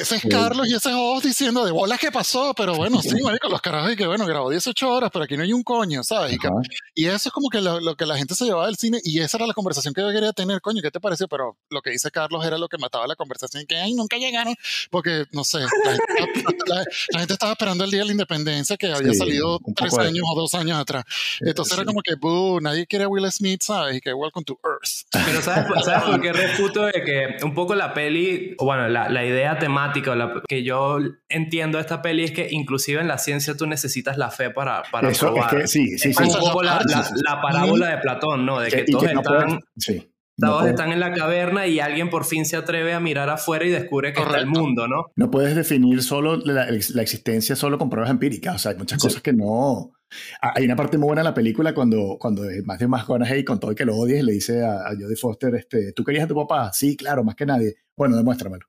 ese, 0.00 0.16
es 0.16 0.22
Carlos 0.28 0.66
y 0.68 0.74
ese 0.74 0.90
es 0.90 0.94
vos 0.94 1.22
diciendo 1.22 1.64
de 1.64 1.72
bolas 1.72 1.98
que 1.98 2.10
pasó, 2.10 2.54
pero 2.54 2.74
bueno, 2.74 3.00
sí, 3.02 3.20
marico, 3.22 3.48
los 3.48 3.60
carajos 3.60 3.92
y 3.92 3.96
que 3.96 4.06
bueno, 4.06 4.26
grabó 4.26 4.50
18 4.50 4.90
horas, 4.90 5.10
pero 5.12 5.24
aquí 5.24 5.36
no 5.36 5.42
hay 5.42 5.52
un 5.52 5.62
coño, 5.62 6.02
¿sabes? 6.02 6.36
Y, 6.94 7.06
eso 7.06 7.28
es 7.28 7.32
como 7.32 7.48
que 7.48 7.60
lo, 7.60 7.96
que 7.96 8.06
la 8.06 8.16
gente 8.16 8.34
se 8.34 8.44
llevaba 8.44 8.66
del 8.66 8.76
cine 8.76 8.98
y 9.04 9.20
esa 9.20 9.36
era 9.36 9.46
la 9.46 9.54
conversación 9.54 9.94
que 9.94 10.00
yo 10.00 10.10
quería 10.10 10.32
tener, 10.32 10.60
coño, 10.60 10.80
¿qué 10.82 10.90
te 10.90 11.00
pareció? 11.00 11.28
Pero 11.28 11.58
lo 11.70 11.82
que 11.82 11.90
dice 11.90 12.10
Carlos 12.10 12.44
era 12.44 12.58
lo 12.58 12.68
que 12.68 12.78
mataba 12.78 13.06
la 13.06 13.16
conversación, 13.16 13.64
que 13.66 13.76
ay, 13.76 13.94
nunca 13.94 14.16
llegaron, 14.16 14.54
porque 14.90 15.24
no 15.32 15.44
sé, 15.44 15.58
la 16.66 17.18
gente, 17.18 17.34
estaba 17.34 17.52
esperando 17.52 17.84
el 17.84 17.90
día 17.90 18.00
de 18.00 18.06
la 18.06 18.12
independencia 18.12 18.76
que 18.76 18.92
había 18.92 19.12
salido 19.14 19.60
tres 19.76 19.96
años 19.98 20.24
o 20.30 20.40
dos 20.40 20.54
años 20.54 20.78
atrás. 20.78 21.04
Entonces 21.40 21.76
era 21.76 21.84
como 21.84 22.00
que, 22.02 22.14
nadie 22.62 22.86
quiere 22.86 23.04
a 23.04 23.08
Will 23.08 23.30
Smith, 23.30 23.62
¿sabes? 23.62 23.96
Y 23.96 24.00
que 24.00 24.12
Welcome 24.12 24.44
to 24.44 24.58
Earth. 24.64 25.06
Pero 25.10 25.42
¿sabes, 25.42 25.73
¿sabes 25.84 26.02
por 26.04 26.20
qué 26.20 26.32
refuto 26.32 26.84
de 26.86 26.92
que 26.92 27.36
un 27.44 27.54
poco 27.54 27.74
la 27.74 27.94
peli, 27.94 28.54
bueno, 28.58 28.88
la, 28.88 29.08
la 29.08 29.24
idea 29.24 29.58
temática 29.58 30.14
la, 30.14 30.42
que 30.48 30.62
yo 30.62 30.98
entiendo 31.28 31.78
de 31.78 31.82
esta 31.82 32.02
peli 32.02 32.24
es 32.24 32.32
que 32.32 32.48
inclusive 32.50 33.00
en 33.00 33.08
la 33.08 33.18
ciencia 33.18 33.56
tú 33.56 33.66
necesitas 33.66 34.16
la 34.16 34.30
fe 34.30 34.50
para, 34.50 34.82
para 34.90 35.10
Eso, 35.10 35.32
probar. 35.32 35.54
Es 35.54 35.60
que, 35.62 35.68
sí, 35.68 35.98
sí, 35.98 36.14
sí. 36.14 36.22
Un 36.22 36.40
poco 36.40 36.62
la, 36.62 36.80
la, 36.84 37.40
parábola 37.40 37.88
de 37.90 37.98
Platón, 37.98 38.46
¿no? 38.46 38.60
De 38.60 38.70
que, 38.70 38.84
todos 38.84 39.04
están... 39.04 39.60
sí. 39.76 40.10
Todos 40.36 40.66
están 40.66 40.92
en 40.92 41.00
la 41.00 41.12
caverna 41.12 41.66
y 41.66 41.80
alguien 41.80 42.10
por 42.10 42.24
fin 42.24 42.44
se 42.44 42.56
atreve 42.56 42.92
a 42.92 43.00
mirar 43.00 43.30
afuera 43.30 43.64
y 43.64 43.70
descubre 43.70 44.12
que 44.12 44.20
está 44.20 44.38
el 44.38 44.46
mundo, 44.46 44.88
¿no? 44.88 45.06
No 45.14 45.30
puedes 45.30 45.54
definir 45.54 46.02
solo 46.02 46.36
la, 46.36 46.66
la, 46.66 47.02
existencia 47.02 47.54
solo 47.54 47.78
con 47.78 47.88
pruebas 47.88 48.10
empíricas. 48.10 48.56
O 48.56 48.58
sea, 48.58 48.72
hay 48.72 48.78
muchas 48.78 49.00
cosas 49.00 49.22
que 49.22 49.32
no, 49.32 49.92
Ah, 50.40 50.52
hay 50.56 50.64
una 50.64 50.76
parte 50.76 50.98
muy 50.98 51.06
buena 51.06 51.22
en 51.22 51.26
la 51.26 51.34
película 51.34 51.74
cuando, 51.74 52.16
cuando 52.18 52.42
Matthew 52.64 52.88
McConaughey, 52.88 53.44
con 53.44 53.58
todo 53.58 53.70
el 53.70 53.76
que 53.76 53.84
lo 53.84 53.96
odies, 53.96 54.24
le 54.24 54.32
dice 54.32 54.64
a, 54.64 54.88
a 54.88 54.90
Jodie 54.90 55.16
Foster, 55.16 55.54
este, 55.54 55.92
¿tú 55.92 56.04
querías 56.04 56.24
a 56.24 56.28
tu 56.28 56.34
papá? 56.34 56.72
Sí, 56.72 56.96
claro, 56.96 57.24
más 57.24 57.34
que 57.34 57.46
nadie. 57.46 57.76
Bueno, 57.96 58.16
demuéstramelo. 58.16 58.66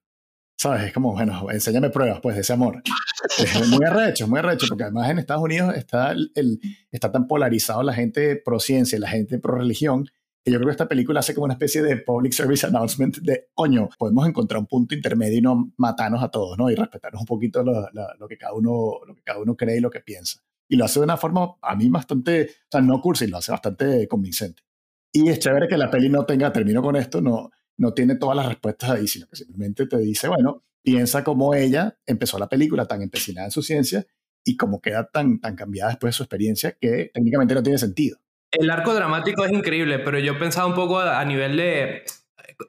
¿Sabes? 0.58 0.84
Es 0.84 0.94
como, 0.94 1.12
bueno, 1.12 1.50
enséñame 1.52 1.90
pruebas, 1.90 2.20
pues, 2.22 2.36
de 2.36 2.42
ese 2.42 2.54
amor. 2.54 2.82
Es 3.38 3.68
muy 3.68 3.84
arrecho, 3.84 4.28
muy 4.28 4.40
arrecho, 4.40 4.68
porque 4.70 4.84
además 4.84 5.10
en 5.10 5.20
Estados 5.20 5.44
Unidos 5.44 5.76
está, 5.76 6.12
el, 6.12 6.60
está 6.92 7.12
tan 7.12 7.28
polarizado 7.28 7.82
la 7.84 7.94
gente 7.94 8.36
pro 8.38 8.60
ciencia 8.60 8.98
y 8.98 9.02
la 9.02 9.10
gente 9.10 9.40
pro 9.40 9.58
religión, 9.58 10.08
que 10.46 10.52
yo 10.52 10.60
creo 10.60 10.68
que 10.68 10.74
esta 10.74 10.88
película 10.88 11.22
hace 11.22 11.34
como 11.34 11.46
una 11.46 11.56
especie 11.56 11.82
de 11.82 11.98
public 11.98 12.32
service 12.32 12.66
announcement 12.68 13.18
de, 13.18 13.50
coño, 13.54 13.90
podemos 13.98 14.28
encontrar 14.28 14.60
un 14.60 14.68
punto 14.68 14.96
intermedio 14.96 15.40
y 15.40 15.42
no 15.42 15.74
matarnos 15.78 16.24
a 16.24 16.30
todos, 16.30 16.58
¿no? 16.58 16.70
Y 16.70 16.76
respetarnos 16.76 17.22
un 17.22 17.26
poquito 17.26 17.64
lo, 17.64 17.90
lo, 17.92 18.28
que 18.28 18.38
cada 18.38 18.54
uno, 18.54 19.00
lo 19.06 19.16
que 19.16 19.24
cada 19.24 19.40
uno 19.40 19.58
cree 19.58 19.78
y 19.78 19.82
lo 19.82 19.90
que 19.90 20.00
piensa 20.00 20.40
y 20.68 20.76
lo 20.78 20.86
hace 20.86 21.00
de 21.00 21.04
una 21.04 21.18
forma 21.18 21.56
a 21.62 21.76
mí 21.76 21.90
bastante, 21.90 22.46
o 22.46 22.68
sea, 22.72 22.82
no 22.82 23.02
cursi, 23.02 23.28
lo 23.28 23.38
hace 23.38 23.52
bastante 23.52 24.08
convincente. 24.08 24.64
Y 25.12 25.30
es 25.30 25.40
chévere 25.40 25.68
que 25.68 25.78
la 25.78 25.90
peli 25.90 26.10
no 26.10 26.26
tenga, 26.26 26.52
termino 26.52 26.82
con 26.82 26.96
esto, 26.96 27.22
no, 27.22 27.52
no 27.78 27.94
tiene 27.94 28.16
todas 28.16 28.36
las 28.36 28.48
respuestas 28.48 28.90
ahí, 28.90 29.08
sino 29.08 29.28
que 29.28 29.36
simplemente 29.36 29.86
te 29.88 29.98
dice, 29.98 30.28
bueno, 30.28 30.66
piensa 30.82 31.24
cómo 31.24 31.54
ella 31.54 31.98
empezó 32.06 32.38
la 32.38 32.50
película 32.50 32.86
tan 32.86 33.02
empecinada 33.02 33.48
en 33.48 33.52
su 33.52 33.62
ciencia 33.62 34.06
y 34.44 34.58
cómo 34.58 34.82
queda 34.82 35.10
tan, 35.10 35.40
tan 35.40 35.56
cambiada 35.56 35.92
después 35.92 36.14
de 36.14 36.18
su 36.18 36.24
experiencia 36.24 36.78
que 36.80 37.12
técnicamente 37.14 37.54
no 37.54 37.64
tiene 37.64 37.78
sentido. 37.78 38.18
El 38.58 38.70
arco 38.70 38.94
dramático 38.94 39.46
es 39.46 39.52
increíble, 39.52 40.00
pero 40.00 40.20
yo 40.20 40.38
pensaba 40.38 40.68
un 40.68 40.76
poco 40.76 41.00
a, 41.00 41.24
nivel 41.26 41.58
de, 41.58 42.04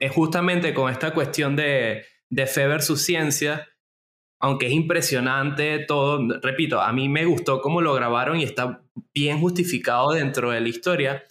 eh, 0.01 0.09
justamente 0.09 0.75
con 0.75 0.91
esta 0.91 1.13
cuestión 1.13 1.57
de, 1.57 2.05
de 2.29 2.47
fe 2.47 2.67
versus 2.67 3.03
ciencia, 3.03 3.69
aunque 4.41 4.67
es 4.67 4.73
impresionante 4.73 5.79
todo, 5.81 6.41
repito, 6.43 6.81
a 6.81 6.93
mí 6.93 7.09
me 7.09 7.25
gustó 7.25 7.61
cómo 7.61 7.81
lo 7.81 7.95
grabaron 7.95 8.39
y 8.39 8.45
está 8.45 8.83
bien 9.15 9.41
justificado 9.41 10.13
dentro 10.13 10.51
de 10.51 10.61
la 10.61 10.69
historia, 10.69 11.25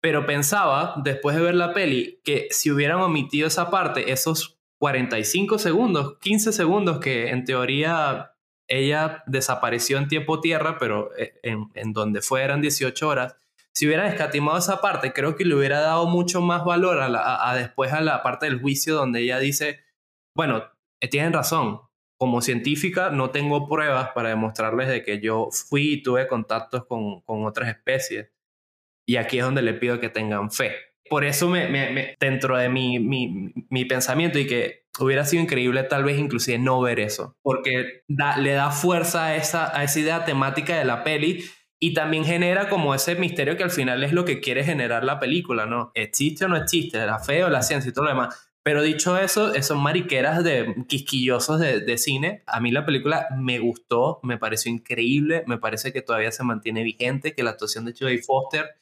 pero 0.00 0.26
pensaba, 0.26 0.94
después 1.02 1.36
de 1.36 1.42
ver 1.42 1.54
la 1.54 1.72
peli, 1.72 2.20
que 2.24 2.48
si 2.50 2.70
hubieran 2.70 3.00
omitido 3.00 3.46
esa 3.46 3.70
parte, 3.70 4.10
esos 4.12 4.58
45 4.78 5.58
segundos, 5.58 6.18
15 6.18 6.52
segundos 6.52 6.98
que 6.98 7.28
en 7.28 7.44
teoría 7.44 8.32
ella 8.66 9.22
desapareció 9.26 9.98
en 9.98 10.08
tiempo 10.08 10.40
tierra, 10.40 10.76
pero 10.78 11.10
eh, 11.16 11.34
en, 11.42 11.92
donde 11.92 12.20
fueran 12.20 12.60
18 12.60 13.08
horas, 13.08 13.36
si 13.74 13.86
hubieran 13.86 14.06
escatimado 14.06 14.58
esa 14.58 14.80
parte, 14.80 15.12
creo 15.12 15.36
que 15.36 15.44
le 15.44 15.54
hubiera 15.54 15.80
dado 15.80 16.06
mucho 16.06 16.40
más 16.40 16.64
valor 16.64 17.00
a, 17.00 17.50
a 17.50 17.56
después 17.56 17.92
a 17.92 18.00
la 18.00 18.22
parte 18.22 18.46
del 18.46 18.60
juicio 18.60 18.94
donde 18.94 19.20
ella 19.20 19.38
dice, 19.38 19.80
bueno, 20.36 20.64
eh, 21.00 21.08
tienen 21.08 21.32
razón, 21.32 21.80
como 22.22 22.40
científica 22.40 23.10
no 23.10 23.30
tengo 23.30 23.68
pruebas 23.68 24.10
para 24.10 24.28
demostrarles 24.28 24.88
de 24.88 25.02
que 25.02 25.20
yo 25.20 25.48
fui 25.50 25.94
y 25.94 26.02
tuve 26.04 26.28
contactos 26.28 26.86
con, 26.86 27.20
con 27.22 27.44
otras 27.44 27.68
especies. 27.68 28.30
Y 29.08 29.16
aquí 29.16 29.38
es 29.38 29.44
donde 29.44 29.62
le 29.62 29.74
pido 29.74 29.98
que 29.98 30.08
tengan 30.08 30.52
fe. 30.52 30.76
Por 31.10 31.24
eso 31.24 31.48
me, 31.48 31.68
me, 31.68 32.16
dentro 32.20 32.56
de 32.56 32.68
mi, 32.68 33.00
mi, 33.00 33.52
mi, 33.68 33.84
pensamiento 33.84 34.38
y 34.38 34.46
que 34.46 34.84
hubiera 35.00 35.24
sido 35.24 35.42
increíble 35.42 35.82
tal 35.82 36.04
vez 36.04 36.16
inclusive 36.16 36.58
no 36.58 36.80
ver 36.80 37.00
eso, 37.00 37.36
porque 37.42 38.04
le 38.06 38.52
da 38.52 38.70
fuerza 38.70 39.34
esa, 39.34 39.76
a 39.76 39.82
esa 39.82 39.98
idea 39.98 40.24
temática 40.24 40.78
de 40.78 40.84
la 40.84 41.02
peli 41.02 41.44
y 41.84 41.94
también 41.94 42.24
genera 42.24 42.68
como 42.68 42.94
ese 42.94 43.16
misterio 43.16 43.56
que 43.56 43.64
al 43.64 43.72
final 43.72 44.04
es 44.04 44.12
lo 44.12 44.24
que 44.24 44.38
quiere 44.38 44.62
generar 44.62 45.02
la 45.02 45.18
película, 45.18 45.66
¿no? 45.66 45.90
¿Existe 45.94 46.44
o 46.44 46.48
no 46.48 46.56
existe? 46.56 47.04
¿La 47.04 47.18
fe 47.18 47.42
o 47.42 47.48
la 47.48 47.62
ciencia 47.62 47.88
y 47.88 47.92
todo 47.92 48.04
lo 48.04 48.12
demás? 48.12 48.52
Pero 48.62 48.82
dicho 48.82 49.18
eso, 49.18 49.52
son 49.62 49.82
mariqueras 49.82 50.44
de 50.44 50.76
quisquillosos 50.86 51.58
de, 51.58 51.80
de, 51.80 51.98
cine. 51.98 52.44
A 52.46 52.60
mí 52.60 52.70
la 52.70 52.86
película 52.86 53.26
me 53.36 53.58
gustó, 53.58 54.20
me 54.22 54.38
pareció 54.38 54.70
increíble, 54.70 55.42
me 55.48 55.58
parece 55.58 55.92
que 55.92 56.02
todavía 56.02 56.30
se 56.30 56.44
mantiene 56.44 56.84
vigente, 56.84 57.34
que 57.34 57.42
la 57.42 57.50
actuación 57.50 57.84
de 57.84 57.94
Jodie 57.98 58.22
Foster 58.22 58.76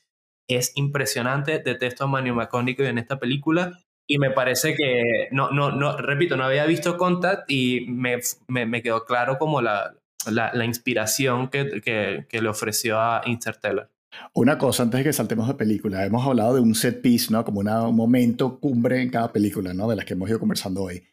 es 0.46 0.72
impresionante. 0.74 1.59
Detesto 1.59 2.05
a 2.05 2.07
Manu 2.07 2.34
McConaughey 2.34 2.86
en 2.86 2.98
esta 2.98 3.18
película 3.18 3.80
y 4.07 4.18
me 4.18 4.30
parece 4.30 4.74
que, 4.74 5.28
no, 5.30 5.51
no, 5.53 5.70
no, 5.70 5.96
repito, 5.96 6.36
no 6.36 6.44
había 6.44 6.66
visto 6.66 6.98
Contact 6.98 7.51
y 7.51 7.86
me, 7.88 8.18
me, 8.46 8.66
me 8.66 8.82
quedó 8.82 9.07
claro 9.07 9.38
como 9.38 9.62
la, 9.62 9.94
la, 10.31 10.51
la 10.55 10.64
inspiración 10.64 11.49
que, 11.49 11.81
que, 12.29 12.43
le 12.43 12.49
ofreció 12.49 12.99
a 12.99 13.23
Interstellar. 13.27 13.91
Una 14.35 14.59
cosa 14.59 14.83
antes 14.83 14.99
de 14.99 15.05
que 15.05 15.12
saltemos 15.12 15.47
de 15.47 15.55
película, 15.55 16.05
hemos 16.05 16.27
hablado 16.27 16.55
de 16.55 16.61
un 16.61 16.75
set 16.75 17.01
piece, 17.01 17.33
¿no? 17.33 17.45
Como 17.45 17.61
un 17.61 17.97
momento 17.97 18.59
cumbre 18.59 19.01
en 19.01 19.11
cada 19.11 19.33
película, 19.33 19.73
¿no? 19.73 19.89
De 19.89 19.97
las 19.97 20.05
que 20.05 20.14
hemos 20.14 20.29
ido 20.29 20.41
conversando 20.41 20.83
hoy. 20.83 21.05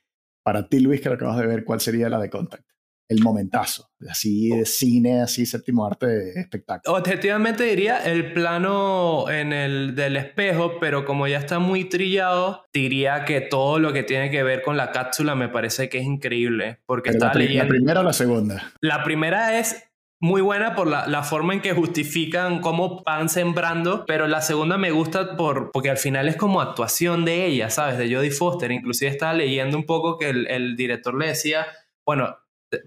Para 0.43 0.68
ti, 0.68 0.80
Luis, 0.80 1.01
que 1.01 1.10
lo 1.10 1.16
acabas 1.16 1.38
de 1.38 1.45
ver, 1.45 1.64
¿cuál 1.64 1.80
sería 1.80 2.10
la 2.10 2.20
de 2.20 2.30
Contact? 2.30 2.66
El 3.10 3.22
momentazo, 3.24 3.89
así 4.10 4.49
de 4.49 4.66
cine, 4.66 5.22
así 5.22 5.45
séptimo 5.45 5.86
arte 5.86 6.08
de 6.08 6.41
espectáculo. 6.41 6.97
Objetivamente 6.97 7.64
diría 7.64 8.03
el 8.03 8.34
plano 8.34 9.30
en 9.30 9.53
el 9.53 9.95
del 9.95 10.18
espejo, 10.18 10.78
pero 10.82 11.05
como 11.05 11.26
ya 11.26 11.38
está 11.38 11.60
muy 11.60 11.86
trillado, 11.86 12.66
diría 12.74 13.24
que 13.24 13.39
todo 13.39 13.80
lo 13.80 13.93
que 13.93 14.03
tiene 14.03 14.30
que 14.30 14.43
ver 14.43 14.62
con 14.62 14.76
la 14.76 14.91
cápsula 14.91 15.36
me 15.36 15.47
parece 15.47 15.88
que 15.88 15.99
es 15.99 16.05
increíble, 16.05 16.80
porque 16.86 17.12
está 17.12 17.34
leyendo. 17.34 17.64
¿La 17.64 17.70
primera 17.70 17.99
o 18.01 18.03
la 18.03 18.14
segunda? 18.14 18.74
La 18.82 19.03
primera 19.03 19.58
es 19.58 19.88
muy 20.20 20.41
buena 20.41 20.76
por 20.76 20.88
la, 20.88 21.08
la, 21.08 21.24
forma 21.24 21.53
en 21.53 21.62
que 21.62 21.74
justifican 21.74 22.60
cómo 22.60 23.03
van 23.03 23.30
sembrando, 23.30 24.05
pero 24.05 24.28
la 24.28 24.41
segunda 24.41 24.78
me 24.78 24.91
gusta 24.91 25.38
por, 25.38 25.72
porque 25.72 25.89
al 25.89 25.97
final 25.97 26.28
es 26.28 26.36
como 26.36 26.60
actuación 26.60 27.24
de 27.24 27.45
ella, 27.45 27.70
¿sabes? 27.70 27.97
De 27.97 28.14
Jodie 28.14 28.32
Foster. 28.32 28.72
Inclusive 28.72 29.12
estaba 29.12 29.34
leyendo 29.34 29.78
un 29.78 29.86
poco 29.86 30.18
que 30.18 30.30
el, 30.30 30.47
el 30.47 30.76
director 30.76 31.16
le 31.16 31.28
decía, 31.28 31.68
bueno, 32.05 32.36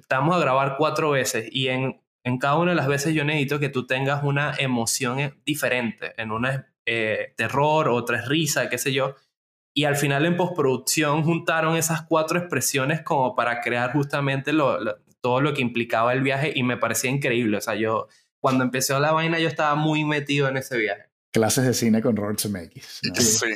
vamos 0.08 0.36
a 0.36 0.40
grabar 0.40 0.76
cuatro 0.76 1.10
veces 1.10 1.48
y 1.50 1.68
en, 1.68 2.00
en, 2.24 2.38
cada 2.38 2.56
una 2.56 2.72
de 2.72 2.76
las 2.76 2.88
veces 2.88 3.14
yo 3.14 3.24
necesito 3.24 3.58
que 3.58 3.68
tú 3.68 3.86
tengas 3.86 4.22
una 4.22 4.54
emoción 4.58 5.20
eh, 5.20 5.34
diferente, 5.44 6.12
en 6.16 6.30
una 6.30 6.72
eh, 6.86 7.34
terror, 7.36 7.88
otra 7.88 8.18
es 8.18 8.28
risa, 8.28 8.68
qué 8.68 8.78
sé 8.78 8.92
yo. 8.92 9.14
Y 9.72 9.84
al 9.84 9.96
final 9.96 10.26
en 10.26 10.36
postproducción 10.36 11.22
juntaron 11.22 11.76
esas 11.76 12.02
cuatro 12.02 12.38
expresiones 12.38 13.02
como 13.02 13.36
para 13.36 13.60
crear 13.60 13.92
justamente 13.92 14.52
lo, 14.52 14.78
todo 15.20 15.40
lo 15.40 15.54
que 15.54 15.62
implicaba 15.62 16.12
el 16.12 16.22
viaje 16.22 16.52
y 16.54 16.62
me 16.62 16.76
parecía 16.76 17.10
increíble. 17.10 17.58
O 17.58 17.60
sea, 17.60 17.76
yo 17.76 18.08
cuando 18.40 18.64
empezó 18.64 18.98
la 18.98 19.12
vaina 19.12 19.38
yo 19.38 19.46
estaba 19.46 19.74
muy 19.76 20.04
metido 20.04 20.48
en 20.48 20.56
ese 20.56 20.76
viaje. 20.76 21.10
Clases 21.32 21.64
de 21.64 21.74
cine 21.74 22.02
con 22.02 22.16
Robert 22.16 22.40
Zemeckis. 22.40 23.00
¿no? 23.04 23.14
Sí. 23.14 23.46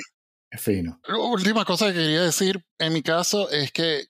Es 0.51 0.61
fino. 0.61 1.01
La 1.09 1.19
última 1.19 1.65
cosa 1.65 1.89
que 1.89 1.95
quería 1.95 2.23
decir 2.23 2.65
en 2.79 2.93
mi 2.93 3.03
caso 3.03 3.51
es 3.51 3.73
que 3.73 4.05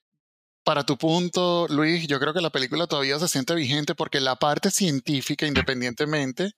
para 0.65 0.85
tu 0.85 0.97
punto, 0.97 1.67
Luis, 1.69 2.07
yo 2.07 2.19
creo 2.19 2.33
que 2.33 2.41
la 2.41 2.51
película 2.51 2.87
todavía 2.87 3.19
se 3.19 3.29
siente 3.29 3.55
vigente 3.55 3.95
porque 3.95 4.21
la 4.21 4.37
parte 4.37 4.71
científica, 4.71 5.47
independientemente, 5.47 6.53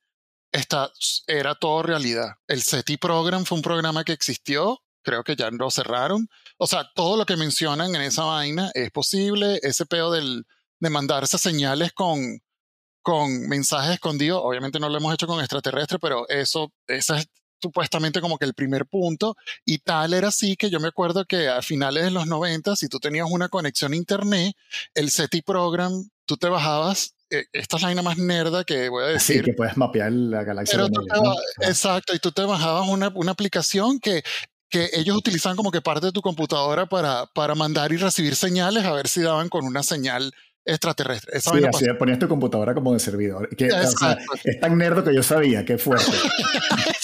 está, 0.52 0.90
era 1.26 1.54
todo 1.54 1.82
realidad. 1.82 2.36
El 2.46 2.62
SETI 2.62 2.96
Program 2.96 3.44
fue 3.44 3.58
un 3.58 3.62
programa 3.62 4.04
que 4.04 4.12
existió, 4.12 4.80
creo 5.02 5.24
que 5.24 5.36
ya 5.36 5.50
lo 5.50 5.70
cerraron. 5.70 6.28
O 6.56 6.66
sea, 6.66 6.90
todo 6.94 7.16
lo 7.16 7.26
que 7.26 7.36
mencionan 7.36 7.94
en 7.94 8.02
esa 8.02 8.24
vaina 8.24 8.70
es 8.74 8.90
posible. 8.90 9.58
Ese 9.62 9.86
pedo 9.86 10.12
del, 10.12 10.46
de 10.80 10.90
mandarse 10.90 11.38
señales 11.38 11.92
con, 11.92 12.40
con 13.02 13.48
mensajes 13.48 13.94
escondidos, 13.94 14.40
obviamente 14.42 14.80
no 14.80 14.88
lo 14.88 14.98
hemos 14.98 15.14
hecho 15.14 15.26
con 15.26 15.40
extraterrestres, 15.40 16.00
pero 16.00 16.28
eso, 16.28 16.72
ese 16.86 17.16
es 17.18 17.28
supuestamente 17.60 18.20
como 18.20 18.38
que 18.38 18.44
el 18.44 18.54
primer 18.54 18.86
punto. 18.86 19.36
Y 19.64 19.78
tal 19.78 20.14
era 20.14 20.28
así 20.28 20.56
que 20.56 20.70
yo 20.70 20.80
me 20.80 20.88
acuerdo 20.88 21.24
que 21.24 21.48
a 21.48 21.62
finales 21.62 22.04
de 22.04 22.10
los 22.10 22.26
90, 22.26 22.76
si 22.76 22.88
tú 22.88 22.98
tenías 22.98 23.26
una 23.30 23.48
conexión 23.48 23.92
a 23.92 23.96
internet, 23.96 24.54
el 24.94 25.10
SETI 25.10 25.42
Program, 25.42 26.08
tú 26.24 26.36
te 26.36 26.48
bajabas 26.48 27.16
eh, 27.30 27.46
esta 27.52 27.76
es 27.76 27.82
la 27.82 27.88
vaina 27.88 28.02
más 28.02 28.18
nerda 28.18 28.64
que 28.64 28.88
voy 28.88 29.04
a 29.04 29.08
decir. 29.08 29.38
Sí, 29.38 29.42
que 29.42 29.52
puedes 29.52 29.76
mapear 29.76 30.12
la 30.12 30.44
galaxia. 30.44 30.78
Pero 30.78 30.88
tú 30.88 31.04
te 31.04 31.66
Exacto, 31.66 32.14
y 32.14 32.18
tú 32.18 32.30
te 32.30 32.42
bajabas 32.42 32.88
una, 32.88 33.10
una 33.14 33.32
aplicación 33.32 33.98
que, 33.98 34.22
que 34.70 34.90
ellos 34.92 35.16
utilizaban 35.16 35.56
como 35.56 35.72
que 35.72 35.80
parte 35.80 36.06
de 36.06 36.12
tu 36.12 36.22
computadora 36.22 36.86
para, 36.86 37.26
para 37.34 37.54
mandar 37.54 37.92
y 37.92 37.96
recibir 37.96 38.36
señales 38.36 38.84
a 38.84 38.92
ver 38.92 39.08
si 39.08 39.22
daban 39.22 39.48
con 39.48 39.64
una 39.64 39.82
señal 39.82 40.32
extraterrestre. 40.64 41.38
Esa 41.38 41.50
Sí, 41.52 41.64
así 41.64 41.84
ponías 41.98 42.18
tu 42.18 42.28
computadora 42.28 42.74
como 42.74 42.92
de 42.92 43.00
servidor. 43.00 43.48
Que, 43.56 43.72
o 43.72 43.86
sea, 43.86 44.18
es 44.44 44.60
tan 44.60 44.76
nerdo 44.78 45.02
que 45.02 45.14
yo 45.14 45.22
sabía, 45.22 45.64
qué 45.64 45.78
fuerte. 45.78 46.12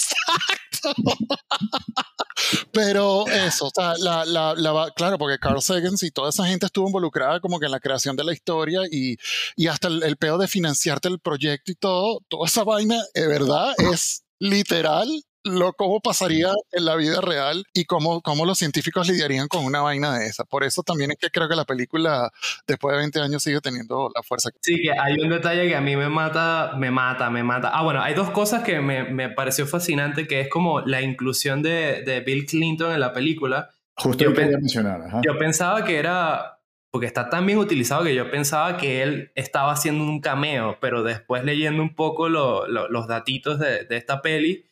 Pero 2.71 3.27
eso, 3.27 3.67
o 3.67 3.71
sea, 3.73 3.93
la, 3.97 4.25
la, 4.25 4.53
la 4.55 4.91
claro, 4.95 5.17
porque 5.17 5.39
Carl 5.39 5.61
Sagan 5.61 5.93
y 6.01 6.11
toda 6.11 6.29
esa 6.29 6.45
gente 6.45 6.65
estuvo 6.65 6.87
involucrada 6.87 7.39
como 7.39 7.59
que 7.59 7.65
en 7.65 7.71
la 7.71 7.79
creación 7.79 8.15
de 8.15 8.23
la 8.23 8.33
historia 8.33 8.81
y, 8.91 9.17
y 9.55 9.67
hasta 9.67 9.87
el, 9.87 10.03
el 10.03 10.17
pedo 10.17 10.37
de 10.37 10.47
financiarte 10.47 11.07
el 11.07 11.19
proyecto 11.19 11.71
y 11.71 11.75
todo, 11.75 12.19
toda 12.27 12.47
esa 12.47 12.63
vaina, 12.63 13.01
de 13.13 13.27
verdad, 13.27 13.73
es 13.91 14.23
literal 14.39 15.07
lo 15.43 15.73
cómo 15.73 15.99
pasaría 15.99 16.51
en 16.71 16.85
la 16.85 16.95
vida 16.95 17.19
real 17.21 17.65
y 17.73 17.85
cómo, 17.85 18.21
cómo 18.21 18.45
los 18.45 18.57
científicos 18.57 19.07
lidiarían 19.09 19.47
con 19.47 19.65
una 19.65 19.81
vaina 19.81 20.17
de 20.17 20.27
esa. 20.27 20.43
Por 20.45 20.63
eso 20.63 20.83
también 20.83 21.11
es 21.11 21.17
que 21.17 21.29
creo 21.29 21.49
que 21.49 21.55
la 21.55 21.65
película, 21.65 22.31
después 22.67 22.93
de 22.93 22.99
20 22.99 23.19
años, 23.19 23.43
sigue 23.43 23.59
teniendo 23.61 24.09
la 24.15 24.23
fuerza 24.23 24.51
que 24.51 24.57
Sí, 24.61 24.81
que 24.81 24.91
hay 24.91 25.19
un 25.19 25.29
detalle 25.29 25.67
que 25.67 25.75
a 25.75 25.81
mí 25.81 25.95
me 25.95 26.09
mata, 26.09 26.73
me 26.77 26.91
mata, 26.91 27.29
me 27.29 27.43
mata. 27.43 27.69
Ah, 27.73 27.83
bueno, 27.83 28.01
hay 28.01 28.13
dos 28.13 28.29
cosas 28.31 28.63
que 28.63 28.79
me, 28.79 29.03
me 29.03 29.29
pareció 29.29 29.67
fascinante, 29.67 30.27
que 30.27 30.41
es 30.41 30.49
como 30.49 30.81
la 30.81 31.01
inclusión 31.01 31.61
de, 31.61 32.03
de 32.03 32.21
Bill 32.21 32.45
Clinton 32.45 32.93
en 32.93 32.99
la 32.99 33.11
película. 33.13 33.69
Justo 33.95 34.23
Yo 34.23 34.29
lo 34.29 34.35
que 34.35 34.41
pen- 34.43 34.51
mencionar. 34.61 35.01
Yo 35.25 35.37
pensaba 35.37 35.83
que 35.83 35.97
era, 35.97 36.59
porque 36.89 37.05
está 37.07 37.29
tan 37.29 37.45
bien 37.45 37.57
utilizado 37.59 38.03
que 38.03 38.15
yo 38.15 38.31
pensaba 38.31 38.77
que 38.77 39.03
él 39.03 39.31
estaba 39.35 39.71
haciendo 39.73 40.03
un 40.03 40.21
cameo, 40.21 40.77
pero 40.79 41.03
después 41.03 41.43
leyendo 41.43 41.81
un 41.83 41.93
poco 41.95 42.29
lo- 42.29 42.65
lo- 42.67 42.87
los 42.89 43.07
datitos 43.07 43.59
de, 43.59 43.83
de 43.85 43.97
esta 43.97 44.21
peli, 44.21 44.65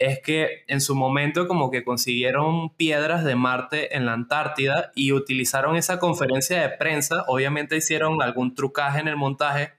es 0.00 0.18
que 0.20 0.64
en 0.66 0.80
su 0.80 0.94
momento 0.94 1.46
como 1.46 1.70
que 1.70 1.84
consiguieron 1.84 2.74
piedras 2.74 3.22
de 3.22 3.36
Marte 3.36 3.94
en 3.96 4.06
la 4.06 4.14
Antártida 4.14 4.90
y 4.94 5.12
utilizaron 5.12 5.76
esa 5.76 5.98
conferencia 5.98 6.62
de 6.62 6.70
prensa, 6.70 7.24
obviamente 7.28 7.76
hicieron 7.76 8.20
algún 8.22 8.54
trucaje 8.54 8.98
en 8.98 9.08
el 9.08 9.16
montaje 9.16 9.74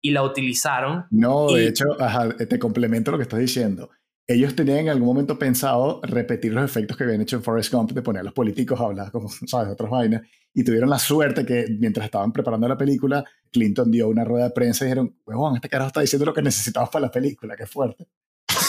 y 0.00 0.12
la 0.12 0.22
utilizaron. 0.22 1.06
No, 1.10 1.48
de 1.50 1.66
hecho, 1.66 2.00
ajá, 2.00 2.36
te 2.36 2.58
complemento 2.58 3.10
lo 3.10 3.16
que 3.16 3.24
estás 3.24 3.40
diciendo. 3.40 3.90
Ellos 4.28 4.54
tenían 4.54 4.78
en 4.78 4.88
algún 4.90 5.08
momento 5.08 5.38
pensado 5.38 6.00
repetir 6.04 6.52
los 6.52 6.64
efectos 6.64 6.96
que 6.96 7.04
habían 7.04 7.20
hecho 7.20 7.36
en 7.36 7.42
Forrest 7.42 7.72
Gump 7.72 7.90
de 7.90 8.00
poner 8.00 8.20
a 8.20 8.24
los 8.24 8.32
políticos 8.32 8.80
a 8.80 8.84
hablar 8.84 9.10
como, 9.10 9.28
¿sabes?, 9.46 9.72
otras 9.72 9.90
vainas. 9.90 10.22
Y 10.54 10.62
tuvieron 10.62 10.88
la 10.88 11.00
suerte 11.00 11.44
que 11.44 11.66
mientras 11.80 12.04
estaban 12.06 12.32
preparando 12.32 12.68
la 12.68 12.78
película, 12.78 13.24
Clinton 13.50 13.90
dio 13.90 14.06
una 14.08 14.24
rueda 14.24 14.44
de 14.44 14.50
prensa 14.50 14.84
y 14.84 14.86
dijeron, 14.86 15.16
huevón, 15.26 15.56
este 15.56 15.68
carajo 15.68 15.88
está 15.88 16.00
diciendo 16.00 16.26
lo 16.26 16.32
que 16.32 16.42
necesitabas 16.42 16.90
para 16.90 17.06
la 17.06 17.10
película, 17.10 17.56
qué 17.56 17.66
fuerte. 17.66 18.06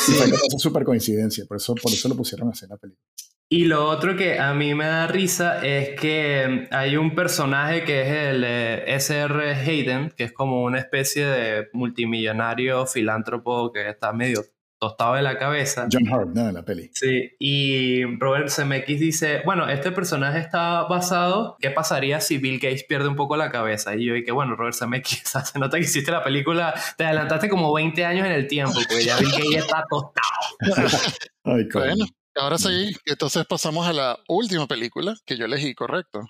Y 0.07 0.11
fue 0.11 0.25
como 0.25 0.35
esa 0.35 0.59
súper 0.59 0.83
coincidencia, 0.83 1.45
por 1.45 1.57
eso, 1.57 1.75
por 1.75 1.91
eso 1.91 2.09
lo 2.09 2.15
pusieron 2.15 2.49
a 2.49 2.51
hacer 2.51 2.69
la 2.69 2.77
película. 2.77 3.01
Y 3.47 3.65
lo 3.65 3.87
otro 3.87 4.15
que 4.15 4.39
a 4.39 4.53
mí 4.55 4.73
me 4.73 4.85
da 4.85 5.05
risa 5.05 5.63
es 5.63 5.99
que 5.99 6.67
hay 6.71 6.97
un 6.97 7.13
personaje 7.13 7.83
que 7.83 8.01
es 8.01 8.07
el 8.33 8.43
eh, 8.43 8.95
S.R. 8.95 9.53
Hayden, 9.53 10.09
que 10.17 10.23
es 10.23 10.31
como 10.31 10.63
una 10.63 10.79
especie 10.79 11.25
de 11.25 11.67
multimillonario 11.71 12.87
filántropo 12.87 13.71
que 13.71 13.87
está 13.87 14.13
medio 14.13 14.43
tostado 14.85 15.15
de 15.15 15.23
la 15.23 15.37
cabeza. 15.39 15.87
John 15.91 16.07
Hurt, 16.07 16.35
¿no? 16.35 16.47
En 16.49 16.53
la 16.53 16.63
peli. 16.63 16.91
Sí, 16.93 17.31
y 17.39 18.03
Robert 18.17 18.49
Zemeckis 18.49 18.99
dice, 18.99 19.41
bueno, 19.45 19.67
este 19.67 19.91
personaje 19.91 20.39
está 20.39 20.83
basado, 20.83 21.57
¿qué 21.59 21.71
pasaría 21.71 22.21
si 22.21 22.37
Bill 22.37 22.59
Gates 22.59 22.83
pierde 22.83 23.07
un 23.07 23.15
poco 23.15 23.35
la 23.35 23.51
cabeza? 23.51 23.95
Y 23.95 24.05
yo 24.05 24.13
dije, 24.13 24.31
bueno, 24.31 24.55
Robert 24.55 24.75
Zemeckis, 24.75 25.23
se 25.51 25.59
nota 25.59 25.77
que 25.77 25.83
hiciste 25.83 26.11
la 26.11 26.23
película, 26.23 26.73
te 26.97 27.05
adelantaste 27.05 27.49
como 27.49 27.73
20 27.73 28.05
años 28.05 28.27
en 28.27 28.33
el 28.33 28.47
tiempo, 28.47 28.73
porque 28.73 29.03
ya 29.03 29.17
Bill 29.17 29.31
Gates 29.31 29.55
está 29.55 29.85
tostado. 29.89 30.13
Ay. 31.43 31.67
Bueno, 31.73 32.05
ahora 32.35 32.57
sí, 32.57 32.95
entonces 33.05 33.45
pasamos 33.45 33.87
a 33.87 33.93
la 33.93 34.19
última 34.27 34.67
película 34.67 35.15
que 35.25 35.37
yo 35.37 35.45
elegí, 35.45 35.73
correcto. 35.73 36.27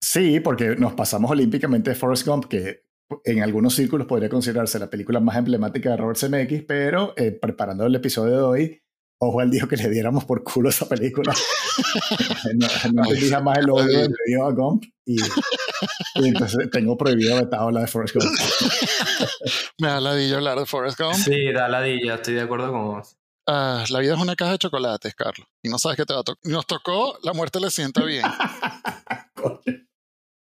Sí, 0.00 0.40
porque 0.40 0.76
nos 0.76 0.94
pasamos 0.94 1.30
olímpicamente 1.30 1.90
de 1.90 1.96
Forrest 1.96 2.26
Gump, 2.26 2.46
que 2.46 2.84
en 3.24 3.42
algunos 3.42 3.74
círculos 3.74 4.06
podría 4.06 4.28
considerarse 4.28 4.78
la 4.78 4.90
película 4.90 5.20
más 5.20 5.36
emblemática 5.36 5.90
de 5.90 5.96
Robert 5.96 6.18
Zemeckis, 6.18 6.64
pero 6.66 7.14
eh, 7.16 7.32
preparando 7.32 7.86
el 7.86 7.94
episodio 7.94 8.36
de 8.36 8.42
hoy, 8.42 8.82
ojo 9.18 9.40
al 9.40 9.50
dijo 9.50 9.68
que 9.68 9.76
le 9.76 9.88
diéramos 9.88 10.24
por 10.24 10.42
culo 10.42 10.68
a 10.68 10.70
esa 10.70 10.88
película. 10.88 11.34
no 12.54 12.66
no 12.92 13.02
entendí 13.04 13.30
jamás 13.30 13.58
el 13.58 13.70
odio 13.70 14.02
que 14.02 14.08
le 14.08 14.14
dio 14.26 14.44
a 14.46 14.52
Gump 14.52 14.84
y, 15.04 15.16
y 15.16 16.28
entonces 16.28 16.70
tengo 16.70 16.96
prohibido 16.96 17.36
vetado 17.36 17.70
la 17.70 17.80
de 17.80 17.86
Forrest 17.86 18.14
Gump. 18.14 18.30
Me 19.78 19.88
da 19.88 20.00
ladilla 20.00 20.36
hablar 20.36 20.58
de 20.58 20.66
Forrest 20.66 20.98
Gump. 20.98 21.14
Sí, 21.14 21.52
da 21.52 21.68
ladilla, 21.68 22.14
estoy 22.14 22.34
de 22.34 22.42
acuerdo 22.42 22.72
con 22.72 22.86
vos. 22.86 23.16
Ah, 23.46 23.84
la 23.90 23.98
vida 23.98 24.14
es 24.14 24.20
una 24.20 24.36
caja 24.36 24.52
de 24.52 24.58
chocolates, 24.58 25.14
Carlos. 25.14 25.48
Y 25.62 25.68
no 25.68 25.78
sabes 25.78 25.96
qué 25.96 26.04
te 26.06 26.14
va 26.14 26.20
a 26.20 26.22
tocar. 26.22 26.40
Nos 26.44 26.66
tocó, 26.66 27.18
la 27.22 27.32
muerte 27.32 27.58
le 27.58 27.70
sienta 27.70 28.04
bien. 28.04 28.24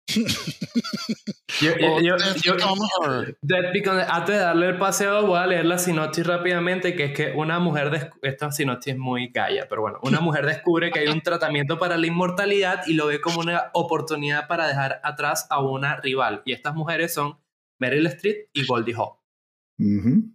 Yo, 1.61 1.71
yo- 1.77 2.17
yo- 2.43 2.55
Death 3.41 4.07
antes 4.09 4.35
de 4.35 4.41
darle 4.41 4.67
el 4.67 4.77
paseo, 4.77 5.25
voy 5.25 5.37
a 5.39 5.47
leer 5.47 5.65
la 5.65 5.77
sinopsis 5.77 6.25
rápidamente, 6.27 6.95
que 6.95 7.05
es 7.05 7.13
que 7.13 7.31
una 7.35 7.59
mujer, 7.59 8.11
esta 8.21 8.51
sinopsis 8.51 8.93
es 8.93 8.99
muy 8.99 9.31
calla, 9.31 9.67
pero 9.69 9.81
bueno, 9.81 9.99
una 10.03 10.19
mujer 10.19 10.45
descubre 10.45 10.91
que 10.91 10.99
hay 10.99 11.07
un 11.07 11.21
tratamiento 11.21 11.77
para 11.79 11.97
la 11.97 12.07
inmortalidad 12.07 12.85
y 12.87 12.93
lo 12.93 13.07
ve 13.07 13.21
como 13.21 13.39
una 13.39 13.69
oportunidad 13.73 14.47
para 14.47 14.67
dejar 14.67 14.99
atrás 15.03 15.47
a 15.49 15.61
una 15.61 15.97
rival. 15.97 16.41
Y 16.45 16.51
estas 16.53 16.75
mujeres 16.75 17.13
son 17.13 17.37
Meryl 17.79 18.05
Streep 18.07 18.49
y 18.53 18.65
Goldie 18.65 18.95
Hawn. 18.95 19.15
Güey, 19.77 20.34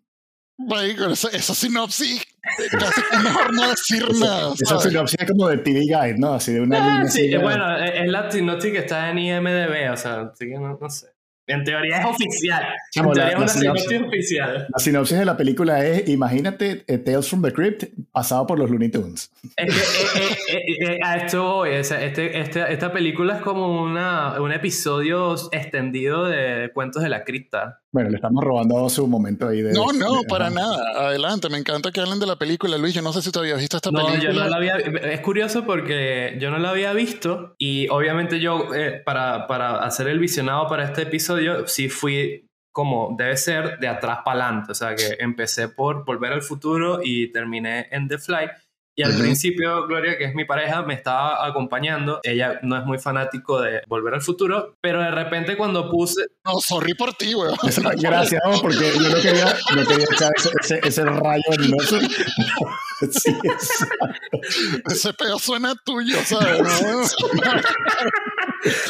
con 0.69 1.13
esa, 1.13 1.29
esa 1.31 1.55
sinopsis, 1.55 2.21
eh, 2.23 2.69
casi 2.71 3.01
mejor 3.25 3.55
no 3.55 3.69
decir 3.71 4.05
nada. 4.19 4.53
Esa 4.55 4.67
¿sabes? 4.67 4.83
sinopsis 4.85 5.19
es 5.21 5.31
como 5.31 5.49
de 5.49 5.59
TV 5.59 5.81
Guide, 5.81 6.19
¿no? 6.19 6.35
Así 6.35 6.53
de 6.53 6.61
una 6.61 6.77
Ah, 6.77 6.95
línea. 6.97 7.11
sí, 7.11 7.21
así 7.23 7.29
de- 7.31 7.39
bueno, 7.39 7.77
es 7.79 7.93
es 8.01 8.09
la 8.11 8.31
sinopsis 8.31 8.73
que 8.73 8.79
está 8.79 9.11
en 9.11 9.19
IMDB, 9.19 9.93
o 9.93 9.97
sea, 9.97 10.21
así 10.33 10.47
que 10.47 10.55
no, 10.59 10.79
no 10.81 10.91
sé. 10.91 11.07
En 11.47 11.65
teoría 11.65 11.99
es 11.99 12.07
oficial. 12.07 12.65
Chamo, 12.93 13.09
en 13.11 13.15
teoría 13.15 13.39
la- 13.39 13.45
es 13.45 13.57
una 13.57 13.63
sinopsis- 13.73 13.81
sinopsis 13.89 14.07
oficial. 14.09 14.67
La 14.73 14.79
sinopsis 14.79 15.19
de 15.19 15.25
la 15.25 15.37
película 15.37 15.85
es, 15.85 16.09
imagínate 16.09 16.85
eh, 16.87 16.99
Tales 16.99 17.29
from 17.29 17.43
the 17.43 17.53
Crypt 17.53 17.85
pasado 18.13 18.47
por 18.47 18.57
los 18.57 18.71
Looney 18.71 18.89
Tunes. 18.89 19.33
Es 19.57 19.75
que 19.75 20.21
eh, 20.23 20.29
eh, 20.29 20.57
eh, 20.59 20.93
eh, 20.93 20.99
a 21.05 21.17
esto 21.17 21.43
voy, 21.43 21.75
o 21.75 21.83
sea, 21.83 22.05
este, 22.05 22.39
este- 22.39 22.73
esta 22.73 22.93
película 22.93 23.35
es 23.39 23.43
como 23.43 23.83
una, 23.83 24.41
un 24.41 24.53
episodio 24.53 25.35
extendido 25.51 26.27
de 26.29 26.71
Cuentos 26.73 27.03
de 27.03 27.09
la 27.09 27.25
Cripta. 27.25 27.81
Bueno, 27.93 28.11
le 28.11 28.17
estamos 28.17 28.45
robando 28.45 28.89
su 28.89 29.07
momento 29.09 29.49
ahí 29.49 29.63
de... 29.63 29.73
No, 29.73 29.93
no, 29.93 30.21
de- 30.21 30.29
para 30.29 30.47
ajá. 30.47 30.55
nada. 30.55 31.07
Adelante, 31.09 31.49
me 31.49 31.59
encanta 31.59 31.91
que 31.91 32.01
hablen 32.01 32.21
de 32.21 32.27
la 32.27 32.37
película. 32.37 32.79
Luis, 32.79 32.95
yo 32.95 33.03
no 33.03 33.13
sé 33.13 33.21
si 33.21 33.33
tú 33.33 33.41
habías 33.41 33.59
visto 33.59 33.77
esta 33.79 33.91
No, 33.91 34.07
película. 34.07 34.33
yo 34.33 34.39
no 34.39 34.49
la 34.49 34.57
había, 34.57 34.77
es 34.77 35.21
curioso 35.21 35.65
porque 35.65 36.37
yo 36.41 36.51
no 36.53 36.59
la 36.59 36.71
había 36.71 36.93
visto 36.93 37.55
y 37.59 37.89
obviamente 37.89 38.39
yo 38.39 38.73
eh, 38.75 39.03
para, 39.05 39.47
para 39.49 39.79
hacer 39.85 40.07
el 40.07 40.21
visionado 40.21 40.69
para 40.69 40.85
este 40.85 41.03
episodio 41.03 41.67
sí 41.67 41.89
fui 41.89 42.47
como 42.73 43.17
debe 43.19 43.37
ser 43.37 43.81
de 43.81 43.89
atrás 43.89 44.21
para 44.25 44.45
adelante, 44.47 44.71
o 44.71 44.75
sea 44.77 44.95
que 44.95 45.17
empecé 45.19 45.67
por 45.69 46.05
Volver 46.05 46.33
al 46.33 46.43
Futuro 46.43 47.01
y 47.03 47.33
terminé 47.33 47.89
en 47.91 48.07
The 48.07 48.19
Fly. 48.19 48.49
Y 48.97 49.03
al 49.03 49.13
Ujú. 49.13 49.21
principio, 49.21 49.87
Gloria, 49.87 50.19
que 50.19 50.25
es 50.25 50.35
mi 50.35 50.45
pareja, 50.45 50.83
me 50.83 50.95
estaba 50.95 51.47
acompañando. 51.47 52.21
Ella 52.23 52.59
no 52.63 52.77
es 52.77 52.85
muy 52.85 52.99
fanático 52.99 53.61
de 53.61 53.83
Volver 53.87 54.15
al 54.15 54.21
Futuro, 54.23 54.75
pero 54.81 55.01
de 55.01 55.11
repente 55.11 55.57
cuando 55.57 55.89
puse, 55.91 56.23
No, 56.45 56.59
sorry 56.61 56.95
por 56.95 57.15
ti, 57.15 57.35
weón. 57.35 57.57
Gracias, 57.99 58.43
porque 58.61 58.93
yo 59.01 59.09
no 59.09 59.21
quería, 59.23 59.57
no 59.77 59.87
quería 59.87 60.07
echar 60.13 60.33
ese, 60.37 60.51
ese, 60.61 60.81
ese 60.89 61.05
rayo 61.05 61.43
venenoso. 61.51 61.99
Sí. 63.11 63.35
Ese 64.87 65.13
pedo 65.15 65.39
suena 65.39 65.75
tuyo, 65.85 66.19
¿sabes? 66.25 66.61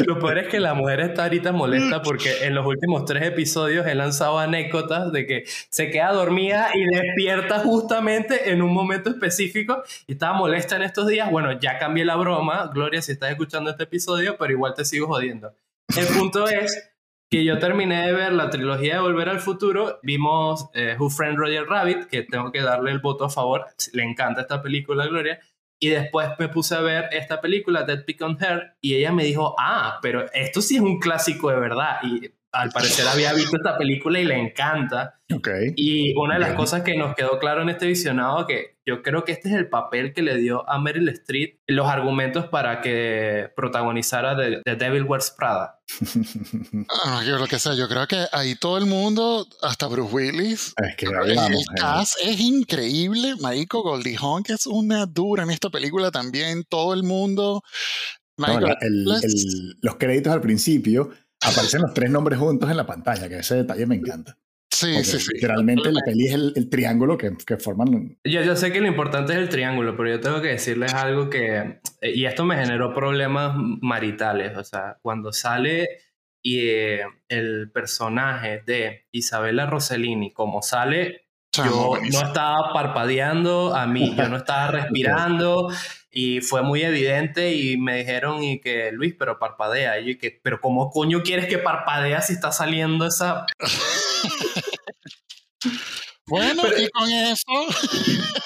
Lo 0.07 0.19
peor 0.19 0.39
es 0.39 0.49
que 0.49 0.59
la 0.59 0.75
mujer 0.75 1.01
está 1.01 1.25
ahorita 1.25 1.53
molesta 1.53 2.03
porque 2.03 2.45
en 2.45 2.55
los 2.55 2.67
últimos 2.67 3.05
tres 3.05 3.23
episodios 3.23 3.87
he 3.87 3.95
lanzado 3.95 4.39
anécdotas 4.39 5.13
de 5.13 5.27
que 5.27 5.45
se 5.47 5.91
queda 5.91 6.13
dormida 6.13 6.71
y 6.75 6.85
despierta 6.87 7.61
justamente 7.61 8.51
en 8.51 8.63
un 8.63 8.73
momento 8.73 9.11
específico 9.11 9.83
y 10.07 10.15
estaba 10.15 10.37
molesta 10.37 10.77
en 10.77 10.83
estos 10.83 11.07
días. 11.07 11.31
Bueno, 11.31 11.59
ya 11.61 11.79
cambié 11.79 12.05
la 12.05 12.17
broma, 12.17 12.71
Gloria, 12.75 13.01
si 13.01 13.13
estás 13.13 13.31
escuchando 13.31 13.71
este 13.71 13.85
episodio, 13.85 14.37
pero 14.39 14.53
igual 14.53 14.75
te 14.75 14.85
sigo 14.85 15.07
jodiendo. 15.07 15.55
El 15.97 16.07
punto 16.07 16.49
es 16.49 16.89
que 17.31 17.45
yo 17.45 17.59
terminé 17.59 18.07
de 18.07 18.12
ver 18.12 18.33
la 18.33 18.51
trilogía 18.51 18.95
de 18.95 19.01
Volver 19.01 19.28
al 19.28 19.39
Futuro, 19.39 20.01
vimos 20.03 20.68
eh, 20.74 20.97
Who 20.99 21.11
Framed 21.11 21.39
Roger 21.39 21.64
Rabbit, 21.64 22.07
que 22.07 22.24
tengo 22.24 22.51
que 22.51 22.61
darle 22.61 22.91
el 22.91 22.99
voto 22.99 23.24
a 23.24 23.31
favor, 23.31 23.66
le 23.93 24.03
encanta 24.03 24.41
esta 24.41 24.61
película, 24.61 25.07
Gloria, 25.07 25.39
y 25.78 25.91
después 25.91 26.28
me 26.39 26.49
puse 26.49 26.74
a 26.74 26.81
ver 26.81 27.07
esta 27.12 27.41
película, 27.41 27.85
Dead 27.85 28.05
Pick 28.05 28.20
on 28.22 28.37
Her, 28.41 28.74
y 28.81 28.95
ella 28.95 29.12
me 29.12 29.24
dijo, 29.24 29.55
ah, 29.59 30.01
pero 30.03 30.26
esto 30.33 30.61
sí 30.61 30.76
es 30.76 30.83
un 30.83 30.99
clásico 30.99 31.51
de 31.51 31.61
verdad, 31.61 31.99
y 32.03 32.33
al 32.53 32.70
parecer 32.70 33.07
había 33.07 33.33
visto 33.33 33.57
esta 33.57 33.78
película 33.78 34.18
y 34.18 34.24
le 34.24 34.37
encanta. 34.37 35.20
Okay. 35.33 35.72
Y 35.76 36.14
una 36.16 36.35
de 36.35 36.41
las 36.41 36.55
cosas 36.55 36.83
que 36.83 36.97
nos 36.97 37.14
quedó 37.14 37.39
claro 37.39 37.62
en 37.62 37.68
este 37.68 37.87
visionado, 37.87 38.45
que 38.45 38.80
yo 38.91 39.03
creo 39.03 39.24
que 39.24 39.32
este 39.32 39.49
es 39.49 39.55
el 39.55 39.68
papel 39.68 40.12
que 40.12 40.22
le 40.22 40.36
dio 40.36 40.68
a 40.68 40.78
Meryl 40.80 41.09
Streep 41.11 41.59
los 41.66 41.86
argumentos 41.88 42.47
para 42.47 42.80
que 42.80 43.49
protagonizara 43.57 44.36
The, 44.36 44.62
The 44.64 44.76
Devil 44.76 45.05
Wears 45.05 45.30
Prada. 45.30 45.78
Ah, 47.05 47.22
yo 47.26 47.38
lo 47.38 47.47
que 47.47 47.59
sé, 47.59 47.76
yo 47.76 47.88
creo 47.88 48.07
que 48.07 48.26
ahí 48.32 48.55
todo 48.55 48.78
el 48.78 48.86
mundo, 48.86 49.47
hasta 49.62 49.86
Bruce 49.86 50.12
Willis, 50.14 50.74
Es 50.76 50.97
que 50.97 51.07
el 51.07 51.36
cast 51.76 52.14
es 52.22 52.41
increíble. 52.41 53.34
Marico 53.41 53.82
Goldie 53.82 54.16
Hawn, 54.20 54.43
que 54.43 54.53
es 54.55 54.66
una 54.66 55.07
dura 55.07 55.43
en 55.45 55.51
esta 55.51 55.70
película 55.70 56.11
también. 56.11 56.64
Todo 56.68 56.95
el 56.95 57.03
mundo. 57.03 57.62
No, 58.36 58.47
Marico, 58.47 58.66
la- 58.68 58.78
el- 58.80 59.05
las- 59.05 59.24
el- 59.24 59.76
los 59.80 59.97
créditos 59.97 60.32
al 60.32 60.41
principio 60.41 61.11
aparecen 61.43 61.82
los 61.82 61.95
tres 61.95 62.11
nombres 62.11 62.38
juntos 62.38 62.70
en 62.70 62.76
la 62.76 62.86
pantalla, 62.86 63.28
que 63.28 63.38
ese 63.38 63.57
detalle 63.57 63.86
me 63.86 63.97
encanta. 63.97 64.36
Sí, 64.81 65.05
sí, 65.05 65.18
sí. 65.18 65.35
Literalmente 65.35 65.93
la 65.93 66.01
peli 66.05 66.28
es 66.28 66.35
el, 66.35 66.53
el 66.57 66.68
triángulo 66.68 67.16
que, 67.18 67.33
que 67.47 67.57
forman. 67.57 68.18
Yo, 68.24 68.43
yo 68.43 68.57
sé 68.57 68.72
que 68.72 68.81
lo 68.81 68.87
importante 68.87 69.33
es 69.33 69.39
el 69.39 69.49
triángulo, 69.49 69.97
pero 69.97 70.11
yo 70.11 70.20
tengo 70.20 70.41
que 70.41 70.49
decirles 70.49 70.95
algo 70.95 71.31
que, 71.31 71.81
eh, 72.01 72.12
y 72.14 72.24
esto 72.26 72.45
me 72.45 72.57
generó 72.57 72.95
problemas 72.95 73.55
maritales, 73.81 74.57
o 74.57 74.64
sea, 74.64 74.99
cuando 75.03 75.33
sale 75.33 75.89
y 76.43 76.68
eh, 76.68 77.03
el 77.28 77.70
personaje 77.70 78.62
de 78.66 79.07
Isabella 79.12 79.66
Rossellini, 79.66 80.33
como 80.33 80.62
sale, 80.62 81.26
yo 81.53 81.95
no 82.12 82.22
estaba 82.22 82.72
parpadeando 82.72 83.74
a 83.74 83.87
mí, 83.87 84.14
yo 84.16 84.28
no 84.28 84.37
estaba 84.37 84.70
respirando 84.70 85.68
y 86.11 86.41
fue 86.41 86.62
muy 86.62 86.83
evidente 86.83 87.55
y 87.55 87.76
me 87.76 87.99
dijeron 87.99 88.43
y 88.43 88.61
que 88.61 88.91
Luis, 88.93 89.14
pero 89.18 89.39
parpadea. 89.39 90.01
Y 90.01 90.05
yo 90.05 90.11
y 90.11 90.18
que, 90.18 90.41
pero 90.43 90.61
¿cómo 90.61 90.91
coño 90.91 91.22
quieres 91.22 91.47
que 91.47 91.59
parpadea 91.59 92.20
si 92.20 92.35
está 92.35 92.53
saliendo 92.53 93.07
esa... 93.07 93.47
Bueno, 96.31 96.62
Pero- 96.62 96.81
y 96.81 96.89
con 96.89 97.11
eso. 97.11 97.45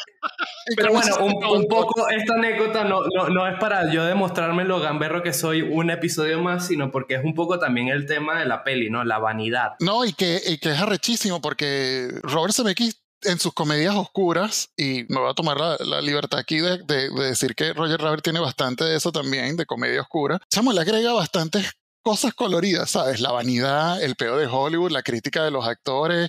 Pero 0.77 0.93
bueno, 0.93 1.17
un, 1.53 1.67
poco 1.69 2.09
esta 2.09 2.35
anécdota 2.35 2.85
no, 2.85 3.03
no, 3.15 3.29
no 3.29 3.47
es 3.47 3.59
para 3.61 3.93
yo 3.93 4.05
demostrarme 4.05 4.65
lo 4.65 4.81
gamberro 4.81 5.23
que 5.23 5.35
soy 5.35 5.61
un 5.61 5.91
episodio 5.91 6.41
más, 6.41 6.67
sino 6.67 6.91
porque 6.91 7.17
es 7.17 7.25
un 7.25 7.35
poco 7.35 7.59
también 7.59 7.89
el 7.89 8.07
tema 8.07 8.39
de 8.39 8.47
la 8.47 8.65
peli, 8.65 8.89
¿no? 8.89 9.05
La 9.05 9.19
vanidad. 9.19 9.73
No, 9.81 10.07
y 10.07 10.15
que, 10.15 10.41
y 10.47 10.57
que 10.57 10.71
es 10.73 10.81
arrechísimo 10.81 11.43
porque 11.43 12.09
Robert 12.23 12.55
Zemeckis 12.55 12.99
en 13.25 13.39
sus 13.39 13.53
comedias 13.53 13.95
oscuras, 13.95 14.71
y 14.77 15.05
me 15.11 15.21
voy 15.21 15.31
a 15.31 15.35
tomar 15.35 15.59
la, 15.59 15.77
la 15.81 16.01
libertad 16.01 16.39
aquí 16.41 16.59
de, 16.59 16.79
de- 16.79 17.11
de 17.11 17.25
decir 17.27 17.55
que 17.55 17.73
Roger 17.75 18.01
Rabbit 18.01 18.23
tiene 18.23 18.41
bastante 18.41 18.85
de 18.85 18.97
eso 18.97 19.13
también, 19.13 19.57
de 19.57 19.67
comedia 19.67 20.01
oscura, 20.01 20.41
Chamo 20.51 20.73
le 20.73 20.81
agrega 20.81 21.13
bastantes 21.13 21.73
cosas 22.03 22.35
coloridas, 22.35 22.91
¿sabes? 22.91 23.21
La 23.21 23.33
vanidad, 23.33 24.03
el 24.03 24.15
peo 24.15 24.37
de 24.37 24.47
Hollywood, 24.47 24.91
la 24.91 25.03
crítica 25.03 25.43
de 25.43 25.51
los 25.51 25.67
actores, 25.67 26.29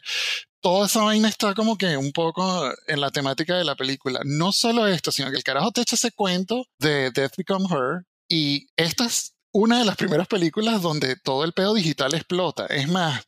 toda 0.66 0.88
esa 0.88 1.04
vaina 1.04 1.28
está 1.30 1.54
como 1.54 1.78
que 1.78 1.96
un 1.96 2.12
poco 2.12 2.68
en 2.88 3.00
la 3.00 3.12
temática 3.12 3.56
de 3.56 3.64
la 3.64 3.76
película. 3.76 4.22
No 4.26 4.52
solo 4.52 4.88
esto, 4.88 5.12
sino 5.12 5.30
que 5.30 5.38
el 5.38 5.44
carajo 5.44 5.70
te 5.72 5.82
echa 5.82 5.96
ese 5.96 6.12
cuento 6.12 6.66
de 6.80 7.12
Death 7.12 7.34
Become 7.38 7.68
Her, 7.70 8.04
y 8.28 8.66
esta 8.76 9.06
es 9.06 9.36
una 9.52 9.78
de 9.78 9.86
las 9.86 9.96
primeras 9.96 10.28
películas 10.28 10.82
donde 10.82 11.18
todo 11.18 11.44
el 11.44 11.54
pedo 11.54 11.76
digital 11.76 12.16
explota. 12.16 12.66
Es 12.66 12.88
más, 12.90 13.24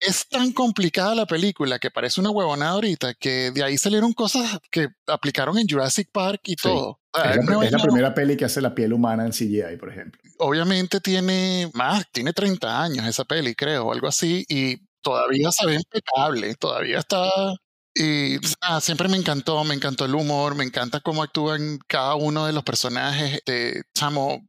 es 0.00 0.26
tan 0.30 0.52
complicada 0.52 1.14
la 1.14 1.26
película 1.26 1.78
que 1.78 1.90
parece 1.90 2.22
una 2.22 2.30
huevonada 2.30 2.70
ahorita 2.70 3.12
que 3.12 3.50
de 3.50 3.62
ahí 3.62 3.76
salieron 3.76 4.14
cosas 4.14 4.58
que 4.70 4.88
aplicaron 5.06 5.58
en 5.58 5.68
Jurassic 5.68 6.08
Park 6.10 6.40
y 6.44 6.52
Sí. 6.52 6.56
todo. 6.62 7.00
Es 7.22 7.36
la, 7.46 7.64
es 7.66 7.72
la 7.72 7.78
primera 7.78 8.14
peli 8.14 8.34
que 8.34 8.46
hace 8.46 8.62
la 8.62 8.74
piel 8.74 8.94
humana 8.94 9.26
en 9.26 9.32
CGI, 9.32 9.76
por 9.78 9.90
ejemplo. 9.90 10.20
obviamente 10.38 11.00
tiene 11.00 11.70
más, 11.74 12.06
tiene 12.12 12.32
30 12.32 12.82
años 12.82 13.06
esa 13.06 13.24
peli, 13.24 13.54
creo, 13.54 13.86
o 13.86 13.92
algo 13.92 14.06
así, 14.08 14.44
y 14.48 14.85
todavía 15.06 15.52
se 15.52 15.66
ve 15.66 15.74
impecable, 15.76 16.54
todavía 16.56 16.98
está... 16.98 17.30
Y 17.94 18.38
nada, 18.62 18.80
siempre 18.82 19.08
me 19.08 19.16
encantó, 19.16 19.64
me 19.64 19.74
encantó 19.74 20.04
el 20.04 20.14
humor, 20.14 20.54
me 20.54 20.64
encanta 20.64 21.00
cómo 21.00 21.22
actúan 21.22 21.78
cada 21.88 22.14
uno 22.16 22.44
de 22.46 22.52
los 22.52 22.62
personajes. 22.64 23.40
De, 23.46 23.82
chamo, 23.94 24.46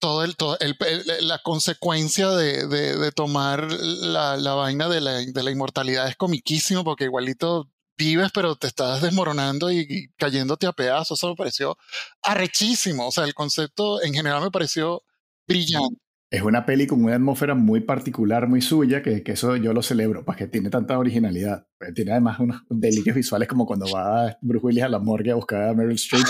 todo 0.00 0.24
el, 0.24 0.36
todo 0.36 0.58
el- 0.60 0.76
el- 0.80 1.28
la 1.28 1.38
consecuencia 1.42 2.30
de, 2.30 2.66
de- 2.68 2.96
de 2.96 3.12
tomar 3.12 3.70
la, 3.72 4.36
la 4.36 4.54
vaina 4.54 4.88
de 4.88 5.00
la, 5.00 5.12
de 5.20 5.42
la 5.42 5.50
inmortalidad 5.50 6.08
es 6.08 6.16
comiquísimo 6.16 6.84
porque 6.84 7.04
igualito 7.04 7.70
vives 7.98 8.30
pero 8.34 8.56
te 8.56 8.66
estás 8.68 9.02
desmoronando 9.02 9.70
y, 9.72 9.80
y 9.88 10.08
cayéndote 10.16 10.66
a 10.66 10.72
pedazos. 10.72 11.18
Eso 11.20 11.28
me 11.30 11.36
pareció 11.36 11.76
arrechísimo. 12.22 13.08
O 13.08 13.12
sea, 13.12 13.24
el 13.24 13.34
concepto 13.34 14.02
en 14.02 14.14
general 14.14 14.42
me 14.42 14.50
pareció 14.50 15.02
brillante. 15.48 15.98
Es 16.32 16.42
una 16.42 16.64
peli 16.64 16.86
con 16.86 17.02
una 17.02 17.16
atmósfera 17.16 17.56
muy 17.56 17.80
particular, 17.80 18.46
muy 18.46 18.60
suya, 18.62 19.02
que, 19.02 19.24
que 19.24 19.32
eso 19.32 19.56
yo 19.56 19.72
lo 19.72 19.82
celebro, 19.82 20.24
pues 20.24 20.38
que 20.38 20.46
tiene 20.46 20.70
tanta 20.70 20.96
originalidad. 20.96 21.66
Pues 21.76 21.92
Tiene 21.92 22.12
además 22.12 22.38
unos 22.38 22.62
delirios 22.70 23.16
visuales 23.16 23.48
como 23.48 23.66
cuando 23.66 23.86
va 23.92 24.38
Bruce 24.40 24.64
Willis 24.64 24.84
a 24.84 24.88
la 24.88 25.00
morgue 25.00 25.32
a 25.32 25.34
buscar 25.34 25.62
a 25.70 25.74
Meryl 25.74 25.96
Streep 25.96 26.24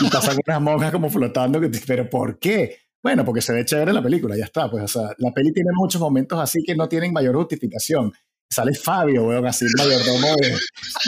y 0.00 0.08
pasan 0.08 0.38
unas 0.46 0.60
monjas 0.62 0.90
como 0.90 1.10
flotando. 1.10 1.60
que 1.60 1.70
Pero 1.86 2.08
¿por 2.08 2.38
qué? 2.38 2.78
Bueno, 3.02 3.26
porque 3.26 3.42
se 3.42 3.52
ve 3.52 3.66
chévere 3.66 3.92
la 3.92 4.02
película, 4.02 4.38
ya 4.38 4.44
está. 4.44 4.70
Pues, 4.70 4.84
o 4.84 4.88
sea, 4.88 5.14
la 5.18 5.32
peli 5.32 5.52
tiene 5.52 5.70
muchos 5.74 6.00
momentos 6.00 6.40
así 6.40 6.62
que 6.64 6.74
no 6.74 6.88
tienen 6.88 7.12
mayor 7.12 7.36
justificación. 7.36 8.10
Sale 8.48 8.74
Fabio, 8.74 9.24
weón, 9.24 9.46
así 9.46 9.66
el 9.66 9.72
mayordomo 9.76 10.34
de, 10.36 10.48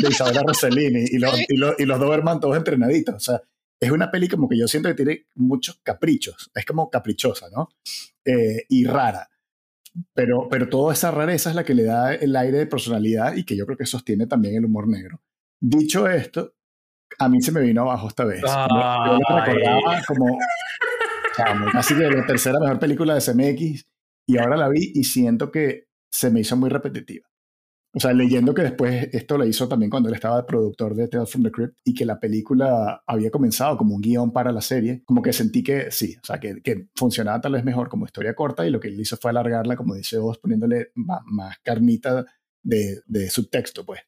de 0.03 0.09
Isabella 0.11 0.43
Rossellini 0.47 1.05
y 1.11 1.19
los, 1.19 1.35
y, 1.49 1.57
los, 1.57 1.75
y 1.79 1.87
los 1.87 1.99
Doberman 1.99 2.41
todos 2.41 2.59
entrenaditos. 2.59 3.15
O 3.15 3.21
sea, 3.21 3.41
es 3.81 3.91
una 3.91 4.11
peli 4.11 4.29
como 4.29 4.49
que 4.49 4.57
yo 4.59 4.67
siento 4.69 4.89
que 4.89 4.95
tiene 4.95 5.27
muchos 5.35 5.81
caprichos. 5.83 6.51
Es 6.55 6.65
como 6.65 6.91
caprichosa, 6.91 7.49
¿no? 7.51 7.69
Eh, 8.25 8.65
y 8.69 8.85
rara. 8.87 9.29
Pero, 10.13 10.49
pero 10.51 10.69
toda 10.69 10.93
esa 10.93 11.11
rareza 11.11 11.51
es 11.51 11.57
la 11.57 11.65
que 11.65 11.75
le 11.75 11.85
da 11.85 12.15
el 12.15 12.35
aire 12.35 12.59
de 12.59 12.67
personalidad 12.67 13.37
y 13.37 13.45
que 13.45 13.57
yo 13.57 13.65
creo 13.67 13.79
que 13.79 13.87
sostiene 13.87 14.27
también 14.27 14.57
el 14.57 14.65
humor 14.65 14.89
negro. 14.89 15.23
Dicho 15.61 16.09
esto, 16.09 16.55
a 17.19 17.29
mí 17.29 17.41
se 17.41 17.53
me 17.53 17.61
vino 17.61 17.83
abajo 17.83 18.09
esta 18.09 18.25
vez. 18.25 18.41
Como- 18.43 18.81
Yo 18.81 19.19
Ay. 19.29 19.53
recordaba 19.55 20.03
como, 20.07 20.39
chamo, 21.37 21.67
casi 21.73 21.95
que 21.95 22.11
la 22.11 22.27
tercera 22.27 22.59
mejor 22.59 22.79
película 22.81 23.15
de 23.15 23.21
CMX 23.21 23.87
y 24.27 24.39
ahora 24.39 24.57
la 24.57 24.69
vi 24.69 24.91
y 24.95 25.05
siento 25.05 25.51
que 25.53 25.87
se 26.11 26.31
me 26.31 26.41
hizo 26.41 26.57
muy 26.57 26.71
repetitiva. 26.71 27.27
O 27.97 28.01
sea, 28.01 28.13
leyendo 28.13 28.55
que 28.55 28.63
después 28.63 29.09
esto 29.13 29.39
lo 29.39 29.47
hizo 29.47 29.69
también 29.69 29.89
cuando 29.89 30.09
él 30.09 30.17
estaba 30.17 30.45
productor 30.45 30.97
de 30.97 31.07
Tales 31.07 31.31
from 31.31 31.45
the 31.45 31.53
Crypt 31.53 31.79
y 31.85 31.95
que 31.95 32.05
la 32.05 32.19
película 32.19 33.05
había 33.07 33.31
comenzado 33.31 33.77
como 33.77 33.95
un 33.95 34.01
guion 34.01 34.33
para 34.33 34.51
la 34.51 34.61
serie, 34.61 35.03
como 35.05 35.23
que 35.23 35.33
sentí 35.33 35.63
que 35.63 35.93
sí, 35.93 36.17
o 36.21 36.27
sea, 36.27 36.41
que, 36.41 36.61
que 36.61 36.89
funcionaba 36.97 37.41
tal 37.41 37.53
vez 37.53 37.65
mejor 37.65 37.89
como 37.89 38.05
historia 38.05 38.35
corta 38.35 38.67
y 38.67 38.71
lo 38.71 38.81
que 38.81 38.89
él 38.89 39.01
hizo 39.01 39.17
fue 39.17 39.31
alargarla, 39.31 39.77
como 39.77 39.95
dice 39.95 40.19
vos, 40.19 40.39
poniéndole 40.39 40.91
más, 40.97 41.21
más 41.27 41.57
carnita 41.63 42.27
de, 42.65 43.01
de 43.07 43.31
subtexto, 43.31 43.87
pues, 43.87 44.01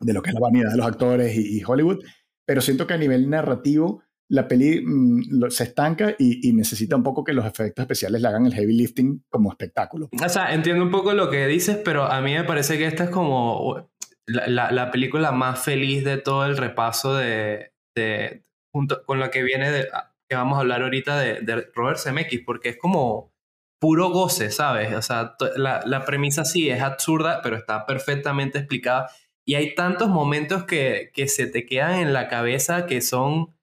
de 0.00 0.14
lo 0.14 0.22
que 0.22 0.30
es 0.30 0.34
la 0.34 0.40
vanidad 0.40 0.70
de 0.70 0.78
los 0.78 0.86
actores 0.86 1.36
y, 1.36 1.58
y 1.58 1.62
Hollywood. 1.62 2.02
Pero 2.46 2.62
siento 2.62 2.86
que 2.86 2.94
a 2.94 2.98
nivel 2.98 3.28
narrativo 3.28 4.02
la 4.30 4.48
peli 4.48 4.82
mm, 4.84 5.38
lo- 5.38 5.50
se 5.50 5.64
estanca 5.64 6.14
y, 6.18 6.48
y 6.48 6.52
necesita 6.52 6.96
un 6.96 7.02
poco 7.02 7.22
que 7.24 7.32
los 7.32 7.44
efectos 7.44 7.82
especiales 7.82 8.22
le 8.22 8.28
hagan 8.28 8.46
el 8.46 8.54
heavy 8.54 8.72
lifting 8.72 9.24
como 9.28 9.50
espectáculo. 9.50 10.08
O 10.12 10.28
sea, 10.28 10.54
entiendo 10.54 10.82
un 10.84 10.90
poco 10.90 11.12
lo 11.12 11.30
que 11.30 11.46
dices, 11.46 11.76
pero 11.84 12.04
a 12.04 12.20
mí 12.20 12.32
me 12.34 12.44
parece 12.44 12.78
que 12.78 12.86
esta 12.86 13.04
es 13.04 13.10
como 13.10 13.90
la, 14.26 14.46
la- 14.46 14.70
la 14.72 14.90
película 14.90 15.32
más 15.32 15.60
feliz 15.62 16.04
de 16.04 16.16
todo 16.18 16.46
el 16.46 16.56
repaso 16.56 17.14
de, 17.16 17.72
de- 17.96 18.44
junto 18.72 19.04
con 19.04 19.18
la 19.20 19.30
que 19.30 19.42
viene 19.42 19.70
de, 19.70 19.88
que 20.28 20.36
vamos 20.36 20.56
a 20.56 20.60
hablar 20.60 20.82
ahorita 20.82 21.18
de, 21.18 21.40
de 21.40 21.68
Robert 21.74 21.98
Zemeckis, 21.98 22.42
porque 22.46 22.68
es 22.70 22.76
como 22.78 23.32
puro 23.80 24.10
goce, 24.10 24.50
¿sabes? 24.50 24.94
O 24.94 25.02
sea, 25.02 25.34
la, 25.56 25.80
la 25.86 26.04
premisa 26.04 26.44
sí 26.44 26.68
es 26.70 26.82
absurda, 26.82 27.40
pero 27.42 27.56
está 27.56 27.84
perfectamente 27.86 28.58
explicada. 28.58 29.08
Y 29.44 29.54
hay 29.56 29.74
tantos 29.74 30.08
momentos 30.08 30.64
que, 30.64 31.10
que 31.14 31.26
se 31.26 31.46
te 31.48 31.66
quedan 31.66 31.98
en 31.98 32.12
la 32.12 32.28
cabeza 32.28 32.86
que 32.86 33.00
son 33.00 33.56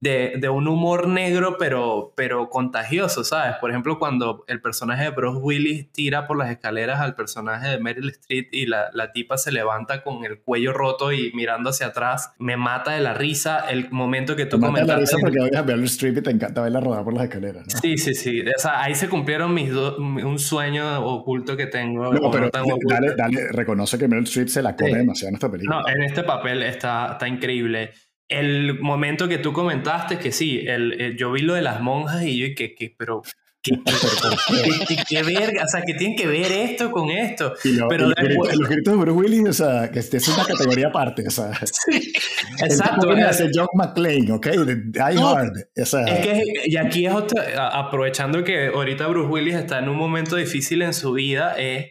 de, 0.00 0.34
de, 0.38 0.48
un 0.48 0.68
humor 0.68 1.08
negro, 1.08 1.56
pero, 1.58 2.12
pero 2.16 2.48
contagioso, 2.50 3.24
¿sabes? 3.24 3.56
Por 3.60 3.70
ejemplo, 3.70 3.98
cuando 3.98 4.44
el 4.46 4.60
personaje 4.60 5.04
de 5.04 5.10
Bruce 5.10 5.40
Willis 5.42 5.90
tira 5.92 6.26
por 6.26 6.38
las 6.38 6.50
escaleras 6.50 7.00
al 7.00 7.16
personaje 7.16 7.68
de 7.68 7.78
Meryl 7.80 8.10
Streep 8.10 8.48
y 8.52 8.66
la, 8.66 8.90
la, 8.92 9.10
tipa 9.12 9.38
se 9.38 9.50
levanta 9.50 10.04
con 10.04 10.24
el 10.24 10.40
cuello 10.40 10.72
roto 10.72 11.12
y 11.12 11.32
mirando 11.34 11.70
hacia 11.70 11.88
atrás, 11.88 12.32
me 12.38 12.56
mata 12.56 12.92
de 12.92 13.00
la 13.00 13.14
risa 13.14 13.64
el 13.68 13.90
momento 13.90 14.36
que 14.36 14.46
tú 14.46 14.60
comentaste. 14.60 14.80
Me 14.80 14.86
mata 14.86 14.92
de 14.92 14.98
la 14.98 15.00
risa 15.00 15.16
porque 15.20 15.56
a 15.56 15.62
Meryl 15.62 15.84
Streep 15.84 16.18
y 16.18 16.22
te 16.22 16.30
encanta 16.30 16.62
verla 16.62 16.80
rodar 16.80 17.02
por 17.02 17.14
las 17.14 17.24
escaleras, 17.24 17.66
¿no? 17.66 17.80
Sí, 17.80 17.98
sí, 17.98 18.14
sí. 18.14 18.40
O 18.42 18.58
sea, 18.58 18.82
ahí 18.82 18.94
se 18.94 19.08
cumplieron 19.08 19.52
mis 19.52 19.72
un 19.72 20.38
sueño 20.38 21.04
oculto 21.04 21.56
que 21.56 21.66
tengo. 21.66 22.12
No, 22.12 22.30
pero 22.30 22.50
dale, 22.50 23.14
dale, 23.16 23.48
reconoce 23.52 23.98
que 23.98 24.06
Meryl 24.06 24.24
Streep 24.24 24.48
se 24.48 24.62
la 24.62 24.76
come 24.76 24.98
demasiado 24.98 25.30
en 25.30 25.34
esta 25.34 25.50
película. 25.50 25.80
No, 25.80 25.88
en 25.88 26.02
este 26.02 26.22
papel 26.22 26.62
está, 26.62 27.12
está 27.12 27.26
increíble 27.26 27.92
el 28.28 28.78
momento 28.80 29.28
que 29.28 29.38
tú 29.38 29.52
comentaste, 29.52 30.18
que 30.18 30.32
sí, 30.32 30.64
el, 30.66 31.16
yo 31.16 31.32
vi 31.32 31.42
lo 31.42 31.54
de 31.54 31.62
las 31.62 31.80
monjas 31.80 32.24
y 32.24 32.38
yo, 32.38 32.54
que, 32.54 32.74
que 32.74 32.94
pero 32.96 33.22
¿Qué, 33.60 33.72
qué, 35.08 35.22
verga? 35.22 35.64
O 35.64 35.68
sea, 35.68 35.82
que 35.82 35.94
tienen 35.94 36.16
que 36.16 36.26
ver 36.26 36.50
esto 36.52 36.90
con 36.92 37.10
esto. 37.10 37.54
pero 37.88 38.06
los, 38.06 38.68
gritos, 38.68 38.94
de 38.94 39.00
Bruce 39.00 39.10
Willis, 39.10 39.48
o 39.48 39.52
sea, 39.52 39.90
que 39.90 39.98
es 39.98 40.28
una 40.28 40.44
categoría 40.44 40.88
aparte. 40.88 41.26
O 41.26 41.30
sea, 41.30 41.52
sí, 41.66 42.12
exacto. 42.62 43.12
Es 43.12 43.42
John 43.52 43.66
McClane, 43.74 44.30
¿ok? 44.30 44.46
Die 44.46 45.00
Hard. 45.00 45.52
O 45.76 45.84
sea, 45.84 46.04
es 46.04 46.26
que, 46.26 46.42
y 46.66 46.76
aquí 46.76 47.06
es 47.06 47.12
otro, 47.12 47.42
aprovechando 47.56 48.44
que 48.44 48.68
ahorita 48.68 49.06
Bruce 49.08 49.28
Willis 49.28 49.54
está 49.56 49.80
en 49.80 49.88
un 49.88 49.96
momento 49.96 50.36
difícil 50.36 50.82
en 50.82 50.94
su 50.94 51.12
vida, 51.12 51.54
es 51.58 51.86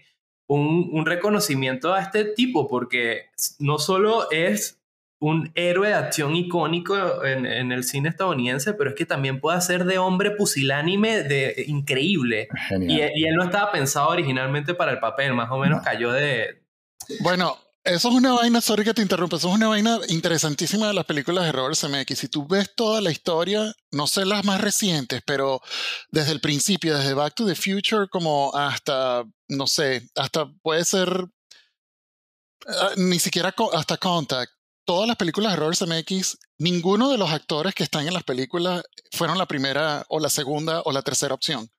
un, 0.48 0.90
un 0.94 1.06
reconocimiento 1.06 1.94
a 1.94 2.02
este 2.02 2.24
tipo, 2.24 2.68
porque 2.68 3.26
no 3.60 3.78
solo 3.78 4.32
es 4.32 4.77
un 5.20 5.52
héroe 5.56 5.88
de 5.88 5.94
acción 5.96 6.36
icónico 6.36 7.24
en, 7.26 7.46
en, 7.46 7.72
el 7.72 7.84
cine 7.84 8.10
estadounidense, 8.10 8.74
pero 8.74 8.92
es 8.92 8.96
que 8.96 9.06
también 9.06 9.40
puede 9.40 9.60
ser 9.62 9.86
de 9.86 9.98
hombre 9.98 10.32
pusilánime 10.32 11.24
de 11.24 11.66
increíble. 11.68 12.50
Y, 12.82 12.94
y, 12.94 13.26
él 13.26 13.36
no 13.36 13.46
estaba 13.46 13.72
pensado 13.72 14.10
originalmente 14.10 14.76
para 14.76 14.92
el 14.92 15.00
papel, 15.00 15.34
más 15.34 15.50
o 15.52 15.58
menos 15.58 15.82
cayó 15.84 16.12
de... 16.12 16.62
Bueno, 17.22 17.58
eso 17.84 18.10
es 18.10 18.14
una 18.14 18.34
vaina, 18.34 18.62
sorry 18.62 18.84
que 18.84 18.94
te 18.94 19.02
interrumpa, 19.02 19.38
eso 19.38 19.50
es 19.50 19.56
una 19.56 19.70
vaina 19.70 20.00
interesantísima 20.10 20.88
de 20.88 20.94
las 20.94 21.06
películas 21.06 21.46
de 21.46 21.52
Robert 21.52 21.78
Zemeckis. 21.78 22.20
Si 22.20 22.28
tú 22.28 22.46
ves 22.46 22.76
toda 22.76 23.02
la 23.02 23.10
historia, 23.10 23.74
no 23.92 24.06
sé 24.06 24.24
las 24.24 24.46
más 24.46 24.62
recientes, 24.62 25.24
pero 25.26 25.62
desde 26.12 26.34
el 26.34 26.42
principio, 26.42 26.96
desde 26.96 27.16
Back 27.16 27.34
to 27.34 27.46
the 27.48 27.56
Future 27.56 28.08
como 28.08 28.54
hasta, 28.56 29.24
no 29.48 29.66
sé, 29.66 30.08
hasta 30.16 30.48
puede 30.62 30.86
ser 30.86 31.10
ah, 32.68 32.92
ni 32.98 33.18
siquiera 33.18 33.56
hasta 33.74 33.98
Contact 33.98 34.57
todas 34.88 35.06
las 35.06 35.18
películas 35.18 35.52
de 35.52 35.58
Robert 35.58 35.78
Zemeckis, 35.78 36.40
ninguno 36.58 37.10
de 37.10 37.18
los 37.18 37.30
actores 37.30 37.76
que 37.76 37.84
están 37.84 38.08
en 38.08 38.14
las 38.14 38.24
películas 38.24 38.84
fueron 39.12 39.38
la 39.38 39.46
primera 39.46 40.06
o 40.08 40.20
la 40.22 40.30
segunda 40.30 40.82
o 40.86 40.94
la 40.94 41.02
tercera 41.02 41.34
opción. 41.34 41.70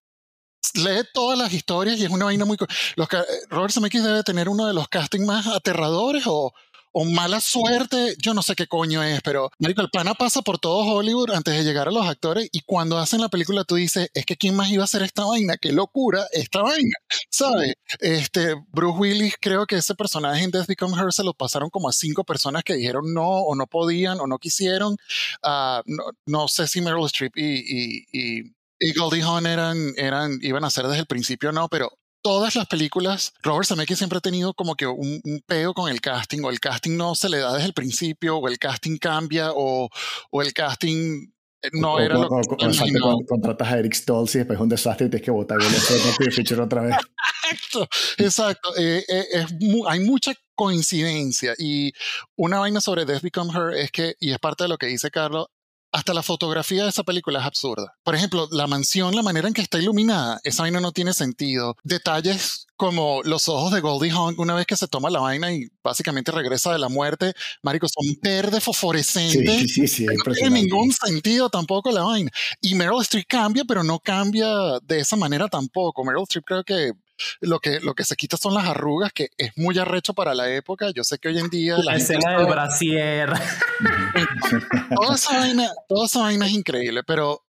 Lee 0.75 1.09
todas 1.15 1.39
las 1.39 1.55
historias 1.55 1.99
y 1.99 2.05
es 2.05 2.11
una 2.11 2.27
vaina 2.27 2.45
muy... 2.45 2.59
Los, 2.97 3.09
Robert 3.49 3.73
Zemeckis 3.73 4.05
debe 4.05 4.23
tener 4.25 4.51
uno 4.51 4.67
de 4.67 4.75
los 4.75 4.89
castings 4.89 5.25
más 5.25 5.47
aterradores 5.47 6.25
o, 6.27 6.53
o 7.01 7.05
mala 7.05 7.41
suerte, 7.41 8.17
yo 8.19 8.35
no 8.35 8.43
sé 8.43 8.57
qué 8.57 8.67
coño 8.67 9.05
es, 9.05 9.21
pero 9.23 9.53
marico, 9.61 9.83
el 9.83 9.89
pana 9.89 10.15
pasa 10.15 10.43
por 10.43 10.59
todo 10.59 10.79
Hollywood 10.79 11.31
antes 11.31 11.55
de 11.55 11.63
llegar 11.63 11.87
a 11.87 11.93
los 11.93 12.05
actores 12.05 12.49
y 12.51 12.63
cuando 12.63 12.99
hacen 12.99 13.21
la 13.21 13.29
película 13.29 13.63
tú 13.63 13.77
dices, 13.77 14.11
es 14.15 14.27
que 14.27 14.37
quién 14.37 14.57
más 14.57 14.69
iba 14.73 14.83
a 14.83 14.85
hacer 14.85 15.03
esta 15.03 15.25
vaina, 15.25 15.57
qué 15.59 15.71
locura 15.71 16.27
esta 16.33 16.61
vaina, 16.61 16.97
¿sabes? 17.31 17.75
Este, 18.01 18.57
Bruce 18.73 18.99
Willis, 18.99 19.35
creo 19.41 19.65
que 19.65 19.77
ese 19.77 19.95
personaje 19.95 20.43
en 20.43 20.51
Death 20.51 20.67
Become 20.67 21.01
Her 21.01 21.13
se 21.13 21.23
lo 21.23 21.35
pasaron 21.35 21.71
como 21.71 21.89
a 21.89 21.93
cinco 21.93 22.25
personas 22.25 22.65
que 22.65 22.75
dijeron 22.75 23.15
no 23.15 23.29
o 23.29 23.55
no 23.55 23.69
podían 23.69 24.19
o 24.19 24.27
no 24.27 24.39
quisieron. 24.39 24.97
Uh, 25.45 25.81
no, 25.87 26.05
no, 26.27 26.49
sé 26.49 26.67
si 26.67 26.81
Meryl 26.81 27.07
Streep 27.07 27.37
y, 27.37 27.45
y, 27.45 28.07
y 28.13 28.59
y 28.81 28.93
Goldie 28.93 29.23
Hawn 29.23 29.47
eran, 29.47 29.93
eran, 29.97 30.39
iban 30.41 30.65
a 30.65 30.71
ser 30.71 30.87
desde 30.87 31.01
el 31.01 31.07
principio, 31.07 31.51
no, 31.51 31.69
pero 31.69 31.98
todas 32.23 32.57
las 32.57 32.67
películas, 32.67 33.33
Robert 33.43 33.67
Zemeckis 33.67 33.99
siempre 33.99 34.19
ha 34.19 34.21
tenido 34.21 34.55
como 34.55 34.75
que 34.75 34.87
un, 34.87 35.21
un 35.25 35.43
peo 35.47 35.75
con 35.75 35.91
el 35.91 36.01
casting, 36.01 36.43
o 36.43 36.51
el 36.51 36.61
casting 36.61 36.97
no 36.97 37.15
se 37.15 37.29
le 37.29 37.39
da 37.39 37.53
desde 37.53 37.67
el 37.67 37.75
principio, 37.75 38.39
o 38.39 38.49
el 38.49 38.59
casting 38.59 38.99
cambia, 38.99 39.53
o, 39.55 39.89
o 40.31 40.43
el 40.43 40.53
casting 40.53 41.31
eh, 41.63 41.71
no 41.73 41.99
era 41.99 42.15
lo 42.15 42.29
que 42.29 43.01
con, 43.01 43.25
contratas 43.25 43.69
a 43.69 43.79
Eric 43.79 43.95
Stoltz 43.95 44.37
y 44.37 44.39
después 44.39 44.57
es 44.57 44.63
un 44.63 44.69
desastre 44.69 45.07
y 45.07 45.11
tienes 45.11 45.25
que 45.25 45.31
votar 45.31 45.59
el 45.61 46.33
Fisher 46.33 46.61
otra 46.61 46.83
vez. 46.83 46.97
Exacto, 47.51 47.89
exacto. 48.19 48.77
Eh, 48.77 49.03
eh, 49.09 49.25
es 49.33 49.47
hay 49.89 50.01
mucha 50.01 50.35
coincidencia 50.55 51.55
y 51.57 51.95
una 52.37 52.59
vaina 52.59 52.83
sobre 52.83 53.07
Death 53.07 53.23
Become 53.23 53.51
Her 53.55 53.75
es 53.75 53.91
que, 53.91 54.17
y 54.21 54.33
es 54.33 54.39
parte 54.39 54.65
de 54.65 54.69
lo 54.69 54.77
que 54.77 54.85
dice 54.85 55.11
Carlos, 55.11 55.47
hasta 55.93 56.15
la 56.15 56.23
fotografía 56.23 56.85
de 56.85 56.91
esa 56.91 57.03
película 57.03 57.41
es 57.41 57.47
absurda. 57.47 57.95
Por 58.03 58.15
ejemplo, 58.15 58.49
la 58.51 58.67
mansión, 58.67 59.15
la 59.15 59.23
manera 59.23 59.49
en 59.49 59.55
que 59.55 59.63
está 59.63 59.79
iluminada, 59.79 60.41
esa 60.45 60.63
vaina 60.63 60.81
no 60.81 60.93
tiene 60.93 61.13
sentido. 61.13 61.77
Detalles 61.83 62.67
como 62.77 63.23
los 63.25 63.49
ojos 63.49 63.73
de 63.73 63.81
Goldie 63.81 64.13
Hawn 64.13 64.37
una 64.39 64.55
vez 64.55 64.65
que 64.65 64.77
se 64.77 64.87
toma 64.87 65.11
la 65.11 65.19
vaina 65.19 65.53
y 65.53 65.67
básicamente 65.83 66.31
regresa 66.31 66.73
de 66.73 66.79
la 66.79 66.89
muerte, 66.89 67.33
marico, 67.63 67.89
son 67.89 68.17
verde 68.23 68.61
fosforescente. 68.61 69.59
Sí, 69.61 69.69
sí, 69.69 69.89
sí, 69.89 70.07
no 70.07 70.33
tiene 70.33 70.63
ningún 70.63 70.93
sentido 70.93 71.51
tampoco 71.51 71.91
la 71.91 72.03
vaina. 72.05 72.31
Y 72.61 72.75
Meryl 72.75 73.03
Streep 73.03 73.27
cambia, 73.27 73.65
pero 73.65 73.83
no 73.83 73.99
cambia 73.99 74.79
de 74.83 75.01
esa 75.01 75.17
manera 75.17 75.49
tampoco. 75.49 76.05
Meryl 76.05 76.23
Streep 76.23 76.45
creo 76.45 76.65
que 76.65 76.93
lo 77.41 77.61
que, 77.61 77.81
lo 77.81 77.95
que 77.95 78.05
se 78.05 78.17
quita 78.17 78.37
son 78.37 78.55
las 78.55 78.67
arrugas, 78.67 79.13
que 79.13 79.31
es 79.37 79.53
muy 79.57 79.79
arrecho 79.79 80.15
para 80.15 80.35
la 80.35 80.51
época. 80.51 80.91
Yo 80.95 81.05
sé 81.05 81.19
que 81.19 81.29
hoy 81.29 81.39
en 81.39 81.49
día... 81.49 81.77
La, 81.79 81.97
escena 81.97 82.39
del 82.39 82.47
brasier. 82.47 83.31
toda, 84.95 85.15
esa 85.15 85.39
vaina, 85.39 85.71
toda 85.89 86.07
esa 86.07 86.21
vaina 86.21 86.47
es 86.47 86.53
increíble, 86.53 87.03
pero 87.05 87.45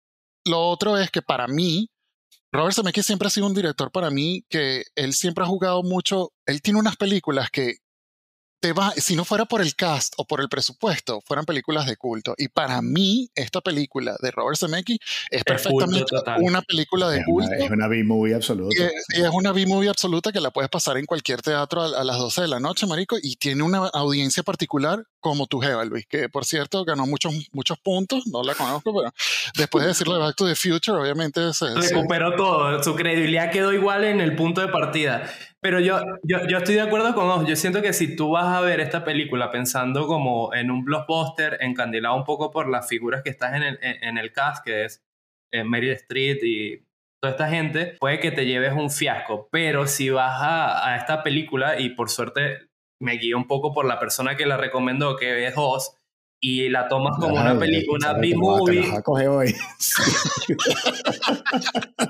lo 0.45 0.69
otro 0.69 0.97
es 0.97 1.11
que 1.11 1.23
para 1.23 1.47
mí, 1.49 1.91
Robert 2.53 2.75
Zemeckis 2.75 3.07
siempre 3.07 3.29
ha 3.29 3.31
sido 3.31 3.47
un 3.47 3.55
director 3.55 3.91
para 3.91 4.11
mí 4.11 4.45
que 4.49 4.85
él 4.95 5.13
siempre 5.15 5.45
ha 5.45 5.49
jugado 5.49 5.83
mucho, 5.83 6.33
él 6.47 6.63
tiene 6.63 6.79
unas 6.79 6.97
películas 6.97 7.51
que 7.51 7.77
si 8.97 9.17
no 9.17 9.25
fuera 9.25 9.45
por 9.45 9.61
el 9.61 9.75
cast 9.75 10.15
o 10.17 10.25
por 10.25 10.41
el 10.41 10.49
presupuesto, 10.49 11.21
fueran 11.25 11.45
películas 11.45 11.87
de 11.87 11.97
culto. 11.97 12.35
Y 12.37 12.49
para 12.49 12.83
mí, 12.83 13.31
esta 13.35 13.61
película 13.61 14.17
de 14.21 14.31
Robert 14.31 14.59
Zemeckis 14.59 14.99
es, 15.31 15.45
perfectamente 15.45 16.05
una 16.41 16.63
película 16.63 17.09
de 17.09 17.25
culto. 17.25 17.51
es 17.53 17.71
una 17.71 17.89
B-movie 17.89 18.35
absoluta. 18.35 18.75
Y, 18.77 19.21
es 19.21 19.31
una 19.33 19.53
B-movie 19.53 19.89
absoluta 19.89 20.33
que 20.33 20.41
la 20.41 20.51
puedes 20.51 20.71
pasar 20.71 20.97
en 20.97 21.07
cualquier 21.07 21.43
teatro 21.43 21.83
a, 21.83 22.05
las 22.05 22.19
12 22.19 22.43
de 22.43 22.49
la 22.49 22.61
noche, 22.61 22.87
marico, 22.87 23.17
y 23.23 23.37
tiene 23.37 23.63
una 23.63 23.79
audiencia 23.89 24.43
particular 24.43 25.05
como 25.21 25.47
tu 25.47 25.61
Jeva, 25.61 25.85
Luis, 25.85 26.07
que 26.07 26.29
por 26.29 26.45
cierto 26.45 26.85
ganó 26.85 27.07
muchos, 27.07 27.35
muchos 27.53 27.79
puntos, 27.79 28.27
no 28.27 28.43
la 28.43 28.55
conozco, 28.55 28.95
pero 28.95 29.13
después 29.57 29.83
de 29.83 29.89
decirlo 29.89 30.15
de 30.15 30.21
Back 30.21 30.37
to 30.37 30.47
the 30.47 30.55
Future, 30.55 30.99
obviamente 30.99 31.53
se... 31.53 31.75
Recuperó 31.75 32.37
todo, 32.37 32.83
su 32.83 32.95
credibilidad 32.95 33.51
quedó 33.51 33.73
igual 33.73 34.05
en 34.05 34.21
el 34.21 34.37
punto 34.37 34.61
de 34.61 34.69
partida. 34.69 35.29
Pero 35.61 35.81
yo, 35.81 36.01
yo, 36.23 36.47
yo, 36.47 36.59
estoy 36.59 36.77
de 36.77 36.83
acuerdo 36.83 37.15
con 37.15 37.27
vos. 37.27 37.47
Yo 37.49 37.57
siento 37.57 37.83
que 37.83 37.93
si 37.93 38.15
tú 38.15 38.31
vas 38.31 38.47
a 38.47 38.61
ver 38.61 38.81
esta 38.81 39.05
película 39.05 39.51
pensando 39.51 40.07
como 40.07 40.55
en 40.55 40.71
un 40.71 40.85
blockbuster, 40.85 41.59
encandilado 41.61 42.15
un 42.15 42.25
poco 42.25 42.51
por 42.51 42.69
las 42.69 42.89
figuras 42.89 43.23
que 43.23 43.31
estás 43.31 43.55
en 43.55 43.63
el, 43.63 43.79
en 43.81 44.19
el 44.19 44.33
cast, 44.33 44.65
que 44.65 44.85
es 44.85 45.03
eh, 45.53 45.65
Mary 45.65 45.91
Street 45.91 46.39
y 46.43 46.87
toda 47.21 47.33
esta 47.33 47.49
gente, 47.49 47.97
puede 47.99 48.21
que 48.21 48.31
te 48.31 48.47
lleves 48.47 48.73
un 48.75 48.91
fiasco. 48.91 49.49
Pero 49.51 49.87
si 49.87 50.11
vas 50.11 50.41
a, 50.41 50.89
a 50.89 50.97
esta 50.97 51.23
película, 51.23 51.81
y 51.81 51.91
por 51.91 52.11
suerte 52.11 52.69
me 53.01 53.15
guío 53.15 53.37
un 53.37 53.47
poco 53.47 53.73
por 53.73 53.87
la 53.87 53.99
persona 53.99 54.37
que 54.37 54.47
la 54.47 54.57
recomendó, 54.57 55.17
que 55.17 55.47
es 55.47 55.55
Oz, 55.57 55.97
y 56.41 56.69
la 56.69 56.89
tomas 56.89 57.17
como 57.19 57.35
una 57.41 57.59
película, 57.59 58.11
una 58.11 58.21
B-movie. 58.21 58.93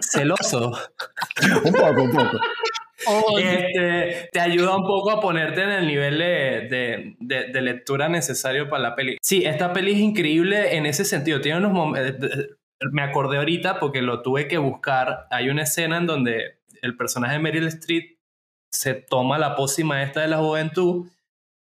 Celoso. 0.01 0.73
un 1.65 1.73
poco, 1.73 2.03
un 2.03 2.11
poco. 2.11 2.39
Este, 2.99 4.29
te 4.33 4.41
ayuda 4.41 4.77
un 4.77 4.85
poco 4.85 5.11
a 5.11 5.21
ponerte 5.21 5.63
en 5.63 5.71
el 5.71 5.87
nivel 5.87 6.19
de, 6.19 7.17
de, 7.21 7.63
lectura 7.63 8.09
necesario 8.09 8.69
para 8.69 8.83
la 8.83 8.95
peli. 8.95 9.19
Sí, 9.21 9.45
esta 9.45 9.73
peli 9.73 9.93
es 9.93 9.99
increíble 9.99 10.77
en 10.77 10.87
ese 10.87 11.05
sentido. 11.05 11.41
Tiene 11.41 11.59
unos 11.59 11.73
momentos. 11.73 12.31
Me 12.93 13.03
acordé 13.03 13.39
ahorita 13.39 13.79
porque 13.81 14.03
lo 14.03 14.23
tuve 14.23 14.49
que 14.49 14.59
buscar. 14.59 15.27
Hay 15.31 15.49
una 15.49 15.63
escena 15.63 15.99
en 15.99 16.07
donde 16.07 16.59
el 16.83 16.97
personaje 16.97 17.35
de 17.35 17.41
Meryl 17.41 17.67
Streep 17.69 18.19
se 18.71 18.95
toma 18.95 19.39
la 19.39 19.57
pócima 19.57 20.03
esta 20.03 20.21
de 20.21 20.29
la 20.29 20.39
juventud 20.39 21.09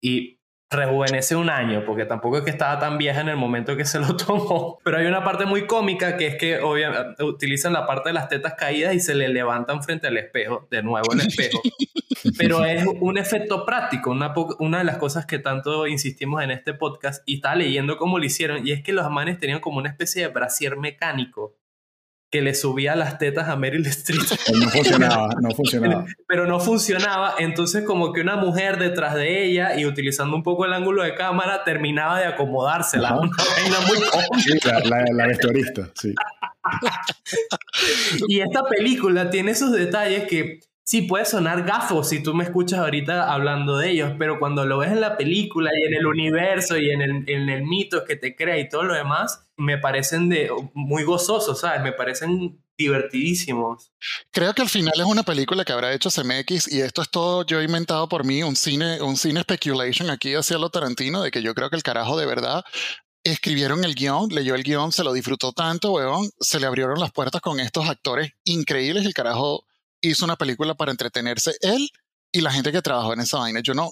y 0.00 0.31
rejuvenece 0.72 1.36
un 1.36 1.50
año, 1.50 1.84
porque 1.86 2.04
tampoco 2.04 2.38
es 2.38 2.44
que 2.44 2.50
estaba 2.50 2.78
tan 2.78 2.98
vieja 2.98 3.20
en 3.20 3.28
el 3.28 3.36
momento 3.36 3.76
que 3.76 3.84
se 3.84 4.00
lo 4.00 4.16
tomó. 4.16 4.78
Pero 4.82 4.98
hay 4.98 5.06
una 5.06 5.22
parte 5.22 5.44
muy 5.44 5.66
cómica 5.66 6.16
que 6.16 6.26
es 6.28 6.36
que 6.36 6.58
obviamente 6.60 7.22
utilizan 7.22 7.72
la 7.72 7.86
parte 7.86 8.08
de 8.08 8.14
las 8.14 8.28
tetas 8.28 8.54
caídas 8.54 8.94
y 8.94 9.00
se 9.00 9.14
le 9.14 9.28
levantan 9.28 9.82
frente 9.82 10.06
al 10.08 10.16
espejo, 10.16 10.66
de 10.70 10.82
nuevo 10.82 11.12
el 11.12 11.20
espejo. 11.20 11.60
Pero 12.38 12.64
es 12.64 12.84
un 13.00 13.18
efecto 13.18 13.66
práctico, 13.66 14.10
una, 14.10 14.32
una 14.58 14.78
de 14.78 14.84
las 14.84 14.96
cosas 14.96 15.26
que 15.26 15.38
tanto 15.38 15.86
insistimos 15.86 16.42
en 16.42 16.52
este 16.52 16.72
podcast 16.72 17.22
y 17.26 17.36
estaba 17.36 17.56
leyendo 17.56 17.96
cómo 17.96 18.18
lo 18.18 18.24
hicieron, 18.24 18.66
y 18.66 18.72
es 18.72 18.82
que 18.82 18.92
los 18.92 19.10
manes 19.10 19.38
tenían 19.38 19.60
como 19.60 19.78
una 19.78 19.88
especie 19.88 20.22
de 20.22 20.28
brasier 20.28 20.76
mecánico 20.76 21.56
que 22.32 22.40
le 22.40 22.54
subía 22.54 22.96
las 22.96 23.18
tetas 23.18 23.48
a 23.48 23.56
Meryl 23.56 23.86
Streep. 23.86 24.22
No 24.58 24.70
funcionaba, 24.70 25.28
no 25.40 25.50
funcionaba. 25.50 26.06
Pero 26.26 26.46
no 26.46 26.58
funcionaba, 26.58 27.34
entonces 27.38 27.84
como 27.84 28.12
que 28.12 28.22
una 28.22 28.36
mujer 28.36 28.78
detrás 28.78 29.14
de 29.14 29.44
ella 29.44 29.78
y 29.78 29.84
utilizando 29.84 30.34
un 30.34 30.42
poco 30.42 30.64
el 30.64 30.72
ángulo 30.72 31.02
de 31.02 31.14
cámara 31.14 31.62
terminaba 31.62 32.18
de 32.18 32.24
acomodársela. 32.24 33.18
Una 33.18 33.30
vaina 33.36 33.80
muy 33.86 33.98
sí, 34.40 34.58
la, 34.64 34.80
la, 34.80 35.04
la 35.12 35.26
vestuarista, 35.26 35.90
sí. 35.94 36.14
y 38.28 38.40
esta 38.40 38.64
película 38.64 39.28
tiene 39.30 39.50
esos 39.50 39.72
detalles 39.72 40.24
que 40.26 40.60
sí 40.84 41.02
puede 41.02 41.24
sonar 41.24 41.64
gafo 41.64 42.02
si 42.04 42.22
tú 42.22 42.34
me 42.34 42.44
escuchas 42.44 42.80
ahorita 42.80 43.32
hablando 43.32 43.78
de 43.78 43.90
ellos, 43.90 44.12
pero 44.18 44.38
cuando 44.38 44.64
lo 44.64 44.78
ves 44.78 44.92
en 44.92 45.00
la 45.00 45.16
película 45.16 45.70
y 45.74 45.86
en 45.86 45.94
el 45.94 46.06
universo 46.06 46.76
y 46.76 46.90
en 46.90 47.02
el, 47.02 47.24
en 47.28 47.48
el 47.48 47.62
mito 47.62 48.04
que 48.04 48.16
te 48.16 48.34
crea 48.34 48.58
y 48.58 48.68
todo 48.68 48.84
lo 48.84 48.94
demás, 48.94 49.46
me 49.56 49.78
parecen 49.78 50.28
de, 50.28 50.50
muy 50.74 51.04
gozosos, 51.04 51.60
¿sabes? 51.60 51.82
Me 51.82 51.92
parecen 51.92 52.62
divertidísimos. 52.76 53.92
Creo 54.30 54.54
que 54.54 54.62
al 54.62 54.68
final 54.68 54.94
es 54.96 55.04
una 55.04 55.22
película 55.22 55.64
que 55.64 55.72
habrá 55.72 55.92
hecho 55.92 56.10
CMX 56.10 56.72
y 56.72 56.80
esto 56.80 57.02
es 57.02 57.10
todo 57.10 57.44
yo 57.44 57.60
he 57.60 57.64
inventado 57.64 58.08
por 58.08 58.24
mí, 58.24 58.42
un 58.42 58.56
cine, 58.56 59.00
un 59.02 59.16
cine 59.16 59.42
speculation 59.42 60.10
aquí 60.10 60.34
hacia 60.34 60.58
lo 60.58 60.70
Tarantino, 60.70 61.22
de 61.22 61.30
que 61.30 61.42
yo 61.42 61.54
creo 61.54 61.70
que 61.70 61.76
el 61.76 61.82
carajo 61.82 62.16
de 62.18 62.26
verdad 62.26 62.64
escribieron 63.24 63.84
el 63.84 63.94
guion, 63.94 64.30
leyó 64.30 64.54
el 64.54 64.64
guion, 64.64 64.90
se 64.90 65.04
lo 65.04 65.12
disfrutó 65.12 65.52
tanto, 65.52 65.92
weón, 65.92 66.28
se 66.40 66.58
le 66.58 66.66
abrieron 66.66 66.98
las 66.98 67.12
puertas 67.12 67.40
con 67.40 67.60
estos 67.60 67.88
actores 67.88 68.32
increíbles, 68.44 69.06
el 69.06 69.14
carajo 69.14 69.64
hizo 70.02 70.24
una 70.24 70.36
película 70.36 70.74
para 70.74 70.90
entretenerse 70.90 71.54
él 71.60 71.88
y 72.30 72.40
la 72.40 72.52
gente 72.52 72.72
que 72.72 72.82
trabajó 72.82 73.12
en 73.14 73.20
esa 73.20 73.38
vaina. 73.38 73.60
Yo 73.60 73.74
no, 73.74 73.90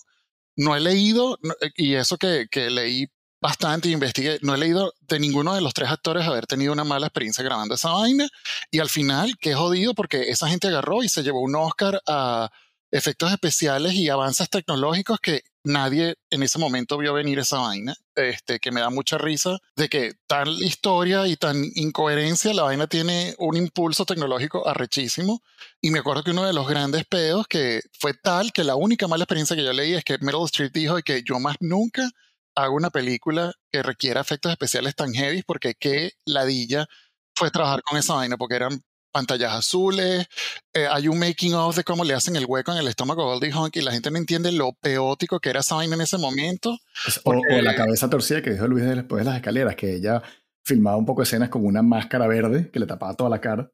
no 0.56 0.76
he 0.76 0.80
leído, 0.80 1.38
y 1.76 1.94
eso 1.94 2.16
que, 2.18 2.46
que 2.50 2.70
leí 2.70 3.06
bastante 3.40 3.88
y 3.88 3.92
investigué, 3.92 4.38
no 4.42 4.54
he 4.54 4.58
leído 4.58 4.92
de 5.00 5.18
ninguno 5.18 5.54
de 5.54 5.62
los 5.62 5.72
tres 5.72 5.90
actores 5.90 6.26
haber 6.26 6.46
tenido 6.46 6.72
una 6.72 6.84
mala 6.84 7.06
experiencia 7.06 7.42
grabando 7.42 7.74
esa 7.74 7.90
vaina. 7.90 8.28
Y 8.70 8.80
al 8.80 8.90
final, 8.90 9.36
qué 9.40 9.54
jodido, 9.54 9.94
porque 9.94 10.30
esa 10.30 10.48
gente 10.48 10.68
agarró 10.68 11.02
y 11.02 11.08
se 11.08 11.22
llevó 11.22 11.40
un 11.40 11.54
Oscar 11.56 12.02
a 12.06 12.50
efectos 12.90 13.32
especiales 13.32 13.94
y 13.94 14.08
avances 14.08 14.50
tecnológicos 14.50 15.20
que 15.20 15.42
nadie 15.64 16.16
en 16.30 16.42
ese 16.42 16.58
momento 16.58 16.98
vio 16.98 17.12
venir 17.14 17.38
esa 17.38 17.58
vaina, 17.58 17.94
este, 18.14 18.58
que 18.60 18.70
me 18.70 18.80
da 18.80 18.90
mucha 18.90 19.18
risa 19.18 19.58
de 19.76 19.88
que 19.88 20.14
tal 20.26 20.48
historia 20.62 21.26
y 21.26 21.36
tan 21.36 21.64
incoherencia, 21.74 22.54
la 22.54 22.62
vaina 22.62 22.86
tiene 22.86 23.34
un 23.38 23.56
impulso 23.56 24.04
tecnológico 24.04 24.66
arrechísimo. 24.66 25.42
Y 25.80 25.90
me 25.90 26.00
acuerdo 26.00 26.24
que 26.24 26.30
uno 26.30 26.44
de 26.44 26.52
los 26.52 26.68
grandes 26.68 27.04
pedos 27.04 27.46
que 27.46 27.82
fue 27.98 28.14
tal 28.14 28.52
que 28.52 28.64
la 28.64 28.76
única 28.76 29.08
mala 29.08 29.24
experiencia 29.24 29.56
que 29.56 29.64
yo 29.64 29.72
leí 29.72 29.94
es 29.94 30.04
que 30.04 30.18
Meryl 30.18 30.44
Streep 30.44 30.72
dijo 30.72 30.96
que 31.02 31.22
yo 31.22 31.38
más 31.38 31.56
nunca 31.60 32.10
hago 32.54 32.74
una 32.74 32.90
película 32.90 33.52
que 33.70 33.82
requiera 33.82 34.20
efectos 34.20 34.52
especiales 34.52 34.94
tan 34.94 35.12
heavy 35.12 35.42
porque 35.42 35.74
qué 35.74 36.12
ladilla 36.24 36.86
fue 37.34 37.50
trabajar 37.50 37.82
con 37.82 37.98
esa 37.98 38.14
vaina 38.14 38.36
porque 38.36 38.56
eran 38.56 38.82
pantallas 39.10 39.52
azules, 39.52 40.26
eh, 40.72 40.86
hay 40.90 41.08
un 41.08 41.18
making 41.18 41.54
of 41.54 41.76
de 41.76 41.84
cómo 41.84 42.04
le 42.04 42.14
hacen 42.14 42.36
el 42.36 42.46
hueco 42.46 42.72
en 42.72 42.78
el 42.78 42.88
estómago 42.88 43.22
a 43.22 43.34
Goldie 43.34 43.52
Hawn 43.52 43.70
y 43.72 43.80
la 43.80 43.92
gente 43.92 44.10
no 44.10 44.18
entiende 44.18 44.52
lo 44.52 44.72
peótico 44.80 45.40
que 45.40 45.50
era 45.50 45.60
esa 45.60 45.76
vaina 45.76 45.94
en 45.94 46.00
ese 46.00 46.18
momento. 46.18 46.78
O, 47.24 47.34
la 47.34 47.74
cabeza 47.74 48.08
torcida 48.08 48.42
que 48.42 48.50
dijo 48.50 48.66
Luis 48.66 48.84
después 48.84 49.24
de 49.24 49.30
las 49.30 49.36
escaleras, 49.36 49.76
que 49.76 49.94
ella 49.94 50.22
filmaba 50.64 50.96
un 50.96 51.06
poco 51.06 51.22
escenas 51.22 51.48
con 51.48 51.64
una 51.64 51.82
máscara 51.82 52.26
verde 52.26 52.70
que 52.70 52.78
le 52.78 52.86
tapaba 52.86 53.14
toda 53.14 53.30
la 53.30 53.40
cara. 53.40 53.70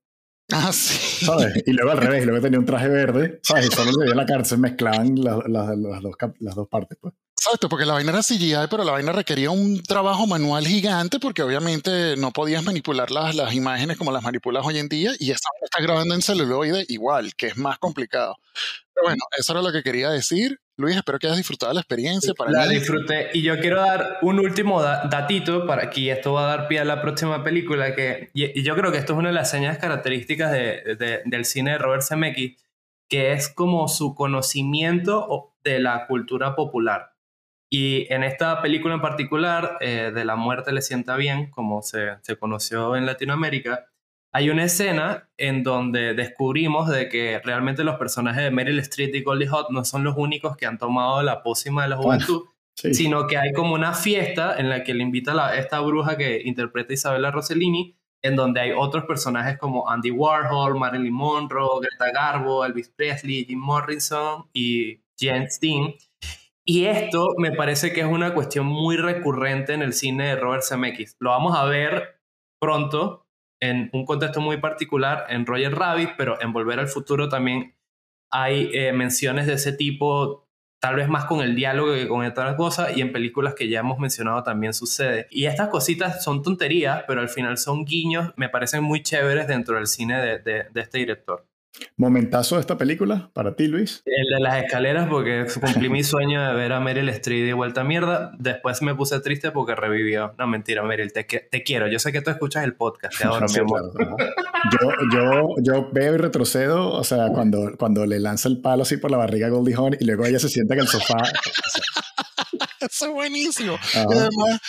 Ah, 0.52 0.72
sí. 0.72 1.24
¿Sabes? 1.24 1.62
Y 1.66 1.72
luego 1.72 1.90
al 1.90 1.98
revés, 1.98 2.22
y 2.22 2.26
luego 2.26 2.40
tenía 2.40 2.58
un 2.58 2.66
traje 2.66 2.88
verde, 2.88 3.40
¿sabes? 3.42 3.66
Y 3.66 3.74
solo 3.74 3.90
le 3.92 4.04
veía 4.04 4.14
la 4.14 4.26
cara, 4.26 4.44
se 4.44 4.56
mezclaban 4.56 5.16
las, 5.16 5.38
las, 5.48 5.66
dos, 6.02 6.14
las 6.38 6.54
dos 6.54 6.68
partes, 6.68 6.98
pues. 7.00 7.14
Exacto, 7.38 7.68
porque 7.68 7.84
la 7.84 7.92
vaina 7.92 8.10
era 8.10 8.22
CGI, 8.22 8.66
pero 8.70 8.82
la 8.82 8.92
vaina 8.92 9.12
requería 9.12 9.50
un 9.50 9.82
trabajo 9.82 10.26
manual 10.26 10.66
gigante 10.66 11.20
porque 11.20 11.42
obviamente 11.42 12.16
no 12.16 12.32
podías 12.32 12.64
manipular 12.64 13.10
las, 13.10 13.34
las 13.34 13.54
imágenes 13.54 13.98
como 13.98 14.10
las 14.10 14.22
manipulas 14.22 14.64
hoy 14.66 14.78
en 14.78 14.88
día 14.88 15.12
y 15.18 15.30
esta 15.30 15.48
está 15.62 15.82
grabando 15.82 16.14
en 16.14 16.22
celuloide 16.22 16.86
igual, 16.88 17.34
que 17.36 17.48
es 17.48 17.56
más 17.56 17.78
complicado. 17.78 18.36
Pero 18.94 19.08
bueno, 19.08 19.22
eso 19.36 19.52
era 19.52 19.60
lo 19.60 19.70
que 19.70 19.82
quería 19.82 20.10
decir. 20.10 20.58
Luis, 20.78 20.96
espero 20.96 21.18
que 21.18 21.26
hayas 21.26 21.36
disfrutado 21.36 21.72
la 21.72 21.80
experiencia. 21.80 22.32
Para 22.34 22.50
la 22.50 22.68
disfruté 22.68 23.30
y 23.34 23.42
yo 23.42 23.58
quiero 23.60 23.80
dar 23.80 24.18
un 24.22 24.40
último 24.40 24.82
datito 24.82 25.66
para 25.66 25.90
que 25.90 26.10
esto 26.10 26.32
va 26.32 26.44
a 26.44 26.56
dar 26.56 26.68
pie 26.68 26.80
a 26.80 26.84
la 26.84 27.02
próxima 27.02 27.44
película 27.44 27.94
que 27.94 28.30
y, 28.32 28.62
yo 28.62 28.74
creo 28.76 28.92
que 28.92 28.98
esto 28.98 29.12
es 29.12 29.18
una 29.18 29.28
de 29.28 29.34
las 29.34 29.50
señas 29.50 29.78
características 29.78 30.52
de, 30.52 31.22
del 31.24 31.44
cine 31.44 31.72
de 31.72 31.78
Robert 31.78 32.02
Zemeckis 32.02 32.56
que 33.08 33.32
es 33.32 33.48
como 33.48 33.86
su 33.88 34.14
conocimiento 34.14 35.54
de 35.62 35.78
la 35.78 36.06
cultura 36.06 36.56
popular 36.56 37.15
y 37.70 38.12
en 38.12 38.22
esta 38.22 38.62
película 38.62 38.94
en 38.94 39.00
particular, 39.00 39.78
eh, 39.80 40.12
de 40.14 40.24
la 40.24 40.36
muerte 40.36 40.72
le 40.72 40.82
sienta 40.82 41.16
bien, 41.16 41.50
como 41.50 41.82
se, 41.82 42.16
se, 42.22 42.36
conoció 42.36 42.94
en 42.94 43.06
Latinoamérica, 43.06 43.86
hay 44.32 44.50
una 44.50 44.64
escena 44.64 45.28
en 45.36 45.62
donde 45.62 46.14
descubrimos 46.14 46.88
de 46.88 47.08
que 47.08 47.40
realmente 47.42 47.84
los 47.84 47.96
personajes 47.96 48.44
de 48.44 48.50
Meryl 48.50 48.78
Streep 48.80 49.14
y 49.14 49.22
Goldie 49.22 49.48
Hawn 49.48 49.66
no 49.70 49.84
son 49.84 50.04
los 50.04 50.14
únicos 50.16 50.56
que 50.56 50.66
han 50.66 50.78
tomado 50.78 51.22
la 51.22 51.42
pócima 51.42 51.84
de 51.84 51.88
la 51.88 51.96
juventud, 51.96 52.44
sino 52.74 53.26
que 53.26 53.38
hay 53.38 53.52
como 53.52 53.74
una 53.74 53.94
fiesta 53.94 54.56
en 54.58 54.68
la 54.68 54.84
que 54.84 54.92
le 54.92 55.02
invita 55.02 55.32
a 55.32 55.56
esta 55.56 55.80
bruja 55.80 56.18
que 56.18 56.42
interpreta 56.44 56.92
Isabella 56.92 57.30
Rossellini, 57.30 57.96
en 58.22 58.36
donde 58.36 58.60
hay 58.60 58.72
otros 58.72 59.04
personajes 59.06 59.56
como 59.56 59.88
Andy 59.88 60.10
Warhol, 60.10 60.78
Marilyn 60.78 61.14
Monroe, 61.14 61.80
Greta 61.80 62.12
Garbo, 62.12 62.64
Elvis 62.64 62.90
Presley, 62.90 63.46
Jim 63.46 63.58
Morrison 63.58 64.44
y 64.52 65.00
Jane 65.18 65.48
Steen 65.48 65.94
y 66.68 66.86
esto 66.86 67.34
me 67.38 67.52
parece 67.52 67.92
que 67.92 68.00
es 68.00 68.06
una 68.06 68.34
cuestión 68.34 68.66
muy 68.66 68.96
recurrente 68.96 69.72
en 69.72 69.82
el 69.82 69.92
cine 69.92 70.26
de 70.28 70.36
Robert 70.36 70.64
Zemeckis. 70.64 71.16
Lo 71.20 71.30
vamos 71.30 71.56
a 71.56 71.64
ver 71.64 72.20
pronto 72.60 73.24
en 73.62 73.88
un 73.92 74.04
contexto 74.04 74.40
muy 74.40 74.56
particular 74.56 75.26
en 75.28 75.46
Roger 75.46 75.72
Rabbit, 75.72 76.10
pero 76.18 76.42
en 76.42 76.52
Volver 76.52 76.80
al 76.80 76.88
Futuro 76.88 77.28
también 77.28 77.76
hay 78.32 78.70
eh, 78.74 78.92
menciones 78.92 79.46
de 79.46 79.52
ese 79.54 79.72
tipo, 79.72 80.48
tal 80.82 80.96
vez 80.96 81.08
más 81.08 81.26
con 81.26 81.40
el 81.40 81.54
diálogo 81.54 81.94
que 81.94 82.08
con 82.08 82.26
otras 82.26 82.56
cosas, 82.56 82.96
y 82.96 83.00
en 83.00 83.12
películas 83.12 83.54
que 83.54 83.68
ya 83.68 83.80
hemos 83.80 84.00
mencionado 84.00 84.42
también 84.42 84.74
sucede. 84.74 85.28
Y 85.30 85.46
estas 85.46 85.68
cositas 85.68 86.24
son 86.24 86.42
tonterías, 86.42 87.04
pero 87.06 87.20
al 87.20 87.28
final 87.28 87.58
son 87.58 87.84
guiños, 87.84 88.32
me 88.36 88.48
parecen 88.48 88.82
muy 88.82 89.04
chéveres 89.04 89.46
dentro 89.46 89.76
del 89.76 89.86
cine 89.86 90.40
de 90.40 90.68
este 90.74 90.98
director. 90.98 91.46
¿Momentazo 91.96 92.56
de 92.56 92.60
esta 92.60 92.76
película 92.76 93.30
para 93.32 93.56
ti, 93.56 93.66
Luis? 93.66 94.02
El 94.04 94.34
de 94.34 94.40
las 94.40 94.64
escaleras, 94.64 95.08
porque 95.08 95.46
cumplí 95.60 95.88
mi 95.88 96.04
sueño 96.04 96.46
de 96.46 96.54
ver 96.54 96.72
a 96.72 96.80
Meryl 96.80 97.08
Streep 97.08 97.46
de 97.46 97.52
vuelta 97.52 97.82
a 97.82 97.84
mierda. 97.84 98.32
Después 98.38 98.82
me 98.82 98.94
puse 98.94 99.20
triste 99.20 99.50
porque 99.50 99.74
revivió. 99.74 100.34
No, 100.38 100.46
mentira, 100.46 100.82
Meryl, 100.82 101.12
te, 101.12 101.24
te 101.24 101.62
quiero. 101.62 101.88
Yo 101.88 101.98
sé 101.98 102.12
que 102.12 102.22
tú 102.22 102.30
escuchas 102.30 102.64
el 102.64 102.74
podcast, 102.74 103.18
te 103.18 103.24
adoro, 103.24 103.46
mi 103.52 103.58
amor. 103.58 103.92
yo, 104.72 104.90
yo, 105.12 105.54
yo 105.62 105.90
veo 105.92 106.14
y 106.14 106.18
retrocedo, 106.18 106.92
o 106.92 107.04
sea, 107.04 107.28
cuando, 107.32 107.76
cuando 107.78 108.06
le 108.06 108.20
lanza 108.20 108.48
el 108.48 108.60
palo 108.60 108.82
así 108.82 108.96
por 108.96 109.10
la 109.10 109.16
barriga 109.16 109.46
a 109.46 109.50
Goldie 109.50 109.74
Hawn 109.74 109.96
y 109.98 110.04
luego 110.04 110.26
ella 110.26 110.38
se 110.38 110.48
sienta 110.48 110.74
en 110.74 110.80
el 110.80 110.88
sofá. 110.88 111.16
Eso 112.80 113.06
es 113.06 113.12
buenísimo. 113.12 113.78
además, 113.94 114.60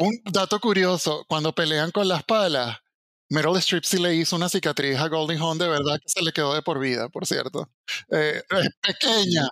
un 0.00 0.20
dato 0.32 0.58
curioso, 0.58 1.24
cuando 1.28 1.54
pelean 1.54 1.90
con 1.90 2.08
las 2.08 2.22
palas, 2.24 2.78
Meryl 3.30 3.56
Streep 3.58 3.84
sí 3.84 3.98
le 3.98 4.14
hizo 4.16 4.36
una 4.36 4.48
cicatriz 4.48 4.98
a 4.98 5.08
Goldie 5.08 5.38
Hawn 5.38 5.56
de 5.56 5.68
verdad 5.68 6.00
que 6.00 6.08
se 6.08 6.22
le 6.22 6.32
quedó 6.32 6.52
de 6.52 6.62
por 6.62 6.80
vida, 6.80 7.08
por 7.08 7.26
cierto. 7.26 7.70
Eh, 8.10 8.42
es 8.50 8.68
pequeña, 8.82 9.48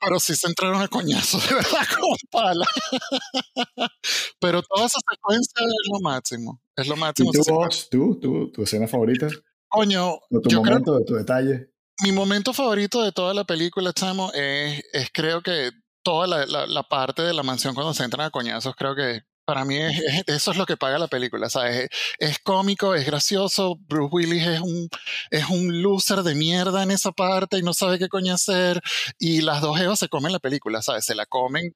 pero 0.00 0.18
sí 0.18 0.34
se 0.34 0.48
entraron 0.48 0.82
a 0.82 0.88
coñazo, 0.88 1.38
de 1.48 1.54
verdad, 1.54 1.86
con 1.98 2.16
pala. 2.30 2.66
pero 4.40 4.60
toda 4.62 4.86
esa 4.86 4.98
secuencia 5.08 5.54
es 5.60 5.90
lo 5.92 6.00
máximo. 6.00 6.60
Es 6.76 6.88
lo 6.88 6.96
máximo. 6.96 7.30
¿Y 7.32 7.38
tú, 7.38 7.42
tú, 7.90 8.18
tú, 8.20 8.52
tu 8.52 8.62
escena 8.64 8.88
favorita? 8.88 9.28
Coño, 9.68 10.18
tu 10.42 10.48
yo 10.48 10.62
momento, 10.62 10.98
de 10.98 11.04
tu 11.04 11.14
detalle. 11.14 11.70
Mi 12.02 12.10
momento 12.10 12.52
favorito 12.52 13.02
de 13.02 13.12
toda 13.12 13.34
la 13.34 13.44
película, 13.44 13.92
chamo, 13.92 14.32
es, 14.32 14.82
es 14.92 15.10
creo 15.12 15.42
que 15.42 15.70
toda 16.02 16.26
la, 16.26 16.46
la, 16.46 16.66
la, 16.66 16.82
parte 16.82 17.22
de 17.22 17.34
la 17.34 17.42
mansión 17.42 17.74
cuando 17.74 17.94
se 17.94 18.02
entran 18.02 18.26
a 18.26 18.30
coñazos, 18.30 18.74
creo 18.74 18.96
que 18.96 19.20
para 19.50 19.64
mí 19.64 19.76
eso 20.26 20.52
es 20.52 20.56
lo 20.56 20.64
que 20.64 20.76
paga 20.76 20.96
la 20.96 21.08
película, 21.08 21.50
¿sabes? 21.50 21.88
Es, 22.18 22.38
cómico, 22.38 22.94
es 22.94 23.04
gracioso, 23.04 23.76
Bruce 23.88 24.14
Willis 24.14 24.46
es 24.46 24.60
un, 24.60 24.88
es 25.28 25.46
un 25.50 25.82
loser 25.82 26.22
de 26.22 26.36
mierda 26.36 26.84
en 26.84 26.92
esa 26.92 27.10
parte 27.10 27.58
y 27.58 27.62
no 27.62 27.74
sabe 27.74 27.98
qué 27.98 28.08
coño 28.08 28.32
hacer, 28.32 28.80
y 29.18 29.40
las 29.40 29.60
dos 29.60 29.80
evas 29.80 29.98
se 29.98 30.08
comen 30.08 30.30
la 30.30 30.38
película, 30.38 30.82
¿sabes? 30.82 31.04
Se 31.04 31.16
la 31.16 31.26
comen 31.26 31.74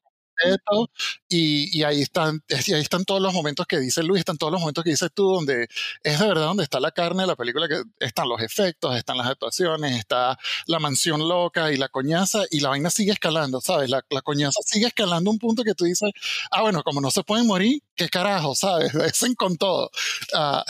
y, 1.28 1.78
y, 1.78 1.82
ahí 1.82 2.02
están, 2.02 2.42
y 2.48 2.72
ahí 2.72 2.80
están 2.80 3.04
todos 3.04 3.20
los 3.20 3.32
momentos 3.32 3.66
que 3.66 3.78
dice 3.78 4.02
Luis, 4.02 4.20
están 4.20 4.36
todos 4.36 4.52
los 4.52 4.60
momentos 4.60 4.84
que 4.84 4.90
dices 4.90 5.10
tú, 5.14 5.28
donde 5.34 5.68
es 6.02 6.18
de 6.18 6.26
verdad 6.26 6.46
donde 6.46 6.64
está 6.64 6.80
la 6.80 6.90
carne 6.90 7.22
de 7.22 7.26
la 7.28 7.36
película, 7.36 7.68
que 7.68 7.82
están 8.00 8.28
los 8.28 8.40
efectos, 8.40 8.96
están 8.96 9.16
las 9.16 9.26
actuaciones, 9.26 9.98
está 9.98 10.38
la 10.66 10.78
mansión 10.78 11.26
loca 11.28 11.72
y 11.72 11.76
la 11.76 11.88
coñaza, 11.88 12.42
y 12.50 12.60
la 12.60 12.70
vaina 12.70 12.90
sigue 12.90 13.12
escalando, 13.12 13.60
¿sabes? 13.60 13.90
La, 13.90 14.04
la 14.10 14.22
coñaza 14.22 14.60
sigue 14.64 14.86
escalando 14.86 15.30
un 15.30 15.38
punto 15.38 15.62
que 15.62 15.74
tú 15.74 15.84
dices, 15.84 16.10
ah, 16.50 16.62
bueno, 16.62 16.82
como 16.82 17.00
no 17.00 17.10
se 17.10 17.22
pueden 17.22 17.46
morir, 17.46 17.82
qué 17.94 18.08
carajo, 18.08 18.54
¿sabes? 18.54 18.92
Dicen 19.04 19.34
con 19.34 19.56
todo. 19.56 19.90
Uh... 20.34 20.62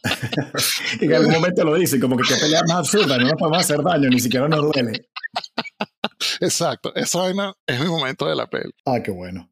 en 1.00 1.14
algún 1.14 1.32
momento 1.32 1.64
lo 1.64 1.74
dicen, 1.74 2.00
como 2.00 2.16
que 2.16 2.24
qué 2.28 2.36
pelea 2.36 2.62
más 2.66 2.78
absurda, 2.78 3.18
no 3.18 3.24
nos 3.24 3.34
podemos 3.34 3.58
hacer 3.58 3.82
daño, 3.82 4.08
ni 4.08 4.20
siquiera 4.20 4.48
nos 4.48 4.60
duele. 4.62 5.08
Exacto, 6.40 6.94
esa 6.94 7.20
vaina 7.20 7.54
es 7.66 7.80
mi 7.80 7.86
momento 7.86 8.26
de 8.26 8.36
la 8.36 8.48
peli. 8.48 8.72
Ah, 8.84 9.02
qué 9.02 9.10
bueno. 9.10 9.50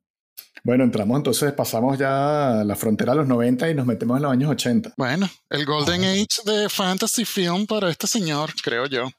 Bueno, 0.63 0.85
entramos 0.85 1.19
entonces, 1.19 1.53
pasamos 1.53 1.99
ya 1.99 2.63
la 2.65 2.75
frontera 2.75 3.13
a 3.13 3.15
los 3.15 3.29
90 3.29 3.71
y 3.71 3.75
nos 3.75 3.85
metemos 3.85 4.17
en 4.17 4.23
los 4.23 4.33
años 4.33 4.51
80. 4.51 4.95
Bueno, 4.97 5.29
el 5.51 5.67
Golden 5.67 6.05
Age 6.05 6.43
de 6.47 6.71
Fantasy 6.71 7.27
Film 7.27 7.67
para 7.67 7.91
este 7.91 8.07
señor, 8.07 8.51
creo 8.63 8.87
yo. 8.87 9.11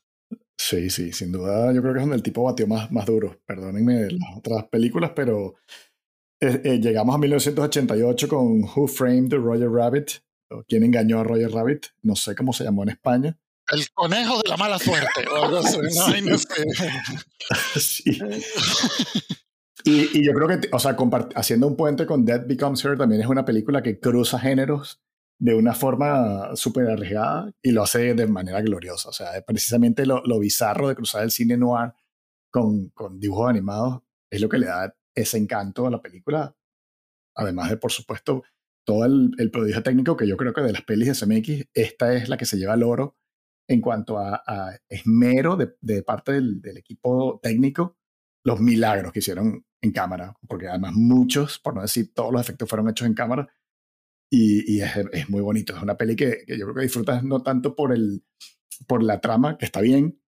Sí, 0.58 0.90
sí, 0.90 1.12
sin 1.12 1.32
duda 1.32 1.72
yo 1.72 1.82
creo 1.82 1.94
que 1.94 2.00
es 2.00 2.04
donde 2.04 2.16
el 2.16 2.24
tipo 2.24 2.44
batió 2.44 2.66
más, 2.66 2.92
más 2.92 3.06
duro. 3.06 3.40
Perdónenme 3.46 4.10
las 4.10 4.38
otras 4.38 4.66
películas, 4.70 5.12
pero 5.16 5.56
eh, 6.40 6.62
eh, 6.64 6.80
llegamos 6.80 7.14
a 7.14 7.18
1988 7.20 8.28
con 8.28 8.64
Who 8.64 8.88
Framed 8.88 9.34
Roger 9.34 9.70
Rabbit, 9.70 10.12
o 10.50 10.64
quién 10.68 10.84
engañó 10.84 11.20
a 11.20 11.24
Roger 11.24 11.52
Rabbit, 11.52 11.86
no 12.02 12.16
sé 12.16 12.36
cómo 12.36 12.54
se 12.54 12.64
llamó 12.64 12.84
en 12.84 12.90
España. 12.90 13.38
El 13.72 13.90
conejo 13.94 14.42
de 14.42 14.50
la 14.50 14.58
mala 14.58 14.80
suerte. 14.80 15.28
o 15.32 15.44
algo 15.44 15.58
así, 15.58 15.78
no, 15.78 16.32
no 16.32 16.38
sé. 16.38 16.66
sí. 17.80 18.20
Y, 19.88 20.18
y, 20.18 20.26
yo 20.26 20.34
creo 20.34 20.48
que, 20.48 20.68
o 20.72 20.80
sea, 20.80 20.98
haciendo 21.36 21.68
un 21.68 21.76
puente 21.76 22.08
con 22.08 22.26
Dead 22.26 22.44
Becomes 22.48 22.84
Her 22.84 22.98
también 22.98 23.22
es 23.22 23.28
una 23.28 23.46
película 23.46 23.84
que 23.84 24.00
cruza 24.00 24.40
géneros 24.40 25.00
de 25.38 25.54
una 25.54 25.76
forma 25.76 26.56
súper 26.56 26.90
arriesgada 26.90 27.52
y 27.62 27.70
lo 27.70 27.84
hace 27.84 28.16
de 28.16 28.26
manera 28.26 28.62
gloriosa. 28.62 29.10
O 29.10 29.14
sea, 29.14 29.40
precisamente 29.46 30.08
lo, 30.08 30.24
lo 30.26 30.40
bizarro 30.40 30.88
de 30.88 30.96
cruzar 30.96 31.24
el 31.24 31.30
cine 31.30 31.56
noir 31.56 31.94
con, 32.50 32.90
con, 32.90 33.20
dibujos 33.20 33.48
animados 33.48 34.02
es 34.32 34.42
lo 34.42 34.50
que 34.50 34.58
le 34.58 34.66
da 34.66 34.96
ese 35.14 35.38
encanto 35.38 35.86
a 35.86 35.92
la 35.92 36.02
película. 36.02 36.56
Además 37.36 37.70
de, 37.70 37.78
por 37.78 37.92
supuesto, 37.92 38.42
todo 38.86 39.06
el, 39.06 39.32
el 39.38 39.52
prodigio 39.52 39.84
técnico 39.84 40.18
que 40.18 40.28
yo 40.28 40.36
creo 40.36 40.54
que 40.54 40.62
de 40.62 40.74
las 40.74 40.82
pelis 40.82 41.08
de 41.08 41.28
CMX, 41.28 41.70
esta 41.76 42.14
es 42.16 42.28
la 42.28 42.38
que 42.38 42.46
se 42.46 42.58
lleva 42.58 42.74
el 42.74 42.82
oro 42.82 43.18
en 43.68 43.82
cuanto 43.82 44.18
a, 44.18 44.44
a 44.46 44.78
esmero 44.88 45.56
de, 45.56 45.76
de 45.82 46.04
parte 46.04 46.34
del, 46.34 46.62
del, 46.62 46.78
equipo 46.78 47.40
técnico, 47.42 47.98
los 48.44 48.60
milagros 48.60 49.12
que 49.12 49.20
hicieron 49.20 49.66
en 49.82 49.92
cámara, 49.92 50.36
porque 50.48 50.68
además 50.68 50.94
muchos, 50.94 51.60
por 51.60 51.76
no 51.76 51.82
decir 51.82 52.14
todos 52.14 52.32
los 52.32 52.42
efectos 52.42 52.70
fueron 52.70 52.90
hechos 52.90 53.08
en 53.08 53.14
cámara, 53.14 53.48
y, 54.30 54.76
y 54.76 54.82
es, 54.82 54.92
es, 55.14 55.30
muy 55.30 55.42
bonito. 55.42 55.76
Es 55.76 55.82
una 55.82 55.98
peli 55.98 56.16
que, 56.16 56.44
que, 56.46 56.58
yo 56.58 56.66
creo 56.66 56.76
que 56.76 56.82
disfrutas 56.82 57.24
no 57.24 57.42
tanto 57.42 57.76
por, 57.76 57.94
el, 57.94 58.24
por 58.88 59.04
la 59.04 59.22
trama, 59.22 59.58
que 59.58 59.66
está 59.66 59.82
bien, 59.82 60.20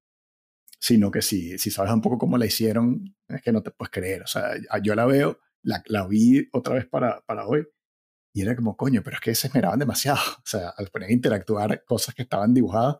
sino 0.79 1.11
que 1.11 1.21
si, 1.21 1.57
si 1.57 1.71
sabes 1.71 1.91
un 1.91 2.01
poco 2.01 2.17
cómo 2.17 2.38
la 2.38 2.45
hicieron, 2.45 3.15
es 3.27 3.41
que 3.41 3.51
no 3.51 3.63
te 3.63 3.71
puedes 3.71 3.91
creer. 3.91 4.23
O 4.23 4.27
sea, 4.27 4.51
yo 4.83 4.95
la 4.95 5.05
veo, 5.05 5.39
la, 5.63 5.83
la 5.88 6.07
vi 6.07 6.47
otra 6.51 6.75
vez 6.75 6.85
para, 6.85 7.21
para 7.25 7.47
hoy, 7.47 7.67
y 8.33 8.41
era 8.41 8.55
como, 8.55 8.77
coño, 8.77 9.01
pero 9.03 9.15
es 9.15 9.21
que 9.21 9.35
se 9.35 9.47
esmeraban 9.47 9.79
demasiado. 9.79 10.19
O 10.38 10.45
sea, 10.45 10.69
al 10.69 10.88
poner 10.89 11.09
a 11.09 11.13
interactuar 11.13 11.83
cosas 11.85 12.13
que 12.15 12.21
estaban 12.23 12.53
dibujadas 12.53 12.97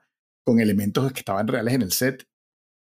con 0.48 0.62
elementos 0.62 1.12
que 1.12 1.20
estaban 1.20 1.46
reales 1.46 1.74
en 1.74 1.82
el 1.82 1.92
set, 1.92 2.26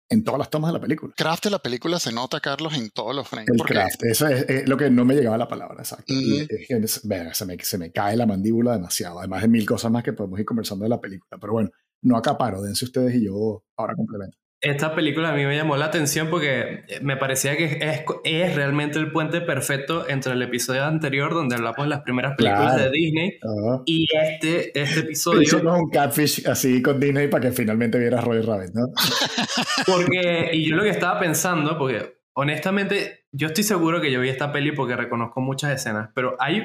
en 0.09 0.23
todas 0.23 0.39
las 0.39 0.51
tomas 0.51 0.69
de 0.69 0.75
la 0.75 0.81
película. 0.81 1.13
Craft 1.17 1.47
de 1.47 1.51
la 1.51 1.59
película 1.59 1.99
se 1.99 2.13
nota, 2.13 2.39
Carlos, 2.39 2.77
en 2.77 2.91
todos 2.91 3.13
los 3.13 3.27
frames. 3.27 3.49
El 3.53 3.61
craft, 3.61 4.05
eso 4.05 4.29
es, 4.29 4.49
es, 4.49 4.69
lo 4.69 4.77
que 4.77 4.89
no 4.89 5.05
me 5.05 5.17
llegaba 5.17 5.37
la 5.37 5.49
palabra, 5.49 5.79
exacto. 5.81 6.15
Mm 6.15 6.17
-hmm. 6.17 6.47
y, 6.49 6.73
es, 6.73 6.85
es, 6.85 7.37
se, 7.37 7.45
me, 7.45 7.59
se 7.59 7.77
me 7.79 7.91
cae 7.91 8.17
la 8.17 8.25
mandíbula 8.25 8.75
demasiado, 8.75 9.19
además 9.19 9.43
de 9.43 9.49
mil 9.49 9.67
cosas 9.67 9.91
más 9.91 10.05
que 10.05 10.13
podemos 10.13 10.39
ir 10.39 10.47
conversando 10.47 10.85
de 10.85 10.91
la 10.91 11.01
película. 11.01 11.39
Pero 11.41 11.53
bueno, 11.55 11.71
no 12.03 12.17
acaparo, 12.17 12.63
dense 12.63 12.85
ustedes 12.85 13.17
y 13.17 13.25
yo 13.25 13.65
ahora 13.77 13.97
complemento. 13.97 14.39
Esta 14.63 14.95
película 14.95 15.31
a 15.31 15.33
mí 15.33 15.45
me 15.45 15.55
llamó 15.55 15.77
la 15.77 15.87
atención 15.87 16.29
porque 16.31 16.85
me 17.03 17.19
parecía 17.19 17.59
que 17.59 17.79
es, 17.79 18.05
es 18.25 18.55
realmente 18.55 18.99
el 18.99 19.13
puente 19.13 19.43
perfecto 19.43 20.09
entre 20.09 20.33
el 20.33 20.41
episodio 20.41 20.85
anterior, 20.85 21.35
donde 21.35 21.57
hablamos 21.57 21.83
de 21.83 21.89
las 21.89 22.01
primeras 22.01 22.37
películas 22.37 22.75
claro. 22.75 22.83
de 22.85 22.91
Disney, 22.91 23.39
uh 23.43 23.49
-huh. 23.49 23.83
y 23.85 24.07
este, 24.17 24.81
este 24.81 25.01
episodio. 25.07 25.43
Hicimos 25.43 25.79
un 25.79 25.91
catfish 25.91 26.49
así 26.49 26.81
con 26.81 26.99
Disney 26.99 27.29
para 27.29 27.49
que 27.49 27.53
finalmente 27.53 27.99
vieras 27.99 28.25
Roger 28.25 28.47
Rabbit, 28.47 28.71
¿no? 28.73 28.87
porque, 29.87 30.51
y 30.55 30.71
yo 30.71 30.77
lo 30.77 30.85
que 30.85 30.91
estaba 30.91 31.21
pensando, 31.21 31.77
porque 31.77 32.17
honestamente, 32.35 33.27
yo 33.33 33.49
estoy 33.49 33.63
seguro 33.63 34.01
que 34.01 34.11
yo 34.11 34.21
vi 34.23 34.31
esta 34.31 34.53
peli 34.53 34.73
porque 34.73 34.97
reconozco 34.97 35.43
muchas 35.43 35.73
escenas, 35.73 36.09
pero 36.15 36.35
hay, 36.39 36.63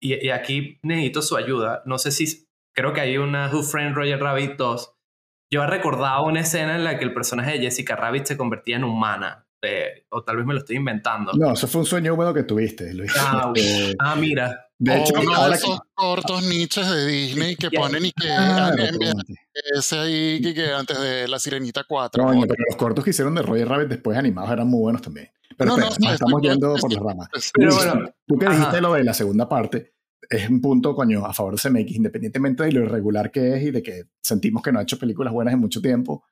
y, 0.00 0.26
y 0.26 0.30
aquí 0.30 0.80
necesito 0.82 1.22
su 1.22 1.36
ayuda, 1.36 1.82
no 1.86 1.98
sé 1.98 2.10
si, 2.10 2.48
creo 2.74 2.92
que 2.92 3.00
hay 3.00 3.16
una 3.16 3.48
Who 3.48 3.62
Framed 3.62 3.94
Roger 3.94 4.20
Rabbit 4.20 4.56
2 4.56 4.97
yo 5.50 5.62
he 5.62 5.66
recordado 5.66 6.24
una 6.24 6.40
escena 6.40 6.76
en 6.76 6.84
la 6.84 6.98
que 6.98 7.04
el 7.04 7.14
personaje 7.14 7.52
de 7.52 7.60
Jessica 7.60 7.96
Rabbit 7.96 8.26
se 8.26 8.36
convertía 8.36 8.76
en 8.76 8.84
humana. 8.84 9.44
Eh, 9.60 10.04
o 10.10 10.22
tal 10.22 10.36
vez 10.36 10.46
me 10.46 10.54
lo 10.54 10.60
estoy 10.60 10.76
inventando. 10.76 11.32
No, 11.32 11.52
eso 11.52 11.66
fue 11.66 11.80
un 11.80 11.86
sueño 11.86 12.14
húmedo 12.14 12.32
que 12.32 12.44
tuviste, 12.44 12.94
Luis. 12.94 13.12
Ah, 13.18 13.52
eh, 13.56 13.94
ah 13.98 14.14
mira. 14.14 14.66
De 14.78 14.96
hecho, 14.96 15.14
oh, 15.16 15.34
ahora 15.34 15.56
esos 15.56 15.80
que... 15.80 15.86
cortos 15.94 16.44
niches 16.44 16.88
de 16.88 17.06
Disney 17.06 17.56
que 17.56 17.68
ponen 17.68 18.04
y 18.04 18.12
que 18.12 18.30
ah, 18.30 18.70
ese 19.76 19.98
ahí 19.98 20.40
que, 20.40 20.54
que, 20.54 20.72
antes 20.72 21.00
de 21.00 21.26
La 21.26 21.40
Sirenita 21.40 21.82
4. 21.82 22.22
No, 22.22 22.40
pero 22.42 22.54
los 22.68 22.76
cortos 22.76 23.02
que 23.02 23.10
hicieron 23.10 23.34
de 23.34 23.42
Roger 23.42 23.68
Rabbit 23.68 23.88
después 23.88 24.16
animados 24.16 24.52
eran 24.52 24.68
muy 24.68 24.80
buenos 24.80 25.02
también. 25.02 25.28
Pero 25.56 25.76
no, 25.76 25.88
espera, 25.88 25.96
no, 25.98 26.04
nos 26.04 26.14
estamos 26.14 26.42
yendo 26.42 26.76
por 26.76 26.92
las 26.92 27.02
ramas. 27.02 27.28
Pero 27.52 27.74
bueno, 27.74 28.10
tú 28.24 28.38
que 28.38 28.46
dijiste 28.46 28.68
ajá. 28.68 28.80
lo 28.80 28.92
de 28.92 29.02
la 29.02 29.14
segunda 29.14 29.48
parte, 29.48 29.94
es 30.28 30.48
un 30.48 30.60
punto, 30.60 30.94
coño, 30.94 31.24
a 31.24 31.32
favor 31.32 31.54
de 31.54 31.68
CMX, 31.68 31.96
independientemente 31.96 32.64
de 32.64 32.72
lo 32.72 32.82
irregular 32.82 33.30
que 33.30 33.54
es 33.54 33.62
y 33.62 33.70
de 33.70 33.82
que 33.82 34.04
sentimos 34.20 34.62
que 34.62 34.72
no 34.72 34.78
ha 34.78 34.82
hecho 34.82 34.98
películas 34.98 35.32
buenas 35.32 35.54
en 35.54 35.60
mucho 35.60 35.80
tiempo. 35.80 36.24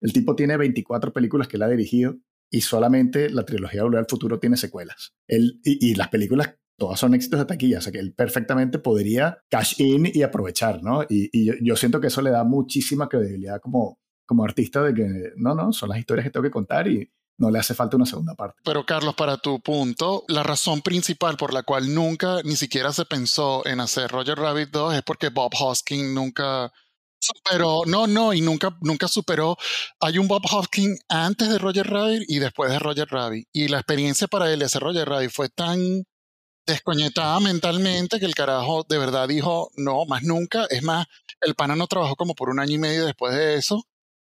El 0.00 0.12
tipo 0.12 0.34
tiene 0.34 0.56
24 0.56 1.12
películas 1.12 1.48
que 1.48 1.56
él 1.56 1.62
ha 1.62 1.68
dirigido 1.68 2.16
y 2.50 2.62
solamente 2.62 3.30
la 3.30 3.44
trilogía 3.44 3.84
Volver 3.84 4.00
al 4.00 4.06
Futuro 4.08 4.38
tiene 4.38 4.56
secuelas. 4.56 5.14
Él, 5.28 5.60
y, 5.64 5.94
las 5.94 6.08
películas 6.08 6.56
todas 6.76 6.98
son 6.98 7.14
éxitos 7.14 7.38
de 7.38 7.46
taquilla, 7.46 7.78
o 7.78 7.80
sea 7.80 7.92
que 7.92 7.98
él 7.98 8.14
perfectamente 8.14 8.78
podría 8.78 9.38
cash 9.50 9.80
in 9.80 10.10
y 10.12 10.22
aprovechar, 10.22 10.82
¿no? 10.82 11.02
Y, 11.02 11.28
y 11.32 11.44
yo, 11.44 11.54
yo, 11.60 11.76
siento 11.76 12.00
que 12.00 12.06
eso 12.06 12.22
le 12.22 12.30
da 12.30 12.42
muchísima 12.42 13.08
credibilidad 13.08 13.60
como, 13.60 14.00
como 14.26 14.44
artista 14.44 14.82
de 14.82 14.94
que, 14.94 15.32
no, 15.36 15.54
no, 15.54 15.72
son 15.72 15.90
las 15.90 15.98
historias 15.98 16.24
que 16.24 16.30
tengo 16.30 16.44
que 16.44 16.50
contar 16.50 16.88
y, 16.88 17.10
no 17.40 17.50
le 17.50 17.58
hace 17.58 17.74
falta 17.74 17.96
una 17.96 18.06
segunda 18.06 18.34
parte. 18.34 18.60
Pero 18.62 18.84
Carlos, 18.84 19.14
para 19.14 19.38
tu 19.38 19.60
punto, 19.60 20.24
la 20.28 20.42
razón 20.42 20.82
principal 20.82 21.38
por 21.38 21.54
la 21.54 21.62
cual 21.62 21.92
nunca 21.92 22.42
ni 22.44 22.54
siquiera 22.54 22.92
se 22.92 23.06
pensó 23.06 23.66
en 23.66 23.80
hacer 23.80 24.10
Roger 24.10 24.38
Rabbit 24.38 24.70
2 24.70 24.94
es 24.94 25.02
porque 25.02 25.30
Bob 25.30 25.50
Hoskins 25.58 26.14
nunca 26.14 26.70
superó, 27.18 27.82
no, 27.86 28.06
no, 28.06 28.34
y 28.34 28.42
nunca, 28.42 28.76
nunca 28.82 29.08
superó. 29.08 29.56
Hay 30.00 30.18
un 30.18 30.28
Bob 30.28 30.42
Hoskins 30.50 31.00
antes 31.08 31.48
de 31.48 31.58
Roger 31.58 31.86
Rabbit 31.88 32.24
y 32.28 32.38
después 32.40 32.70
de 32.70 32.78
Roger 32.78 33.08
Rabbit. 33.08 33.48
Y 33.54 33.68
la 33.68 33.78
experiencia 33.78 34.28
para 34.28 34.52
él 34.52 34.58
de 34.58 34.66
hacer 34.66 34.82
Roger 34.82 35.08
Rabbit 35.08 35.30
fue 35.30 35.48
tan 35.48 36.04
descoñetada 36.66 37.40
mentalmente 37.40 38.20
que 38.20 38.26
el 38.26 38.34
carajo 38.34 38.84
de 38.86 38.98
verdad 38.98 39.26
dijo, 39.26 39.70
no, 39.76 40.04
más 40.04 40.22
nunca. 40.24 40.66
Es 40.68 40.82
más, 40.82 41.06
el 41.40 41.54
pana 41.54 41.74
no 41.74 41.86
trabajó 41.86 42.16
como 42.16 42.34
por 42.34 42.50
un 42.50 42.60
año 42.60 42.74
y 42.74 42.78
medio 42.78 43.06
después 43.06 43.34
de 43.34 43.56
eso 43.56 43.82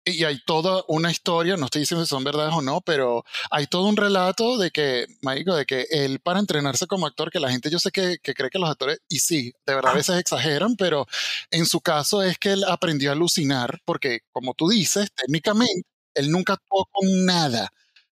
y 0.06 0.24
hay 0.26 0.40
toda 0.40 0.84
una 0.88 1.12
historia, 1.12 1.58
no 1.58 1.66
estoy 1.66 1.82
diciendo 1.82 2.06
si 2.06 2.10
son 2.10 2.24
verdades 2.24 2.54
o 2.54 2.62
no, 2.62 2.82
pero 2.82 3.24
hay 3.50 3.68
todo 3.68 3.88
un 3.88 3.98
relato 3.98 4.58
de 4.58 4.72
que, 4.72 5.08
Marico, 5.22 5.56
de 5.56 5.66
que 5.66 5.88
él 5.90 6.20
para 6.20 6.40
entrenarse 6.40 6.88
como 6.88 7.08
actor, 7.08 7.32
que 7.32 7.40
la 7.40 7.52
gente 7.52 7.70
yo 7.70 7.80
sé 7.80 7.92
que, 7.92 8.18
que 8.22 8.34
cree 8.34 8.50
que 8.50 8.60
los 8.60 8.70
actores, 8.70 9.00
y 9.08 9.20
sí, 9.20 9.54
de 9.66 9.76
verdad 9.76 9.92
a 9.94 9.96
veces 9.96 10.18
exageran, 10.18 10.76
pero 10.76 11.08
en 11.52 11.66
su 11.66 11.82
caso 11.82 12.22
es 12.24 12.38
que 12.38 12.54
él 12.54 12.64
aprendió 12.66 13.12
a 13.12 13.14
alucinar, 13.14 13.80
porque 13.86 14.22
como 14.32 14.54
tú 14.54 14.70
dices, 14.70 15.10
técnicamente, 15.16 15.88
él 16.16 16.32
nunca 16.32 16.54
actuó 16.54 16.86
con 16.92 17.26
nada 17.26 17.70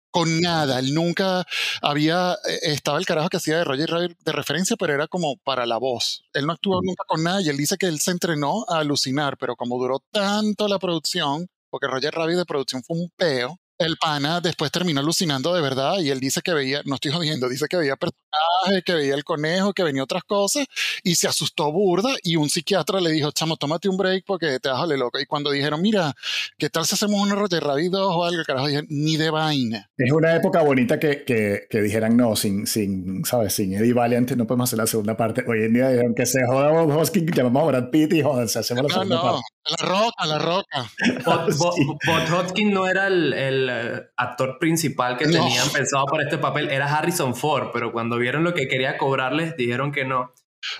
con 0.09 0.41
nada. 0.41 0.79
Él 0.79 0.95
nunca 0.95 1.45
había, 1.81 2.37
estaba 2.63 2.97
el 2.97 3.05
carajo 3.05 3.29
que 3.29 3.37
hacía 3.37 3.57
de 3.57 3.63
Roger 3.63 3.89
Rabbit 3.89 4.17
de 4.23 4.31
referencia, 4.31 4.75
pero 4.75 4.93
era 4.93 5.07
como 5.07 5.37
para 5.37 5.65
la 5.67 5.77
voz. 5.77 6.23
Él 6.33 6.47
no 6.47 6.53
actuó 6.53 6.81
nunca 6.81 7.03
con 7.07 7.23
nada 7.23 7.41
y 7.41 7.49
él 7.49 7.57
dice 7.57 7.77
que 7.77 7.85
él 7.85 7.99
se 7.99 8.11
entrenó 8.11 8.65
a 8.67 8.79
alucinar, 8.79 9.37
pero 9.37 9.55
como 9.55 9.77
duró 9.77 9.99
tanto 10.11 10.67
la 10.67 10.79
producción, 10.79 11.47
porque 11.69 11.87
Roger 11.87 12.13
Rabbit 12.13 12.37
de 12.37 12.45
producción 12.45 12.83
fue 12.83 12.97
un 12.97 13.09
peo. 13.15 13.57
El 13.77 13.97
pana 13.97 14.41
después 14.41 14.71
terminó 14.71 14.99
alucinando 15.01 15.53
de 15.53 15.61
verdad 15.61 15.99
y 15.99 16.09
él 16.09 16.19
dice 16.19 16.41
que 16.41 16.53
veía, 16.53 16.81
no 16.85 16.95
estoy 16.95 17.11
jodiendo, 17.11 17.47
dice 17.47 17.67
que 17.69 17.77
veía 17.77 17.95
personajes, 17.95 18.83
que 18.83 18.93
veía 18.93 19.13
el 19.13 19.23
conejo, 19.23 19.73
que 19.73 19.83
venía 19.83 20.03
otras 20.03 20.23
cosas 20.23 20.65
y 21.03 21.15
se 21.15 21.27
asustó 21.27 21.71
burda 21.71 22.09
y 22.23 22.35
un 22.35 22.49
psiquiatra 22.49 22.99
le 22.99 23.11
dijo, 23.11 23.31
chamo, 23.31 23.55
tómate 23.57 23.87
un 23.87 23.97
break 23.97 24.23
porque 24.25 24.59
te 24.59 24.69
vas 24.69 24.81
a 24.81 24.87
loco. 24.87 25.19
Y 25.19 25.25
cuando 25.25 25.51
dijeron, 25.51 25.81
mira, 25.81 26.13
¿qué 26.57 26.69
tal 26.69 26.85
si 26.85 26.95
hacemos 26.95 27.21
una 27.21 27.35
Roger 27.35 27.63
Rabbit 27.63 27.91
2 27.91 28.15
o 28.15 28.23
algo? 28.23 28.43
Carajo 28.45 28.67
dijeron, 28.67 28.87
ni 28.89 29.15
de 29.17 29.29
vaina. 29.29 29.89
Es 29.97 30.11
una 30.11 30.35
época 30.35 30.61
bonita 30.61 30.99
que, 30.99 31.23
que, 31.23 31.67
que 31.69 31.81
dijeran, 31.81 32.17
no, 32.17 32.35
sin, 32.35 32.65
sin, 32.65 33.23
¿sabes? 33.25 33.53
Sin 33.53 33.73
Eddie 33.73 33.93
Valiant 33.93 34.31
no 34.31 34.47
podemos 34.47 34.69
hacer 34.69 34.79
la 34.79 34.87
segunda 34.87 35.15
parte. 35.15 35.43
Hoy 35.47 35.63
en 35.63 35.73
día 35.73 35.89
dijeron 35.89 36.15
que 36.15 36.25
se 36.25 36.39
joda 36.45 36.71
Bob 36.71 36.97
Hoskins, 36.97 37.31
llamamos 37.35 37.63
a 37.63 37.65
Brad 37.67 37.89
Pitt 37.89 38.13
y 38.13 38.23
jodanse, 38.23 38.59
hacemos 38.59 38.83
la 38.83 38.87
no, 38.87 38.93
segunda 38.93 39.15
no. 39.15 39.21
parte. 39.21 39.41
La 39.69 39.85
roca, 39.85 40.25
la 40.25 40.39
roca. 40.39 40.91
Bob, 41.25 41.57
Bob, 41.57 41.75
Bob 42.05 42.39
Hoskins 42.39 42.73
no 42.73 42.87
era 42.87 43.07
el, 43.07 43.33
el, 43.33 43.66
actor 43.69 44.57
principal 44.59 45.17
que 45.17 45.25
no. 45.25 45.31
tenían 45.33 45.69
pensado 45.69 46.05
para 46.05 46.23
este 46.23 46.37
papel, 46.37 46.69
era 46.69 46.85
Harrison 46.85 47.35
Ford, 47.35 47.69
pero 47.73 47.91
cuando 47.91 48.17
vieron 48.17 48.43
lo 48.43 48.53
que 48.53 48.67
quería 48.67 48.97
cobrarles, 48.97 49.55
dijeron 49.57 49.91
que 49.91 50.05
no. 50.05 50.33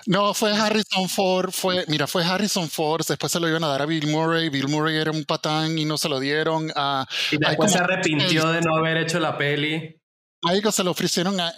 No, 0.06 0.34
fue 0.34 0.52
Harrison 0.52 1.08
Ford, 1.08 1.50
fue, 1.50 1.84
mira, 1.88 2.06
fue 2.06 2.24
Harrison 2.24 2.68
Ford, 2.68 3.02
después 3.06 3.32
se 3.32 3.40
lo 3.40 3.48
iban 3.48 3.64
a 3.64 3.68
dar 3.68 3.82
a 3.82 3.86
Bill 3.86 4.08
Murray, 4.08 4.48
Bill 4.48 4.68
Murray 4.68 4.96
era 4.96 5.10
un 5.10 5.24
patán 5.24 5.78
y 5.78 5.84
no 5.84 5.96
se 5.96 6.08
lo 6.08 6.20
dieron 6.20 6.70
a... 6.74 7.06
Y 7.30 7.38
después 7.38 7.72
se 7.72 7.78
arrepintió 7.78 8.50
de 8.50 8.60
no 8.60 8.76
haber 8.76 8.98
hecho 8.98 9.18
la 9.20 9.38
peli. 9.38 9.97
Mágico 10.40 10.70
se 10.70 10.84
lo 10.84 10.92
ofrecieron 10.92 11.40
a, 11.40 11.52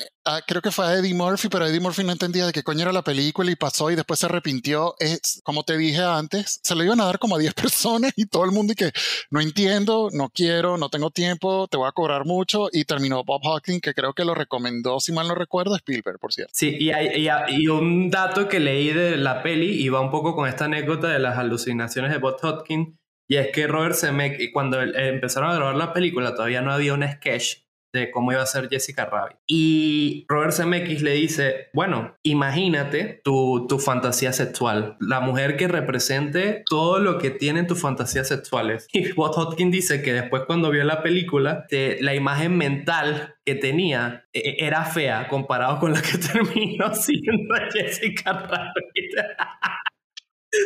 creo 0.47 0.63
que 0.63 0.71
fue 0.71 0.87
a 0.87 0.95
Eddie 0.95 1.13
Murphy, 1.13 1.49
pero 1.51 1.67
Eddie 1.67 1.81
Murphy 1.81 2.03
no 2.03 2.13
entendía 2.13 2.47
de 2.47 2.53
qué 2.53 2.63
coño 2.63 2.83
era 2.83 2.93
la 2.93 3.03
película 3.03 3.51
y 3.51 3.57
pasó 3.57 3.91
y 3.91 3.95
después 3.95 4.21
se 4.21 4.27
arrepintió. 4.27 4.95
Es, 4.99 5.43
como 5.45 5.65
te 5.65 5.77
dije 5.77 6.03
antes, 6.03 6.61
se 6.63 6.75
lo 6.75 6.83
iban 6.83 7.01
a 7.01 7.05
dar 7.05 7.19
como 7.19 7.37
a 7.37 7.39
10 7.39 7.53
personas 7.55 8.13
y 8.17 8.27
todo 8.27 8.45
el 8.45 8.53
mundo 8.53 8.73
y 8.73 8.77
que 8.77 8.91
no 9.31 9.41
entiendo, 9.41 10.09
no 10.13 10.31
quiero, 10.31 10.79
no 10.79 10.89
tengo 10.89 11.11
tiempo, 11.11 11.69
te 11.69 11.77
voy 11.77 11.89
a 11.89 11.93
cobrar 11.93 12.25
mucho 12.25 12.69
y 12.73 12.85
terminó 12.85 13.23
Bob 13.23 13.43
Hawking, 13.45 13.81
que 13.81 13.93
creo 13.93 14.15
que 14.15 14.25
lo 14.25 14.35
recomendó, 14.35 14.99
si 14.99 15.13
mal 15.13 15.29
no 15.29 15.35
recuerdo, 15.35 15.77
Spielberg, 15.77 16.19
por 16.19 16.33
cierto. 16.33 16.53
Sí, 16.55 16.75
y, 16.79 16.91
hay, 16.91 17.29
y, 17.49 17.69
un 17.69 18.11
dato 18.11 18.49
que 18.49 18.61
leí 18.61 18.93
de 18.93 19.19
la 19.19 19.43
peli 19.43 19.83
y 19.83 19.91
va 19.91 20.01
un 20.01 20.11
poco 20.11 20.35
con 20.35 20.49
esta 20.49 20.65
anécdota 20.65 21.09
de 21.09 21.19
las 21.19 21.39
alucinaciones 21.39 22.11
de 22.13 22.19
Bob 22.19 22.41
Hawking 22.41 22.97
y 23.29 23.37
es 23.37 23.53
que 23.53 23.67
Robert 23.69 23.95
Zemeckis, 23.95 24.51
cuando 24.53 24.81
empezaron 24.81 25.51
a 25.51 25.55
grabar 25.55 25.77
la 25.77 25.93
película, 25.93 26.35
todavía 26.35 26.63
no 26.63 26.73
había 26.73 26.95
un 26.95 27.07
sketch 27.07 27.59
de 27.93 28.11
cómo 28.11 28.33
iba 28.33 28.43
a 28.43 28.47
ser 28.47 28.69
Jessica 28.69 29.07
Rabbit. 29.07 29.37
Y 29.47 30.25
Robert 30.29 30.53
Zemeckis 30.53 31.03
le 31.03 31.13
dice, 31.13 31.69
bueno, 31.73 32.17
imagínate 32.23 33.21
tu, 33.25 33.67
tu 33.69 33.79
fantasía 33.79 34.33
sexual, 34.33 34.97
la 35.01 35.21
mujer 35.21 35.57
que 35.57 35.69
represente 35.69 36.63
todo 36.69 36.99
lo 36.99 37.19
que 37.19 37.31
tienen 37.31 37.67
tus 37.67 37.81
fantasías 37.81 38.29
sexuales. 38.29 38.89
Y 39.01 39.13
Bob 39.13 39.33
Hodgkin 39.37 39.71
dice 39.71 40.03
que 40.03 40.13
después 40.13 40.43
cuando 40.47 40.71
vio 40.71 40.85
la 40.85 41.03
película, 41.03 41.67
la 41.71 42.15
imagen 42.15 42.57
mental 42.57 43.37
que 43.45 43.55
tenía 43.55 44.27
e, 44.33 44.41
e, 44.41 44.67
era 44.67 44.85
fea 44.85 45.27
comparado 45.29 45.79
con 45.79 45.93
la 45.93 46.03
que 46.03 46.19
terminó 46.33 46.95
siendo 46.95 47.55
Jessica 47.73 48.33
Rabbit. 48.33 49.15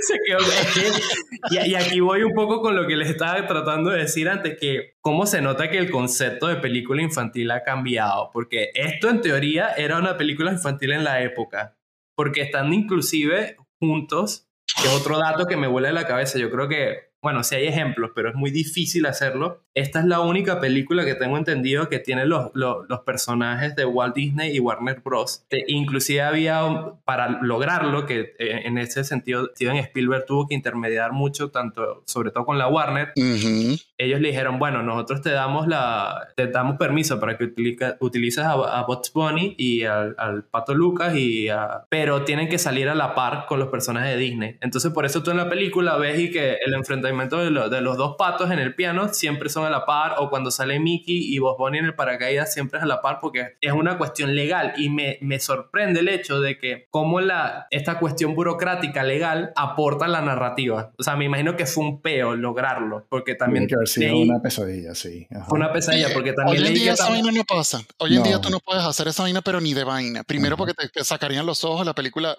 Se 0.06 0.18
quedó. 0.26 0.38
y, 1.50 1.70
y, 1.70 1.74
aquí 1.74 2.00
voy 2.00 2.22
un 2.22 2.32
poco 2.34 2.60
con 2.60 2.76
lo 2.76 2.86
que 2.86 2.96
les 2.96 3.08
estaba 3.08 3.46
tratando 3.46 3.90
de 3.90 4.00
decir 4.00 4.28
antes, 4.28 4.58
que 4.58 4.96
cómo 5.00 5.26
se 5.26 5.40
nota 5.40 5.70
que 5.70 5.78
el 5.78 5.90
concepto 5.90 6.46
de 6.46 6.56
película 6.56 7.02
infantil 7.02 7.50
ha 7.50 7.62
cambiado, 7.62 8.30
porque 8.32 8.70
esto 8.74 9.08
en 9.08 9.20
teoría 9.20 9.72
era 9.72 9.98
una 9.98 10.16
película 10.16 10.52
infantil 10.52 10.92
en 10.92 11.04
la 11.04 11.22
época, 11.22 11.76
porque 12.14 12.42
están 12.42 12.72
inclusive 12.72 13.56
juntos, 13.78 14.48
que 14.80 14.88
es 14.88 14.94
otro 14.94 15.18
dato 15.18 15.46
que 15.46 15.56
me 15.56 15.66
vuela 15.66 15.88
de 15.88 15.94
la 15.94 16.06
cabeza, 16.06 16.38
yo 16.38 16.50
creo 16.50 16.68
que 16.68 17.13
bueno, 17.24 17.42
sí 17.42 17.54
hay 17.54 17.66
ejemplos, 17.66 18.10
pero 18.14 18.28
es 18.28 18.34
muy 18.34 18.50
difícil 18.50 19.06
hacerlo. 19.06 19.62
Esta 19.72 20.00
es 20.00 20.04
la 20.04 20.20
única 20.20 20.60
película 20.60 21.06
que 21.06 21.14
tengo 21.14 21.38
entendido 21.38 21.88
que 21.88 21.98
tiene 21.98 22.26
los, 22.26 22.50
los, 22.52 23.00
personajes 23.06 23.74
de 23.76 23.86
Walt 23.86 24.14
Disney 24.14 24.54
y 24.54 24.60
Warner 24.60 25.00
Bros. 25.02 25.46
inclusive 25.66 26.20
había, 26.20 26.60
para 27.06 27.40
lograrlo, 27.40 28.04
que 28.04 28.34
eh, 28.38 28.60
en 28.66 28.76
ese 28.76 29.04
sentido 29.04 29.46
Steven 29.54 29.76
Spielberg 29.76 30.26
tuvo 30.26 30.46
que 30.46 30.54
intermediar 30.54 31.12
mucho, 31.12 31.50
tanto, 31.50 32.02
sobre 32.04 32.30
todo 32.30 32.44
con 32.44 32.58
la 32.58 32.68
Warner. 32.68 33.12
Ellos 33.16 34.20
le 34.20 34.28
dijeron, 34.28 34.58
bueno, 34.58 34.82
nosotros 34.82 35.22
te 35.22 35.30
damos, 35.30 35.66
la, 35.66 36.28
te 36.36 36.48
damos 36.48 36.76
permiso 36.76 37.18
para 37.18 37.38
que 37.38 37.54
utilices 38.00 38.44
a, 38.44 38.52
a 38.52 38.86
Bunny 39.14 39.54
y 39.56 39.84
al, 39.84 40.14
al, 40.18 40.44
Pato 40.44 40.74
Lucas, 40.74 41.16
y 41.16 41.48
pero 41.88 42.22
tienen 42.24 42.50
que 42.50 42.58
salir 42.58 42.90
a 42.90 42.94
la 42.94 43.14
par 43.14 43.46
con 43.46 43.58
los 43.58 43.68
personajes 43.68 44.10
de 44.10 44.18
Disney. 44.18 44.58
Entonces 44.60 44.92
por 44.92 45.06
eso 45.06 45.22
tú 45.22 45.30
en 45.30 45.38
la 45.38 45.48
película 45.48 45.96
ves 45.96 46.18
y 46.18 46.30
que 46.30 46.58
el 46.66 46.74
enfrentamiento 46.74 47.13
de, 47.16 47.68
de, 47.70 47.80
los 47.80 47.96
dos 47.96 48.16
patos 48.16 48.50
en 48.50 48.58
el 48.58 48.74
piano 48.74 49.12
siempre 49.12 49.48
son 49.48 49.64
a 49.64 49.70
la 49.70 49.86
par, 49.86 50.16
o 50.18 50.30
cuando 50.30 50.50
sale 50.50 50.78
Mickey 50.78 51.34
y 51.34 51.38
Bob 51.38 51.58
Bunny 51.58 51.78
en 51.78 51.86
el 51.86 51.94
paracaídas 51.94 52.52
siempre 52.52 52.78
es 52.78 52.84
a 52.84 52.86
la 52.86 53.00
par, 53.00 53.18
porque 53.20 53.56
es 53.60 53.72
una 53.72 53.98
cuestión 53.98 54.34
legal. 54.34 54.74
Y 54.76 54.90
me, 54.90 55.18
me 55.20 55.40
sorprende 55.40 56.00
el 56.00 56.08
hecho 56.08 56.40
de 56.40 56.58
que 56.58 56.86
cómo 56.90 57.20
la, 57.20 57.66
esta 57.70 57.98
cuestión 57.98 58.34
burocrática 58.34 59.02
legal 59.02 59.52
aporta 59.56 60.08
la 60.08 60.20
narrativa. 60.20 60.92
O 60.98 61.02
sea, 61.02 61.16
me 61.16 61.24
imagino 61.24 61.56
que 61.56 61.66
fue 61.66 61.84
un 61.84 62.00
peo 62.00 62.34
lograrlo, 62.34 63.06
porque 63.08 63.34
también... 63.34 63.66
Tiene 63.66 63.68
que 63.68 63.74
haber 63.76 63.88
sido 63.88 64.18
una 64.18 64.40
pesadilla, 64.40 64.94
sí. 64.94 65.26
Fue 65.48 65.58
una 65.58 65.72
pesadilla, 65.72 66.08
porque 66.12 66.32
también... 66.32 66.62
Hoy 66.62 66.68
en 66.68 66.74
día 66.74 66.92
esa 66.92 67.08
vaina 67.08 67.30
no 67.32 67.44
pasa. 67.44 67.80
Hoy 67.98 68.16
en 68.16 68.22
día 68.22 68.40
tú 68.40 68.50
no 68.50 68.60
puedes 68.60 68.84
hacer 68.84 69.08
esa 69.08 69.22
vaina, 69.22 69.42
pero 69.42 69.60
ni 69.60 69.74
de 69.74 69.84
vaina. 69.84 70.24
Primero 70.24 70.56
porque 70.56 70.74
te, 70.74 71.04
sacarían 71.04 71.46
los 71.46 71.64
ojos 71.64 71.84
la 71.86 71.94
película. 71.94 72.36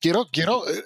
Quiero, 0.00 0.26
quiero, 0.30 0.68
eh, 0.68 0.84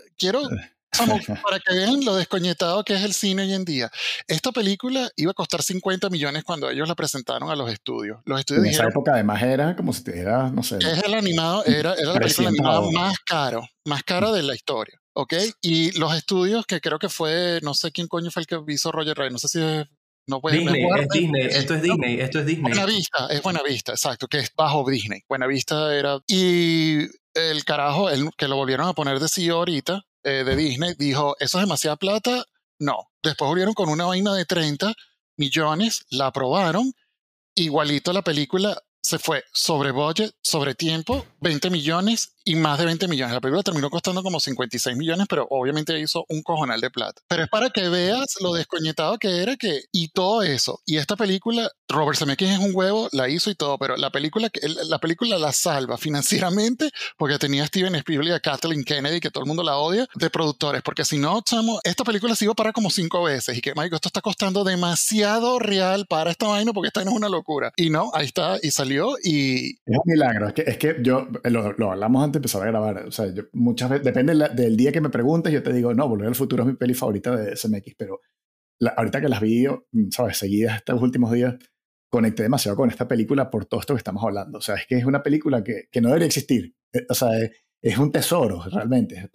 para 1.43 1.59
que 1.61 1.74
vean 1.74 2.05
lo 2.05 2.16
descoñetado 2.16 2.84
que 2.84 2.95
es 2.95 3.03
el 3.03 3.14
cine 3.14 3.43
hoy 3.43 3.55
en 3.55 3.64
día. 3.64 3.90
Esta 4.26 4.53
película 4.53 5.11
iba 5.16 5.30
a 5.30 5.34
costar 5.34 5.62
50 5.62 6.11
millones 6.11 6.45
cuando 6.45 6.70
ellos 6.70 6.88
la 6.88 6.95
presentaron 6.95 7.51
a 7.51 7.57
los 7.57 7.70
estudios. 7.70 8.20
Los 8.24 8.40
estudios 8.40 8.64
en 8.64 8.70
esa 8.70 8.88
época 8.88 9.12
además 9.14 9.43
era 9.43 9.76
como 9.76 9.93
si 9.93 10.03
era, 10.11 10.51
no 10.51 10.62
sé. 10.62 10.78
Es 10.78 11.05
el 11.05 11.14
animado, 11.14 11.64
era, 11.64 11.95
era 11.95 12.12
la 12.12 12.20
película 12.20 12.49
animada 12.49 12.80
más 12.93 13.18
caro, 13.20 13.66
más 13.86 14.03
cara 14.03 14.32
de 14.32 14.43
la 14.43 14.55
historia. 14.55 14.99
¿Ok? 15.14 15.34
Y 15.61 15.99
los 15.99 16.14
estudios, 16.16 16.64
que 16.64 16.80
creo 16.80 16.99
que 16.99 17.11
fue, 17.11 17.61
no 17.62 17.74
sé 17.74 17.93
quién 17.93 18.09
coño 18.09 18.30
fue 18.30 18.43
el 18.43 18.47
que 18.47 18.59
hizo 18.68 18.90
Roger 18.90 19.16
Ray, 19.16 19.30
no 19.30 19.38
sé 19.38 19.49
si 19.49 19.61
es 19.61 19.86
no 20.26 20.40
puede 20.40 20.59
Disney, 20.59 20.86
es 21.01 21.09
Disney, 21.09 21.47
esto 21.47 21.74
es 21.74 21.82
Disney, 21.82 22.20
esto 22.20 22.38
es 22.38 22.47
Disney. 22.47 22.72
Buena 22.72 22.86
Vista, 22.86 23.26
es 23.28 23.43
Buena 23.43 23.62
Vista, 23.62 23.93
exacto, 23.93 24.28
que 24.28 24.38
es 24.38 24.53
bajo 24.57 24.88
Disney. 24.88 25.22
Buena 25.28 25.47
Vista 25.47 25.95
era. 25.95 26.20
Y 26.28 27.01
el 27.34 27.64
carajo, 27.64 28.09
el, 28.09 28.30
que 28.36 28.47
lo 28.47 28.57
volvieron 28.57 28.86
a 28.86 28.93
poner 28.93 29.18
de 29.18 29.28
CEO 29.28 29.57
ahorita, 29.57 30.03
eh, 30.24 30.44
de 30.44 30.56
Disney 30.56 30.94
dijo, 30.98 31.36
eso 31.38 31.58
es 31.58 31.62
demasiada 31.64 31.96
plata, 31.96 32.44
no. 32.78 33.10
Después 33.22 33.48
volvieron 33.48 33.74
con 33.74 33.88
una 33.88 34.06
vaina 34.06 34.34
de 34.34 34.44
30 34.44 34.92
millones, 35.36 36.04
la 36.10 36.26
aprobaron, 36.28 36.92
igualito 37.54 38.12
la 38.12 38.22
película 38.22 38.80
se 39.03 39.18
fue 39.18 39.44
sobre 39.53 39.90
budget, 39.90 40.32
sobre 40.42 40.74
tiempo, 40.74 41.26
20 41.40 41.70
millones 41.70 42.34
y 42.44 42.55
más 42.55 42.78
de 42.78 42.86
20 42.86 43.09
millones. 43.09 43.34
La 43.34 43.40
película 43.40 43.62
terminó 43.62 43.90
costando 43.90 44.22
como 44.22 44.40
56 44.40 44.96
millones, 44.96 45.26
pero 45.28 45.46
obviamente 45.50 45.98
hizo 45.98 46.24
un 46.28 46.42
cojonal 46.42 46.80
de 46.80 46.90
plata. 46.90 47.20
Pero 47.28 47.44
es 47.44 47.48
para 47.48 47.70
que 47.70 47.88
veas 47.88 48.36
lo 48.40 48.53
descoñetado 48.53 49.18
que 49.18 49.42
era 49.42 49.57
que, 49.57 49.82
y 49.92 50.09
todo 50.09 50.42
eso. 50.42 50.80
Y 50.86 50.96
esta 50.96 51.16
película, 51.16 51.70
Robert 51.88 52.18
Zemeckis 52.18 52.50
es 52.50 52.59
un 52.59 52.72
huevo, 52.74 53.09
la 53.12 53.28
hizo 53.28 53.50
y 53.50 53.55
todo, 53.55 53.78
pero 53.78 53.96
la 53.96 54.11
película, 54.11 54.50
la 54.88 54.98
película 54.98 55.38
la 55.38 55.53
salva 55.53 55.98
financieramente 55.98 56.90
porque 57.16 57.38
tenía 57.38 57.64
a 57.64 57.66
Steven 57.66 57.94
Spielberg 57.96 58.30
y 58.30 58.32
a 58.32 58.40
Kathleen 58.40 58.84
Kennedy, 58.84 59.20
que 59.20 59.30
todo 59.30 59.42
el 59.44 59.48
mundo 59.48 59.62
la 59.62 59.78
odia, 59.78 60.07
de 60.14 60.30
productores. 60.30 60.82
Porque 60.82 61.05
si 61.05 61.18
no, 61.18 61.40
chamo, 61.42 61.80
esta 61.84 62.05
película 62.05 62.34
se 62.34 62.44
iba 62.44 62.55
para 62.55 62.72
como 62.72 62.90
cinco 62.90 63.22
veces 63.24 63.57
y 63.59 63.61
que, 63.61 63.74
Mike, 63.74 63.96
esto 63.96 64.09
está 64.09 64.20
costando 64.20 64.64
demasiado 64.64 65.59
real 65.59 66.07
para 66.07 66.30
esta 66.30 66.46
vaina 66.46 66.72
porque 66.72 66.88
esta 66.88 67.00
vaina 67.00 67.11
es 67.11 67.16
una 67.16 67.28
locura. 67.28 67.72
Y 67.76 67.90
no, 67.90 68.11
ahí 68.14 68.26
está, 68.26 68.59
y 68.62 68.70
salió 68.70 68.91
y... 69.22 69.78
Es 69.84 69.97
un 69.97 70.03
milagro. 70.07 70.49
Es 70.49 70.53
que, 70.55 70.62
es 70.62 70.78
que 70.78 70.97
yo, 71.03 71.28
lo, 71.45 71.72
lo 71.72 71.93
hablamos 71.93 72.24
antes 72.24 72.34
de 72.34 72.38
empezar 72.38 72.62
a 72.62 72.70
grabar. 72.70 73.07
O 73.07 73.12
sea, 73.12 73.32
yo 73.32 73.45
muchas 73.53 73.90
veces, 73.90 74.05
depende 74.05 74.34
del 74.55 74.76
día 74.76 74.93
que 74.93 75.01
me 75.01 75.11
preguntes, 75.11 75.53
yo 75.53 75.62
te 75.62 75.72
digo, 75.72 75.95
no, 75.95 76.09
Volver 76.09 76.28
al 76.28 76.34
Futuro 76.34 76.62
es 76.62 76.68
mi 76.68 76.76
peli 76.76 76.95
favorita 76.95 77.34
de 77.36 77.57
SMX, 77.57 77.95
pero 77.97 78.20
ahorita 78.97 79.20
que 79.20 79.28
las 79.28 79.40
vi, 79.40 79.66
¿sabes? 80.11 80.38
Seguidas 80.38 80.76
estos 80.76 81.01
últimos 81.01 81.32
días, 81.32 81.57
conecté 82.11 82.43
demasiado 82.43 82.76
con 82.76 82.90
esta 82.90 83.09
película 83.09 83.51
por 83.51 83.66
todo 83.66 83.80
esto 83.80 83.95
que 83.95 83.99
estamos 83.99 84.22
hablando. 84.22 84.59
O 84.59 84.61
sea, 84.61 84.74
es 84.74 84.86
que 84.86 84.97
es 84.97 85.05
una 85.05 85.22
película 85.22 85.64
que, 85.64 85.88
que 85.90 86.01
no 86.01 86.09
debería 86.09 86.26
existir. 86.26 86.74
Eh, 86.93 87.07
o 87.09 87.14
sea, 87.14 87.30
es, 87.80 87.99
un 87.99 88.12
tesoro, 88.12 88.62
realmente. 88.70 89.30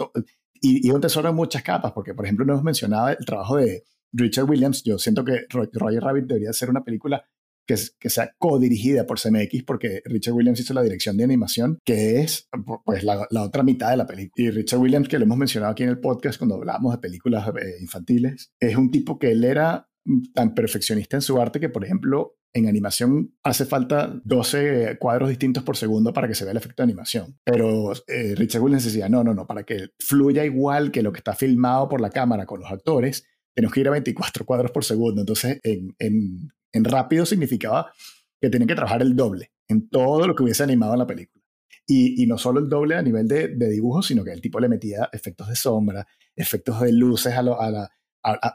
Y, 0.62 0.88
y, 0.88 0.92
un 0.92 1.02
tesoro 1.02 1.30
en 1.30 1.36
muchas 1.36 1.64
capas, 1.64 1.92
porque, 1.92 2.14
por 2.14 2.26
ejemplo, 2.26 2.46
no 2.46 2.54
hemos 2.54 2.64
mencionado 2.64 3.10
el 3.10 3.26
trabajo 3.26 3.58
de 3.58 3.84
Richard 4.12 4.50
Williams. 4.50 4.84
Yo 4.84 4.98
siento 5.00 5.24
que 5.26 5.46
Roger 5.50 6.04
Rabbit 6.04 6.26
debería 6.26 6.54
ser 6.54 6.70
una 6.70 6.84
película 6.84 7.24
que, 7.68 7.76
que 8.00 8.10
sea 8.10 8.34
codirigida 8.40 9.06
por 9.06 9.20
CMX, 9.20 9.64
porque 9.64 10.02
Richard 10.06 10.34
Williams 10.34 10.60
hizo 10.60 10.74
la 10.74 10.82
dirección 10.82 11.18
de 11.18 11.26
animación, 11.26 11.80
que 11.86 12.22
es 12.22 12.48
pues 12.86 13.04
la, 13.04 13.28
la, 13.30 13.44
otra 13.44 13.64
mitad 13.64 13.92
de 13.92 13.98
la 13.98 14.08
película. 14.08 14.32
Y 14.36 14.52
Richard 14.52 14.80
Williams, 14.80 15.08
que 15.08 15.20
lo 15.20 15.26
hemos 15.26 15.38
mencionado 15.38 15.74
aquí 15.74 15.84
en 15.84 15.90
el 15.90 16.00
podcast 16.00 16.40
cuando 16.40 16.56
hablamos 16.56 16.94
de 16.94 17.00
películas 17.00 17.48
eh, 17.50 17.76
infantiles, 17.82 18.54
es 18.60 18.76
un 18.76 18.90
tipo 18.90 19.20
que 19.20 19.32
él 19.32 19.44
era 19.44 19.90
tan 20.34 20.54
perfeccionista 20.54 21.18
en 21.18 21.22
su 21.22 21.40
arte 21.40 21.60
que, 21.60 21.70
por 21.70 21.84
ejemplo, 21.84 22.38
en 22.54 22.68
animación 22.68 23.36
hace 23.44 23.66
falta 23.66 24.20
12 24.24 24.98
cuadros 25.00 25.30
distintos 25.30 25.64
por 25.64 25.76
segundo 25.76 26.14
para 26.14 26.28
que 26.28 26.36
se 26.36 26.46
vea 26.46 26.52
el 26.52 26.58
efecto 26.58 26.82
de 26.82 26.86
animación. 26.86 27.38
Pero 27.44 27.92
eh, 28.08 28.34
Richard 28.36 28.62
Williams 28.62 28.86
decía, 28.86 29.10
no, 29.10 29.24
no, 29.24 29.34
no, 29.34 29.46
para 29.46 29.64
que 29.64 29.90
fluya 30.00 30.46
igual 30.46 30.92
que 30.92 31.04
lo 31.04 31.12
que 31.12 31.20
está 31.20 31.36
filmado 31.36 31.90
por 31.90 32.02
la 32.02 32.10
cámara 32.10 32.46
con 32.46 32.62
los 32.62 32.72
actores, 32.72 33.26
tenemos 33.54 33.74
que 33.74 33.82
ir 33.82 33.88
a 33.88 33.92
24 33.92 34.46
cuadros 34.46 34.72
por 34.72 34.86
segundo. 34.86 35.22
Entonces, 35.22 35.60
en, 35.64 35.96
en 36.00 36.50
en 36.78 36.84
rápido 36.84 37.26
significaba 37.26 37.92
que 38.40 38.50
tenían 38.50 38.68
que 38.68 38.76
trabajar 38.76 39.02
el 39.02 39.16
doble 39.16 39.52
en 39.68 39.90
todo 39.90 40.28
lo 40.28 40.36
que 40.36 40.44
hubiese 40.44 40.64
animado 40.64 40.94
en 40.94 41.00
la 41.00 41.08
película. 41.08 41.44
Y, 41.90 42.26
no 42.28 42.38
solo 42.38 42.60
el 42.60 42.68
doble 42.68 42.96
a 42.96 43.02
nivel 43.02 43.30
de, 43.30 43.48
de, 43.48 43.70
dibujo, 43.70 44.02
sino 44.02 44.24
que 44.24 44.32
el 44.34 44.42
tipo 44.42 44.60
le 44.60 44.68
metía 44.68 45.10
efectos 45.14 45.48
de 45.48 45.56
sombra, 45.56 46.06
efectos 46.36 46.82
de 46.82 46.92
luces 46.92 47.34
a, 47.34 47.42
lo, 47.42 47.62
a 47.62 47.72
la, 47.72 47.90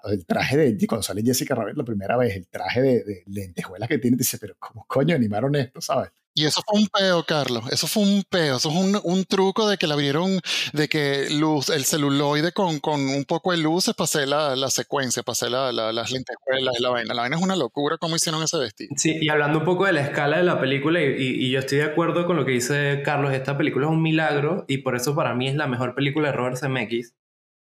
el 0.04 0.26
traje 0.26 0.56
de 0.56 0.86
cuando 0.86 1.02
sale 1.02 1.22
Jessica 1.22 1.54
Rabbit 1.54 1.76
la 1.76 1.84
primera 1.84 2.16
vez, 2.18 2.36
el 2.36 2.46
traje 2.48 2.82
de, 2.82 3.04
de 3.04 3.22
lentejuelas 3.26 3.88
que 3.88 3.98
tiene, 3.98 4.18
dice, 4.18 4.36
pero 4.38 4.54
¿cómo 4.58 4.84
coño 4.86 5.14
animaron 5.16 5.54
esto, 5.56 5.80
sabes? 5.80 6.10
Y 6.34 6.46
eso 6.46 6.62
fue 6.66 6.80
un 6.80 6.88
peo, 6.88 7.24
Carlos. 7.24 7.64
Eso 7.70 7.86
fue 7.86 8.02
un 8.02 8.22
peo. 8.28 8.56
Eso 8.56 8.70
es 8.70 8.74
un, 8.74 8.98
un, 9.04 9.24
truco 9.24 9.68
de 9.68 9.76
que 9.76 9.86
le 9.86 9.92
abrieron, 9.92 10.40
de 10.72 10.88
que 10.88 11.28
luz, 11.30 11.68
el 11.68 11.84
celuloide 11.84 12.52
con, 12.52 12.80
con 12.80 13.00
un 13.00 13.24
poco 13.24 13.52
de 13.52 13.58
luces, 13.58 13.94
pasé 13.94 14.26
la, 14.26 14.56
la 14.56 14.70
secuencia, 14.70 15.22
pasé 15.22 15.50
la, 15.50 15.72
las 15.72 16.10
lentejuelas 16.10 16.80
la 16.80 16.90
vaina. 16.90 17.14
La 17.14 17.22
vaina 17.22 17.36
es 17.36 17.42
una 17.42 17.56
locura 17.56 17.98
cómo 17.98 18.16
hicieron 18.16 18.42
ese 18.42 18.58
vestido. 18.58 18.94
Sí, 18.96 19.18
y 19.20 19.28
hablando 19.28 19.60
un 19.60 19.64
poco 19.64 19.86
de 19.86 19.92
la 19.92 20.02
escala 20.02 20.38
de 20.38 20.44
la 20.44 20.60
película, 20.60 21.02
y, 21.02 21.14
y, 21.18 21.50
yo 21.50 21.58
estoy 21.58 21.78
de 21.78 21.84
acuerdo 21.84 22.26
con 22.26 22.36
lo 22.36 22.44
que 22.44 22.52
dice 22.52 23.02
Carlos, 23.04 23.32
esta 23.32 23.58
película 23.58 23.86
es 23.86 23.92
un 23.92 24.02
milagro 24.02 24.64
y 24.68 24.78
por 24.78 24.96
eso 24.96 25.14
para 25.14 25.34
mí 25.34 25.48
es 25.48 25.54
la 25.54 25.66
mejor 25.66 25.94
película 25.94 26.28
de 26.28 26.34
Robert 26.34 26.56
Zemeckis 26.56 27.14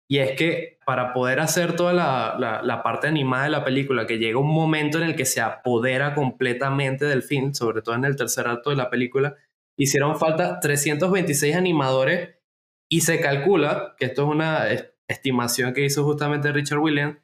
Y 0.09 0.19
es 0.19 0.37
que 0.37 0.78
para 0.87 1.12
poder 1.12 1.41
hacer 1.41 1.74
toda 1.74 1.93
la, 1.93 2.62
la, 2.62 2.83
parte 2.83 3.09
animada 3.09 3.45
de 3.45 3.51
la 3.51 3.65
película, 3.65 4.07
que 4.07 4.19
llega 4.19 4.39
un 4.39 4.55
momento 4.55 4.99
en 4.99 5.05
el 5.05 5.16
que 5.16 5.24
se 5.24 5.41
apodera 5.41 6.15
completamente 6.15 7.07
del 7.07 7.24
film, 7.24 7.55
sobre 7.55 7.83
todo 7.83 7.97
en 7.97 8.05
el 8.05 8.15
tercer 8.15 8.47
acto 8.47 8.70
de 8.70 8.77
la 8.77 8.89
película, 8.89 9.35
hicieron 9.77 10.16
falta 10.16 10.61
326 10.61 11.57
animadores 11.57 12.37
y 12.89 13.01
se 13.01 13.20
calcula, 13.20 13.97
que 13.99 14.07
esto 14.07 14.23
es 14.23 14.28
una 14.28 14.69
estimación 15.09 15.74
que 15.74 15.85
hizo 15.85 16.05
justamente 16.05 16.53
Richard 16.53 16.78
Williams, 16.78 17.19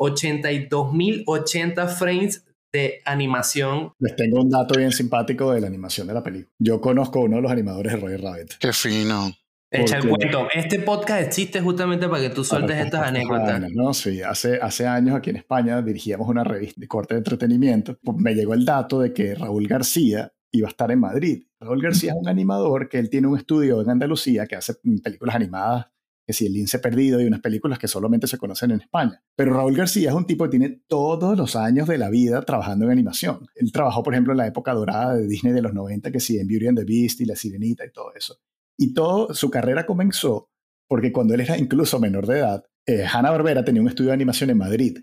82.080 0.00 1.88
frames 1.88 2.44
de 2.72 3.00
animación. 3.04 3.92
Les 3.98 4.16
tengo 4.16 4.40
un 4.40 4.50
dato 4.50 4.78
bien 4.78 4.92
simpático 4.92 5.52
de 5.52 5.60
la 5.60 5.66
animación 5.66 6.06
de 6.06 6.14
la 6.14 6.22
película. 6.22 6.54
Yo 6.58 6.80
conozco 6.80 7.20
a 7.20 7.22
uno 7.22 7.36
de 7.36 7.42
los 7.42 7.52
animadores 7.52 7.92
de 7.92 7.98
Roger 7.98 8.22
Rabbit. 8.22 8.52
Qué 8.58 8.72
fino. 8.72 9.32
Echa 9.70 9.98
el 9.98 10.08
cuento. 10.08 10.48
Este 10.52 10.80
podcast 10.80 11.22
existe 11.22 11.60
justamente 11.60 12.08
para 12.08 12.22
que 12.22 12.30
tú 12.30 12.42
sueltes 12.42 12.76
estas 12.76 13.08
anécdotas. 13.08 13.70
No, 13.72 13.94
sí. 13.94 14.20
Hace, 14.20 14.58
hace 14.60 14.86
años 14.86 15.14
aquí 15.14 15.30
en 15.30 15.36
España 15.36 15.80
dirigíamos 15.80 16.28
una 16.28 16.42
revista 16.42 16.80
de 16.80 16.88
corte 16.88 17.14
de 17.14 17.18
entretenimiento. 17.18 17.96
Pues 18.02 18.16
me 18.18 18.34
llegó 18.34 18.54
el 18.54 18.64
dato 18.64 19.00
de 19.00 19.12
que 19.12 19.34
Raúl 19.34 19.68
García 19.68 20.32
iba 20.50 20.66
a 20.66 20.70
estar 20.70 20.90
en 20.90 20.98
Madrid. 20.98 21.44
Raúl 21.60 21.80
García 21.80 22.12
es 22.12 22.18
un 22.20 22.28
animador 22.28 22.88
que 22.88 22.98
él 22.98 23.08
tiene 23.10 23.28
un 23.28 23.38
estudio 23.38 23.80
en 23.80 23.90
Andalucía 23.90 24.46
que 24.46 24.56
hace 24.56 24.74
películas 25.04 25.36
animadas 25.36 25.86
que 26.26 26.32
si 26.32 26.46
el 26.46 26.52
lince 26.52 26.78
perdido 26.78 27.20
y 27.20 27.24
unas 27.24 27.40
películas 27.40 27.78
que 27.78 27.88
solamente 27.88 28.26
se 28.26 28.38
conocen 28.38 28.72
en 28.72 28.80
España. 28.80 29.22
Pero 29.36 29.54
Raúl 29.54 29.76
García 29.76 30.10
es 30.10 30.14
un 30.14 30.26
tipo 30.26 30.44
que 30.44 30.50
tiene 30.50 30.82
todos 30.86 31.36
los 31.36 31.56
años 31.56 31.88
de 31.88 31.98
la 31.98 32.10
vida 32.10 32.42
trabajando 32.42 32.84
en 32.84 32.92
animación. 32.92 33.46
Él 33.54 33.72
trabajó, 33.72 34.02
por 34.02 34.14
ejemplo, 34.14 34.32
en 34.32 34.38
la 34.38 34.46
época 34.46 34.72
dorada 34.72 35.14
de 35.14 35.26
Disney 35.26 35.52
de 35.52 35.62
los 35.62 35.74
90, 35.74 36.10
que 36.10 36.20
sí, 36.20 36.38
en 36.38 36.46
Beauty 36.46 36.68
and 36.68 36.78
the 36.78 36.84
Beast 36.84 37.20
y 37.20 37.24
La 37.24 37.36
Sirenita 37.36 37.84
y 37.84 37.90
todo 37.90 38.12
eso. 38.14 38.38
Y 38.80 38.94
toda 38.94 39.34
su 39.34 39.50
carrera 39.50 39.84
comenzó 39.84 40.50
porque 40.88 41.12
cuando 41.12 41.34
él 41.34 41.42
era 41.42 41.56
incluso 41.56 42.00
menor 42.00 42.26
de 42.26 42.38
edad, 42.38 42.64
eh, 42.86 43.04
Hanna 43.04 43.30
Barbera 43.30 43.64
tenía 43.64 43.82
un 43.82 43.88
estudio 43.88 44.08
de 44.08 44.14
animación 44.14 44.50
en 44.50 44.58
Madrid, 44.58 44.98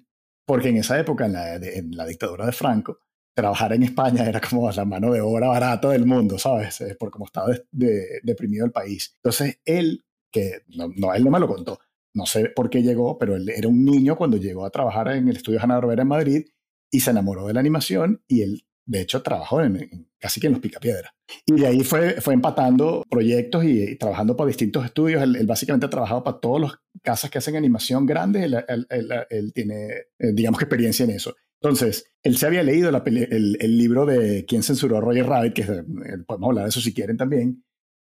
porque 0.46 0.70
en 0.70 0.78
esa 0.78 1.00
época, 1.00 1.28
en 1.28 1.34
la, 1.34 1.56
en 1.56 1.96
la 1.96 2.06
dictadura 2.06 2.46
de 2.46 2.52
Franco, 2.52 3.00
trabajar 3.34 3.72
en 3.74 3.84
España 3.84 4.28
era 4.28 4.42
como 4.42 4.70
la 4.70 4.84
mano 4.84 5.14
de 5.14 5.22
obra 5.22 5.48
barata 5.48 5.90
del 5.90 6.06
mundo, 6.06 6.40
¿sabes? 6.40 6.84
Por 7.00 7.12
cómo 7.12 7.26
estaba 7.26 7.56
deprimido 7.72 8.66
el 8.66 8.72
país. 8.72 9.14
Entonces, 9.24 9.62
él 9.64 10.04
que 10.32 10.64
no, 10.76 11.14
él 11.14 11.24
no 11.24 11.32
me 11.32 11.40
lo 11.40 11.48
contó. 11.48 11.80
No 12.14 12.26
sé 12.26 12.50
por 12.50 12.70
qué 12.70 12.82
llegó, 12.82 13.18
pero 13.18 13.36
él 13.36 13.48
era 13.48 13.68
un 13.68 13.86
niño 13.86 14.18
cuando 14.18 14.38
llegó 14.38 14.66
a 14.66 14.72
trabajar 14.72 15.10
en 15.10 15.28
el 15.30 15.38
estudio 15.38 15.62
Hanna 15.62 15.76
Barbera 15.76 16.02
en 16.02 16.08
Madrid 16.08 16.46
y 16.92 17.00
se 17.00 17.12
enamoró 17.12 17.48
de 17.48 17.54
la 17.54 17.60
animación 17.60 18.24
y 18.28 18.42
él, 18.42 18.66
de 18.88 19.02
hecho, 19.02 19.22
trabajó 19.22 19.62
en, 19.62 20.08
casi 20.18 20.40
que 20.40 20.48
en 20.48 20.54
los 20.54 20.62
Picapiedras. 20.62 21.12
Y 21.46 21.54
de 21.54 21.68
ahí 21.68 21.84
fue, 21.84 22.16
empatando 22.28 23.04
proyectos 23.10 23.64
y, 23.66 23.96
trabajando 23.98 24.36
para 24.36 24.48
distintos 24.48 24.86
estudios. 24.86 25.22
Él, 25.22 25.46
básicamente 25.46 25.86
ha 25.86 25.90
trabajado 25.90 26.24
para 26.24 26.40
todas 26.40 26.62
las 26.62 26.72
casas 27.04 27.30
que 27.30 27.38
hacen 27.38 27.56
animación 27.56 28.06
grandes. 28.06 28.52
Él, 29.30 29.54
tiene, 29.54 29.90
eh, 30.18 30.32
digamos 30.34 30.58
que 30.58 30.66
experiencia 30.66 31.04
en 31.04 31.12
eso. 31.12 31.36
Entonces, 31.62 32.06
él 32.24 32.38
se 32.38 32.46
había 32.46 32.64
leído 32.64 32.90
el, 32.90 33.78
libro 33.78 34.06
de 34.06 34.46
quién 34.46 34.64
censuró 34.64 34.98
a 34.98 35.02
Roger 35.02 35.26
Rabbit, 35.26 35.54
que 35.54 35.62
eh, 35.62 36.18
podemos 36.26 36.50
hablar 36.50 36.66
de 36.66 36.70
eso 36.70 36.82
si 36.82 36.94
quieren 36.94 37.18
también, 37.18 37.64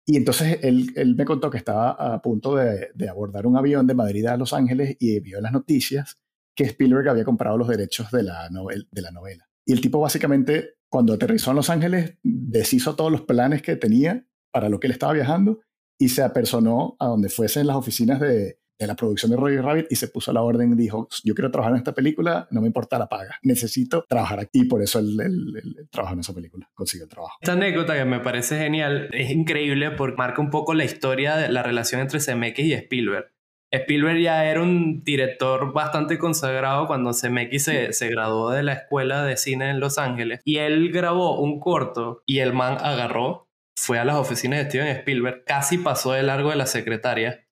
y 0.06 0.16
entonces 0.16 0.58
él, 0.62 1.14
me 1.16 1.24
contó 1.24 1.50
que 1.50 1.58
estaba 1.58 1.90
a 1.90 2.20
punto 2.22 2.56
de, 2.56 3.08
abordar 3.08 3.46
un 3.46 3.56
avión 3.56 3.86
de 3.86 3.94
Madrid 3.94 4.26
a 4.26 4.36
Los 4.36 4.52
Ángeles 4.52 4.96
y 4.98 5.20
vio 5.20 5.40
las 5.40 5.52
noticias 5.52 6.18
que 6.54 6.64
Spielberg 6.64 7.08
había 7.08 7.24
comprado 7.24 7.56
los 7.56 7.68
derechos 7.68 8.10
de 8.10 8.24
la, 8.24 8.48
de 8.90 9.02
la 9.02 9.10
novela. 9.10 9.49
Y 9.70 9.72
el 9.72 9.80
tipo 9.80 10.00
básicamente, 10.00 10.78
cuando 10.88 11.12
aterrizó 11.12 11.50
en 11.50 11.56
Los 11.56 11.70
Ángeles, 11.70 12.18
deshizo 12.24 12.96
todos 12.96 13.12
los 13.12 13.20
planes 13.20 13.62
que 13.62 13.76
tenía 13.76 14.26
para 14.50 14.68
lo 14.68 14.80
que 14.80 14.88
él 14.88 14.92
estaba 14.92 15.12
viajando 15.12 15.60
y 15.96 16.08
se 16.08 16.24
apersonó 16.24 16.96
a 16.98 17.06
donde 17.06 17.28
fuesen 17.28 17.68
las 17.68 17.76
oficinas 17.76 18.18
de, 18.18 18.58
la 18.80 18.96
producción 18.96 19.30
de 19.30 19.36
Roger 19.36 19.62
Rabbit 19.62 19.86
y 19.88 19.94
se 19.94 20.08
puso 20.08 20.32
a 20.32 20.34
la 20.34 20.42
orden 20.42 20.72
y 20.72 20.74
dijo, 20.74 21.06
yo 21.22 21.36
quiero 21.36 21.52
trabajar 21.52 21.74
en 21.74 21.78
esta 21.78 21.94
película, 21.94 22.48
no 22.50 22.60
me 22.60 22.66
importa 22.66 22.98
la 22.98 23.08
paga, 23.08 23.38
necesito 23.44 24.04
trabajar 24.08 24.40
aquí. 24.40 24.62
Y 24.62 24.64
por 24.64 24.82
eso 24.82 24.98
él, 24.98 25.16
él, 25.20 25.88
trabajó 25.92 26.14
en 26.14 26.20
esa 26.20 26.34
película, 26.34 26.68
consiguió 26.74 27.04
el 27.04 27.10
trabajo. 27.10 27.36
Esta 27.40 27.52
anécdota 27.52 27.94
que 27.94 28.04
me 28.04 28.18
parece 28.18 28.58
genial 28.58 29.08
es 29.12 29.30
increíble 29.30 29.92
porque 29.92 30.16
marca 30.16 30.42
un 30.42 30.50
poco 30.50 30.74
la 30.74 30.84
historia 30.84 31.36
de 31.36 31.48
la 31.48 31.62
relación 31.62 32.00
entre 32.00 32.18
Zemeckis 32.18 32.66
y 32.66 32.72
Spielberg. 32.72 33.32
Spielberg 33.72 34.20
ya 34.20 34.44
era 34.46 34.62
un 34.62 35.04
director 35.04 35.72
bastante 35.72 36.18
consagrado 36.18 36.86
cuando 36.86 37.12
Zemeckis 37.12 37.64
se, 37.64 37.92
se, 37.92 38.08
graduó 38.08 38.50
de 38.50 38.64
la 38.64 38.72
escuela 38.72 39.24
de 39.24 39.36
cine 39.36 39.70
en 39.70 39.78
Los 39.78 39.98
Ángeles 39.98 40.40
y 40.44 40.56
él 40.56 40.90
grabó 40.90 41.40
un 41.40 41.60
corto 41.60 42.22
y 42.26 42.40
el 42.40 42.52
man 42.52 42.78
agarró, 42.80 43.48
fue 43.78 43.98
a 43.98 44.04
las 44.04 44.16
oficinas 44.16 44.58
de 44.58 44.70
Steven 44.70 44.88
Spielberg, 44.88 45.44
casi 45.44 45.78
pasó 45.78 46.12
de 46.12 46.22
largo 46.22 46.50
de 46.50 46.56
la 46.56 46.66
secretaria. 46.66 47.46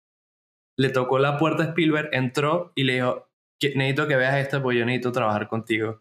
Le 0.77 0.91
tocó 0.91 1.19
la 1.19 1.39
puerta 1.39 1.63
a 1.63 1.67
Spielberg, 1.67 2.11
entró 2.13 2.73
y 2.75 2.85
le 2.85 2.95
dijo, 2.95 3.29
necesito 3.63 4.09
que 4.09 4.17
veas 4.17 4.37
esto 4.37 4.63
porque 4.63 4.79
yo 4.79 4.85
necesito 4.85 5.13
trabajar 5.13 5.49
contigo. 5.49 6.01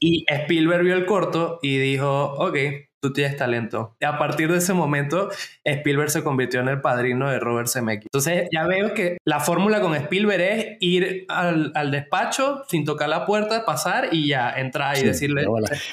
y 0.00 0.24
Spielberg 0.28 0.84
vio 0.84 0.94
el 0.94 1.06
corto 1.06 1.58
y 1.62 1.78
dijo, 1.78 2.34
ok, 2.34 2.56
tú 3.00 3.12
tienes 3.12 3.36
talento. 3.36 3.96
Y 4.00 4.04
a 4.04 4.18
partir 4.18 4.50
de 4.50 4.58
ese 4.58 4.72
momento, 4.72 5.30
Spielberg 5.64 6.10
se 6.10 6.24
convirtió 6.24 6.60
en 6.60 6.68
el 6.68 6.80
padrino 6.80 7.30
de 7.30 7.38
Robert 7.38 7.68
Zemeckis. 7.68 8.06
Entonces 8.06 8.48
ya 8.52 8.66
veo 8.66 8.94
que 8.94 9.18
la 9.24 9.40
fórmula 9.40 9.80
con 9.80 9.94
Spielberg 9.94 10.40
es 10.40 10.66
ir 10.80 11.26
al, 11.28 11.72
despacho 11.90 12.64
sin 12.68 12.84
tocar 12.84 13.08
la 13.08 13.26
puerta, 13.26 13.64
pasar 13.64 14.08
y 14.12 14.28
ya 14.28 14.50
entrar 14.50 14.98
y 14.98 15.02
decirle... 15.02 15.46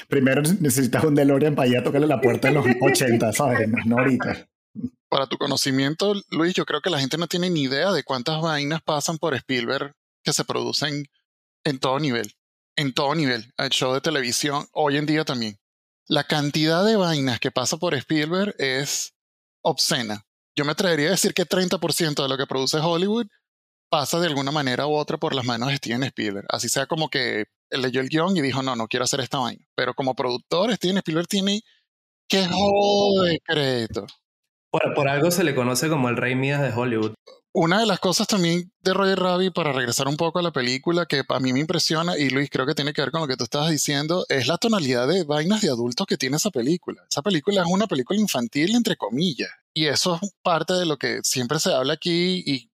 Primero 0.08 0.42
necesitas 0.60 1.04
un 1.04 1.14
DeLorean 1.14 1.54
para 1.54 1.68
ir 1.68 1.78
a 1.78 1.82
tocarle 1.84 2.06
la 2.06 2.20
puerta 2.20 2.48
en 2.48 2.54
los 2.54 2.66
80, 2.80 3.32
¿sabes? 3.32 3.68
No 3.86 3.98
ahorita 3.98 4.46
para 5.14 5.28
tu 5.28 5.38
conocimiento, 5.38 6.12
Luis, 6.32 6.54
yo 6.54 6.66
creo 6.66 6.80
que 6.80 6.90
la 6.90 6.98
gente 6.98 7.18
no 7.18 7.28
tiene 7.28 7.48
ni 7.48 7.62
idea 7.62 7.92
de 7.92 8.02
cuántas 8.02 8.42
vainas 8.42 8.82
pasan 8.82 9.16
por 9.16 9.32
Spielberg 9.34 9.94
que 10.24 10.32
se 10.32 10.44
producen 10.44 11.06
en 11.62 11.78
todo 11.78 12.00
nivel. 12.00 12.32
En 12.74 12.92
todo 12.92 13.14
nivel. 13.14 13.52
El 13.56 13.68
show 13.68 13.94
de 13.94 14.00
televisión, 14.00 14.66
hoy 14.72 14.96
en 14.96 15.06
día 15.06 15.24
también. 15.24 15.56
La 16.06 16.24
cantidad 16.24 16.84
de 16.84 16.96
vainas 16.96 17.40
que 17.40 17.50
pasa 17.50 17.76
por 17.78 17.94
Spielberg 17.94 18.54
es 18.58 19.14
obscena. 19.62 20.26
Yo 20.56 20.64
me 20.64 20.72
atrevería 20.72 21.08
a 21.08 21.12
decir 21.12 21.34
que 21.34 21.46
30% 21.46 22.22
de 22.22 22.28
lo 22.28 22.36
que 22.36 22.46
produce 22.46 22.78
Hollywood 22.78 23.26
pasa 23.90 24.20
de 24.20 24.26
alguna 24.26 24.50
manera 24.50 24.86
u 24.86 24.94
otra 24.94 25.16
por 25.18 25.34
las 25.34 25.44
manos 25.44 25.68
de 25.68 25.76
Steven 25.76 26.02
Spielberg. 26.02 26.46
Así 26.50 26.68
sea 26.68 26.86
como 26.86 27.08
que 27.08 27.46
él 27.70 27.82
leyó 27.82 28.00
el 28.00 28.08
guion 28.08 28.36
y 28.36 28.42
dijo, 28.42 28.62
no, 28.62 28.76
no 28.76 28.86
quiero 28.86 29.04
hacer 29.04 29.20
esta 29.20 29.38
vaina. 29.38 29.64
Pero 29.74 29.94
como 29.94 30.14
productor, 30.14 30.74
Steven 30.74 30.98
Spielberg 30.98 31.28
tiene 31.28 31.62
que 32.28 32.46
joder 32.50 33.38
crédito. 33.44 34.06
Por, 34.70 35.08
algo 35.08 35.30
se 35.30 35.44
le 35.44 35.54
conoce 35.54 35.88
como 35.88 36.08
el 36.08 36.16
rey 36.16 36.34
Midas 36.34 36.60
de 36.60 36.72
Hollywood. 36.72 37.14
Una 37.56 37.78
de 37.78 37.86
las 37.86 38.00
cosas 38.00 38.26
también 38.26 38.72
de 38.82 38.92
Roger 38.92 39.16
Rabbit, 39.16 39.54
para 39.54 39.72
regresar 39.72 40.08
un 40.08 40.16
poco 40.16 40.40
a 40.40 40.42
la 40.42 40.50
película, 40.50 41.06
que 41.06 41.22
a 41.28 41.38
mí 41.38 41.52
me 41.52 41.60
impresiona, 41.60 42.18
y 42.18 42.28
Luis 42.28 42.50
creo 42.50 42.66
que 42.66 42.74
tiene 42.74 42.92
que 42.92 43.00
ver 43.00 43.12
con 43.12 43.20
lo 43.20 43.28
que 43.28 43.36
tú 43.36 43.44
estabas 43.44 43.70
diciendo, 43.70 44.26
es 44.28 44.48
la 44.48 44.58
tonalidad 44.58 45.06
de 45.06 45.22
vainas 45.22 45.60
de 45.62 45.68
adultos 45.68 46.04
que 46.08 46.16
tiene 46.16 46.36
esa 46.36 46.50
película. 46.50 47.04
Esa 47.08 47.22
película 47.22 47.62
es 47.62 47.68
una 47.68 47.86
película 47.86 48.18
infantil, 48.18 48.74
entre 48.74 48.96
comillas. 48.96 49.50
Y 49.72 49.86
eso 49.86 50.18
es 50.20 50.34
parte 50.42 50.72
de 50.72 50.84
lo 50.84 50.98
que 50.98 51.20
siempre 51.22 51.60
se 51.60 51.72
habla 51.72 51.92
aquí 51.92 52.42
y 52.44 52.72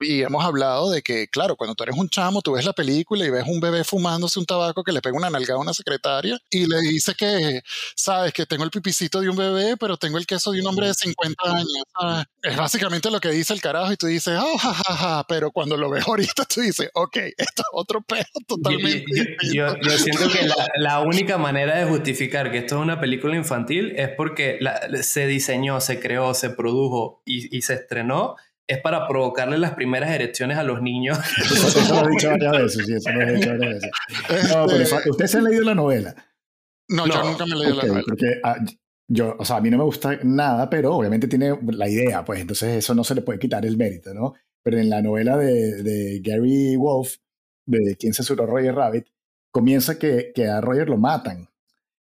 y 0.00 0.22
hemos 0.22 0.44
hablado 0.44 0.90
de 0.90 1.02
que, 1.02 1.28
claro, 1.28 1.56
cuando 1.56 1.74
tú 1.74 1.84
eres 1.84 1.96
un 1.96 2.08
chamo, 2.08 2.42
tú 2.42 2.52
ves 2.52 2.64
la 2.64 2.72
película 2.72 3.24
y 3.24 3.30
ves 3.30 3.44
un 3.46 3.60
bebé 3.60 3.84
fumándose 3.84 4.38
un 4.38 4.46
tabaco 4.46 4.84
que 4.84 4.92
le 4.92 5.00
pega 5.00 5.16
una 5.16 5.30
nalgada 5.30 5.58
a 5.58 5.62
una 5.62 5.72
secretaria 5.72 6.38
y 6.50 6.66
le 6.66 6.80
dice 6.80 7.14
que, 7.14 7.60
sabes, 7.94 8.32
que 8.32 8.46
tengo 8.46 8.64
el 8.64 8.70
pipicito 8.70 9.20
de 9.20 9.28
un 9.28 9.36
bebé, 9.36 9.76
pero 9.78 9.96
tengo 9.96 10.18
el 10.18 10.26
queso 10.26 10.52
de 10.52 10.60
un 10.60 10.66
hombre 10.66 10.88
de 10.88 10.94
50 10.94 11.42
años. 11.44 12.26
Es 12.42 12.56
básicamente 12.56 13.10
lo 13.10 13.20
que 13.20 13.30
dice 13.30 13.54
el 13.54 13.60
carajo 13.60 13.92
y 13.92 13.96
tú 13.96 14.06
dices, 14.06 14.38
oh, 14.40 14.58
ja, 14.58 15.24
pero 15.28 15.50
cuando 15.50 15.76
lo 15.76 15.88
ves 15.90 16.06
ahorita 16.06 16.44
tú 16.44 16.60
dices, 16.60 16.90
ok, 16.94 17.16
esto 17.36 17.62
es 17.62 17.68
otro 17.72 18.02
pedo 18.02 18.24
totalmente. 18.46 19.04
Yo, 19.52 19.76
yo, 19.80 19.90
siento 19.98 20.28
que 20.28 20.46
la, 20.46 20.54
la, 20.76 21.00
única 21.00 21.38
manera 21.38 21.78
de 21.78 21.86
justificar 21.86 22.50
que 22.50 22.58
esto 22.58 22.76
es 22.76 22.82
una 22.82 23.00
película 23.00 23.36
infantil 23.36 23.94
es 23.96 24.10
porque 24.16 24.58
se 25.02 25.26
diseñó, 25.26 25.80
se 25.80 26.00
creó, 26.00 26.34
se 26.34 26.50
produjo 26.50 27.22
y, 27.24 27.56
y 27.56 27.62
se 27.62 27.74
estrenó 27.74 28.36
es 28.68 28.80
para 28.80 29.06
provocarle 29.06 29.58
las 29.58 29.74
primeras 29.74 30.10
erecciones 30.10 30.58
a 30.58 30.64
los 30.64 30.82
niños. 30.82 31.18
Eso, 31.38 32.02
lo 32.02 32.08
he 32.08 32.10
dicho 32.10 32.30
varias 32.30 32.52
veces, 32.52 32.86
sí, 32.86 32.92
eso 32.94 33.12
lo 33.12 33.22
he 33.22 33.34
dicho 33.34 33.50
varias 33.50 33.74
veces. 33.74 33.90
No, 34.50 34.66
pero 34.66 34.82
este 34.82 35.10
¿usted 35.10 35.26
se 35.26 35.38
ha 35.38 35.42
leído 35.42 35.62
la 35.62 35.74
novela? 35.74 36.14
No, 36.88 37.06
yo 37.06 37.22
nunca 37.22 37.46
me 37.46 37.52
he 37.52 37.56
leído 37.56 37.76
la 37.76 37.84
novela. 37.84 38.04
Porque 38.06 38.40
ah, 38.42 38.56
yo, 39.08 39.36
o 39.38 39.44
sea, 39.44 39.56
a 39.56 39.60
mí 39.60 39.70
no 39.70 39.78
me 39.78 39.84
gusta 39.84 40.18
nada, 40.24 40.68
pero 40.68 40.94
obviamente 40.94 41.28
tiene 41.28 41.56
la 41.62 41.88
idea, 41.88 42.24
pues 42.24 42.40
entonces 42.40 42.78
eso 42.78 42.94
no 42.94 43.04
se 43.04 43.14
le 43.14 43.22
puede 43.22 43.38
quitar 43.38 43.64
el 43.64 43.76
mérito, 43.76 44.12
¿no? 44.12 44.34
Pero 44.62 44.78
en 44.78 44.90
la 44.90 45.00
novela 45.00 45.36
de, 45.36 45.82
de 45.82 46.20
Gary 46.24 46.74
Wolf, 46.76 47.16
de 47.66 47.96
quien 47.96 48.14
censuró 48.14 48.46
Roger 48.46 48.74
Rabbit, 48.74 49.06
comienza 49.52 49.96
que, 49.98 50.32
que 50.34 50.48
a 50.48 50.60
Roger 50.60 50.88
lo 50.88 50.96
matan. 50.96 51.48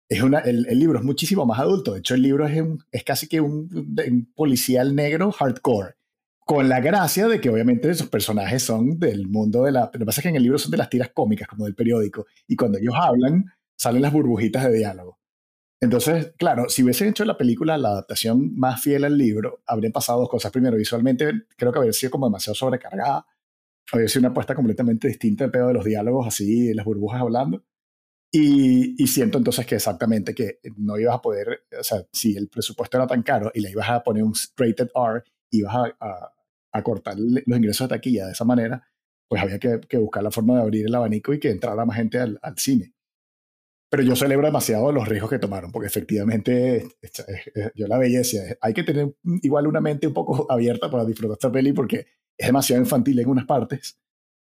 Es 0.08 0.22
una, 0.22 0.38
el, 0.40 0.66
el, 0.68 0.78
libro 0.78 0.98
es 0.98 1.04
muchísimo 1.04 1.44
más 1.44 1.58
adulto. 1.58 1.92
De 1.92 1.98
hecho, 1.98 2.14
el 2.14 2.22
libro 2.22 2.46
es, 2.46 2.60
un, 2.60 2.82
es 2.90 3.04
casi 3.04 3.26
que 3.26 3.40
un, 3.40 3.68
un 3.72 4.32
policial 4.34 4.94
negro 4.94 5.30
hardcore 5.32 5.96
con 6.44 6.68
la 6.68 6.80
gracia 6.80 7.26
de 7.26 7.40
que 7.40 7.48
obviamente 7.48 7.90
esos 7.90 8.08
personajes 8.08 8.62
son 8.62 8.98
del 8.98 9.28
mundo 9.28 9.64
de 9.64 9.72
la... 9.72 9.90
Lo 9.92 9.98
que 9.98 10.04
pasa 10.04 10.20
es 10.20 10.22
que 10.22 10.28
en 10.28 10.36
el 10.36 10.42
libro 10.42 10.58
son 10.58 10.70
de 10.70 10.76
las 10.76 10.90
tiras 10.90 11.10
cómicas, 11.14 11.48
como 11.48 11.64
del 11.64 11.74
periódico, 11.74 12.26
y 12.46 12.56
cuando 12.56 12.78
ellos 12.78 12.94
hablan, 12.96 13.46
salen 13.76 14.02
las 14.02 14.12
burbujitas 14.12 14.64
de 14.64 14.72
diálogo. 14.72 15.18
Entonces, 15.80 16.32
claro, 16.38 16.68
si 16.68 16.82
hubiesen 16.82 17.08
hecho 17.08 17.24
la 17.24 17.36
película 17.36 17.76
la 17.76 17.88
adaptación 17.88 18.54
más 18.56 18.82
fiel 18.82 19.04
al 19.04 19.18
libro, 19.18 19.62
habrían 19.66 19.92
pasado 19.92 20.20
dos 20.20 20.28
cosas. 20.28 20.50
Primero, 20.50 20.76
visualmente 20.76 21.30
creo 21.56 21.72
que 21.72 21.78
habría 21.78 21.92
sido 21.92 22.10
como 22.10 22.26
demasiado 22.26 22.54
sobrecargada, 22.54 23.26
había 23.92 24.08
sido 24.08 24.20
una 24.20 24.28
apuesta 24.30 24.54
completamente 24.54 25.08
distinta 25.08 25.44
el 25.44 25.50
pedo 25.50 25.68
de 25.68 25.74
los 25.74 25.84
diálogos, 25.84 26.26
así, 26.26 26.72
las 26.72 26.86
burbujas 26.86 27.20
hablando. 27.20 27.64
Y, 28.32 29.00
y, 29.00 29.06
siento 29.06 29.38
entonces 29.38 29.64
que 29.64 29.76
exactamente 29.76 30.34
que 30.34 30.58
no 30.76 30.98
ibas 30.98 31.16
a 31.16 31.22
poder, 31.22 31.66
o 31.78 31.84
sea, 31.84 32.04
si 32.12 32.36
el 32.36 32.48
presupuesto 32.48 32.96
era 32.96 33.06
tan 33.06 33.22
caro 33.22 33.52
y 33.54 33.60
le 33.60 33.70
ibas 33.70 33.88
a 33.90 34.02
poner 34.02 34.24
un 34.24 34.34
rated 34.56 34.88
R, 34.92 35.22
ibas 35.58 35.74
a, 35.74 35.96
a, 36.00 36.34
a 36.72 36.82
cortar 36.82 37.16
los 37.18 37.56
ingresos 37.56 37.88
de 37.88 37.94
taquilla 37.94 38.26
de 38.26 38.32
esa 38.32 38.44
manera, 38.44 38.86
pues 39.28 39.42
había 39.42 39.58
que, 39.58 39.80
que, 39.88 39.98
buscar 39.98 40.22
la 40.22 40.30
forma 40.30 40.56
de 40.56 40.62
abrir 40.62 40.86
el 40.86 40.94
abanico 40.94 41.32
y 41.32 41.40
que 41.40 41.50
entrara 41.50 41.84
más 41.84 41.96
gente 41.96 42.18
al, 42.18 42.38
al 42.42 42.58
cine. 42.58 42.92
Pero 43.90 44.02
yo 44.02 44.16
celebro 44.16 44.46
demasiado 44.46 44.90
los 44.90 45.06
riesgos 45.06 45.30
que 45.30 45.38
tomaron, 45.38 45.70
porque 45.70 45.86
efectivamente 45.86 46.84
yo 47.76 47.86
la 47.86 47.96
veía 47.96 48.22
hay 48.60 48.74
que 48.74 48.82
tener 48.82 49.14
igual 49.42 49.68
una 49.68 49.80
mente 49.80 50.08
un 50.08 50.14
poco 50.14 50.50
abierta 50.50 50.90
para 50.90 51.04
disfrutar 51.04 51.34
esta 51.34 51.52
peli 51.52 51.72
porque 51.72 52.06
es 52.36 52.46
demasiado 52.46 52.82
infantil 52.82 53.20
en 53.20 53.28
unas 53.28 53.44
partes 53.44 54.00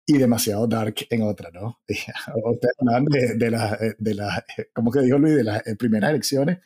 y 0.07 0.19
demasiado 0.19 0.67
dark 0.67 0.95
en 1.09 1.23
otras, 1.23 1.53
¿no? 1.55 1.81
Ustedes 2.45 2.75
hablan 2.81 3.05
de, 3.07 3.35
de 3.37 3.51
las, 3.51 3.79
de 3.99 4.15
la, 4.15 4.45
¿cómo 4.75 4.91
que 4.91 5.01
dijo 5.01 5.19
Luis? 5.19 5.37
De 5.37 5.45
las 5.45 5.63
primeras 5.79 6.11
elecciones, 6.11 6.59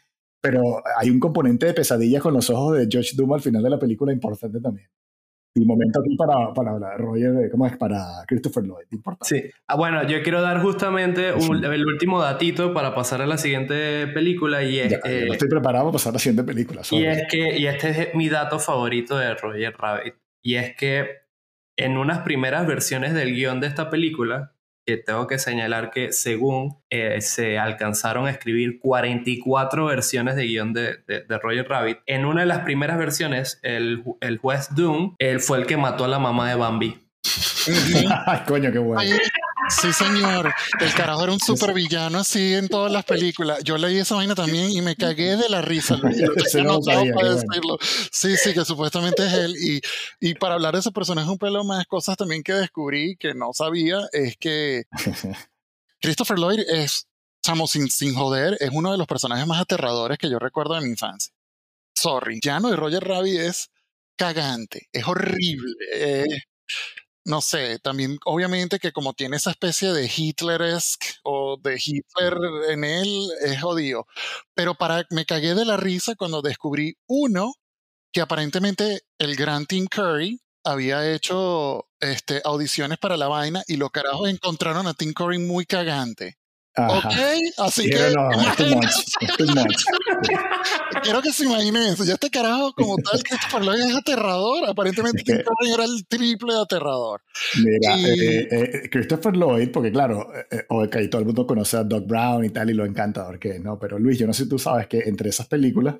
pero 0.44 0.82
hay 0.98 1.08
un 1.08 1.18
componente 1.18 1.64
de 1.64 1.72
pesadilla 1.72 2.20
con 2.20 2.34
los 2.34 2.50
ojos 2.50 2.76
de 2.76 2.86
George 2.90 3.12
Doom 3.16 3.32
al 3.32 3.40
final 3.40 3.62
de 3.62 3.70
la 3.70 3.78
película 3.78 4.12
importante 4.12 4.60
también. 4.60 4.86
Y 5.54 5.64
momento 5.64 6.00
aquí 6.00 6.14
para, 6.16 6.52
para 6.52 6.72
hablar, 6.72 6.98
Roger, 6.98 7.48
¿cómo 7.50 7.66
es? 7.66 7.78
Para 7.78 8.04
Christopher 8.26 8.62
Lloyd, 8.62 8.84
importante. 8.90 9.24
Sí, 9.24 9.50
ah, 9.68 9.76
bueno, 9.76 10.06
yo 10.06 10.22
quiero 10.22 10.42
dar 10.42 10.60
justamente 10.60 11.32
un, 11.32 11.64
el 11.64 11.86
último 11.86 12.20
datito 12.20 12.74
para 12.74 12.94
pasar 12.94 13.22
a 13.22 13.26
la 13.26 13.38
siguiente 13.38 14.06
película 14.08 14.62
y 14.62 14.80
es... 14.80 14.90
Ya, 14.90 15.00
eh, 15.04 15.28
estoy 15.30 15.48
preparado 15.48 15.86
para 15.86 15.92
pasar 15.92 16.10
a 16.10 16.14
la 16.14 16.18
siguiente 16.18 16.44
película. 16.44 16.82
Y 16.90 17.04
es 17.04 17.22
que, 17.30 17.56
y 17.56 17.66
este 17.66 17.88
es 17.88 18.14
mi 18.14 18.28
dato 18.28 18.58
favorito 18.58 19.16
de 19.16 19.34
Roger 19.36 19.74
Rabbit, 19.78 20.14
y 20.42 20.56
es 20.56 20.76
que 20.76 21.08
en 21.78 21.96
unas 21.96 22.18
primeras 22.18 22.66
versiones 22.66 23.14
del 23.14 23.32
guion 23.32 23.60
de 23.60 23.68
esta 23.68 23.88
película, 23.88 24.53
que 24.86 24.96
tengo 24.96 25.26
que 25.26 25.38
señalar 25.38 25.90
que 25.90 26.12
según 26.12 26.78
eh, 26.90 27.20
se 27.20 27.58
alcanzaron 27.58 28.26
a 28.26 28.30
escribir 28.30 28.78
44 28.80 29.86
versiones 29.86 30.36
de 30.36 30.44
guion 30.44 30.72
de, 30.72 30.98
de, 31.06 31.22
de, 31.22 31.38
Roger 31.38 31.68
Rabbit, 31.68 31.98
en 32.06 32.24
una 32.24 32.40
de 32.40 32.46
las 32.46 32.60
primeras 32.60 32.98
versiones, 32.98 33.60
el, 33.62 34.04
el 34.20 34.38
juez 34.38 34.74
Doom, 34.74 35.14
él 35.18 35.40
fue 35.40 35.58
el 35.58 35.66
que 35.66 35.76
mató 35.76 36.04
a 36.04 36.08
la 36.08 36.18
mamá 36.18 36.48
de 36.48 36.56
Bambi. 36.56 36.98
Ay, 38.26 38.40
coño, 38.46 38.70
qué 38.70 38.78
bueno. 38.78 39.16
Sí, 39.68 39.92
señor. 39.92 40.52
El 40.80 40.94
carajo 40.94 41.24
era 41.24 41.32
un 41.32 41.40
supervillano 41.40 42.18
así 42.18 42.54
en 42.54 42.68
todas 42.68 42.92
las 42.92 43.04
películas. 43.04 43.62
Yo 43.64 43.78
leí 43.78 43.98
esa 43.98 44.14
vaina 44.14 44.34
también 44.34 44.70
y 44.70 44.80
me 44.82 44.96
cagué 44.96 45.36
de 45.36 45.48
la 45.48 45.62
risa. 45.62 45.96
no 46.64 46.82
sabía, 46.82 47.14
para 47.14 47.34
decirlo. 47.34 47.78
Sí, 48.10 48.36
sí, 48.36 48.52
que 48.52 48.64
supuestamente 48.64 49.26
es 49.26 49.32
él. 49.32 49.56
Y, 49.56 49.80
y 50.20 50.34
para 50.34 50.54
hablar 50.54 50.74
de 50.74 50.80
ese 50.80 50.92
personaje 50.92 51.28
un 51.28 51.38
pelo 51.38 51.64
más, 51.64 51.86
cosas 51.86 52.16
también 52.16 52.42
que 52.42 52.52
descubrí 52.52 53.16
que 53.16 53.34
no 53.34 53.52
sabía, 53.52 54.00
es 54.12 54.36
que 54.36 54.84
Christopher 56.00 56.38
Lloyd 56.38 56.60
es, 56.60 57.06
chamo, 57.42 57.66
sin, 57.66 57.88
sin 57.90 58.14
joder, 58.14 58.56
es 58.60 58.70
uno 58.72 58.92
de 58.92 58.98
los 58.98 59.06
personajes 59.06 59.46
más 59.46 59.60
aterradores 59.60 60.18
que 60.18 60.30
yo 60.30 60.38
recuerdo 60.38 60.74
de 60.74 60.82
mi 60.82 60.90
infancia. 60.90 61.32
Sorry. 61.94 62.40
Llano 62.42 62.70
de 62.70 62.76
Roger 62.76 63.02
Rabbit 63.02 63.40
es 63.40 63.70
cagante, 64.16 64.88
es 64.92 65.06
horrible. 65.06 65.74
Eh, 65.94 66.24
no 67.24 67.40
sé, 67.40 67.78
también 67.78 68.18
obviamente 68.24 68.78
que 68.78 68.92
como 68.92 69.14
tiene 69.14 69.36
esa 69.36 69.50
especie 69.50 69.92
de 69.92 70.10
Hitleresque 70.14 71.06
o 71.22 71.56
de 71.62 71.80
Hitler 71.82 72.34
en 72.70 72.84
él, 72.84 73.28
es 73.42 73.60
jodido. 73.60 74.06
Pero 74.54 74.74
para, 74.74 75.04
me 75.10 75.24
cagué 75.24 75.54
de 75.54 75.64
la 75.64 75.76
risa 75.76 76.14
cuando 76.16 76.42
descubrí 76.42 76.96
uno 77.06 77.54
que 78.12 78.20
aparentemente 78.20 79.02
el 79.18 79.36
gran 79.36 79.66
Tim 79.66 79.86
Curry 79.86 80.40
había 80.64 81.12
hecho 81.12 81.88
este, 82.00 82.40
audiciones 82.44 82.98
para 82.98 83.16
la 83.16 83.28
vaina 83.28 83.62
y 83.66 83.76
los 83.76 83.90
carajos 83.90 84.28
encontraron 84.28 84.86
a 84.86 84.94
Tim 84.94 85.12
Curry 85.12 85.38
muy 85.38 85.66
cagante. 85.66 86.36
Ajá. 86.76 87.08
Ok, 87.08 87.14
así 87.58 87.88
que. 87.88 88.12
No, 88.14 88.28
too 88.56 88.66
much, 88.66 89.36
too 89.38 89.46
much. 89.46 89.84
Quiero 91.02 91.22
que 91.22 91.32
se 91.32 91.44
imaginen 91.44 91.82
eso. 91.82 92.04
Ya 92.04 92.14
este 92.14 92.30
carajo, 92.30 92.72
como 92.74 92.96
tal, 92.96 93.22
Christopher 93.22 93.62
Lloyd 93.62 93.80
es 93.80 93.96
aterrador. 93.96 94.68
Aparentemente, 94.68 95.18
es 95.18 95.24
que, 95.24 95.32
era 95.72 95.84
el 95.84 96.06
triple 96.06 96.54
de 96.54 96.60
aterrador. 96.60 97.22
Mira, 97.62 97.96
y... 97.96 98.04
eh, 98.04 98.48
eh, 98.50 98.90
Christopher 98.90 99.36
Lloyd, 99.36 99.70
porque 99.70 99.92
claro, 99.92 100.28
eh, 100.50 100.64
okay, 100.68 101.08
todo 101.08 101.20
el 101.20 101.26
mundo 101.26 101.46
conoce 101.46 101.76
a 101.76 101.84
Doc 101.84 102.06
Brown 102.06 102.44
y 102.44 102.50
tal, 102.50 102.70
y 102.70 102.74
lo 102.74 102.84
encantador 102.84 103.38
que 103.38 103.50
es, 103.50 103.60
¿no? 103.60 103.78
Pero 103.78 103.98
Luis, 103.98 104.18
yo 104.18 104.26
no 104.26 104.32
sé 104.32 104.44
si 104.44 104.48
tú 104.48 104.58
sabes 104.58 104.86
que 104.86 105.00
entre 105.00 105.30
esas 105.30 105.46
películas, 105.46 105.96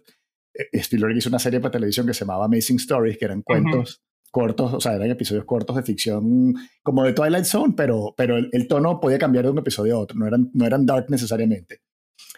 eh, 0.55 0.69
Spielberg 0.73 1.17
hizo 1.17 1.29
una 1.29 1.39
serie 1.39 1.61
para 1.61 1.73
televisión 1.73 2.07
que 2.07 2.15
se 2.15 2.21
llamaba 2.21 2.47
Amazing 2.47 2.77
Stories, 2.77 3.19
que 3.19 3.25
eran 3.25 3.43
cuentos. 3.43 3.75
Uh 3.75 4.01
-huh 4.01 4.05
cortos, 4.35 4.75
o 4.75 4.81
sea, 4.81 4.95
eran 4.95 5.09
episodios 5.11 5.45
cortos 5.45 5.77
de 5.77 5.85
ficción 5.85 6.55
como 6.83 7.05
de 7.05 7.13
Twilight 7.13 7.45
Zone, 7.45 7.73
pero, 7.77 8.15
pero 8.17 8.37
el, 8.37 8.51
el, 8.51 8.67
tono 8.67 8.99
podía 8.99 9.17
cambiar 9.17 9.45
de 9.45 9.53
un 9.53 9.59
episodio 9.59 9.95
a 9.95 10.01
otro, 10.01 10.19
no 10.19 10.27
eran, 10.27 10.51
no 10.53 10.67
eran 10.67 10.85
dark 10.85 11.07
necesariamente. 11.09 11.83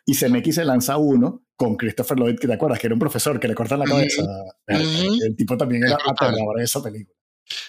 Y 0.05 0.15
CMX 0.15 0.55
se 0.55 0.65
lanza 0.65 0.97
uno 0.97 1.47
con 1.57 1.77
Christopher 1.77 2.19
Lloyd, 2.19 2.39
que 2.39 2.47
te 2.47 2.53
acuerdas 2.53 2.78
que 2.78 2.86
era 2.86 2.94
un 2.94 3.01
profesor 3.01 3.40
que 3.40 3.48
le 3.48 3.55
cortan 3.55 3.81
la 3.81 3.86
cabeza. 3.86 4.23
Mm 4.23 4.27
-hmm. 4.27 5.16
el, 5.16 5.23
el, 5.27 5.36
tipo 5.36 5.57
también 5.57 5.85
era 5.85 5.97
aterrador 6.07 6.59
de 6.59 6.65
esa 6.65 6.82
película. 6.82 7.16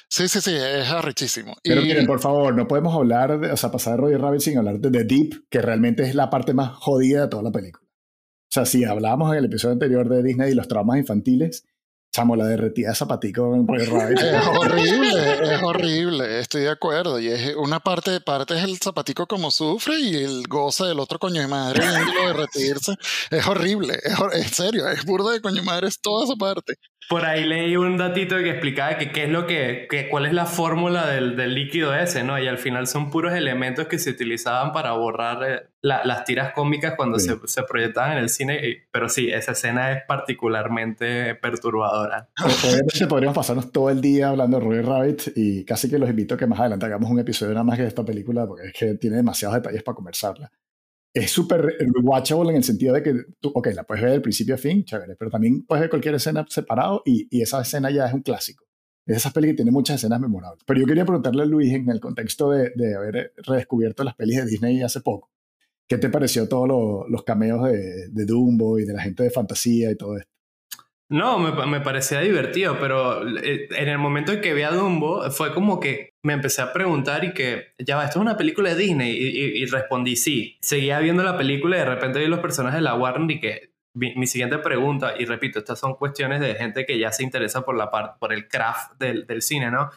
Sí, 0.09 0.27
sí, 0.27 0.41
sí, 0.41 0.55
es 0.55 0.89
arrechísimo. 0.89 1.55
Pero 1.63 1.81
y... 1.81 1.85
miren, 1.85 2.05
por 2.05 2.19
favor, 2.19 2.53
no 2.55 2.67
podemos 2.67 2.95
hablar, 2.95 3.39
de, 3.39 3.51
o 3.51 3.57
sea, 3.57 3.71
pasar 3.71 3.93
de 3.93 4.01
Roger 4.01 4.21
Rabbit 4.21 4.41
sin 4.41 4.57
hablar 4.57 4.79
de 4.79 4.89
The 4.91 5.03
Deep, 5.03 5.49
que 5.49 5.61
realmente 5.61 6.03
es 6.03 6.15
la 6.15 6.29
parte 6.29 6.53
más 6.53 6.71
jodida 6.75 7.23
de 7.23 7.27
toda 7.27 7.43
la 7.43 7.51
película. 7.51 7.85
O 7.88 8.51
sea, 8.51 8.65
si 8.65 8.84
hablábamos 8.85 9.31
en 9.31 9.39
el 9.39 9.45
episodio 9.45 9.73
anterior 9.73 10.09
de 10.09 10.23
Disney 10.23 10.51
y 10.51 10.55
los 10.55 10.67
traumas 10.67 10.97
infantiles, 10.97 11.65
chamo, 12.18 12.35
la 12.35 12.48
derretida 12.48 12.89
de 12.89 12.95
zapatico 12.95 13.53
en 13.53 13.68
Roger 13.68 13.89
Rabbit. 13.91 14.19
Es 14.19 14.48
horrible, 14.48 15.53
es 15.53 15.64
horrible, 15.64 16.39
estoy 16.39 16.61
de 16.61 16.69
acuerdo. 16.69 17.19
Y 17.19 17.27
es 17.27 17.56
una 17.56 17.80
parte, 17.80 18.19
parte 18.22 18.57
es 18.57 18.64
el 18.64 18.77
zapatico 18.80 19.27
como 19.27 19.52
sufre 19.52 19.99
y 19.99 20.15
el 20.15 20.48
goce 20.48 20.85
del 20.85 20.99
otro 20.99 21.19
coño 21.19 21.41
de 21.41 21.48
madre 21.48 21.85
viéndolo 21.88 22.27
derretirse. 22.27 22.95
Es 23.30 23.45
horrible, 23.45 23.99
es, 24.03 24.18
es 24.34 24.52
serio, 24.52 24.89
es 24.89 25.06
burda 25.06 25.31
de 25.31 25.41
coño 25.41 25.57
de 25.57 25.61
madre, 25.61 25.88
es 25.89 26.02
toda 26.02 26.26
esa 26.26 26.35
parte. 26.35 26.77
Por 27.09 27.23
ahí 27.23 27.45
leí 27.45 27.77
un 27.77 27.95
datito 27.95 28.35
que 28.37 28.49
explicaba 28.49 28.97
que 28.97 29.11
qué 29.13 29.23
es 29.23 29.29
lo 29.29 29.47
que, 29.47 29.87
que 29.89 30.09
cuál 30.09 30.25
es 30.25 30.33
la 30.33 30.45
fórmula 30.45 31.07
del, 31.07 31.37
del, 31.37 31.53
líquido 31.53 31.95
ese, 31.95 32.21
¿no? 32.21 32.37
Y 32.37 32.47
al 32.47 32.57
final 32.57 32.85
son 32.85 33.09
puros 33.09 33.33
elementos 33.33 33.87
que 33.87 33.97
se 33.97 34.09
utilizaban 34.09 34.73
para 34.73 34.91
borrar 34.91 35.49
eh, 35.49 35.69
la, 35.81 36.03
las 36.03 36.25
tiras 36.25 36.51
cómicas 36.53 36.95
cuando 36.97 37.17
sí. 37.17 37.29
se, 37.29 37.47
se, 37.47 37.63
proyectaban 37.63 38.13
en 38.13 38.17
el 38.17 38.29
cine. 38.29 38.87
Pero 38.91 39.07
sí, 39.07 39.29
esa 39.29 39.53
escena 39.53 39.93
es 39.93 40.03
particularmente 40.05 41.35
perturbadora. 41.35 42.27
Obviamente 42.43 43.07
podríamos 43.07 43.37
pasarnos 43.37 43.71
todo 43.71 43.89
el 43.89 44.01
día 44.01 44.27
hablando 44.27 44.59
de 44.59 44.65
Roger 44.65 44.85
Rabbit 44.85 45.21
y 45.35 45.63
casi 45.63 45.89
que 45.89 45.99
los 45.99 46.09
invito 46.09 46.35
a 46.35 46.37
que 46.37 46.45
más 46.45 46.59
adelante 46.59 46.87
hagamos 46.87 47.09
un 47.09 47.19
episodio 47.19 47.53
nada 47.53 47.63
más 47.63 47.77
que 47.77 47.83
de 47.83 47.87
esta 47.87 48.03
película 48.03 48.45
porque 48.45 48.67
es 48.67 48.73
que 48.73 48.95
tiene 48.95 49.15
demasiados 49.15 49.55
detalles 49.55 49.81
para 49.81 49.95
conversarla 49.95 50.51
es 51.13 51.31
súper 51.31 51.77
watchable 52.03 52.51
en 52.51 52.57
el 52.57 52.63
sentido 52.63 52.93
de 52.93 53.03
que 53.03 53.13
tú, 53.39 53.51
ok, 53.53 53.67
la 53.73 53.84
puedes 53.84 54.03
ver 54.03 54.11
del 54.11 54.21
principio 54.21 54.55
a 54.55 54.57
fin, 54.57 54.84
chévere, 54.84 55.15
pero 55.15 55.31
también 55.31 55.65
puedes 55.65 55.81
ver 55.81 55.89
cualquier 55.89 56.15
escena 56.15 56.45
separado 56.47 57.01
y, 57.05 57.27
esa 57.41 57.61
escena 57.61 57.89
ya 57.89 58.05
es 58.07 58.13
un 58.13 58.21
clásico. 58.21 58.65
Es 59.05 59.17
esas 59.17 59.34
pelis 59.34 59.51
que 59.51 59.57
tienen 59.57 59.73
muchas 59.73 59.95
escenas 59.95 60.19
memorables. 60.19 60.63
Pero 60.65 60.81
yo 60.81 60.85
quería 60.85 61.05
preguntarle 61.05 61.43
a 61.43 61.45
Luis 61.45 61.73
en 61.73 61.89
el 61.89 61.99
contexto 61.99 62.51
de, 62.51 62.71
de 62.75 62.95
haber 62.95 63.34
redescubierto 63.38 64.03
las 64.03 64.15
pelis 64.15 64.38
de 64.38 64.45
Disney 64.45 64.81
hace 64.81 65.01
poco. 65.01 65.31
¿Qué 65.88 65.97
te 65.97 66.09
pareció 66.09 66.49
todos 66.49 66.67
lo, 66.67 67.07
los 67.07 67.23
cameos 67.23 67.63
de, 67.63 68.09
de 68.09 68.25
Dumbo 68.25 68.77
y 68.77 68.85
de 68.85 68.93
la 68.93 69.01
gente 69.01 69.23
de 69.23 69.29
fantasía 69.29 69.89
y 69.91 69.95
todo 69.95 70.17
esto? 70.17 70.36
No, 71.09 71.39
me, 71.39 71.65
me, 71.67 71.79
parecía 71.79 72.19
divertido, 72.19 72.77
pero 72.79 73.25
eh, 73.39 73.69
en 73.71 73.88
el 73.88 73.97
momento 73.97 74.34
en 74.34 74.41
que 74.41 74.53
vi 74.53 74.63
a 74.63 74.71
Dumbo 74.71 75.31
fue 75.31 75.53
como 75.53 75.79
que 75.79 76.09
me 76.21 76.34
empecé 76.34 76.61
a 76.61 76.73
preguntar 76.73 77.23
y 77.23 77.34
que, 77.34 77.73
ya 77.79 77.95
va, 77.95 78.03
esto 78.03 78.19
es 78.19 78.21
una 78.21 78.35
película 78.35 78.69
de 78.71 78.75
Disney 78.75 79.11
y, 79.13 79.61
y, 79.61 79.65
respondí 79.67 80.17
sí. 80.17 80.57
Seguía 80.59 80.99
viendo 80.99 81.23
la 81.23 81.38
película 81.38 81.77
y 81.77 81.79
de 81.79 81.85
repente 81.85 82.19
vi 82.19 82.27
los 82.27 82.39
personajes 82.39 82.79
de 82.79 82.81
la 82.81 82.95
Warner 82.95 83.31
y 83.31 83.39
que 83.39 83.71
mi, 83.93 84.15
mi, 84.15 84.27
siguiente 84.27 84.57
pregunta, 84.57 85.13
y 85.17 85.23
repito, 85.25 85.59
estas 85.59 85.79
son 85.79 85.95
cuestiones 85.95 86.41
de 86.41 86.55
gente 86.55 86.85
que 86.85 86.99
ya 86.99 87.11
se 87.13 87.23
interesa 87.23 87.61
por 87.61 87.77
la 87.77 87.89
parte, 87.89 88.17
por 88.19 88.34
el 88.34 88.49
craft 88.49 88.99
del, 88.99 89.25
del 89.25 89.41
cine, 89.41 89.71
¿no? 89.71 89.89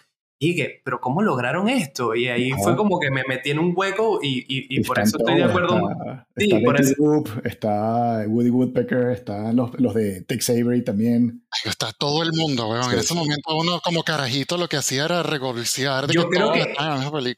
Y 0.42 0.56
pero 0.82 1.02
¿cómo 1.02 1.20
lograron 1.20 1.68
esto? 1.68 2.14
Y 2.14 2.28
ahí 2.28 2.52
fue 2.52 2.74
como 2.74 2.98
que 2.98 3.10
me 3.10 3.24
metí 3.28 3.50
en 3.50 3.58
un 3.58 3.74
hueco 3.76 4.20
y, 4.22 4.38
y, 4.48 4.74
y 4.74 4.82
por 4.82 4.98
eso 4.98 5.18
estoy 5.18 5.36
de 5.36 5.44
acuerdo. 5.44 5.76
Está, 5.90 6.26
sí, 6.34 6.44
está 6.46 6.60
por 6.64 6.80
eso. 6.80 6.94
Wood, 6.96 7.28
está 7.44 8.24
Woody 8.26 8.48
Woodpecker, 8.48 9.10
están 9.10 9.54
los, 9.54 9.78
los 9.78 9.92
de 9.92 10.22
Tex 10.22 10.48
Avery 10.48 10.82
también. 10.82 11.44
Está 11.66 11.92
todo 11.92 12.22
el 12.22 12.32
mundo, 12.32 12.70
weón. 12.70 12.84
Sí. 12.84 12.92
En 12.94 12.98
ese 13.00 13.14
momento 13.14 13.54
uno 13.54 13.82
como 13.84 14.02
carajito 14.02 14.56
lo 14.56 14.66
que 14.66 14.78
hacía 14.78 15.04
era 15.04 15.22
regocijar 15.22 16.06
de 16.06 16.14
Yo 16.14 16.30
que 16.30 16.38
creo 16.38 16.52
que 16.52 16.74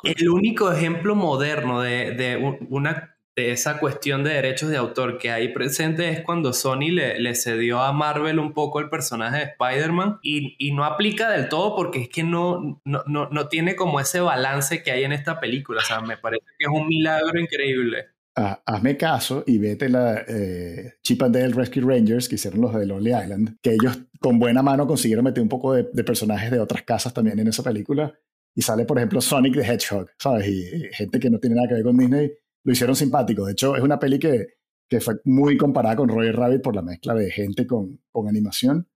el 0.04 0.28
único 0.28 0.70
ejemplo 0.70 1.16
moderno 1.16 1.80
de, 1.80 2.12
de 2.12 2.56
una 2.70 3.11
de 3.36 3.52
esa 3.52 3.78
cuestión 3.78 4.24
de 4.24 4.34
derechos 4.34 4.68
de 4.68 4.76
autor 4.76 5.18
que 5.18 5.30
hay 5.30 5.48
presente 5.48 6.10
es 6.10 6.20
cuando 6.20 6.52
Sony 6.52 6.90
le, 6.90 7.18
le 7.18 7.34
cedió 7.34 7.80
a 7.80 7.92
Marvel 7.92 8.38
un 8.38 8.52
poco 8.52 8.80
el 8.80 8.90
personaje 8.90 9.38
de 9.38 9.42
Spider-Man 9.44 10.18
y, 10.22 10.54
y, 10.58 10.72
no 10.72 10.84
aplica 10.84 11.30
del 11.30 11.48
todo 11.48 11.74
porque 11.74 12.02
es 12.02 12.08
que 12.10 12.22
no, 12.22 12.80
no, 12.84 13.02
no, 13.06 13.30
no, 13.30 13.48
tiene 13.48 13.74
como 13.74 14.00
ese 14.00 14.20
balance 14.20 14.82
que 14.82 14.90
hay 14.90 15.04
en 15.04 15.12
esta 15.12 15.40
película. 15.40 15.80
O 15.82 15.84
sea, 15.84 16.00
me 16.00 16.18
parece 16.18 16.44
que 16.58 16.66
es 16.66 16.70
un 16.70 16.86
milagro 16.86 17.40
increíble. 17.40 18.06
Ah, 18.34 18.62
hazme 18.64 18.96
caso 18.96 19.44
y 19.46 19.58
vete 19.58 19.90
la 19.90 20.24
eh, 20.26 20.94
Chip 21.02 21.22
and 21.22 21.36
Dale 21.36 21.52
Rescue 21.52 21.82
Rangers 21.82 22.28
que 22.28 22.36
hicieron 22.36 22.62
los 22.62 22.74
de 22.74 22.86
Lonely 22.86 23.10
Island, 23.10 23.58
que 23.60 23.74
ellos 23.74 23.98
con 24.20 24.38
buena 24.38 24.62
mano 24.62 24.86
consiguieron 24.86 25.24
meter 25.24 25.42
un 25.42 25.50
poco 25.50 25.74
de, 25.74 25.84
personajes 26.02 26.50
de 26.50 26.58
otras 26.58 26.82
casas 26.82 27.12
también 27.12 27.38
en 27.38 27.48
esa 27.48 27.62
película 27.62 28.14
y 28.54 28.62
sale, 28.62 28.86
por 28.86 28.96
ejemplo, 28.96 29.20
Sonic 29.20 29.54
the 29.54 29.60
Hedgehog, 29.60 30.08
¿sabes? 30.18 30.48
Y, 30.48 30.88
gente 30.92 31.20
que 31.20 31.28
no 31.28 31.38
tiene 31.38 31.56
nada 31.56 31.68
que 31.68 31.74
ver 31.74 31.82
con 31.82 31.98
Disney 31.98 32.32
lo 32.64 32.72
hicieron 32.72 32.96
simpático. 32.96 33.46
De 33.46 33.52
hecho, 33.52 33.76
es 33.76 33.82
una 33.82 33.98
peli 33.98 34.18
que, 34.18 34.54
que 34.88 35.00
fue 35.00 35.16
muy 35.24 35.56
comparada 35.56 35.96
con 35.96 36.08
Roger 36.08 36.36
Rabbit 36.36 36.62
por 36.62 36.74
la 36.74 36.82
mezcla 36.82 37.14
de 37.14 37.30
gente 37.30 37.66
con, 37.66 38.00
con 38.10 38.28
animación. 38.28 38.88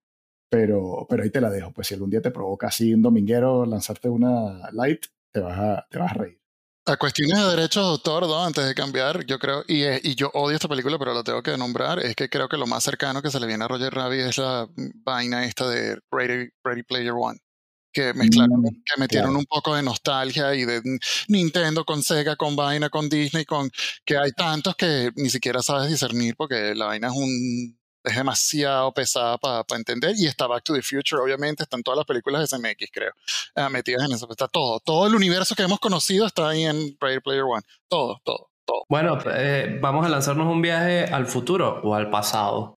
Pero, 0.49 1.07
pero 1.09 1.25
ahí 1.25 1.31
te 1.31 1.41
la 1.41 1.51
dejo. 1.51 1.73
Pues 1.73 1.89
si 1.89 1.95
algún 1.95 2.11
día 2.11 2.23
te 2.23 2.31
provoca 2.31 2.69
así 2.69 2.95
un 2.95 3.03
dominguero 3.03 3.67
lanzarte 3.67 4.09
una 4.09 4.71
light, 4.73 5.07
te 5.33 5.41
vas 5.41 5.59
a, 5.59 5.87
te 5.91 5.99
vas 5.99 6.13
a 6.13 6.15
reír. 6.15 6.41
A 6.89 6.97
cuestiones 6.97 7.37
de 7.37 7.57
derechos 7.57 7.83
de 7.83 7.91
autor, 7.91 8.29
¿no? 8.29 8.45
antes 8.45 8.65
de 8.65 8.73
cambiar, 8.73 9.27
yo 9.27 9.41
creo, 9.41 9.65
y, 9.67 9.83
y, 10.09 10.15
yo 10.15 10.31
odio 10.35 10.55
esta 10.55 10.69
película, 10.69 11.01
pero 11.01 11.15
la 11.15 11.25
tengo 11.25 11.43
que 11.43 11.57
nombrar, 11.59 11.99
es 11.99 12.15
que 12.15 12.29
creo 12.29 12.49
que 12.49 12.57
lo 12.57 12.69
más 12.69 12.85
cercano 12.85 13.23
que 13.23 13.31
se 13.31 13.41
le 13.41 13.49
viene 13.49 13.65
a 13.65 13.67
Roger 13.67 13.93
Rabbit 13.93 14.21
es 14.21 14.39
la 14.39 14.69
vaina 14.77 15.45
esta 15.45 15.69
de 15.69 15.99
Ready, 16.13 16.51
Ready 16.63 16.85
Player 16.85 17.11
One 17.11 17.41
que 17.97 18.13
mezclaron, 18.13 18.61
mm, 18.61 18.83
que 18.85 19.01
metieron 19.01 19.35
un 19.35 19.47
poco 19.47 19.75
de 19.75 19.83
nostalgia 19.83 20.55
y 20.55 20.67
de 20.67 20.83
Nintendo 21.29 21.83
con 21.83 22.03
Sega, 22.03 22.37
con 22.37 22.55
vaina, 22.55 22.91
con 22.91 23.09
Disney, 23.09 23.47
con 23.47 23.71
que 24.05 24.19
hay 24.19 24.33
tantos 24.33 24.77
que 24.77 25.11
ni 25.17 25.31
siquiera 25.31 25.63
sabes 25.63 25.89
discernir 25.89 26.37
porque 26.37 26.75
la 26.75 26.87
vaina 26.87 27.09
es 27.09 27.15
un 27.15 27.79
es 28.05 28.15
demasiado 28.15 28.93
pesada 28.93 29.39
para 29.39 29.65
entender 29.75 30.15
y 30.17 30.27
está 30.27 30.47
Back 30.47 30.63
to 30.63 30.75
the 30.75 30.83
Future, 30.83 31.23
obviamente, 31.23 31.63
están 31.63 31.83
todas 31.83 31.97
las 31.97 32.07
películas 32.07 32.43
de 32.43 32.57
SMX, 32.57 32.91
creo, 32.93 33.13
eh, 33.57 33.69
metidas 33.71 34.05
en 34.05 34.13
eso, 34.13 34.29
está 34.31 34.47
todo, 34.47 34.79
todo 34.79 35.07
el 35.07 35.15
universo 35.15 35.57
que 35.57 35.63
hemos 35.63 35.81
conocido 35.81 36.27
está 36.27 36.51
ahí 36.51 36.65
en 36.65 36.97
Ready 37.01 37.21
Player 37.21 37.45
One, 37.45 37.63
todo, 37.89 38.21
todo. 38.23 38.51
Todo. 38.67 38.83
Bueno, 38.89 39.19
eh, 39.33 39.79
vamos 39.81 40.05
a 40.05 40.09
lanzarnos 40.09 40.53
un 40.53 40.61
viaje 40.61 41.05
al 41.05 41.27
futuro 41.27 41.81
o 41.85 41.95
al 41.95 42.11
pasado. 42.11 42.75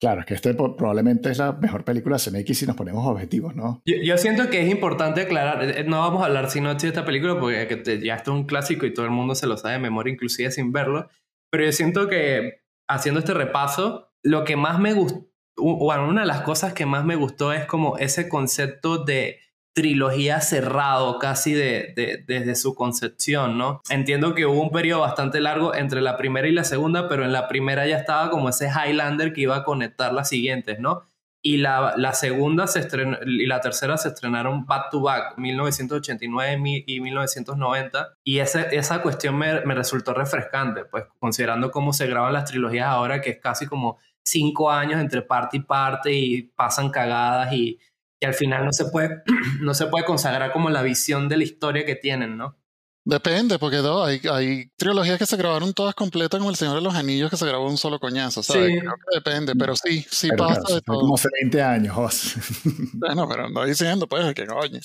Claro, 0.00 0.20
es 0.20 0.26
que 0.26 0.34
este 0.34 0.54
probablemente 0.54 1.30
es 1.30 1.38
la 1.38 1.52
mejor 1.52 1.84
película 1.84 2.16
de 2.16 2.30
CMX 2.30 2.58
si 2.58 2.66
nos 2.66 2.76
ponemos 2.76 3.06
objetivos, 3.06 3.54
¿no? 3.54 3.82
Yo, 3.84 4.16
siento 4.16 4.48
que 4.48 4.62
es 4.62 4.70
importante 4.70 5.20
aclarar, 5.20 5.62
eh, 5.62 5.84
no 5.84 6.00
vamos 6.00 6.22
a 6.22 6.26
hablar 6.26 6.50
sino 6.50 6.74
de 6.74 6.88
esta 6.88 7.04
película 7.04 7.38
porque 7.38 8.00
ya 8.02 8.14
esto 8.14 8.32
es 8.32 8.36
un 8.36 8.46
clásico 8.46 8.86
y 8.86 8.94
todo 8.94 9.04
el 9.04 9.12
mundo 9.12 9.34
se 9.34 9.46
lo 9.46 9.56
sabe 9.56 9.74
de 9.74 9.80
memoria, 9.80 10.12
inclusive 10.12 10.50
sin 10.50 10.72
verlo, 10.72 11.08
pero 11.50 11.64
yo 11.64 11.72
siento 11.72 12.08
que 12.08 12.62
haciendo 12.88 13.20
este 13.20 13.34
repaso, 13.34 14.12
lo 14.22 14.44
que 14.44 14.56
más 14.56 14.78
me 14.78 14.94
gustó, 14.94 15.26
bueno, 15.56 16.08
una 16.08 16.22
de 16.22 16.26
las 16.26 16.42
cosas 16.42 16.72
que 16.74 16.86
más 16.86 17.04
me 17.04 17.16
gustó 17.16 17.52
es 17.52 17.66
como 17.66 17.96
ese 17.98 18.28
concepto 18.28 19.04
de 19.04 19.40
trilogía 19.76 20.40
cerrado 20.40 21.18
casi 21.18 21.52
de, 21.52 22.24
desde 22.26 22.56
su 22.56 22.74
concepción, 22.74 23.58
¿no? 23.58 23.82
Entiendo 23.90 24.34
que 24.34 24.46
hubo 24.46 24.62
un 24.62 24.70
periodo 24.70 25.02
bastante 25.02 25.38
largo 25.38 25.74
entre 25.74 26.00
la 26.00 26.16
primera 26.16 26.48
y 26.48 26.52
la 26.52 26.64
segunda, 26.64 27.10
pero 27.10 27.24
en 27.24 27.32
la 27.32 27.46
primera 27.46 27.86
ya 27.86 27.98
estaba 27.98 28.30
como 28.30 28.48
ese 28.48 28.70
Highlander 28.70 29.34
que 29.34 29.42
iba 29.42 29.54
a 29.54 29.64
conectar 29.64 30.14
las 30.14 30.30
siguientes, 30.30 30.80
¿no? 30.80 31.02
Y 31.42 31.58
la, 31.58 31.92
la 31.98 32.14
segunda 32.14 32.66
se 32.68 32.78
estrenó, 32.78 33.18
y 33.26 33.44
la 33.44 33.60
tercera 33.60 33.98
se 33.98 34.08
estrenaron 34.08 34.64
back 34.64 34.88
to 34.90 35.02
back, 35.02 35.36
1989 35.36 36.84
y 36.86 37.00
1990. 37.00 38.14
Y 38.24 38.38
ese, 38.38 38.74
esa 38.74 39.02
cuestión 39.02 39.36
me, 39.36 39.60
me 39.66 39.74
resultó 39.74 40.14
refrescante, 40.14 40.86
pues 40.86 41.04
considerando 41.18 41.70
cómo 41.70 41.92
se 41.92 42.06
graban 42.06 42.32
las 42.32 42.46
trilogías 42.46 42.86
ahora, 42.86 43.20
que 43.20 43.28
es 43.28 43.40
casi 43.40 43.66
como 43.66 43.98
cinco 44.24 44.70
años 44.70 45.02
entre 45.02 45.20
parte 45.20 45.58
y 45.58 45.60
parte 45.60 46.12
y 46.14 46.42
pasan 46.44 46.88
cagadas 46.88 47.52
y, 47.52 47.78
y 48.20 48.26
al 48.26 48.34
final 48.34 48.64
no 48.64 48.72
se, 48.72 48.86
puede, 48.86 49.22
no 49.60 49.74
se 49.74 49.86
puede 49.86 50.04
consagrar 50.04 50.52
como 50.52 50.70
la 50.70 50.82
visión 50.82 51.28
de 51.28 51.36
la 51.36 51.44
historia 51.44 51.84
que 51.84 51.96
tienen, 51.96 52.36
¿no? 52.36 52.56
Depende, 53.04 53.60
porque 53.60 53.76
no, 53.76 54.02
hay, 54.02 54.20
hay 54.28 54.68
trilogías 54.76 55.16
que 55.16 55.26
se 55.26 55.36
grabaron 55.36 55.72
todas 55.72 55.94
completas 55.94 56.38
como 56.38 56.50
El 56.50 56.56
Señor 56.56 56.74
de 56.74 56.80
los 56.80 56.96
Anillos 56.96 57.30
que 57.30 57.36
se 57.36 57.46
grabó 57.46 57.68
un 57.68 57.78
solo 57.78 58.00
coñazo, 58.00 58.42
¿sabes? 58.42 58.66
Sí. 58.66 58.80
Creo 58.80 58.94
que 58.94 59.14
depende, 59.14 59.54
pero 59.54 59.76
sí, 59.76 60.04
sí 60.10 60.28
pasa 60.36 60.74
de 60.74 60.80
todo. 60.80 61.00
Como 61.02 61.14
hace 61.14 61.28
20 61.40 61.62
años. 61.62 62.34
bueno, 62.94 63.28
pero 63.28 63.48
no 63.48 63.64
diciendo 63.64 64.08
pues 64.08 64.34
que 64.34 64.44
coño. 64.44 64.80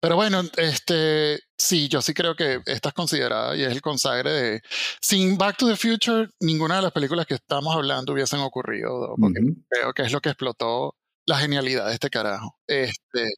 Pero 0.00 0.16
bueno, 0.16 0.42
este, 0.56 1.40
sí, 1.58 1.88
yo 1.88 2.00
sí 2.00 2.14
creo 2.14 2.34
que 2.34 2.62
esta 2.64 2.88
es 2.88 2.94
considerada 2.94 3.54
y 3.54 3.64
es 3.64 3.72
el 3.72 3.82
consagre 3.82 4.30
de... 4.30 4.62
Sin 5.02 5.36
Back 5.36 5.58
to 5.58 5.68
the 5.68 5.76
Future, 5.76 6.30
ninguna 6.40 6.76
de 6.76 6.82
las 6.82 6.92
películas 6.92 7.26
que 7.26 7.34
estamos 7.34 7.74
hablando 7.74 8.14
hubiesen 8.14 8.40
ocurrido, 8.40 9.14
porque 9.20 9.40
creo 9.68 9.92
que 9.92 10.02
es 10.02 10.12
lo 10.12 10.20
que 10.22 10.30
explotó 10.30 10.94
la 11.28 11.36
genialidad 11.36 11.86
de 11.86 11.92
este 11.92 12.08
carajo. 12.08 12.56
Este, 12.66 13.34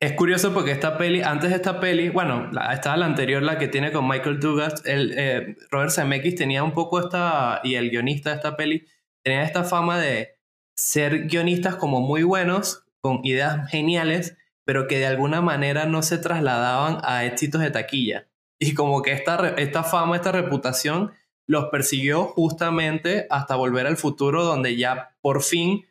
es 0.00 0.12
curioso 0.14 0.54
porque 0.54 0.70
esta 0.72 0.96
peli, 0.96 1.20
antes 1.20 1.50
de 1.50 1.56
esta 1.56 1.80
peli, 1.80 2.08
bueno, 2.08 2.50
estaba 2.72 2.96
la 2.96 3.04
anterior, 3.04 3.42
la 3.42 3.58
que 3.58 3.68
tiene 3.68 3.92
con 3.92 4.08
Michael 4.08 4.40
Douglas, 4.40 4.82
el, 4.86 5.12
eh, 5.16 5.56
Robert 5.70 5.90
Zemeckis 5.90 6.34
tenía 6.34 6.64
un 6.64 6.72
poco 6.72 6.98
esta, 6.98 7.60
y 7.62 7.74
el 7.74 7.90
guionista 7.90 8.30
de 8.30 8.36
esta 8.36 8.56
peli, 8.56 8.86
tenía 9.22 9.42
esta 9.42 9.64
fama 9.64 9.98
de 9.98 10.38
ser 10.78 11.26
guionistas 11.26 11.76
como 11.76 12.00
muy 12.00 12.22
buenos, 12.22 12.84
con 13.02 13.20
ideas 13.22 13.70
geniales, 13.70 14.38
pero 14.64 14.88
que 14.88 14.98
de 14.98 15.06
alguna 15.06 15.42
manera 15.42 15.84
no 15.84 16.02
se 16.02 16.16
trasladaban 16.16 17.00
a 17.04 17.26
éxitos 17.26 17.60
de 17.60 17.70
taquilla. 17.70 18.28
Y 18.58 18.72
como 18.72 19.02
que 19.02 19.12
esta, 19.12 19.54
esta 19.58 19.84
fama, 19.84 20.16
esta 20.16 20.32
reputación 20.32 21.12
los 21.46 21.66
persiguió 21.66 22.24
justamente 22.24 23.26
hasta 23.28 23.56
volver 23.56 23.86
al 23.86 23.98
futuro 23.98 24.42
donde 24.42 24.76
ya 24.76 25.16
por 25.20 25.42
fin 25.42 25.84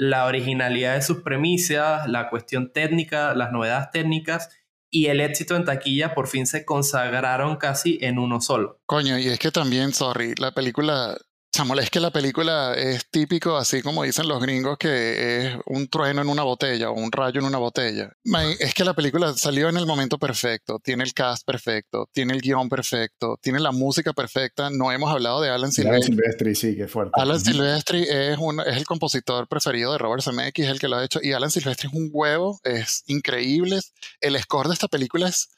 la 0.00 0.24
originalidad 0.24 0.94
de 0.94 1.02
sus 1.02 1.20
premisas, 1.20 2.08
la 2.08 2.30
cuestión 2.30 2.72
técnica, 2.72 3.34
las 3.34 3.52
novedades 3.52 3.90
técnicas 3.90 4.48
y 4.88 5.08
el 5.08 5.20
éxito 5.20 5.56
en 5.56 5.66
taquilla 5.66 6.14
por 6.14 6.26
fin 6.26 6.46
se 6.46 6.64
consagraron 6.64 7.56
casi 7.56 7.98
en 8.00 8.18
uno 8.18 8.40
solo. 8.40 8.80
Coño, 8.86 9.18
y 9.18 9.28
es 9.28 9.38
que 9.38 9.50
también, 9.50 9.92
sorry, 9.92 10.34
la 10.38 10.52
película 10.52 11.18
Samuel, 11.60 11.80
es 11.80 11.90
que 11.90 12.00
la 12.00 12.10
película 12.10 12.72
es 12.72 13.10
típico, 13.10 13.58
así 13.58 13.82
como 13.82 14.02
dicen 14.04 14.26
los 14.26 14.40
gringos, 14.40 14.78
que 14.78 15.44
es 15.44 15.56
un 15.66 15.88
trueno 15.88 16.22
en 16.22 16.28
una 16.30 16.42
botella 16.42 16.88
o 16.88 16.94
un 16.94 17.12
rayo 17.12 17.38
en 17.40 17.44
una 17.44 17.58
botella. 17.58 18.16
Es 18.58 18.72
que 18.72 18.82
la 18.82 18.94
película 18.94 19.34
salió 19.34 19.68
en 19.68 19.76
el 19.76 19.84
momento 19.84 20.18
perfecto, 20.18 20.78
tiene 20.82 21.04
el 21.04 21.12
cast 21.12 21.46
perfecto, 21.46 22.08
tiene 22.14 22.32
el 22.32 22.40
guion 22.40 22.70
perfecto, 22.70 23.38
tiene 23.42 23.60
la 23.60 23.72
música 23.72 24.14
perfecta. 24.14 24.70
No 24.70 24.90
hemos 24.90 25.10
hablado 25.10 25.42
de 25.42 25.50
Alan 25.50 25.70
Silvestri. 25.70 26.14
Alan 26.14 26.22
Silvestri, 26.22 26.54
sí, 26.54 26.76
qué 26.76 26.88
fuerte. 26.88 27.12
Alan 27.20 27.38
Silvestri 27.38 28.06
es, 28.08 28.38
un, 28.38 28.60
es 28.60 28.78
el 28.78 28.86
compositor 28.86 29.46
preferido 29.46 29.92
de 29.92 29.98
Robert 29.98 30.22
Zemeckis, 30.22 30.64
es 30.64 30.70
el 30.70 30.78
que 30.78 30.88
lo 30.88 30.96
ha 30.96 31.04
hecho. 31.04 31.20
Y 31.22 31.34
Alan 31.34 31.50
Silvestri 31.50 31.88
es 31.88 31.94
un 31.94 32.08
huevo, 32.10 32.58
es 32.64 33.02
increíble. 33.06 33.80
El 34.22 34.40
score 34.40 34.68
de 34.68 34.74
esta 34.74 34.88
película 34.88 35.28
es 35.28 35.50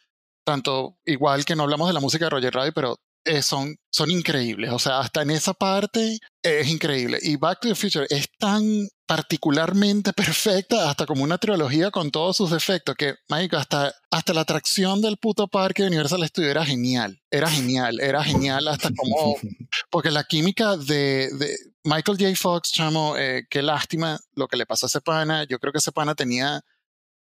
tanto 0.45 0.97
igual 1.05 1.45
que 1.45 1.55
no 1.55 1.63
hablamos 1.63 1.87
de 1.87 1.95
la 1.95 2.01
música 2.01 2.25
de 2.25 2.31
Roger 2.31 2.53
Rabbit, 2.53 2.75
pero 2.75 2.99
eh, 3.25 3.43
son, 3.43 3.77
son 3.91 4.11
increíbles. 4.11 4.73
O 4.73 4.79
sea, 4.79 5.01
hasta 5.01 5.23
en 5.23 5.31
esa 5.31 5.55
parte 5.55 6.19
es 6.43 6.69
increíble. 6.69 7.19
Y 7.23 7.37
Back 7.37 7.61
to 7.61 7.69
the 7.69 7.75
Future 7.75 8.07
es 8.11 8.29
tan 8.39 8.89
particularmente 9.07 10.13
perfecta, 10.15 10.91
hasta 10.91 11.07
como 11.07 11.23
una 11.23 11.39
trilogía 11.39 11.91
con 11.91 12.11
todos 12.11 12.37
sus 12.37 12.51
defectos, 12.51 12.95
que, 12.97 13.15
mágico, 13.29 13.57
hasta, 13.57 13.95
hasta 14.11 14.35
la 14.35 14.41
atracción 14.43 15.01
del 15.01 15.19
puto 15.19 15.49
parque 15.49 15.83
de 15.83 15.89
Universal 15.89 16.27
Studios 16.27 16.51
era 16.51 16.65
genial. 16.65 17.21
Era 17.31 17.51
genial, 17.51 18.01
era 18.01 18.25
genial 18.25 18.67
hasta 18.69 18.91
como... 18.95 19.37
Porque 19.91 20.11
la 20.11 20.25
química 20.25 20.77
de, 20.77 21.31
de 21.39 21.57
Michael 21.85 22.19
J. 22.19 22.37
Fox, 22.37 22.73
chamo, 22.73 23.17
eh, 23.17 23.45
qué 23.51 23.63
lástima 23.63 24.19
lo 24.35 24.49
que 24.49 24.57
le 24.57 24.67
pasó 24.67 24.87
a 24.87 24.89
ese 24.89 25.01
pana. 25.01 25.45
Yo 25.45 25.59
creo 25.59 25.73
que 25.73 25.79
ese 25.79 25.93
pana 25.93 26.15
tenía 26.15 26.63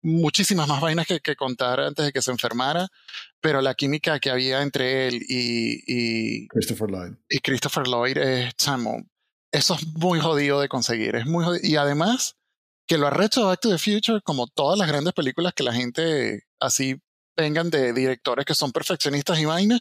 muchísimas 0.02 0.68
más 0.68 0.80
vainas 0.80 1.06
que, 1.06 1.20
que, 1.20 1.36
contar 1.36 1.80
antes 1.80 2.06
de 2.06 2.12
que 2.12 2.22
se 2.22 2.30
enfermara, 2.30 2.88
pero 3.40 3.60
la 3.60 3.74
química 3.74 4.18
que 4.20 4.30
había 4.30 4.62
entre 4.62 5.08
él 5.08 5.22
y, 5.28 5.82
y 5.86 6.48
Christopher 6.48 6.90
Lloyd. 6.90 7.12
Y 7.28 7.38
Christopher 7.38 7.86
Lloyd 7.86 8.18
es, 8.18 8.54
chamo, 8.56 9.04
eso 9.52 9.74
es 9.74 9.86
muy 9.94 10.18
jodido 10.20 10.60
de 10.60 10.68
conseguir, 10.68 11.16
es 11.16 11.26
muy 11.26 11.44
jodido. 11.44 11.66
Y 11.66 11.76
además, 11.76 12.36
que 12.86 12.98
lo 12.98 13.06
arrecho 13.06 13.46
Back 13.46 13.60
to 13.60 13.70
the 13.70 13.78
Future, 13.78 14.20
como 14.22 14.46
todas 14.46 14.78
las 14.78 14.88
grandes 14.88 15.12
películas 15.12 15.52
que 15.54 15.62
la 15.62 15.72
gente 15.72 16.44
así 16.58 17.00
vengan 17.36 17.70
de 17.70 17.92
directores 17.92 18.44
que 18.44 18.54
son 18.54 18.72
perfeccionistas 18.72 19.38
y 19.38 19.44
vainas, 19.44 19.80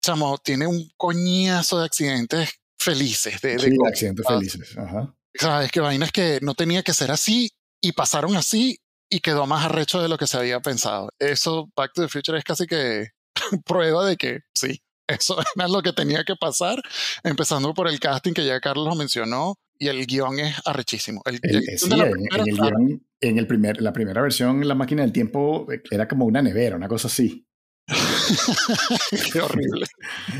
chamo, 0.00 0.38
tiene 0.38 0.66
un 0.66 0.90
coñazo 0.96 1.78
de 1.78 1.84
accidentes 1.84 2.50
felices. 2.78 3.40
De, 3.40 3.58
sí, 3.58 3.76
accidentes 3.86 4.26
felices, 4.26 4.78
ajá. 4.78 5.14
Sabes 5.34 5.70
que 5.70 5.80
vainas 5.80 6.10
que 6.10 6.38
no 6.42 6.54
tenía 6.54 6.82
que 6.82 6.94
ser 6.94 7.10
así 7.10 7.52
y 7.80 7.92
pasaron 7.92 8.36
así 8.36 8.80
y 9.10 9.20
quedó 9.20 9.46
más 9.46 9.64
arrecho 9.64 10.00
de 10.02 10.08
lo 10.08 10.18
que 10.18 10.26
se 10.26 10.36
había 10.36 10.60
pensado. 10.60 11.10
Eso, 11.18 11.70
Back 11.76 11.92
to 11.94 12.02
the 12.02 12.08
Future 12.08 12.38
es 12.38 12.44
casi 12.44 12.66
que 12.66 13.08
prueba 13.64 14.06
de 14.06 14.16
que 14.16 14.40
sí, 14.54 14.82
eso 15.06 15.38
es 15.64 15.70
lo 15.70 15.82
que 15.82 15.92
tenía 15.92 16.24
que 16.24 16.36
pasar, 16.36 16.80
empezando 17.24 17.74
por 17.74 17.88
el 17.88 17.98
casting 17.98 18.32
que 18.32 18.44
ya 18.44 18.60
Carlos 18.60 18.86
lo 18.86 18.94
mencionó, 18.94 19.56
y 19.78 19.88
el 19.88 20.06
guion 20.06 20.40
es 20.40 20.56
arrechísimo. 20.64 21.22
El, 21.24 21.38
sí, 21.78 21.88
en, 21.92 22.40
el 22.40 22.44
guion, 22.44 23.06
en 23.20 23.38
el 23.38 23.46
primer, 23.46 23.80
la 23.80 23.92
primera 23.92 24.20
versión, 24.20 24.66
la 24.66 24.74
máquina 24.74 25.02
del 25.02 25.12
tiempo 25.12 25.70
eh, 25.72 25.82
era 25.90 26.08
como 26.08 26.24
una 26.24 26.42
nevera, 26.42 26.76
una 26.76 26.88
cosa 26.88 27.06
así. 27.08 27.46
Qué 29.32 29.40
horrible. 29.40 29.86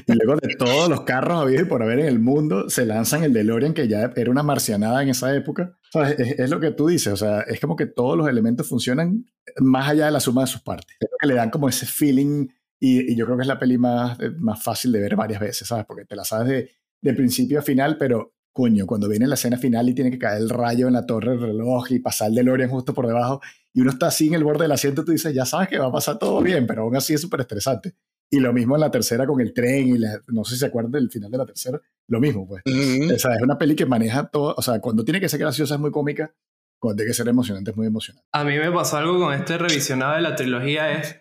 y 0.07 0.13
luego 0.13 0.37
de 0.37 0.55
todos 0.57 0.89
los 0.89 1.03
carros 1.03 1.41
habidos 1.41 1.63
y 1.63 1.67
por 1.67 1.83
haber 1.83 2.01
en 2.01 2.07
el 2.07 2.19
mundo, 2.19 2.69
se 2.69 2.85
lanzan 2.85 3.25
el 3.25 3.33
DeLorean, 3.33 3.73
que 3.73 3.89
ya 3.89 4.13
era 4.15 4.31
una 4.31 4.43
marcianada 4.43 5.03
en 5.03 5.09
esa 5.09 5.35
época. 5.35 5.79
es, 6.19 6.51
lo 6.51 6.61
que 6.61 6.73
tú 6.73 6.89
dices, 6.89 7.13
o 7.13 7.17
sea, 7.17 7.41
es 7.43 7.59
como 7.61 7.77
que 7.77 7.87
todos 7.87 8.17
los 8.17 8.29
elementos 8.29 8.69
funcionan 8.69 9.25
más 9.61 9.89
allá 9.89 10.07
de 10.07 10.13
la 10.13 10.21
suma 10.21 10.43
de 10.43 10.49
sus 10.49 10.61
partes. 10.61 10.97
que 10.99 11.27
le 11.27 11.35
dan 11.35 11.51
como 11.51 11.69
ese 11.69 11.87
feeling 11.87 12.49
y, 12.79 13.17
yo 13.17 13.25
creo 13.25 13.37
que 13.37 13.43
es 13.43 13.49
la 13.49 13.59
peli 13.59 13.79
más, 13.79 14.19
más 14.39 14.63
fácil 14.63 14.93
de 14.93 15.01
ver 15.01 15.17
varias 15.17 15.41
veces, 15.41 15.67
¿sabes? 15.67 15.87
Porque 15.87 16.05
te 16.05 16.17
la 16.17 16.25
sabes 16.25 16.49
de, 16.49 16.71
de 17.01 17.15
principio 17.15 17.59
a 17.59 17.63
final, 17.63 17.97
pero 17.97 18.35
coño, 18.53 18.87
cuando 18.87 19.09
viene 19.09 19.27
la 19.27 19.35
escena 19.35 19.57
final 19.57 19.89
y 19.89 19.95
tiene 19.95 20.11
que 20.11 20.19
caer 20.19 20.43
el 20.43 20.51
rayo 20.51 20.89
en 20.89 20.95
la 20.95 21.07
torre 21.07 21.31
del 21.31 21.41
reloj 21.41 21.93
y 21.93 22.01
pasar 22.01 22.29
el 22.29 22.35
DeLorean 22.35 22.69
justo 22.69 22.93
por 22.93 23.07
debajo 23.07 23.41
y 23.79 23.81
uno 23.81 23.93
está 23.93 24.09
así 24.09 24.27
en 24.27 24.35
el 24.35 24.43
borde 24.43 24.65
del 24.65 24.73
asiento, 24.73 25.05
tú 25.05 25.13
dices, 25.13 25.33
ya 25.33 25.45
sabes 25.45 25.69
que 25.69 25.79
va 25.79 25.87
a 25.87 25.93
pasar 25.93 26.19
todo 26.19 26.43
bien, 26.43 26.67
pero 26.67 26.83
aún 26.83 26.97
así 26.97 27.15
es 27.15 27.21
súper 27.21 27.43
estresante. 27.43 27.95
Y 28.29 28.41
lo 28.41 28.53
mismo 28.53 28.75
en 28.75 28.81
la 28.81 28.91
tercera 28.91 29.25
con 29.25 29.41
el 29.41 29.55
tren, 29.55 29.87
y 29.87 30.01
no 30.33 30.43
sé 30.43 30.55
si 30.55 30.59
se 30.59 30.67
acuerdan 30.67 30.91
del 30.91 31.09
final 31.09 31.31
de 31.31 31.39
la 31.39 31.47
tercera, 31.47 31.81
lo 32.09 32.19
mismo, 32.19 32.45
pues. 32.45 32.65
O 32.67 33.19
sea, 33.21 33.37
es 33.37 33.41
una 33.41 33.57
peli 33.57 33.77
que 33.77 33.87
maneja 33.87 34.27
todo, 34.31 34.53
o 34.57 34.63
sea, 34.63 34.81
cuando 34.81 35.05
tiene 35.05 35.21
que 35.21 35.29
ser 35.29 35.39
graciosa 35.39 35.77
es 35.77 35.81
muy 35.81 35.93
cómica, 35.93 36.35
cuando 36.81 36.97
tiene 36.97 37.11
que 37.11 37.15
ser 37.15 37.29
emocionante 37.29 37.71
es 37.71 37.77
muy 37.77 37.87
emocionante. 37.87 38.27
A 38.33 38.43
mí 38.43 38.59
me 38.59 38.73
pasó 38.73 38.97
algo 38.97 39.17
con 39.21 39.33
este 39.33 39.57
revisionado 39.57 40.17
de 40.17 40.23
la 40.23 40.35
trilogía, 40.35 40.91
es 40.95 41.21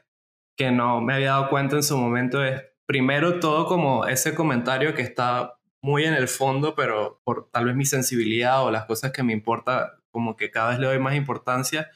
que 0.58 0.72
no 0.72 1.00
me 1.00 1.14
había 1.14 1.34
dado 1.34 1.50
cuenta 1.50 1.76
en 1.76 1.84
su 1.84 1.96
momento, 1.96 2.44
es 2.44 2.60
primero 2.88 3.40
todo 3.40 3.68
como 3.68 4.08
ese 4.08 4.34
comentario 4.34 4.96
que 4.96 5.04
está 5.04 5.60
muy 5.84 6.06
en 6.06 6.16
el 6.16 6.28
fondo, 6.28 6.74
pero 6.74 7.22
por 7.24 7.52
tal 7.52 7.66
vez 7.66 7.76
mi 7.76 7.86
sensibilidad 7.86 8.64
o 8.66 8.72
las 8.72 8.86
cosas 8.86 9.12
que 9.12 9.22
me 9.22 9.34
importa, 9.34 10.00
como 10.10 10.36
que 10.36 10.50
cada 10.50 10.72
vez 10.72 10.80
le 10.80 10.88
doy 10.88 10.98
más 10.98 11.14
importancia, 11.14 11.92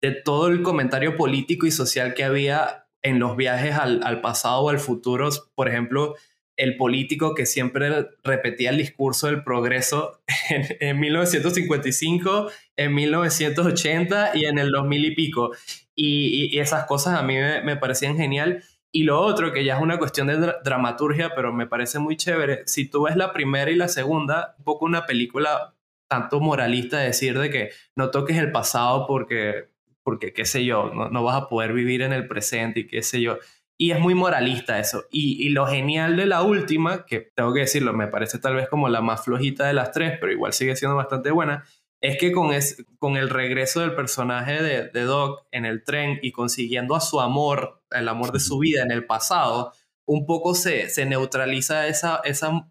de 0.00 0.12
todo 0.12 0.48
el 0.48 0.62
comentario 0.62 1.16
político 1.16 1.66
y 1.66 1.70
social 1.70 2.14
que 2.14 2.24
había 2.24 2.86
en 3.02 3.18
los 3.18 3.36
viajes 3.36 3.74
al, 3.74 4.20
pasado 4.20 4.62
o 4.62 4.68
al 4.70 4.78
futuro. 4.78 5.28
Por 5.54 5.68
ejemplo, 5.68 6.14
el 6.56 6.76
político 6.76 7.34
que 7.34 7.46
siempre 7.46 8.08
repetía 8.24 8.70
el 8.70 8.76
discurso 8.76 9.28
del 9.28 9.42
progreso 9.44 10.20
en, 10.80 11.00
1955, 11.00 12.50
en 12.76 12.94
1980 12.94 14.32
y 14.34 14.44
en 14.44 14.58
el 14.58 14.70
2000 14.70 15.04
y 15.04 15.14
pico. 15.14 15.50
Y, 15.94 16.58
esas 16.58 16.84
cosas 16.84 17.18
a 17.18 17.22
mí 17.22 17.34
me 17.36 17.76
parecían 17.76 18.16
genial. 18.16 18.62
Y 18.90 19.02
lo 19.02 19.20
otro, 19.20 19.52
que 19.52 19.64
ya 19.64 19.76
es 19.76 19.82
una 19.82 19.98
cuestión 19.98 20.28
de 20.28 20.54
dramaturgia, 20.64 21.34
pero 21.34 21.52
me 21.52 21.66
parece 21.66 21.98
muy 21.98 22.16
chévere, 22.16 22.62
si 22.66 22.88
tú 22.88 23.02
ves 23.02 23.16
la 23.16 23.32
primera 23.32 23.70
y 23.70 23.76
la 23.76 23.88
segunda, 23.88 24.54
un 24.58 24.64
poco 24.64 24.86
una 24.86 25.04
película 25.04 25.74
tanto 26.08 26.40
moralista, 26.40 26.98
decir 26.98 27.38
de 27.38 27.50
que 27.50 27.70
no 27.94 28.10
toques 28.10 28.38
el 28.38 28.50
pasado 28.50 29.06
porque, 29.06 29.68
porque 30.08 30.32
qué 30.32 30.46
sé 30.46 30.64
yo, 30.64 30.90
no, 30.90 31.22
vas 31.22 31.36
a 31.36 31.48
poder 31.50 31.74
vivir 31.74 32.00
en 32.00 32.14
el 32.14 32.26
presente 32.26 32.80
y 32.80 32.86
qué 32.86 33.02
sé 33.02 33.20
yo. 33.20 33.36
Y 33.76 33.90
es 33.90 34.00
muy 34.00 34.14
moralista 34.14 34.78
eso. 34.78 35.04
Y, 35.10 35.46
y, 35.46 35.50
lo 35.50 35.66
genial 35.66 36.16
de 36.16 36.24
la 36.24 36.40
última, 36.40 37.04
que 37.04 37.30
tengo 37.34 37.52
que 37.52 37.60
decirlo, 37.60 37.92
me 37.92 38.06
parece 38.06 38.38
tal 38.38 38.54
vez 38.54 38.70
como 38.70 38.88
la 38.88 39.02
más 39.02 39.22
flojita 39.26 39.66
de 39.66 39.74
las 39.74 39.92
tres, 39.92 40.16
pero 40.18 40.32
igual 40.32 40.54
sigue 40.54 40.76
siendo 40.76 40.96
bastante 40.96 41.30
buena, 41.30 41.66
es 42.00 42.16
que 42.16 42.32
con, 42.32 42.54
es, 42.54 42.86
con 42.98 43.18
el 43.18 43.28
regreso 43.28 43.80
del 43.80 43.94
personaje 43.94 44.62
de, 44.62 44.88
de, 44.88 45.02
Doc 45.02 45.46
en 45.50 45.66
el 45.66 45.84
tren 45.84 46.18
y 46.22 46.32
consiguiendo 46.32 46.96
a 46.96 47.02
su 47.02 47.20
amor, 47.20 47.82
el 47.90 48.08
amor 48.08 48.32
de 48.32 48.40
su 48.40 48.58
vida 48.58 48.82
en 48.82 48.90
el 48.90 49.04
pasado, 49.04 49.74
un 50.06 50.24
poco 50.24 50.54
se, 50.54 50.88
se 50.88 51.04
neutraliza 51.04 51.86
esa, 51.86 52.22
esa, 52.24 52.66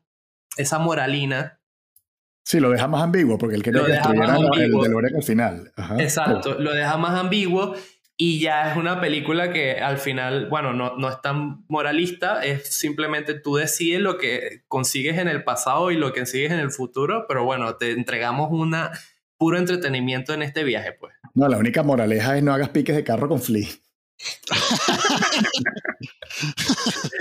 esa 0.57 0.79
moralina. 0.79 1.56
Sí, 2.47 2.61
lo 2.61 2.69
deja 2.69 2.87
más 2.87 3.03
ambiguo, 3.03 3.37
porque 3.37 3.57
el 3.57 3.61
que 3.61 3.71
destruyera 3.71 4.37
el 4.37 4.71
DeLorean 4.71 5.15
al 5.17 5.23
final. 5.23 5.73
Exacto, 5.99 6.57
lo 6.57 6.71
deja 6.71 6.95
más 6.95 7.19
ambiguo 7.19 7.75
y 8.15 8.39
ya 8.39 8.71
es 8.71 8.77
una 8.77 9.01
película 9.01 9.51
que 9.51 9.81
al 9.81 9.97
final, 9.97 10.47
bueno, 10.47 10.71
no, 10.71 10.95
no 10.95 11.09
es 11.09 11.21
tan 11.21 11.65
moralista, 11.67 12.45
es 12.45 12.69
simplemente 12.73 13.33
tú 13.33 13.57
decides 13.57 13.99
lo 13.99 14.17
que 14.17 14.63
consigues 14.69 15.17
en 15.17 15.27
el 15.27 15.43
pasado 15.43 15.91
y 15.91 15.97
lo 15.97 16.13
que 16.13 16.21
consigues 16.21 16.53
en 16.53 16.59
el 16.59 16.71
futuro, 16.71 17.25
pero 17.27 17.43
bueno, 17.43 17.75
te 17.75 17.91
entregamos 17.91 18.47
una 18.49 18.91
puro 19.35 19.57
entretenimiento 19.57 20.33
en 20.33 20.41
este 20.41 20.63
viaje, 20.63 20.93
pues. 20.93 21.13
No, 21.33 21.49
la 21.49 21.57
única 21.57 21.83
moraleja 21.83 22.37
es 22.37 22.43
no 22.43 22.53
hagas 22.53 22.69
piques 22.69 22.95
de 22.95 23.03
carro 23.03 23.27
con 23.27 23.41
Flea. 23.41 23.67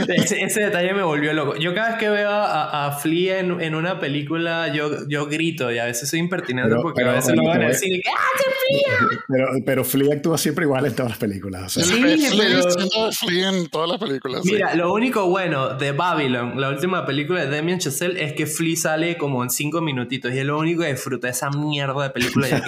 ese, 0.09 0.61
detalle 0.61 0.93
me 0.95 1.03
volvió 1.03 1.33
loco. 1.33 1.57
Yo 1.57 1.75
cada 1.75 1.91
vez 1.91 1.99
que 1.99 2.09
veo 2.09 2.31
a, 2.31 2.87
a 2.87 2.93
Flea 2.93 3.41
en, 3.41 3.61
en, 3.61 3.75
una 3.75 3.99
película, 3.99 4.73
yo, 4.73 5.09
yo 5.09 5.27
grito 5.27 5.71
y 5.73 5.79
a 5.79 5.85
veces 5.85 6.09
soy 6.09 6.21
impertinente 6.21 6.75
porque 6.83 7.03
a 7.03 7.13
veces 7.13 7.35
no 7.35 7.45
van 7.45 7.63
a 7.63 7.69
decir 7.69 8.01
que 8.03 8.11
¡Ah, 8.11 8.39
Flea! 8.69 9.21
Pero, 9.29 9.47
pero 9.65 9.85
Flea 9.85 10.15
actúa 10.15 10.39
siempre 10.39 10.65
igual 10.65 10.87
en 10.87 10.95
todas 10.95 11.13
las 11.13 11.19
películas. 11.19 11.73
Sí, 11.73 12.29
pero... 12.37 13.13
Flea 13.13 13.49
en 13.51 13.69
todas 13.69 13.91
las 13.91 13.99
películas. 13.99 14.45
Mira, 14.45 14.75
lo 14.75 14.93
único 14.93 15.27
bueno 15.27 15.75
de 15.75 15.93
Babylon, 15.93 16.61
la 16.61 16.69
última 16.69 17.07
película 17.07 17.45
de 17.45 17.57
Damien 17.57 17.79
Chazelle, 17.79 18.23
es 18.23 18.33
que 18.35 18.47
Flea 18.47 18.77
sale 18.77 19.17
como 19.17 19.43
en 19.43 19.51
cinco 19.51 19.81
minutitos 19.81 20.33
y 20.33 20.39
es 20.39 20.45
lo 20.45 20.59
único 20.59 20.83
que 20.83 20.93
disfruta 20.93 21.29
esa 21.29 21.51
mierda 21.51 22.03
de 22.03 22.11
película. 22.11 22.47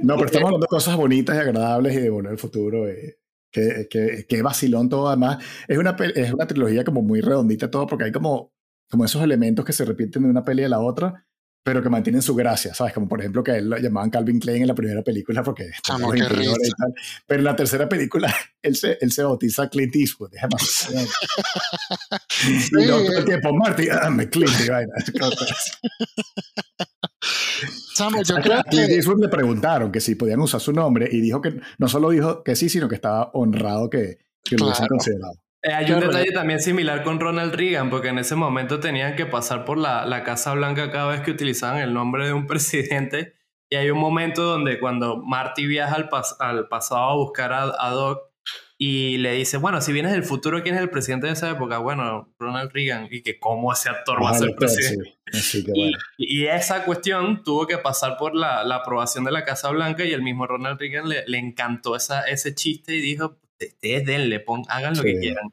No, 0.00 0.14
pero 0.14 0.26
estamos 0.26 0.46
hablando 0.46 0.64
de 0.64 0.68
cosas 0.68 0.96
bonitas 0.96 1.36
y 1.36 1.40
agradables 1.40 1.94
y 1.94 2.00
de 2.00 2.10
volver 2.10 2.32
al 2.32 2.38
futuro. 2.38 2.88
Eh, 2.88 3.18
que, 3.50 3.86
que, 3.90 4.26
que 4.28 4.42
vacilón 4.42 4.88
todo, 4.88 5.08
además. 5.08 5.38
Es 5.68 5.78
una, 5.78 5.96
es 6.14 6.32
una 6.32 6.46
trilogía 6.46 6.84
como 6.84 7.02
muy 7.02 7.20
redondita 7.20 7.70
todo, 7.70 7.86
porque 7.86 8.04
hay 8.04 8.12
como, 8.12 8.52
como 8.90 9.04
esos 9.04 9.22
elementos 9.22 9.64
que 9.64 9.72
se 9.72 9.84
repiten 9.84 10.22
de 10.24 10.30
una 10.30 10.44
peli 10.44 10.64
a 10.64 10.68
la 10.68 10.80
otra, 10.80 11.26
pero 11.68 11.82
que 11.82 11.90
mantienen 11.90 12.22
su 12.22 12.34
gracia, 12.34 12.72
¿sabes? 12.72 12.94
Como 12.94 13.06
por 13.06 13.20
ejemplo 13.20 13.44
que 13.44 13.58
él 13.58 13.68
lo 13.68 13.76
llamaban 13.76 14.08
Calvin 14.08 14.40
Klein 14.40 14.62
en 14.62 14.68
la 14.68 14.74
primera 14.74 15.02
película 15.02 15.42
porque 15.42 15.68
Chamo, 15.82 16.10
qué 16.10 16.20
y 16.20 16.22
tal. 16.22 16.94
Pero 17.26 17.40
en 17.40 17.44
la 17.44 17.54
tercera 17.54 17.86
película 17.86 18.34
él 18.62 18.74
se, 18.74 18.96
él 18.98 19.12
se 19.12 19.22
bautiza 19.22 19.68
Clint 19.68 19.94
Eastwood. 19.94 20.30
y 22.48 22.86
todo 22.86 23.18
el 23.18 23.24
tiempo, 23.26 23.52
Marty, 23.52 23.86
ah, 23.90 24.08
me 24.08 24.30
Clint 24.30 24.58
y 24.64 24.68
vaina. 24.70 24.94
Chamo, 27.94 28.22
yo 28.22 28.36
creo 28.36 28.62
que... 28.70 29.02
le 29.20 29.28
preguntaron 29.28 29.92
que 29.92 30.00
si 30.00 30.14
podían 30.14 30.40
usar 30.40 30.62
su 30.62 30.72
nombre 30.72 31.06
y 31.12 31.20
dijo 31.20 31.42
que 31.42 31.60
no 31.76 31.86
solo 31.86 32.08
dijo 32.08 32.42
que 32.42 32.56
sí, 32.56 32.70
sino 32.70 32.88
que 32.88 32.94
estaba 32.94 33.30
honrado 33.34 33.90
que, 33.90 34.16
que 34.42 34.56
lo 34.56 34.64
hubiesen 34.64 34.86
considerado. 34.86 35.34
Eh, 35.68 35.72
hay 35.72 35.92
un 35.92 36.00
detalle 36.00 36.32
también 36.32 36.60
similar 36.60 37.02
con 37.04 37.20
Ronald 37.20 37.54
Reagan, 37.54 37.90
porque 37.90 38.08
en 38.08 38.18
ese 38.18 38.34
momento 38.34 38.80
tenían 38.80 39.16
que 39.16 39.26
pasar 39.26 39.64
por 39.64 39.76
la, 39.76 40.06
la 40.06 40.24
Casa 40.24 40.54
Blanca 40.54 40.90
cada 40.90 41.08
vez 41.08 41.20
que 41.20 41.30
utilizaban 41.30 41.78
el 41.80 41.92
nombre 41.92 42.26
de 42.26 42.32
un 42.32 42.46
presidente. 42.48 43.34
Y 43.70 43.76
hay 43.76 43.90
un 43.90 43.98
momento 43.98 44.42
donde 44.42 44.80
cuando 44.80 45.18
Marty 45.18 45.66
viaja 45.66 45.94
al, 45.94 46.08
al 46.38 46.68
pasado 46.68 47.02
a 47.02 47.14
buscar 47.16 47.52
a, 47.52 47.74
a 47.78 47.90
Doc, 47.90 48.28
y 48.80 49.16
le 49.18 49.32
dice, 49.32 49.56
bueno, 49.56 49.80
si 49.80 49.92
vienes 49.92 50.12
del 50.12 50.22
futuro, 50.22 50.62
¿quién 50.62 50.76
es 50.76 50.80
el 50.80 50.88
presidente 50.88 51.26
de 51.26 51.32
esa 51.32 51.50
época? 51.50 51.78
Bueno, 51.78 52.32
Ronald 52.38 52.70
Reagan. 52.72 53.08
Y 53.10 53.22
que 53.22 53.40
cómo 53.40 53.72
ese 53.72 53.88
actor 53.88 54.22
va 54.22 54.30
a 54.30 54.34
ser 54.34 54.54
presidente. 54.54 55.18
y, 56.16 56.46
esa 56.46 56.84
cuestión 56.84 57.42
tuvo 57.42 57.66
que 57.66 57.76
pasar 57.78 58.16
por 58.16 58.36
la, 58.36 58.62
la, 58.62 58.76
aprobación 58.76 59.24
de 59.24 59.32
la 59.32 59.44
Casa 59.44 59.70
Blanca 59.70 60.04
y 60.04 60.12
el 60.12 60.22
mismo 60.22 60.46
Ronald 60.46 60.78
Reagan 60.78 61.08
le, 61.08 61.24
le 61.26 61.38
encantó 61.38 61.96
esa, 61.96 62.22
ese 62.22 62.54
chiste 62.54 62.94
y 62.94 63.00
dijo, 63.00 63.36
ustedes 63.60 64.06
denle, 64.06 64.38
pon, 64.38 64.62
hagan 64.68 64.96
lo 64.96 65.02
que 65.02 65.18
quieran. 65.18 65.52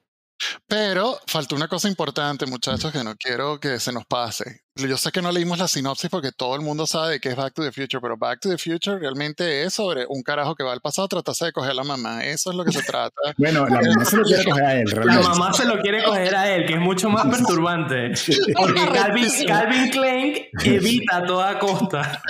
Pero 0.67 1.17
falta 1.27 1.55
una 1.55 1.67
cosa 1.67 1.87
importante, 1.87 2.45
muchachos, 2.45 2.91
que 2.91 3.03
no 3.03 3.15
quiero 3.15 3.59
que 3.59 3.79
se 3.79 3.91
nos 3.91 4.05
pase. 4.05 4.61
Yo 4.75 4.97
sé 4.97 5.11
que 5.11 5.21
no 5.21 5.31
leímos 5.31 5.57
la 5.57 5.69
sinopsis 5.69 6.09
porque 6.09 6.31
todo 6.33 6.55
el 6.55 6.61
mundo 6.61 6.85
sabe 6.85 7.21
que 7.21 7.29
es 7.29 7.35
Back 7.35 7.53
to 7.53 7.63
the 7.63 7.71
Future, 7.71 8.01
pero 8.01 8.17
Back 8.17 8.41
to 8.41 8.49
the 8.49 8.57
Future 8.57 8.99
realmente 8.99 9.63
es 9.63 9.73
sobre 9.73 10.05
un 10.09 10.21
carajo 10.21 10.53
que 10.55 10.63
va 10.63 10.73
al 10.73 10.81
pasado 10.81 11.05
a 11.05 11.09
tratarse 11.09 11.45
de 11.45 11.51
coger 11.53 11.71
a 11.71 11.75
la 11.75 11.83
mamá. 11.83 12.25
Eso 12.25 12.51
es 12.51 12.57
lo 12.57 12.65
que 12.65 12.73
se 12.73 12.83
trata. 12.83 13.15
bueno, 13.37 13.65
la 13.65 13.81
mamá 13.81 14.05
se 14.05 14.17
lo 14.17 14.23
quiere 14.23 14.43
coger 14.43 14.63
a 14.65 14.75
él, 14.75 14.91
realmente. 14.91 15.23
La 15.23 15.29
mamá 15.29 15.53
se 15.53 15.65
lo 15.65 15.81
quiere 15.81 16.03
coger 16.03 16.35
a 16.35 16.55
él, 16.55 16.65
que 16.65 16.73
es 16.73 16.81
mucho 16.81 17.09
más 17.09 17.25
perturbante. 17.27 18.11
Porque 18.53 18.85
Calvin, 18.93 19.29
Calvin 19.47 19.89
Klein 19.89 20.35
evita 20.63 21.17
a 21.17 21.25
toda 21.25 21.59
costa. 21.59 22.21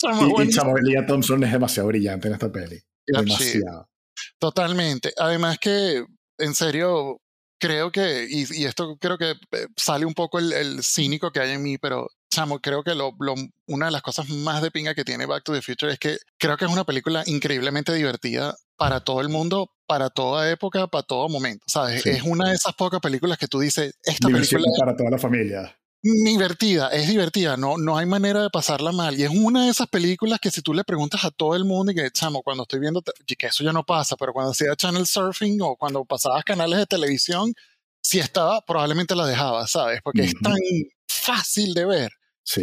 Y, 0.00 0.42
y 0.42 1.06
Thompson 1.06 1.42
es 1.42 1.52
demasiado 1.52 1.88
brillante 1.88 2.28
en 2.28 2.34
esta 2.34 2.52
peli. 2.52 2.78
Demasiado. 3.04 3.88
Totalmente. 4.38 5.12
Además 5.18 5.58
que, 5.58 6.04
en 6.38 6.54
serio, 6.54 7.20
creo 7.58 7.90
que, 7.92 8.26
y, 8.28 8.64
esto 8.64 8.96
creo 9.00 9.18
que 9.18 9.30
eh, 9.30 9.66
sale 9.76 10.06
un 10.06 10.14
poco 10.14 10.38
el, 10.38 10.82
cínico 10.82 11.30
que 11.30 11.40
hay 11.40 11.52
en 11.52 11.62
mí, 11.62 11.78
pero 11.78 12.08
chamo, 12.30 12.60
creo 12.60 12.82
que 12.82 12.94
lo, 12.94 13.12
una 13.66 13.86
de 13.86 13.92
las 13.92 14.02
cosas 14.02 14.28
más 14.28 14.62
de 14.62 14.70
pinga 14.70 14.94
que 14.94 15.04
tiene 15.04 15.26
Back 15.26 15.44
to 15.44 15.52
the 15.52 15.62
Future 15.62 15.92
es 15.92 15.98
que 15.98 16.18
creo 16.38 16.56
que 16.56 16.64
es 16.64 16.70
una 16.70 16.84
película 16.84 17.22
increíblemente 17.26 17.92
divertida 17.94 18.56
para 18.76 19.00
todo 19.00 19.20
el 19.20 19.28
mundo, 19.28 19.72
para 19.86 20.10
toda 20.10 20.50
época, 20.50 20.86
para 20.86 21.02
todo 21.02 21.28
momento, 21.28 21.64
¿sabes? 21.68 22.06
Es 22.06 22.22
una 22.22 22.50
de 22.50 22.54
esas 22.54 22.74
pocas 22.74 23.00
películas 23.00 23.38
que 23.38 23.48
tú 23.48 23.60
dices, 23.60 23.94
esta 24.04 24.28
película... 24.28 24.64
Para 24.78 24.96
toda 24.96 25.10
la 25.10 25.18
familia 25.18 25.77
divertida, 26.02 26.88
es 26.90 27.08
divertida, 27.08 27.56
no, 27.56 27.76
no 27.76 27.96
hay 27.96 28.06
manera 28.06 28.42
de 28.42 28.50
pasarla 28.50 28.92
mal. 28.92 29.18
Y 29.18 29.24
es 29.24 29.30
una 29.30 29.64
de 29.64 29.70
esas 29.70 29.88
películas 29.88 30.38
que 30.40 30.50
si 30.50 30.62
tú 30.62 30.72
le 30.74 30.84
preguntas 30.84 31.24
a 31.24 31.30
todo 31.30 31.56
el 31.56 31.64
mundo 31.64 31.92
y 31.92 31.94
que, 31.94 32.10
chamo, 32.10 32.42
cuando 32.42 32.62
estoy 32.62 32.80
viendo, 32.80 33.02
que 33.02 33.46
eso 33.46 33.64
ya 33.64 33.72
no 33.72 33.84
pasa, 33.84 34.16
pero 34.16 34.32
cuando 34.32 34.52
hacía 34.52 34.76
channel 34.76 35.06
surfing 35.06 35.60
o 35.62 35.76
cuando 35.76 36.04
pasabas 36.04 36.44
canales 36.44 36.78
de 36.78 36.86
televisión, 36.86 37.52
si 38.00 38.20
estaba, 38.20 38.60
probablemente 38.64 39.14
la 39.14 39.26
dejaba, 39.26 39.66
¿sabes? 39.66 40.00
Porque 40.02 40.22
es 40.22 40.34
tan 40.40 40.54
fácil 41.06 41.74
de 41.74 41.84
ver. 41.84 42.12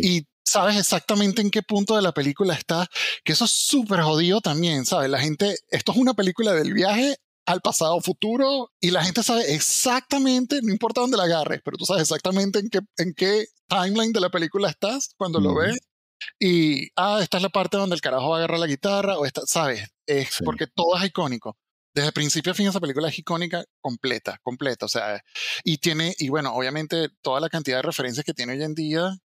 Y 0.01 0.25
sabes 0.43 0.77
exactamente 0.77 1.41
en 1.41 1.51
qué 1.51 1.61
punto 1.61 1.95
de 1.95 2.01
la 2.01 2.13
película 2.13 2.53
está, 2.53 2.87
que 3.23 3.33
eso 3.33 3.45
es 3.45 3.51
súper 3.51 4.01
jodido 4.01 4.41
también, 4.41 4.85
¿sabes? 4.85 5.09
La 5.09 5.19
gente, 5.19 5.55
esto 5.69 5.91
es 5.91 5.97
una 5.97 6.13
película 6.13 6.53
del 6.53 6.73
viaje 6.73 7.17
al 7.45 7.61
pasado 7.61 7.99
futuro 8.01 8.71
y 8.79 8.91
la 8.91 9.03
gente 9.03 9.23
sabe 9.23 9.53
exactamente, 9.53 10.59
no 10.61 10.71
importa 10.71 11.01
dónde 11.01 11.17
la 11.17 11.23
agarres, 11.23 11.61
pero 11.63 11.77
tú 11.77 11.85
sabes 11.85 12.03
exactamente 12.03 12.59
en 12.59 12.69
qué, 12.69 12.79
en 12.97 13.13
qué 13.13 13.45
timeline 13.67 14.13
de 14.13 14.19
la 14.19 14.29
película 14.29 14.69
estás 14.69 15.13
cuando 15.17 15.39
lo 15.39 15.55
ves. 15.55 15.77
Y, 16.39 16.87
ah, 16.95 17.19
esta 17.21 17.37
es 17.37 17.43
la 17.43 17.49
parte 17.49 17.77
donde 17.77 17.95
el 17.95 18.01
carajo 18.01 18.29
va 18.29 18.37
a 18.37 18.39
agarrar 18.39 18.59
la 18.59 18.67
guitarra, 18.67 19.17
o 19.17 19.25
esta, 19.25 19.41
¿sabes? 19.45 19.87
Es 20.07 20.39
porque 20.43 20.65
todo 20.67 20.97
es 20.97 21.05
icónico. 21.05 21.57
Desde 21.93 22.11
principio 22.11 22.51
a 22.51 22.55
fin 22.55 22.67
esa 22.67 22.81
película 22.81 23.09
es 23.09 23.19
icónica 23.19 23.63
completa, 23.79 24.39
completa, 24.43 24.85
o 24.85 24.89
sea, 24.89 25.21
y 25.63 25.77
tiene, 25.77 26.13
y 26.17 26.29
bueno, 26.29 26.53
obviamente 26.53 27.09
toda 27.21 27.39
la 27.39 27.49
cantidad 27.49 27.77
de 27.77 27.83
referencias 27.83 28.25
que 28.25 28.33
tiene 28.33 28.53
hoy 28.53 28.63
en 28.63 28.75
día, 28.75 29.17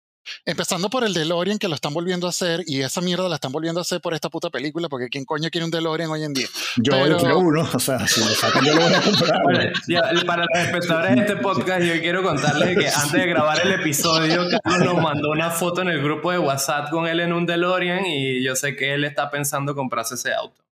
Empezando 0.44 0.90
por 0.90 1.04
el 1.04 1.14
DeLorean 1.14 1.58
que 1.58 1.68
lo 1.68 1.74
están 1.74 1.92
volviendo 1.94 2.26
a 2.26 2.30
hacer 2.30 2.62
y 2.66 2.82
esa 2.82 3.00
mierda 3.00 3.28
la 3.28 3.36
están 3.36 3.52
volviendo 3.52 3.80
a 3.80 3.82
hacer 3.82 4.00
por 4.00 4.14
esta 4.14 4.28
puta 4.28 4.50
película 4.50 4.88
porque 4.88 5.08
¿quién 5.08 5.24
coño 5.24 5.48
quiere 5.50 5.64
un 5.64 5.70
DeLorean 5.70 6.10
hoy 6.10 6.24
en 6.24 6.32
día? 6.34 6.46
Yo, 6.76 6.92
Pero- 6.92 7.16
quiero 7.18 7.38
uno, 7.38 7.68
o 7.72 7.78
sea, 7.78 8.06
si 8.06 8.20
lo 8.20 8.26
sacan 8.34 8.64
yo 8.64 8.74
lo 8.74 8.82
voy 8.82 8.94
a 8.94 9.00
comprar. 9.02 9.42
Bueno, 9.42 9.60
ya, 9.88 10.02
para 10.26 10.44
los 10.44 10.64
espectadores 10.64 11.14
de 11.16 11.20
este 11.22 11.36
podcast, 11.36 11.82
yo 11.82 12.00
quiero 12.00 12.22
contarles 12.22 12.78
que 12.78 12.88
antes 12.88 13.12
de 13.12 13.26
grabar 13.26 13.60
el 13.64 13.72
episodio, 13.72 14.46
Carlos 14.64 14.94
nos 14.94 15.02
mandó 15.02 15.30
una 15.30 15.50
foto 15.50 15.82
en 15.82 15.88
el 15.88 16.02
grupo 16.02 16.30
de 16.32 16.38
WhatsApp 16.38 16.90
con 16.90 17.06
él 17.06 17.20
en 17.20 17.32
un 17.32 17.46
DeLorean 17.46 18.04
y 18.06 18.42
yo 18.42 18.56
sé 18.56 18.76
que 18.76 18.94
él 18.94 19.04
está 19.04 19.30
pensando 19.30 19.74
comprarse 19.74 20.14
ese 20.14 20.32
auto. 20.34 20.62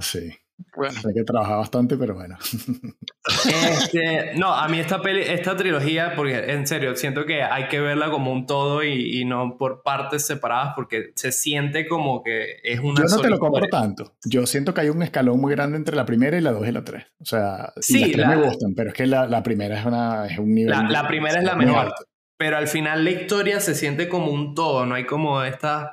Sí, 0.00 0.36
Bueno, 0.76 0.94
hay 1.06 1.14
que 1.14 1.24
trabajar 1.24 1.58
bastante, 1.58 1.96
pero 1.96 2.14
bueno. 2.14 2.36
Este, 3.46 4.34
no, 4.36 4.52
a 4.54 4.68
mí 4.68 4.78
esta, 4.80 5.02
peli, 5.02 5.20
esta 5.22 5.56
trilogía, 5.56 6.14
porque 6.16 6.50
en 6.52 6.66
serio, 6.66 6.96
siento 6.96 7.24
que 7.26 7.42
hay 7.42 7.68
que 7.68 7.80
verla 7.80 8.10
como 8.10 8.32
un 8.32 8.46
todo 8.46 8.82
y, 8.82 9.20
y 9.20 9.24
no 9.24 9.56
por 9.58 9.82
partes 9.82 10.26
separadas, 10.26 10.72
porque 10.74 11.12
se 11.14 11.30
siente 11.32 11.86
como 11.86 12.22
que 12.22 12.56
es 12.62 12.80
una 12.80 12.96
Yo 12.96 13.02
no 13.02 13.08
sola 13.08 13.22
te 13.22 13.30
lo 13.30 13.38
compro 13.38 13.64
historia. 13.64 13.80
tanto. 13.86 14.14
Yo 14.24 14.46
siento 14.46 14.72
que 14.74 14.80
hay 14.82 14.88
un 14.88 15.02
escalón 15.02 15.40
muy 15.40 15.52
grande 15.54 15.76
entre 15.76 15.94
la 15.96 16.06
primera 16.06 16.38
y 16.38 16.40
la 16.40 16.52
dos 16.52 16.66
y 16.66 16.72
la 16.72 16.84
tres. 16.84 17.06
O 17.20 17.24
sea, 17.24 17.72
Sí, 17.80 18.00
las 18.00 18.10
tres 18.12 18.26
la- 18.26 18.36
me 18.36 18.42
gustan, 18.46 18.74
pero 18.74 18.88
es 18.90 18.94
que 18.94 19.06
la, 19.06 19.26
la 19.26 19.42
primera 19.42 19.78
es, 19.78 19.84
una, 19.86 20.26
es 20.26 20.38
un 20.38 20.54
nivel. 20.54 20.70
La, 20.70 20.82
la 20.84 21.06
primera 21.08 21.38
es 21.38 21.44
la 21.44 21.54
mejor, 21.54 21.78
alto. 21.86 22.04
pero 22.36 22.56
al 22.56 22.68
final 22.68 23.04
la 23.04 23.10
historia 23.10 23.60
se 23.60 23.74
siente 23.74 24.08
como 24.08 24.30
un 24.32 24.54
todo, 24.54 24.86
no 24.86 24.94
hay 24.94 25.04
como 25.04 25.42
estos 25.42 25.86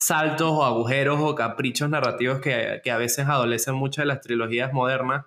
saltos 0.00 0.50
o 0.50 0.64
agujeros 0.64 1.18
o 1.20 1.34
caprichos 1.34 1.88
narrativos 1.90 2.40
que, 2.40 2.80
que 2.84 2.90
a 2.90 2.98
veces 2.98 3.26
adolecen 3.26 3.74
mucho 3.74 4.00
de 4.02 4.06
las 4.06 4.20
trilogías 4.20 4.72
modernas. 4.72 5.24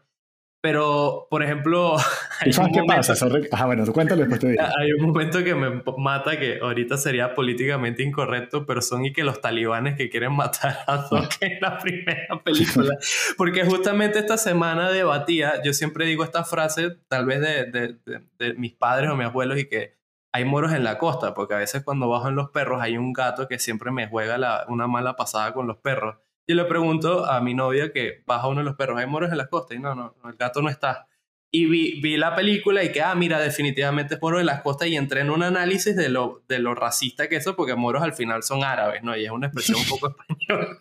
Pero, 0.64 1.26
por 1.32 1.42
ejemplo, 1.42 1.96
¿Tú 2.44 2.54
sabes 2.54 2.72
qué 2.72 2.82
momento, 2.82 2.86
pasa? 3.08 3.14
Ajá, 3.52 3.66
bueno, 3.66 3.84
cuéntalo 3.92 4.22
después 4.22 4.40
te 4.40 4.50
digo. 4.50 4.62
hay 4.78 4.92
un 4.94 5.08
momento 5.08 5.44
que 5.44 5.56
me 5.56 5.82
mata 5.98 6.38
que 6.38 6.60
ahorita 6.62 6.98
sería 6.98 7.34
políticamente 7.34 8.04
incorrecto, 8.04 8.64
pero 8.68 8.80
son 8.84 9.04
y 9.04 9.12
que 9.12 9.24
los 9.24 9.42
talibanes 9.42 9.96
que 9.98 10.08
quieren 10.12 10.34
matar 10.34 10.78
a 10.86 10.98
Doc 11.10 11.34
en 11.42 11.58
la 11.62 11.80
primera 11.80 12.40
película. 12.44 12.96
Porque 13.38 13.66
justamente 13.66 14.20
esta 14.20 14.38
semana 14.38 14.92
debatía, 14.92 15.64
yo 15.64 15.74
siempre 15.74 16.06
digo 16.06 16.24
esta 16.24 16.44
frase, 16.44 16.96
tal 17.08 17.26
vez 17.26 17.42
de, 17.42 17.66
de- 17.66 17.98
de- 18.06 18.22
de 18.38 18.54
mis 18.54 18.74
padres 18.74 19.10
o 19.10 19.16
mis 19.16 19.26
abuelos, 19.26 19.58
y 19.58 19.66
que 19.68 19.96
hay 20.34 20.46
moros 20.46 20.72
en 20.74 20.84
la 20.84 20.98
costa, 20.98 21.34
porque 21.34 21.54
a 21.54 21.58
veces 21.58 21.84
cuando 21.84 22.08
bajan 22.10 22.36
los 22.36 22.50
perros 22.52 22.82
hay 22.82 22.98
un 22.98 23.14
gato 23.14 23.48
que 23.48 23.60
siempre 23.60 23.92
me 23.92 24.08
juega 24.08 24.38
la- 24.38 24.66
una 24.70 24.88
mala 24.88 25.16
pasada 25.16 25.54
con 25.54 25.68
los 25.68 25.78
perros. 25.78 26.18
Y 26.48 26.54
le 26.54 26.66
pregunto 26.66 27.26
a 27.26 27.40
mi 27.42 27.54
novia 27.54 27.92
que 27.94 28.24
baja 28.26 28.48
uno 28.48 28.60
de 28.60 28.66
los 28.66 28.76
perros, 28.76 29.00
¿hay 29.00 29.08
moros 29.08 29.32
en 29.32 29.38
la 29.38 29.48
costa? 29.48 29.76
Y 29.76 29.80
no, 29.80 29.94
no, 29.96 30.16
el 30.26 30.36
gato 30.36 30.62
no 30.62 30.70
está. 30.70 31.08
Y 31.54 31.66
vi, 31.66 32.00
vi 32.02 32.16
la 32.16 32.34
película 32.34 32.82
y 32.82 32.94
que, 32.94 33.02
ah, 33.02 33.14
mira, 33.14 33.38
definitivamente 33.40 34.16
es 34.16 34.22
moro 34.22 34.38
de 34.38 34.46
las 34.46 34.62
costas 34.62 34.88
y 34.88 34.96
entré 34.96 35.20
en 35.20 35.30
un 35.30 35.44
análisis 35.44 35.96
de 35.98 36.08
lo, 36.08 36.44
de 36.48 36.60
lo 36.60 36.76
racista 36.76 37.28
que 37.28 37.36
es 37.36 37.42
eso, 37.42 37.58
porque 37.58 37.76
moros 37.76 38.02
al 38.04 38.14
final 38.14 38.42
son 38.44 38.64
árabes, 38.64 39.04
¿no? 39.04 39.18
Y 39.18 39.26
es 39.26 39.32
una 39.32 39.48
expresión 39.48 39.78
un 39.80 39.88
poco 39.90 40.08
española. 40.48 40.80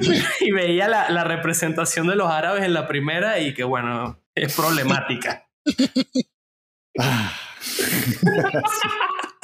y 0.40 0.52
veía 0.52 0.88
la, 0.88 1.10
la 1.10 1.24
representación 1.24 2.06
de 2.06 2.16
los 2.16 2.30
árabes 2.30 2.64
en 2.64 2.72
la 2.72 2.88
primera 2.88 3.38
y 3.40 3.52
que, 3.52 3.64
bueno, 3.64 4.18
es 4.34 4.56
problemática. 4.56 5.46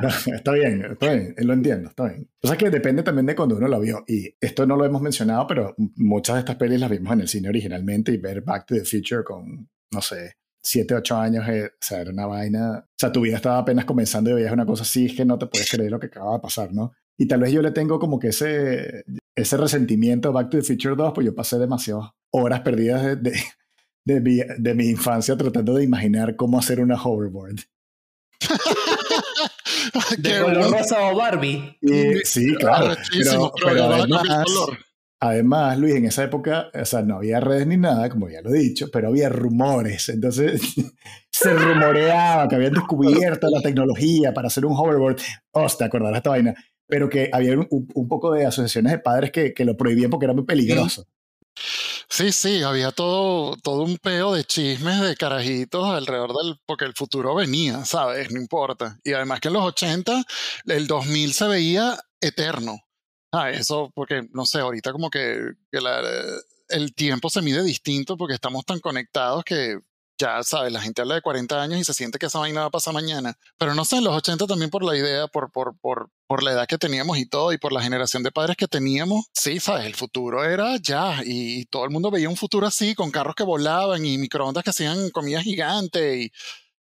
No, 0.00 0.08
está 0.08 0.52
bien, 0.52 0.84
está 0.92 1.12
bien, 1.12 1.34
lo 1.38 1.52
entiendo, 1.52 1.88
está 1.88 2.08
bien. 2.08 2.28
O 2.42 2.48
sea 2.48 2.56
que 2.56 2.70
depende 2.70 3.02
también 3.02 3.26
de 3.26 3.34
cuando 3.34 3.56
uno 3.56 3.68
la 3.68 3.78
vio. 3.78 4.04
Y 4.06 4.34
esto 4.40 4.66
no 4.66 4.76
lo 4.76 4.84
hemos 4.84 5.02
mencionado, 5.02 5.46
pero 5.46 5.74
muchas 5.96 6.36
de 6.36 6.40
estas 6.40 6.56
pelis 6.56 6.80
las 6.80 6.90
vimos 6.90 7.12
en 7.12 7.20
el 7.20 7.28
cine 7.28 7.48
originalmente 7.48 8.12
y 8.12 8.18
ver 8.18 8.42
Back 8.42 8.66
to 8.66 8.74
the 8.74 8.84
Future 8.84 9.24
con, 9.24 9.68
no 9.90 10.02
sé, 10.02 10.36
7, 10.62 10.94
8 10.94 11.16
años, 11.16 11.48
eh, 11.48 11.66
o 11.66 11.78
sea, 11.80 12.00
era 12.00 12.10
una 12.10 12.26
vaina. 12.26 12.78
O 12.78 12.94
sea, 12.96 13.12
tu 13.12 13.20
vida 13.20 13.36
estaba 13.36 13.58
apenas 13.58 13.84
comenzando 13.84 14.30
y 14.30 14.34
veías 14.34 14.52
una 14.52 14.66
cosa 14.66 14.82
así, 14.82 15.06
es 15.06 15.14
que 15.14 15.24
no 15.24 15.38
te 15.38 15.46
puedes 15.46 15.70
creer 15.70 15.90
lo 15.90 15.98
que 15.98 16.06
acaba 16.06 16.34
de 16.34 16.40
pasar, 16.40 16.72
¿no? 16.72 16.92
Y 17.18 17.26
tal 17.26 17.40
vez 17.40 17.52
yo 17.52 17.62
le 17.62 17.72
tengo 17.72 17.98
como 17.98 18.18
que 18.18 18.28
ese, 18.28 19.04
ese 19.34 19.56
resentimiento 19.56 20.28
a 20.28 20.32
Back 20.32 20.50
to 20.50 20.58
the 20.58 20.64
Future 20.64 20.96
2, 20.96 21.12
pues 21.14 21.24
yo 21.26 21.34
pasé 21.34 21.58
demasiadas 21.58 22.10
horas 22.30 22.60
perdidas 22.60 23.02
de, 23.02 23.16
de, 23.16 23.32
de 24.04 24.20
mi, 24.20 24.40
de 24.58 24.74
mi 24.74 24.88
infancia 24.88 25.36
tratando 25.36 25.74
de 25.74 25.84
imaginar 25.84 26.36
cómo 26.36 26.58
hacer 26.58 26.80
una 26.80 27.00
hoverboard. 27.02 27.56
De 30.18 30.40
color 30.40 30.70
rosa 30.70 31.10
o 31.10 31.16
Barbie. 31.16 31.76
Y- 31.80 32.18
sí, 32.24 32.54
claro. 32.54 32.94
Pero, 33.64 33.94
además, 33.94 34.24
además, 35.20 35.78
Luis, 35.78 35.94
en 35.94 36.06
esa 36.06 36.24
época, 36.24 36.70
o 36.74 36.84
sea, 36.84 37.02
no 37.02 37.16
había 37.16 37.40
redes 37.40 37.66
ni 37.66 37.76
nada, 37.76 38.08
como 38.08 38.28
ya 38.28 38.40
lo 38.42 38.50
he 38.54 38.58
dicho, 38.58 38.88
pero 38.92 39.08
había 39.08 39.28
rumores. 39.28 40.08
Entonces, 40.08 40.60
se 41.30 41.52
rumoreaba 41.54 42.48
que 42.48 42.56
habían 42.56 42.72
descubierto 42.74 43.48
la 43.50 43.60
tecnología 43.60 44.32
para 44.32 44.48
hacer 44.48 44.66
un 44.66 44.76
hoverboard. 44.76 45.16
Oh, 45.52 45.66
te 45.66 45.84
acordarás 45.84 46.14
de 46.14 46.18
esta 46.18 46.30
vaina. 46.30 46.54
Pero 46.88 47.08
que 47.08 47.30
había 47.32 47.54
un, 47.54 47.66
un 47.70 48.08
poco 48.08 48.32
de 48.32 48.44
asociaciones 48.44 48.92
de 48.92 48.98
padres 48.98 49.30
que, 49.30 49.54
que 49.54 49.64
lo 49.64 49.76
prohibían 49.76 50.10
porque 50.10 50.26
era 50.26 50.34
muy 50.34 50.44
peligroso. 50.44 51.06
Sí, 52.08 52.32
sí, 52.32 52.62
había 52.62 52.90
todo, 52.92 53.56
todo 53.56 53.82
un 53.82 53.96
peo 53.98 54.34
de 54.34 54.44
chismes 54.44 55.00
de 55.00 55.16
carajitos 55.16 55.86
alrededor 55.88 56.32
del, 56.34 56.60
porque 56.66 56.84
el 56.84 56.94
futuro 56.94 57.34
venía, 57.34 57.84
¿sabes? 57.84 58.30
No 58.30 58.40
importa. 58.40 58.98
Y 59.04 59.12
además 59.12 59.40
que 59.40 59.48
en 59.48 59.54
los 59.54 59.64
80, 59.64 60.22
el 60.66 60.86
2000 60.86 61.32
se 61.34 61.46
veía 61.48 61.98
eterno. 62.20 62.78
Ah, 63.32 63.50
eso, 63.50 63.90
porque, 63.94 64.22
no 64.32 64.44
sé, 64.46 64.60
ahorita 64.60 64.92
como 64.92 65.10
que, 65.10 65.38
que 65.70 65.80
la- 65.80 66.02
el 66.68 66.94
tiempo 66.94 67.28
se 67.30 67.42
mide 67.42 67.62
distinto 67.62 68.16
porque 68.16 68.34
estamos 68.34 68.64
tan 68.64 68.80
conectados 68.80 69.44
que 69.44 69.78
ya, 70.22 70.42
¿sabes? 70.44 70.72
La 70.72 70.80
gente 70.80 71.02
habla 71.02 71.16
de 71.16 71.22
40 71.22 71.60
años 71.60 71.80
y 71.80 71.84
se 71.84 71.94
siente 71.94 72.18
que 72.18 72.26
esa 72.26 72.38
vaina 72.38 72.60
va 72.60 72.66
a 72.66 72.70
pasar 72.70 72.94
mañana. 72.94 73.36
Pero 73.58 73.74
no 73.74 73.84
sé, 73.84 73.96
en 73.96 74.04
los 74.04 74.14
80 74.14 74.46
también 74.46 74.70
por 74.70 74.84
la 74.84 74.96
idea, 74.96 75.26
por, 75.26 75.50
por, 75.50 75.76
por, 75.80 76.10
por 76.28 76.44
la 76.44 76.52
edad 76.52 76.66
que 76.68 76.78
teníamos 76.78 77.18
y 77.18 77.26
todo, 77.26 77.52
y 77.52 77.58
por 77.58 77.72
la 77.72 77.82
generación 77.82 78.22
de 78.22 78.30
padres 78.30 78.56
que 78.56 78.68
teníamos, 78.68 79.26
sí, 79.32 79.58
¿sabes? 79.58 79.86
El 79.86 79.96
futuro 79.96 80.44
era 80.44 80.76
ya, 80.76 81.20
y, 81.24 81.64
todo 81.66 81.84
el 81.84 81.90
mundo 81.90 82.10
veía 82.10 82.28
un 82.28 82.36
futuro 82.36 82.66
así, 82.66 82.94
con 82.94 83.10
carros 83.10 83.34
que 83.34 83.42
volaban 83.42 84.04
y 84.04 84.16
microondas 84.18 84.62
que 84.62 84.70
hacían 84.70 85.10
comida 85.10 85.42
gigante, 85.42 86.22
y 86.22 86.30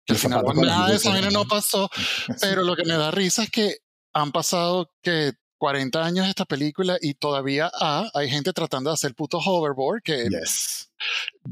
que 0.06 0.14
al 0.14 0.20
final 0.20 0.44
con 0.44 0.62
nada 0.62 0.90
de 0.90 0.98
esa 0.98 1.10
vaina 1.10 1.30
¿no? 1.32 1.46
pasó. 1.46 1.90
Pero 2.42 2.62
lo 2.62 2.76
que 2.76 2.86
me 2.86 2.94
da 2.94 3.10
risa 3.10 3.44
es 3.44 3.50
que 3.50 3.78
han 4.14 4.32
pasado 4.32 4.92
que 5.02 5.34
40 5.64 6.04
años 6.04 6.26
de 6.26 6.30
esta 6.32 6.44
película 6.44 6.98
y 7.00 7.14
todavía 7.14 7.72
ah, 7.80 8.10
hay 8.14 8.30
gente 8.30 8.52
tratando 8.52 8.90
de 8.90 8.96
hacer 8.96 9.16
puto 9.16 9.38
hoverboard 9.38 10.02
que 10.04 10.28
Yes. 10.28 10.90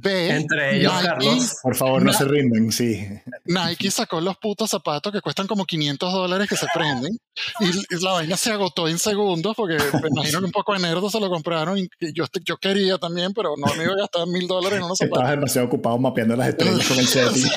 Entre 0.03 0.77
ellos, 0.77 0.93
Nike, 0.93 1.07
Carlos. 1.07 1.55
Por 1.63 1.75
favor, 1.75 2.01
no 2.01 2.11
Na- 2.11 2.17
se 2.17 2.25
rinden, 2.25 2.71
sí. 2.73 3.07
Nike 3.45 3.89
sacó 3.89 4.19
los 4.19 4.37
putos 4.37 4.69
zapatos 4.69 5.13
que 5.13 5.21
cuestan 5.21 5.47
como 5.47 5.65
500 5.65 6.11
dólares 6.11 6.49
que 6.49 6.57
se 6.57 6.67
prenden 6.73 7.17
y, 7.59 8.03
la 8.03 8.11
vaina 8.13 8.35
se 8.37 8.51
agotó 8.51 8.89
en 8.89 8.99
segundos 8.99 9.55
porque 9.55 9.77
me 10.01 10.09
imagino 10.09 10.39
que 10.39 10.45
un 10.45 10.51
poco 10.51 10.73
de 10.73 10.79
nerdos 10.79 11.11
se 11.13 11.19
lo 11.19 11.29
compraron 11.29 11.77
y 11.77 11.87
y 11.99 12.13
yo, 12.13 12.25
yo 12.45 12.57
quería 12.57 12.97
también, 12.97 13.33
pero 13.33 13.55
no 13.57 13.73
me 13.75 13.83
iba 13.83 13.93
a 13.93 13.97
gastar 13.97 14.27
mil 14.27 14.45
dólares 14.47 14.79
en 14.79 14.83
unos 14.83 14.97
zapatos. 14.97 15.19
Estabas 15.19 15.31
demasiado 15.39 15.67
ocupado 15.67 15.97
mapeando 15.97 16.35
las 16.35 16.49
estrellas 16.49 16.87
con 16.87 16.99
el 16.99 17.07
setting. 17.07 17.49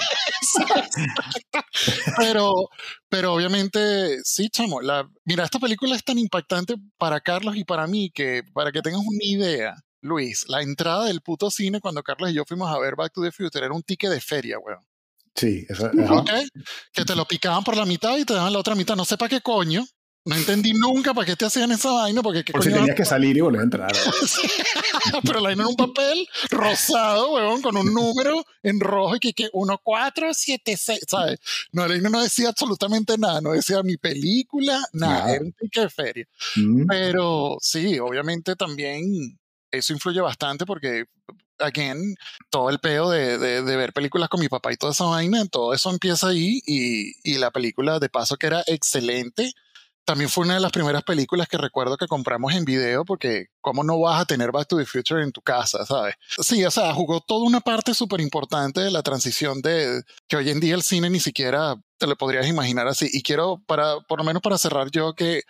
Pero, 2.16 2.69
pero 3.09 3.35
obviamente, 3.35 4.19
sí, 4.24 4.49
chamo. 4.51 4.81
La, 4.81 5.09
mira, 5.24 5.45
esta 5.45 5.59
película 5.59 5.97
es 5.97 6.05
tan 6.05 6.19
impactante 6.19 6.74
para 6.99 7.20
Carlos 7.20 7.57
y 7.57 7.65
para 7.65 7.86
mí 7.86 8.11
que, 8.11 8.43
para 8.53 8.73
que 8.73 8.82
tengas 8.82 9.01
una 9.01 9.24
idea, 9.24 9.74
Luis, 10.01 10.45
la 10.49 10.62
entrada 10.62 11.07
del 11.07 11.20
puto 11.20 11.51
cine 11.51 11.81
cuando 11.81 12.03
Carlos 12.03 12.31
y 12.31 12.35
yo 12.35 12.45
fuimos 12.45 12.70
a 12.70 12.78
ver 12.78 12.95
Back 12.97 13.12
to 13.12 13.23
the 13.23 13.32
Future 13.32 13.65
era 13.65 13.74
un 13.74 13.82
ticket 13.82 14.11
de 14.11 14.20
feria, 14.20 14.59
weón. 14.59 14.85
Sí, 15.35 15.66
eso, 15.69 15.86
ajá. 15.86 16.15
¿Ok? 16.15 16.31
Que 16.93 17.05
te 17.05 17.16
lo 17.16 17.27
picaban 17.27 17.65
por 17.65 17.77
la 17.77 17.85
mitad 17.85 18.16
y 18.16 18.24
te 18.24 18.35
daban 18.35 18.53
la 18.53 18.61
otra 18.61 18.74
mitad. 18.74 18.95
No 18.95 19.05
sé 19.05 19.16
para 19.16 19.28
qué 19.28 19.41
coño. 19.41 19.85
No 20.27 20.35
entendí 20.37 20.73
nunca 20.73 21.13
para 21.13 21.27
qué 21.27 21.37
te 21.37 21.45
hacían 21.45 21.71
esa 21.73 21.91
vaina, 21.93 22.23
porque 22.23 22.45
qué 22.45 22.53
Por 22.53 22.63
si 22.65 22.71
tenías 22.73 22.97
que 22.97 23.05
salir 23.05 23.37
y 23.37 23.41
volver 23.41 23.61
a 23.61 23.65
entrar. 23.65 23.93
pero 25.23 25.41
la 25.41 25.49
vaina 25.49 25.63
en 25.65 25.69
un 25.69 25.77
papel 25.77 26.27
rosado, 26.51 27.35
weón, 27.35 27.61
con 27.61 27.77
un 27.77 27.93
número 27.93 28.45
en 28.63 28.81
rojo 28.81 29.17
y 29.17 29.21
que, 29.21 29.35
que 29.35 29.51
1476, 29.53 31.01
¿sabes? 31.09 31.39
No, 31.73 31.83
la 31.83 31.89
vaina 31.95 32.09
no 32.09 32.23
decía 32.23 32.49
absolutamente 32.49 33.19
nada, 33.19 33.41
no 33.41 33.53
decía 33.53 33.83
mi 33.83 33.97
película, 33.97 34.81
nada, 34.93 35.19
Nada. 35.21 35.35
era 35.35 35.45
un 35.45 35.53
ticket 35.53 35.83
de 35.85 35.91
feria. 35.91 36.27
Mm. 36.57 36.87
Pero 36.89 37.59
sí, 37.61 37.99
obviamente 37.99 38.57
también 38.57 39.39
eso 39.71 39.93
influye 39.93 40.21
bastante 40.21 40.65
porque, 40.65 41.05
again, 41.59 42.15
todo 42.49 42.71
el 42.71 42.79
peo 42.79 43.11
de, 43.11 43.37
de- 43.39 43.63
de 43.63 43.77
ver 43.77 43.93
películas 43.93 44.29
con 44.29 44.41
mi 44.41 44.49
papá 44.49 44.73
y 44.73 44.77
toda 44.77 44.93
esa 44.93 45.05
vaina, 45.05 45.45
todo 45.47 45.75
eso 45.75 45.91
empieza 45.91 46.29
ahí 46.29 46.61
y, 46.65 47.13
y 47.31 47.39
la 47.39 47.51
película 47.51 47.99
de 47.99 48.09
paso 48.09 48.37
que 48.37 48.47
era 48.47 48.63
excelente. 48.67 49.53
También 50.05 50.29
fue 50.29 50.45
una 50.45 50.55
de 50.55 50.61
las 50.61 50.71
primeras 50.71 51.03
películas 51.03 51.49
que 51.49 51.57
recuerdo 51.57 51.97
que 51.97 52.07
compramos 52.07 52.53
en 52.55 52.67
video 52.67 53.05
porque 53.05 53.47
cómo 53.63 53.83
no 53.83 53.99
vas 53.99 54.21
a 54.21 54.25
tener 54.27 54.53
Back 54.53 54.69
to 54.69 54.77
the 54.77 54.85
Future 54.85 55.23
en 55.23 55.33
tu 55.33 55.41
casa, 55.41 55.87
¿sabes? 55.87 56.15
Sí, 56.41 56.63
o 56.65 56.71
sea, 56.71 56.93
jugó 56.93 57.21
toda 57.21 57.47
una 57.47 57.61
parte 57.61 57.95
súper 57.95 58.21
importante 58.21 58.83
de 58.83 58.91
la 58.91 59.03
transición 59.03 59.63
de 59.63 60.03
que 60.29 60.37
hoy 60.37 60.51
en 60.51 60.61
día 60.61 60.75
el 60.75 60.83
cine 60.83 61.09
ni 61.09 61.21
siquiera 61.21 61.77
te 61.97 62.07
lo 62.07 62.17
podrías 62.17 62.47
imaginar 62.47 62.87
así. 62.87 63.09
Y 63.13 63.23
quiero, 63.23 63.63
para, 63.67 64.01
por 64.01 64.19
lo 64.19 64.25
menos 64.25 64.43
para 64.43 64.59
cerrar 64.59 64.91
yo, 64.91 65.15
que 65.15 65.43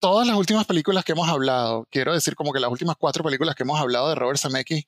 todas 0.00 0.26
las 0.26 0.36
últimas 0.36 0.66
películas 0.66 1.04
que 1.04 1.12
hemos 1.12 1.28
hablado, 1.28 1.86
quiero 1.90 2.12
decir 2.12 2.34
como 2.34 2.52
que 2.52 2.58
las 2.58 2.70
últimas 2.70 2.96
cuatro 2.98 3.22
películas 3.22 3.54
que 3.54 3.62
hemos 3.62 3.78
hablado 3.78 4.08
de 4.08 4.16
Robert 4.16 4.40
Zemeckis, 4.40 4.86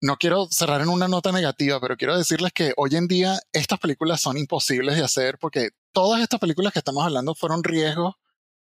no 0.00 0.16
quiero 0.16 0.46
cerrar 0.50 0.80
en 0.80 0.88
una 0.88 1.08
nota 1.08 1.32
negativa, 1.32 1.80
pero 1.80 1.96
quiero 1.96 2.16
decirles 2.16 2.52
que 2.52 2.72
hoy 2.76 2.94
en 2.94 3.08
día 3.08 3.40
estas 3.52 3.80
películas 3.80 4.20
son 4.20 4.36
imposibles 4.36 4.96
de 4.96 5.04
hacer 5.04 5.38
porque 5.38 5.70
todas 5.92 6.20
estas 6.20 6.38
películas 6.38 6.72
que 6.72 6.78
estamos 6.80 7.04
hablando 7.04 7.34
fueron 7.34 7.64
riesgos 7.64 8.14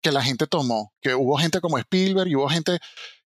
que 0.04 0.12
la 0.12 0.22
gente 0.22 0.46
tomó, 0.46 0.92
que 1.00 1.14
hubo 1.14 1.38
gente 1.38 1.62
como 1.62 1.78
Spielberg 1.78 2.28
y 2.28 2.36
hubo 2.36 2.46
gente 2.46 2.78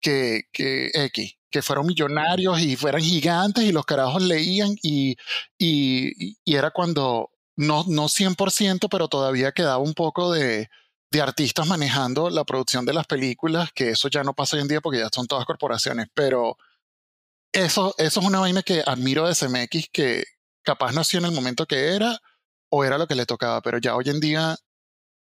que, 0.02 0.46
que 0.52 0.90
X, 0.92 1.36
que 1.52 1.62
fueron 1.62 1.86
millonarios 1.86 2.60
y 2.60 2.76
fueran 2.76 3.02
gigantes 3.02 3.64
y 3.64 3.72
los 3.72 3.86
carajos 3.86 4.24
leían 4.24 4.76
y, 4.82 5.16
y, 5.56 6.36
y 6.44 6.56
era 6.56 6.72
cuando, 6.72 7.30
no, 7.56 7.86
no 7.88 8.06
100%, 8.10 8.88
pero 8.90 9.08
todavía 9.08 9.52
quedaba 9.52 9.78
un 9.78 9.94
poco 9.94 10.32
de, 10.32 10.68
de 11.12 11.22
artistas 11.22 11.68
manejando 11.68 12.32
la 12.32 12.44
producción 12.44 12.88
de 12.88 12.94
las 12.94 13.06
películas, 13.06 13.72
que 13.72 13.92
eso 13.92 14.08
ya 14.08 14.24
no 14.24 14.34
pasa 14.34 14.56
hoy 14.56 14.64
en 14.64 14.68
día 14.68 14.82
porque 14.82 14.98
ya 14.98 15.10
son 15.14 15.28
todas 15.28 15.46
corporaciones, 15.46 16.08
pero 16.16 16.58
eso, 17.52 17.94
eso 18.00 18.20
es 18.20 18.26
una 18.26 18.40
vaina 18.40 18.64
que 18.64 18.82
admiro 18.84 19.28
de 19.28 19.36
CMX, 19.36 19.90
que 19.94 20.24
capaz 20.64 20.92
nació 20.92 21.20
en 21.20 21.26
el 21.26 21.34
momento 21.34 21.68
que 21.68 21.96
era 21.96 22.20
o 22.70 22.84
era 22.84 22.98
lo 22.98 23.06
que 23.06 23.14
le 23.14 23.28
tocaba, 23.28 23.62
pero 23.62 23.78
ya 23.78 23.96
hoy 23.96 24.10
en 24.10 24.20
día 24.20 24.58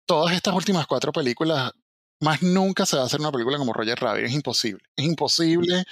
todas 0.07 0.33
estas 0.35 0.55
últimas 0.55 0.87
cuatro 0.87 1.11
películas, 1.11 1.71
más 2.19 2.41
nunca 2.41 2.85
se 2.85 2.95
va 2.95 3.03
a 3.03 3.05
hacer 3.05 3.19
una 3.19 3.31
película 3.31 3.59
como 3.59 3.73
Roger 3.73 3.99
Rabbit, 3.99 4.25
es 4.25 4.33
imposible. 4.33 4.83
Es 4.95 5.05
imposible 5.05 5.83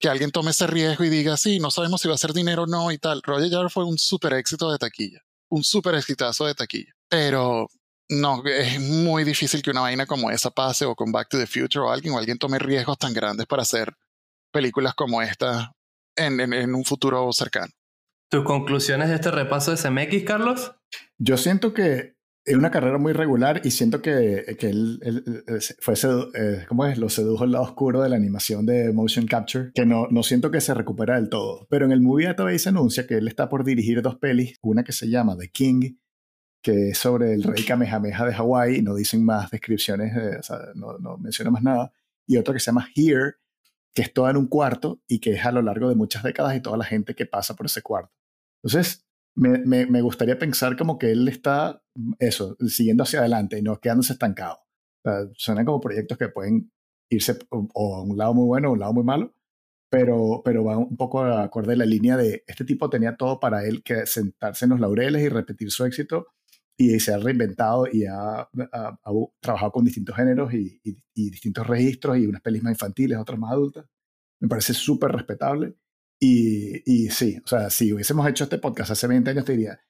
que 0.00 0.08
alguien 0.08 0.32
tome 0.32 0.50
ese 0.50 0.66
riesgo 0.66 1.04
y 1.04 1.08
diga, 1.08 1.36
sí, 1.36 1.60
no 1.60 1.70
sabemos 1.70 2.00
si 2.00 2.08
va 2.08 2.14
a 2.14 2.18
ser 2.18 2.32
dinero 2.32 2.64
o 2.64 2.66
no 2.66 2.90
y 2.90 2.98
tal. 2.98 3.22
Roger 3.22 3.50
Rabbit 3.52 3.70
fue 3.70 3.84
un 3.84 3.98
súper 3.98 4.32
éxito 4.32 4.72
de 4.72 4.78
taquilla, 4.78 5.20
un 5.50 5.62
súper 5.62 5.94
exitazo 5.94 6.46
de 6.46 6.54
taquilla, 6.54 6.92
pero 7.08 7.68
no, 8.08 8.42
es 8.44 8.80
muy 8.80 9.22
difícil 9.22 9.62
que 9.62 9.70
una 9.70 9.82
vaina 9.82 10.06
como 10.06 10.30
esa 10.30 10.50
pase 10.50 10.84
o 10.86 10.96
con 10.96 11.12
Back 11.12 11.28
to 11.28 11.38
the 11.38 11.46
Future 11.46 11.84
o 11.84 11.90
alguien 11.90 12.14
o 12.14 12.18
alguien 12.18 12.38
tome 12.38 12.58
riesgos 12.58 12.98
tan 12.98 13.12
grandes 13.12 13.46
para 13.46 13.62
hacer 13.62 13.94
películas 14.50 14.94
como 14.94 15.22
esta 15.22 15.72
en, 16.16 16.40
en, 16.40 16.74
un 16.74 16.84
futuro 16.84 17.32
cercano. 17.32 17.72
¿Tus 18.30 18.44
conclusiones 18.44 19.08
de 19.08 19.14
este 19.14 19.30
repaso 19.30 19.70
de 19.70 19.76
CMX, 19.76 20.24
Carlos? 20.24 20.72
Yo 21.18 21.36
siento 21.36 21.72
que 21.72 22.17
es 22.44 22.56
una 22.56 22.70
carrera 22.70 22.98
muy 22.98 23.12
regular 23.12 23.60
y 23.64 23.70
siento 23.70 24.00
que, 24.00 24.56
que 24.58 24.68
él, 24.68 25.00
fue 25.80 25.94
eh, 26.34 26.64
¿cómo 26.68 26.86
es? 26.86 26.96
lo 26.96 27.08
sedujo 27.10 27.44
el 27.44 27.52
lado 27.52 27.64
oscuro 27.64 28.02
de 28.02 28.08
la 28.08 28.16
animación 28.16 28.64
de 28.64 28.92
motion 28.92 29.26
capture, 29.26 29.70
que 29.74 29.84
no, 29.84 30.06
no 30.10 30.22
siento 30.22 30.50
que 30.50 30.60
se 30.60 30.72
recupera 30.74 31.16
del 31.16 31.28
todo. 31.28 31.66
Pero 31.68 31.84
en 31.84 31.92
el 31.92 32.00
movie 32.00 32.26
database 32.26 32.58
se 32.60 32.68
anuncia 32.70 33.06
que 33.06 33.18
él 33.18 33.28
está 33.28 33.48
por 33.48 33.64
dirigir 33.64 34.00
dos 34.00 34.16
pelis, 34.16 34.56
una 34.62 34.82
que 34.82 34.92
se 34.92 35.08
llama 35.08 35.36
The 35.36 35.50
King 35.50 35.96
que 36.62 36.90
es 36.90 36.98
sobre 36.98 37.34
el 37.34 37.42
rey 37.42 37.64
Kamehameha 37.64 38.26
de 38.26 38.34
Hawái, 38.34 38.82
no 38.82 38.94
dicen 38.94 39.24
más 39.24 39.50
descripciones, 39.50 40.12
o 40.38 40.42
sea, 40.42 40.58
no, 40.74 40.98
no 40.98 41.16
menciona 41.16 41.50
más 41.50 41.62
nada, 41.62 41.92
y 42.26 42.36
otro 42.36 42.52
que 42.52 42.60
se 42.60 42.66
llama 42.66 42.88
Here, 42.94 43.36
que 43.94 44.02
es 44.02 44.12
todo 44.12 44.28
en 44.28 44.36
un 44.36 44.48
cuarto 44.48 45.00
y 45.08 45.20
que 45.20 45.32
es 45.32 45.44
a 45.44 45.52
lo 45.52 45.62
largo 45.62 45.88
de 45.88 45.94
muchas 45.94 46.22
décadas 46.22 46.56
y 46.56 46.60
toda 46.60 46.76
la 46.76 46.84
gente 46.84 47.14
que 47.14 47.26
pasa 47.26 47.54
por 47.54 47.66
ese 47.66 47.82
cuarto. 47.82 48.12
Entonces, 48.62 49.07
me, 49.38 50.02
gustaría 50.02 50.38
pensar 50.38 50.76
como 50.76 50.98
que 50.98 51.12
él 51.12 51.28
está, 51.28 51.82
eso, 52.18 52.56
siguiendo 52.66 53.04
hacia 53.04 53.20
adelante 53.20 53.58
y 53.58 53.62
no 53.62 53.78
quedándose 53.80 54.12
estancado. 54.12 54.58
Suenan 55.34 55.64
como 55.64 55.80
proyectos 55.80 56.18
que 56.18 56.28
pueden 56.28 56.70
irse 57.08 57.38
o 57.50 57.96
a 57.96 58.02
un 58.02 58.18
lado 58.18 58.34
muy 58.34 58.46
bueno 58.46 58.68
o 58.68 58.70
a 58.70 58.74
un 58.74 58.80
lado 58.80 58.92
muy 58.92 59.04
malo, 59.04 59.34
pero, 59.90 60.42
pero 60.44 60.64
va 60.64 60.76
un 60.76 60.96
poco 60.96 61.22
acorde 61.22 61.76
la 61.76 61.86
línea 61.86 62.16
de 62.16 62.44
este 62.46 62.64
tipo 62.64 62.90
tenía 62.90 63.16
todo 63.16 63.40
para 63.40 63.64
él 63.64 63.82
que 63.82 64.06
sentarse 64.06 64.66
en 64.66 64.72
los 64.72 64.80
laureles 64.80 65.22
y 65.22 65.28
repetir 65.28 65.70
su 65.70 65.84
éxito 65.86 66.26
y 66.76 67.00
se 67.00 67.12
ha 67.12 67.18
reinventado 67.18 67.86
y 67.90 68.04
ha, 68.06 68.48
trabajado 69.40 69.72
con 69.72 69.84
distintos 69.84 70.14
géneros 70.14 70.52
y, 70.54 70.80
distintos 71.14 71.66
registros 71.66 72.18
y 72.18 72.26
unas 72.26 72.40
pelis 72.40 72.62
más 72.62 72.72
infantiles, 72.72 73.18
otras 73.18 73.38
más 73.38 73.52
adultas. 73.52 73.86
Me 74.40 74.48
parece 74.48 74.74
súper 74.74 75.10
respetable. 75.10 75.74
Y, 76.20 76.82
y, 76.84 77.10
sí, 77.10 77.40
o 77.44 77.48
sea, 77.48 77.70
si 77.70 77.92
hubiésemos 77.92 78.28
hecho 78.28 78.44
este 78.44 78.58
podcast 78.58 78.90
hace 78.90 79.06
20 79.06 79.30
años, 79.30 79.44
te 79.44 79.52
diría, 79.52 79.80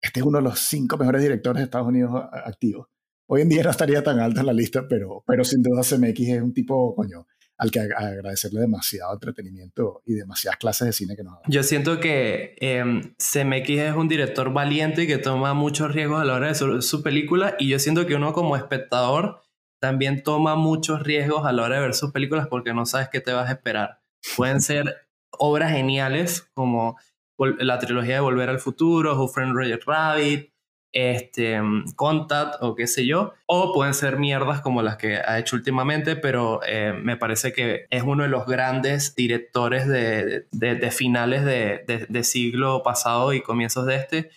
este 0.00 0.20
es 0.20 0.26
uno 0.26 0.38
de 0.38 0.44
los 0.44 0.58
cinco 0.60 0.96
mejores 0.96 1.22
directores 1.22 1.60
de 1.60 1.64
Estados 1.64 1.88
Unidos 1.88 2.10
activos. 2.32 2.88
Hoy 3.26 3.42
en 3.42 3.48
día 3.48 3.62
no 3.62 3.70
estaría 3.70 4.02
tan 4.02 4.20
alto 4.20 4.40
en 4.40 4.46
la 4.46 4.52
lista, 4.52 4.86
pero, 4.88 5.22
pero 5.26 5.44
sin 5.44 5.62
duda 5.62 5.82
CMX 5.82 6.20
es 6.20 6.42
un 6.42 6.54
tipo, 6.54 6.94
coño, 6.94 7.26
al 7.58 7.70
que 7.70 7.80
agradecerle 7.80 8.60
demasiado 8.60 9.12
entretenimiento 9.12 10.02
y 10.06 10.14
demasiadas 10.14 10.58
clases 10.58 10.86
de 10.86 10.92
cine 10.92 11.16
que 11.16 11.24
nos 11.24 11.34
da. 11.34 11.40
Yo 11.48 11.62
siento 11.62 12.00
que 12.00 12.54
eh, 12.60 12.84
CMX 13.18 13.68
es 13.68 13.94
un 13.94 14.08
director 14.08 14.52
valiente 14.52 15.02
y 15.02 15.06
que 15.06 15.18
toma 15.18 15.54
muchos 15.54 15.92
riesgos 15.92 16.20
a 16.20 16.24
la 16.24 16.34
hora 16.34 16.48
de 16.48 16.54
su, 16.54 16.80
su, 16.80 17.02
película 17.02 17.56
y 17.58 17.68
yo 17.68 17.78
siento 17.78 18.06
que 18.06 18.14
uno 18.14 18.32
como 18.32 18.56
espectador 18.56 19.42
también 19.80 20.22
toma 20.22 20.54
muchos 20.54 21.02
riesgos 21.02 21.44
a 21.44 21.52
la 21.52 21.64
hora 21.64 21.76
de 21.76 21.82
ver 21.82 21.94
sus 21.94 22.12
películas 22.12 22.46
porque 22.48 22.72
no 22.72 22.86
sabes 22.86 23.08
qué 23.10 23.20
te 23.20 23.32
vas 23.32 23.48
a 23.50 23.52
esperar. 23.52 24.00
Pueden 24.36 24.60
ser 24.60 25.07
obras 25.38 25.72
geniales 25.72 26.48
como 26.54 26.96
la 27.38 27.78
trilogía 27.78 28.14
de 28.14 28.20
Volver 28.20 28.48
al 28.48 28.58
Futuro, 28.58 29.16
Who 29.16 29.28
Framed 29.28 29.54
Roger 29.54 29.80
Rabbit, 29.86 30.50
este, 30.92 31.60
Contact 31.96 32.56
o 32.62 32.74
qué 32.74 32.86
sé 32.86 33.06
yo, 33.06 33.32
o 33.46 33.72
pueden 33.72 33.94
ser 33.94 34.18
mierdas 34.18 34.60
como 34.60 34.82
las 34.82 34.96
que 34.96 35.16
ha 35.16 35.38
hecho 35.38 35.56
últimamente, 35.56 36.16
pero 36.16 36.60
eh, 36.66 36.92
me 36.92 37.16
parece 37.16 37.52
que 37.52 37.86
es 37.90 38.02
uno 38.02 38.22
de 38.22 38.28
los 38.28 38.46
grandes 38.46 39.14
directores 39.14 39.86
de, 39.86 40.46
de, 40.50 40.90
finales 40.90 41.44
de, 41.44 42.06
de, 42.08 42.24
siglo 42.24 42.82
pasado 42.82 43.32
y 43.32 43.42
comienzos 43.42 43.86
de 43.86 43.96
este. 43.96 44.30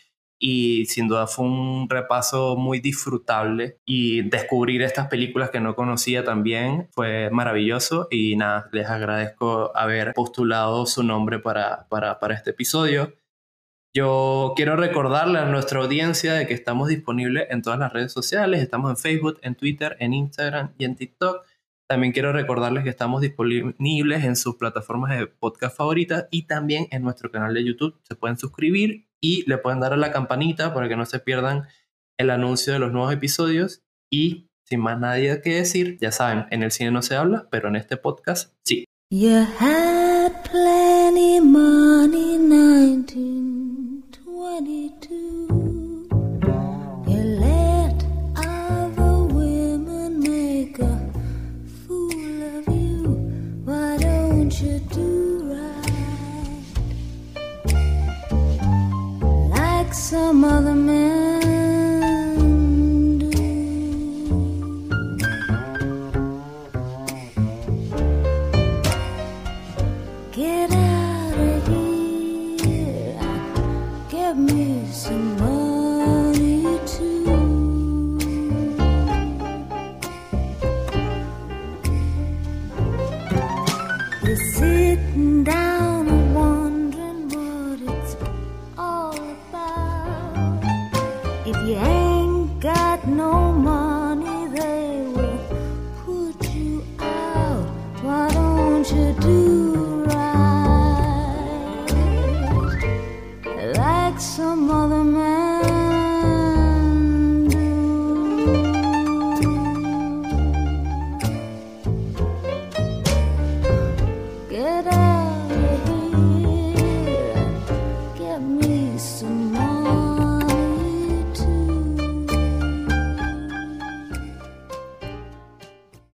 Y 0.44 0.88
sin 0.88 1.08
duda 1.08 1.28
fue 1.28 1.46
un 1.46 1.88
repaso 1.88 2.56
muy 2.58 2.80
disfrutable 2.80 3.78
y 3.86 4.24
descubrir 4.24 4.82
estas 4.82 5.08
películas 5.08 5.52
que 5.52 5.60
no 5.60 5.76
conocía 5.76 6.24
también 6.24 6.90
fue 6.92 7.30
maravilloso 7.30 8.08
y 8.10 8.36
nada, 8.36 8.68
les 8.72 8.88
agradezco 8.88 9.72
haber 9.76 10.14
postulado 10.14 10.88
su 10.88 11.04
nombre 11.04 11.38
para, 11.38 11.86
para, 11.90 12.20
para 12.20 12.34
este 12.34 12.50
episodio. 12.50 13.14
Yo 13.94 14.54
quiero 14.56 14.78
recordarle 14.78 15.38
a 15.38 15.46
nuestra 15.46 15.82
audiencia 15.82 16.34
de 16.34 16.48
que 16.48 16.54
estamos 16.54 16.88
disponibles 16.88 17.48
en 17.50 17.62
todas 17.62 17.78
las 17.78 17.94
redes 17.94 18.12
sociales, 18.12 18.62
estamos 18.62 18.90
en 18.90 18.98
Facebook, 18.98 19.38
en 19.44 19.54
Twitter, 19.54 19.96
en 20.00 20.14
Instagram 20.14 20.74
y 20.78 20.86
en 20.86 20.96
TikTok. 20.96 21.46
También 21.92 22.14
quiero 22.14 22.32
recordarles 22.32 22.86
que 22.86 22.90
estamos 22.90 23.20
disponibles 23.20 24.24
en 24.24 24.38
sus 24.38 24.56
plataformas 24.56 25.20
de 25.20 25.28
podcast 25.28 25.76
favoritas 25.76 26.26
y 26.32 26.44
también 26.44 26.88
en 26.90 27.04
nuestro 27.04 27.30
canal 27.30 27.54
de 27.54 27.66
YouTube. 27.66 28.00
Se 28.04 28.16
pueden 28.16 28.38
suscribir 28.38 29.10
y 29.20 29.44
le 29.46 29.58
pueden 29.58 29.82
dar 29.82 29.92
a 29.92 29.98
la 29.98 30.14
campanita 30.14 30.74
para 30.74 30.88
que 30.88 30.96
no 30.96 31.06
se 31.06 31.20
pierdan 31.20 31.68
el 32.18 32.30
anuncio 32.30 32.72
de 32.72 32.80
los 32.80 32.94
nuevos 32.94 33.12
episodios. 33.12 33.82
Y 34.10 34.48
sin 34.64 34.80
más 34.80 35.02
nadie 35.02 35.42
que 35.42 35.56
decir, 35.56 35.98
ya 36.00 36.14
saben, 36.14 36.46
en 36.50 36.64
el 36.64 36.72
cine 36.72 36.92
no 36.92 37.02
se 37.02 37.18
habla, 37.18 37.50
pero 37.52 37.68
en 37.68 37.76
este 37.76 37.98
podcast 37.98 38.54
sí. 38.64 38.86
You 39.10 39.46
had 39.60 40.32
plenty 40.50 41.42
money 41.42 42.38
1922. 42.38 45.11
Some 60.12 60.44
other 60.44 60.76
men? 60.76 61.21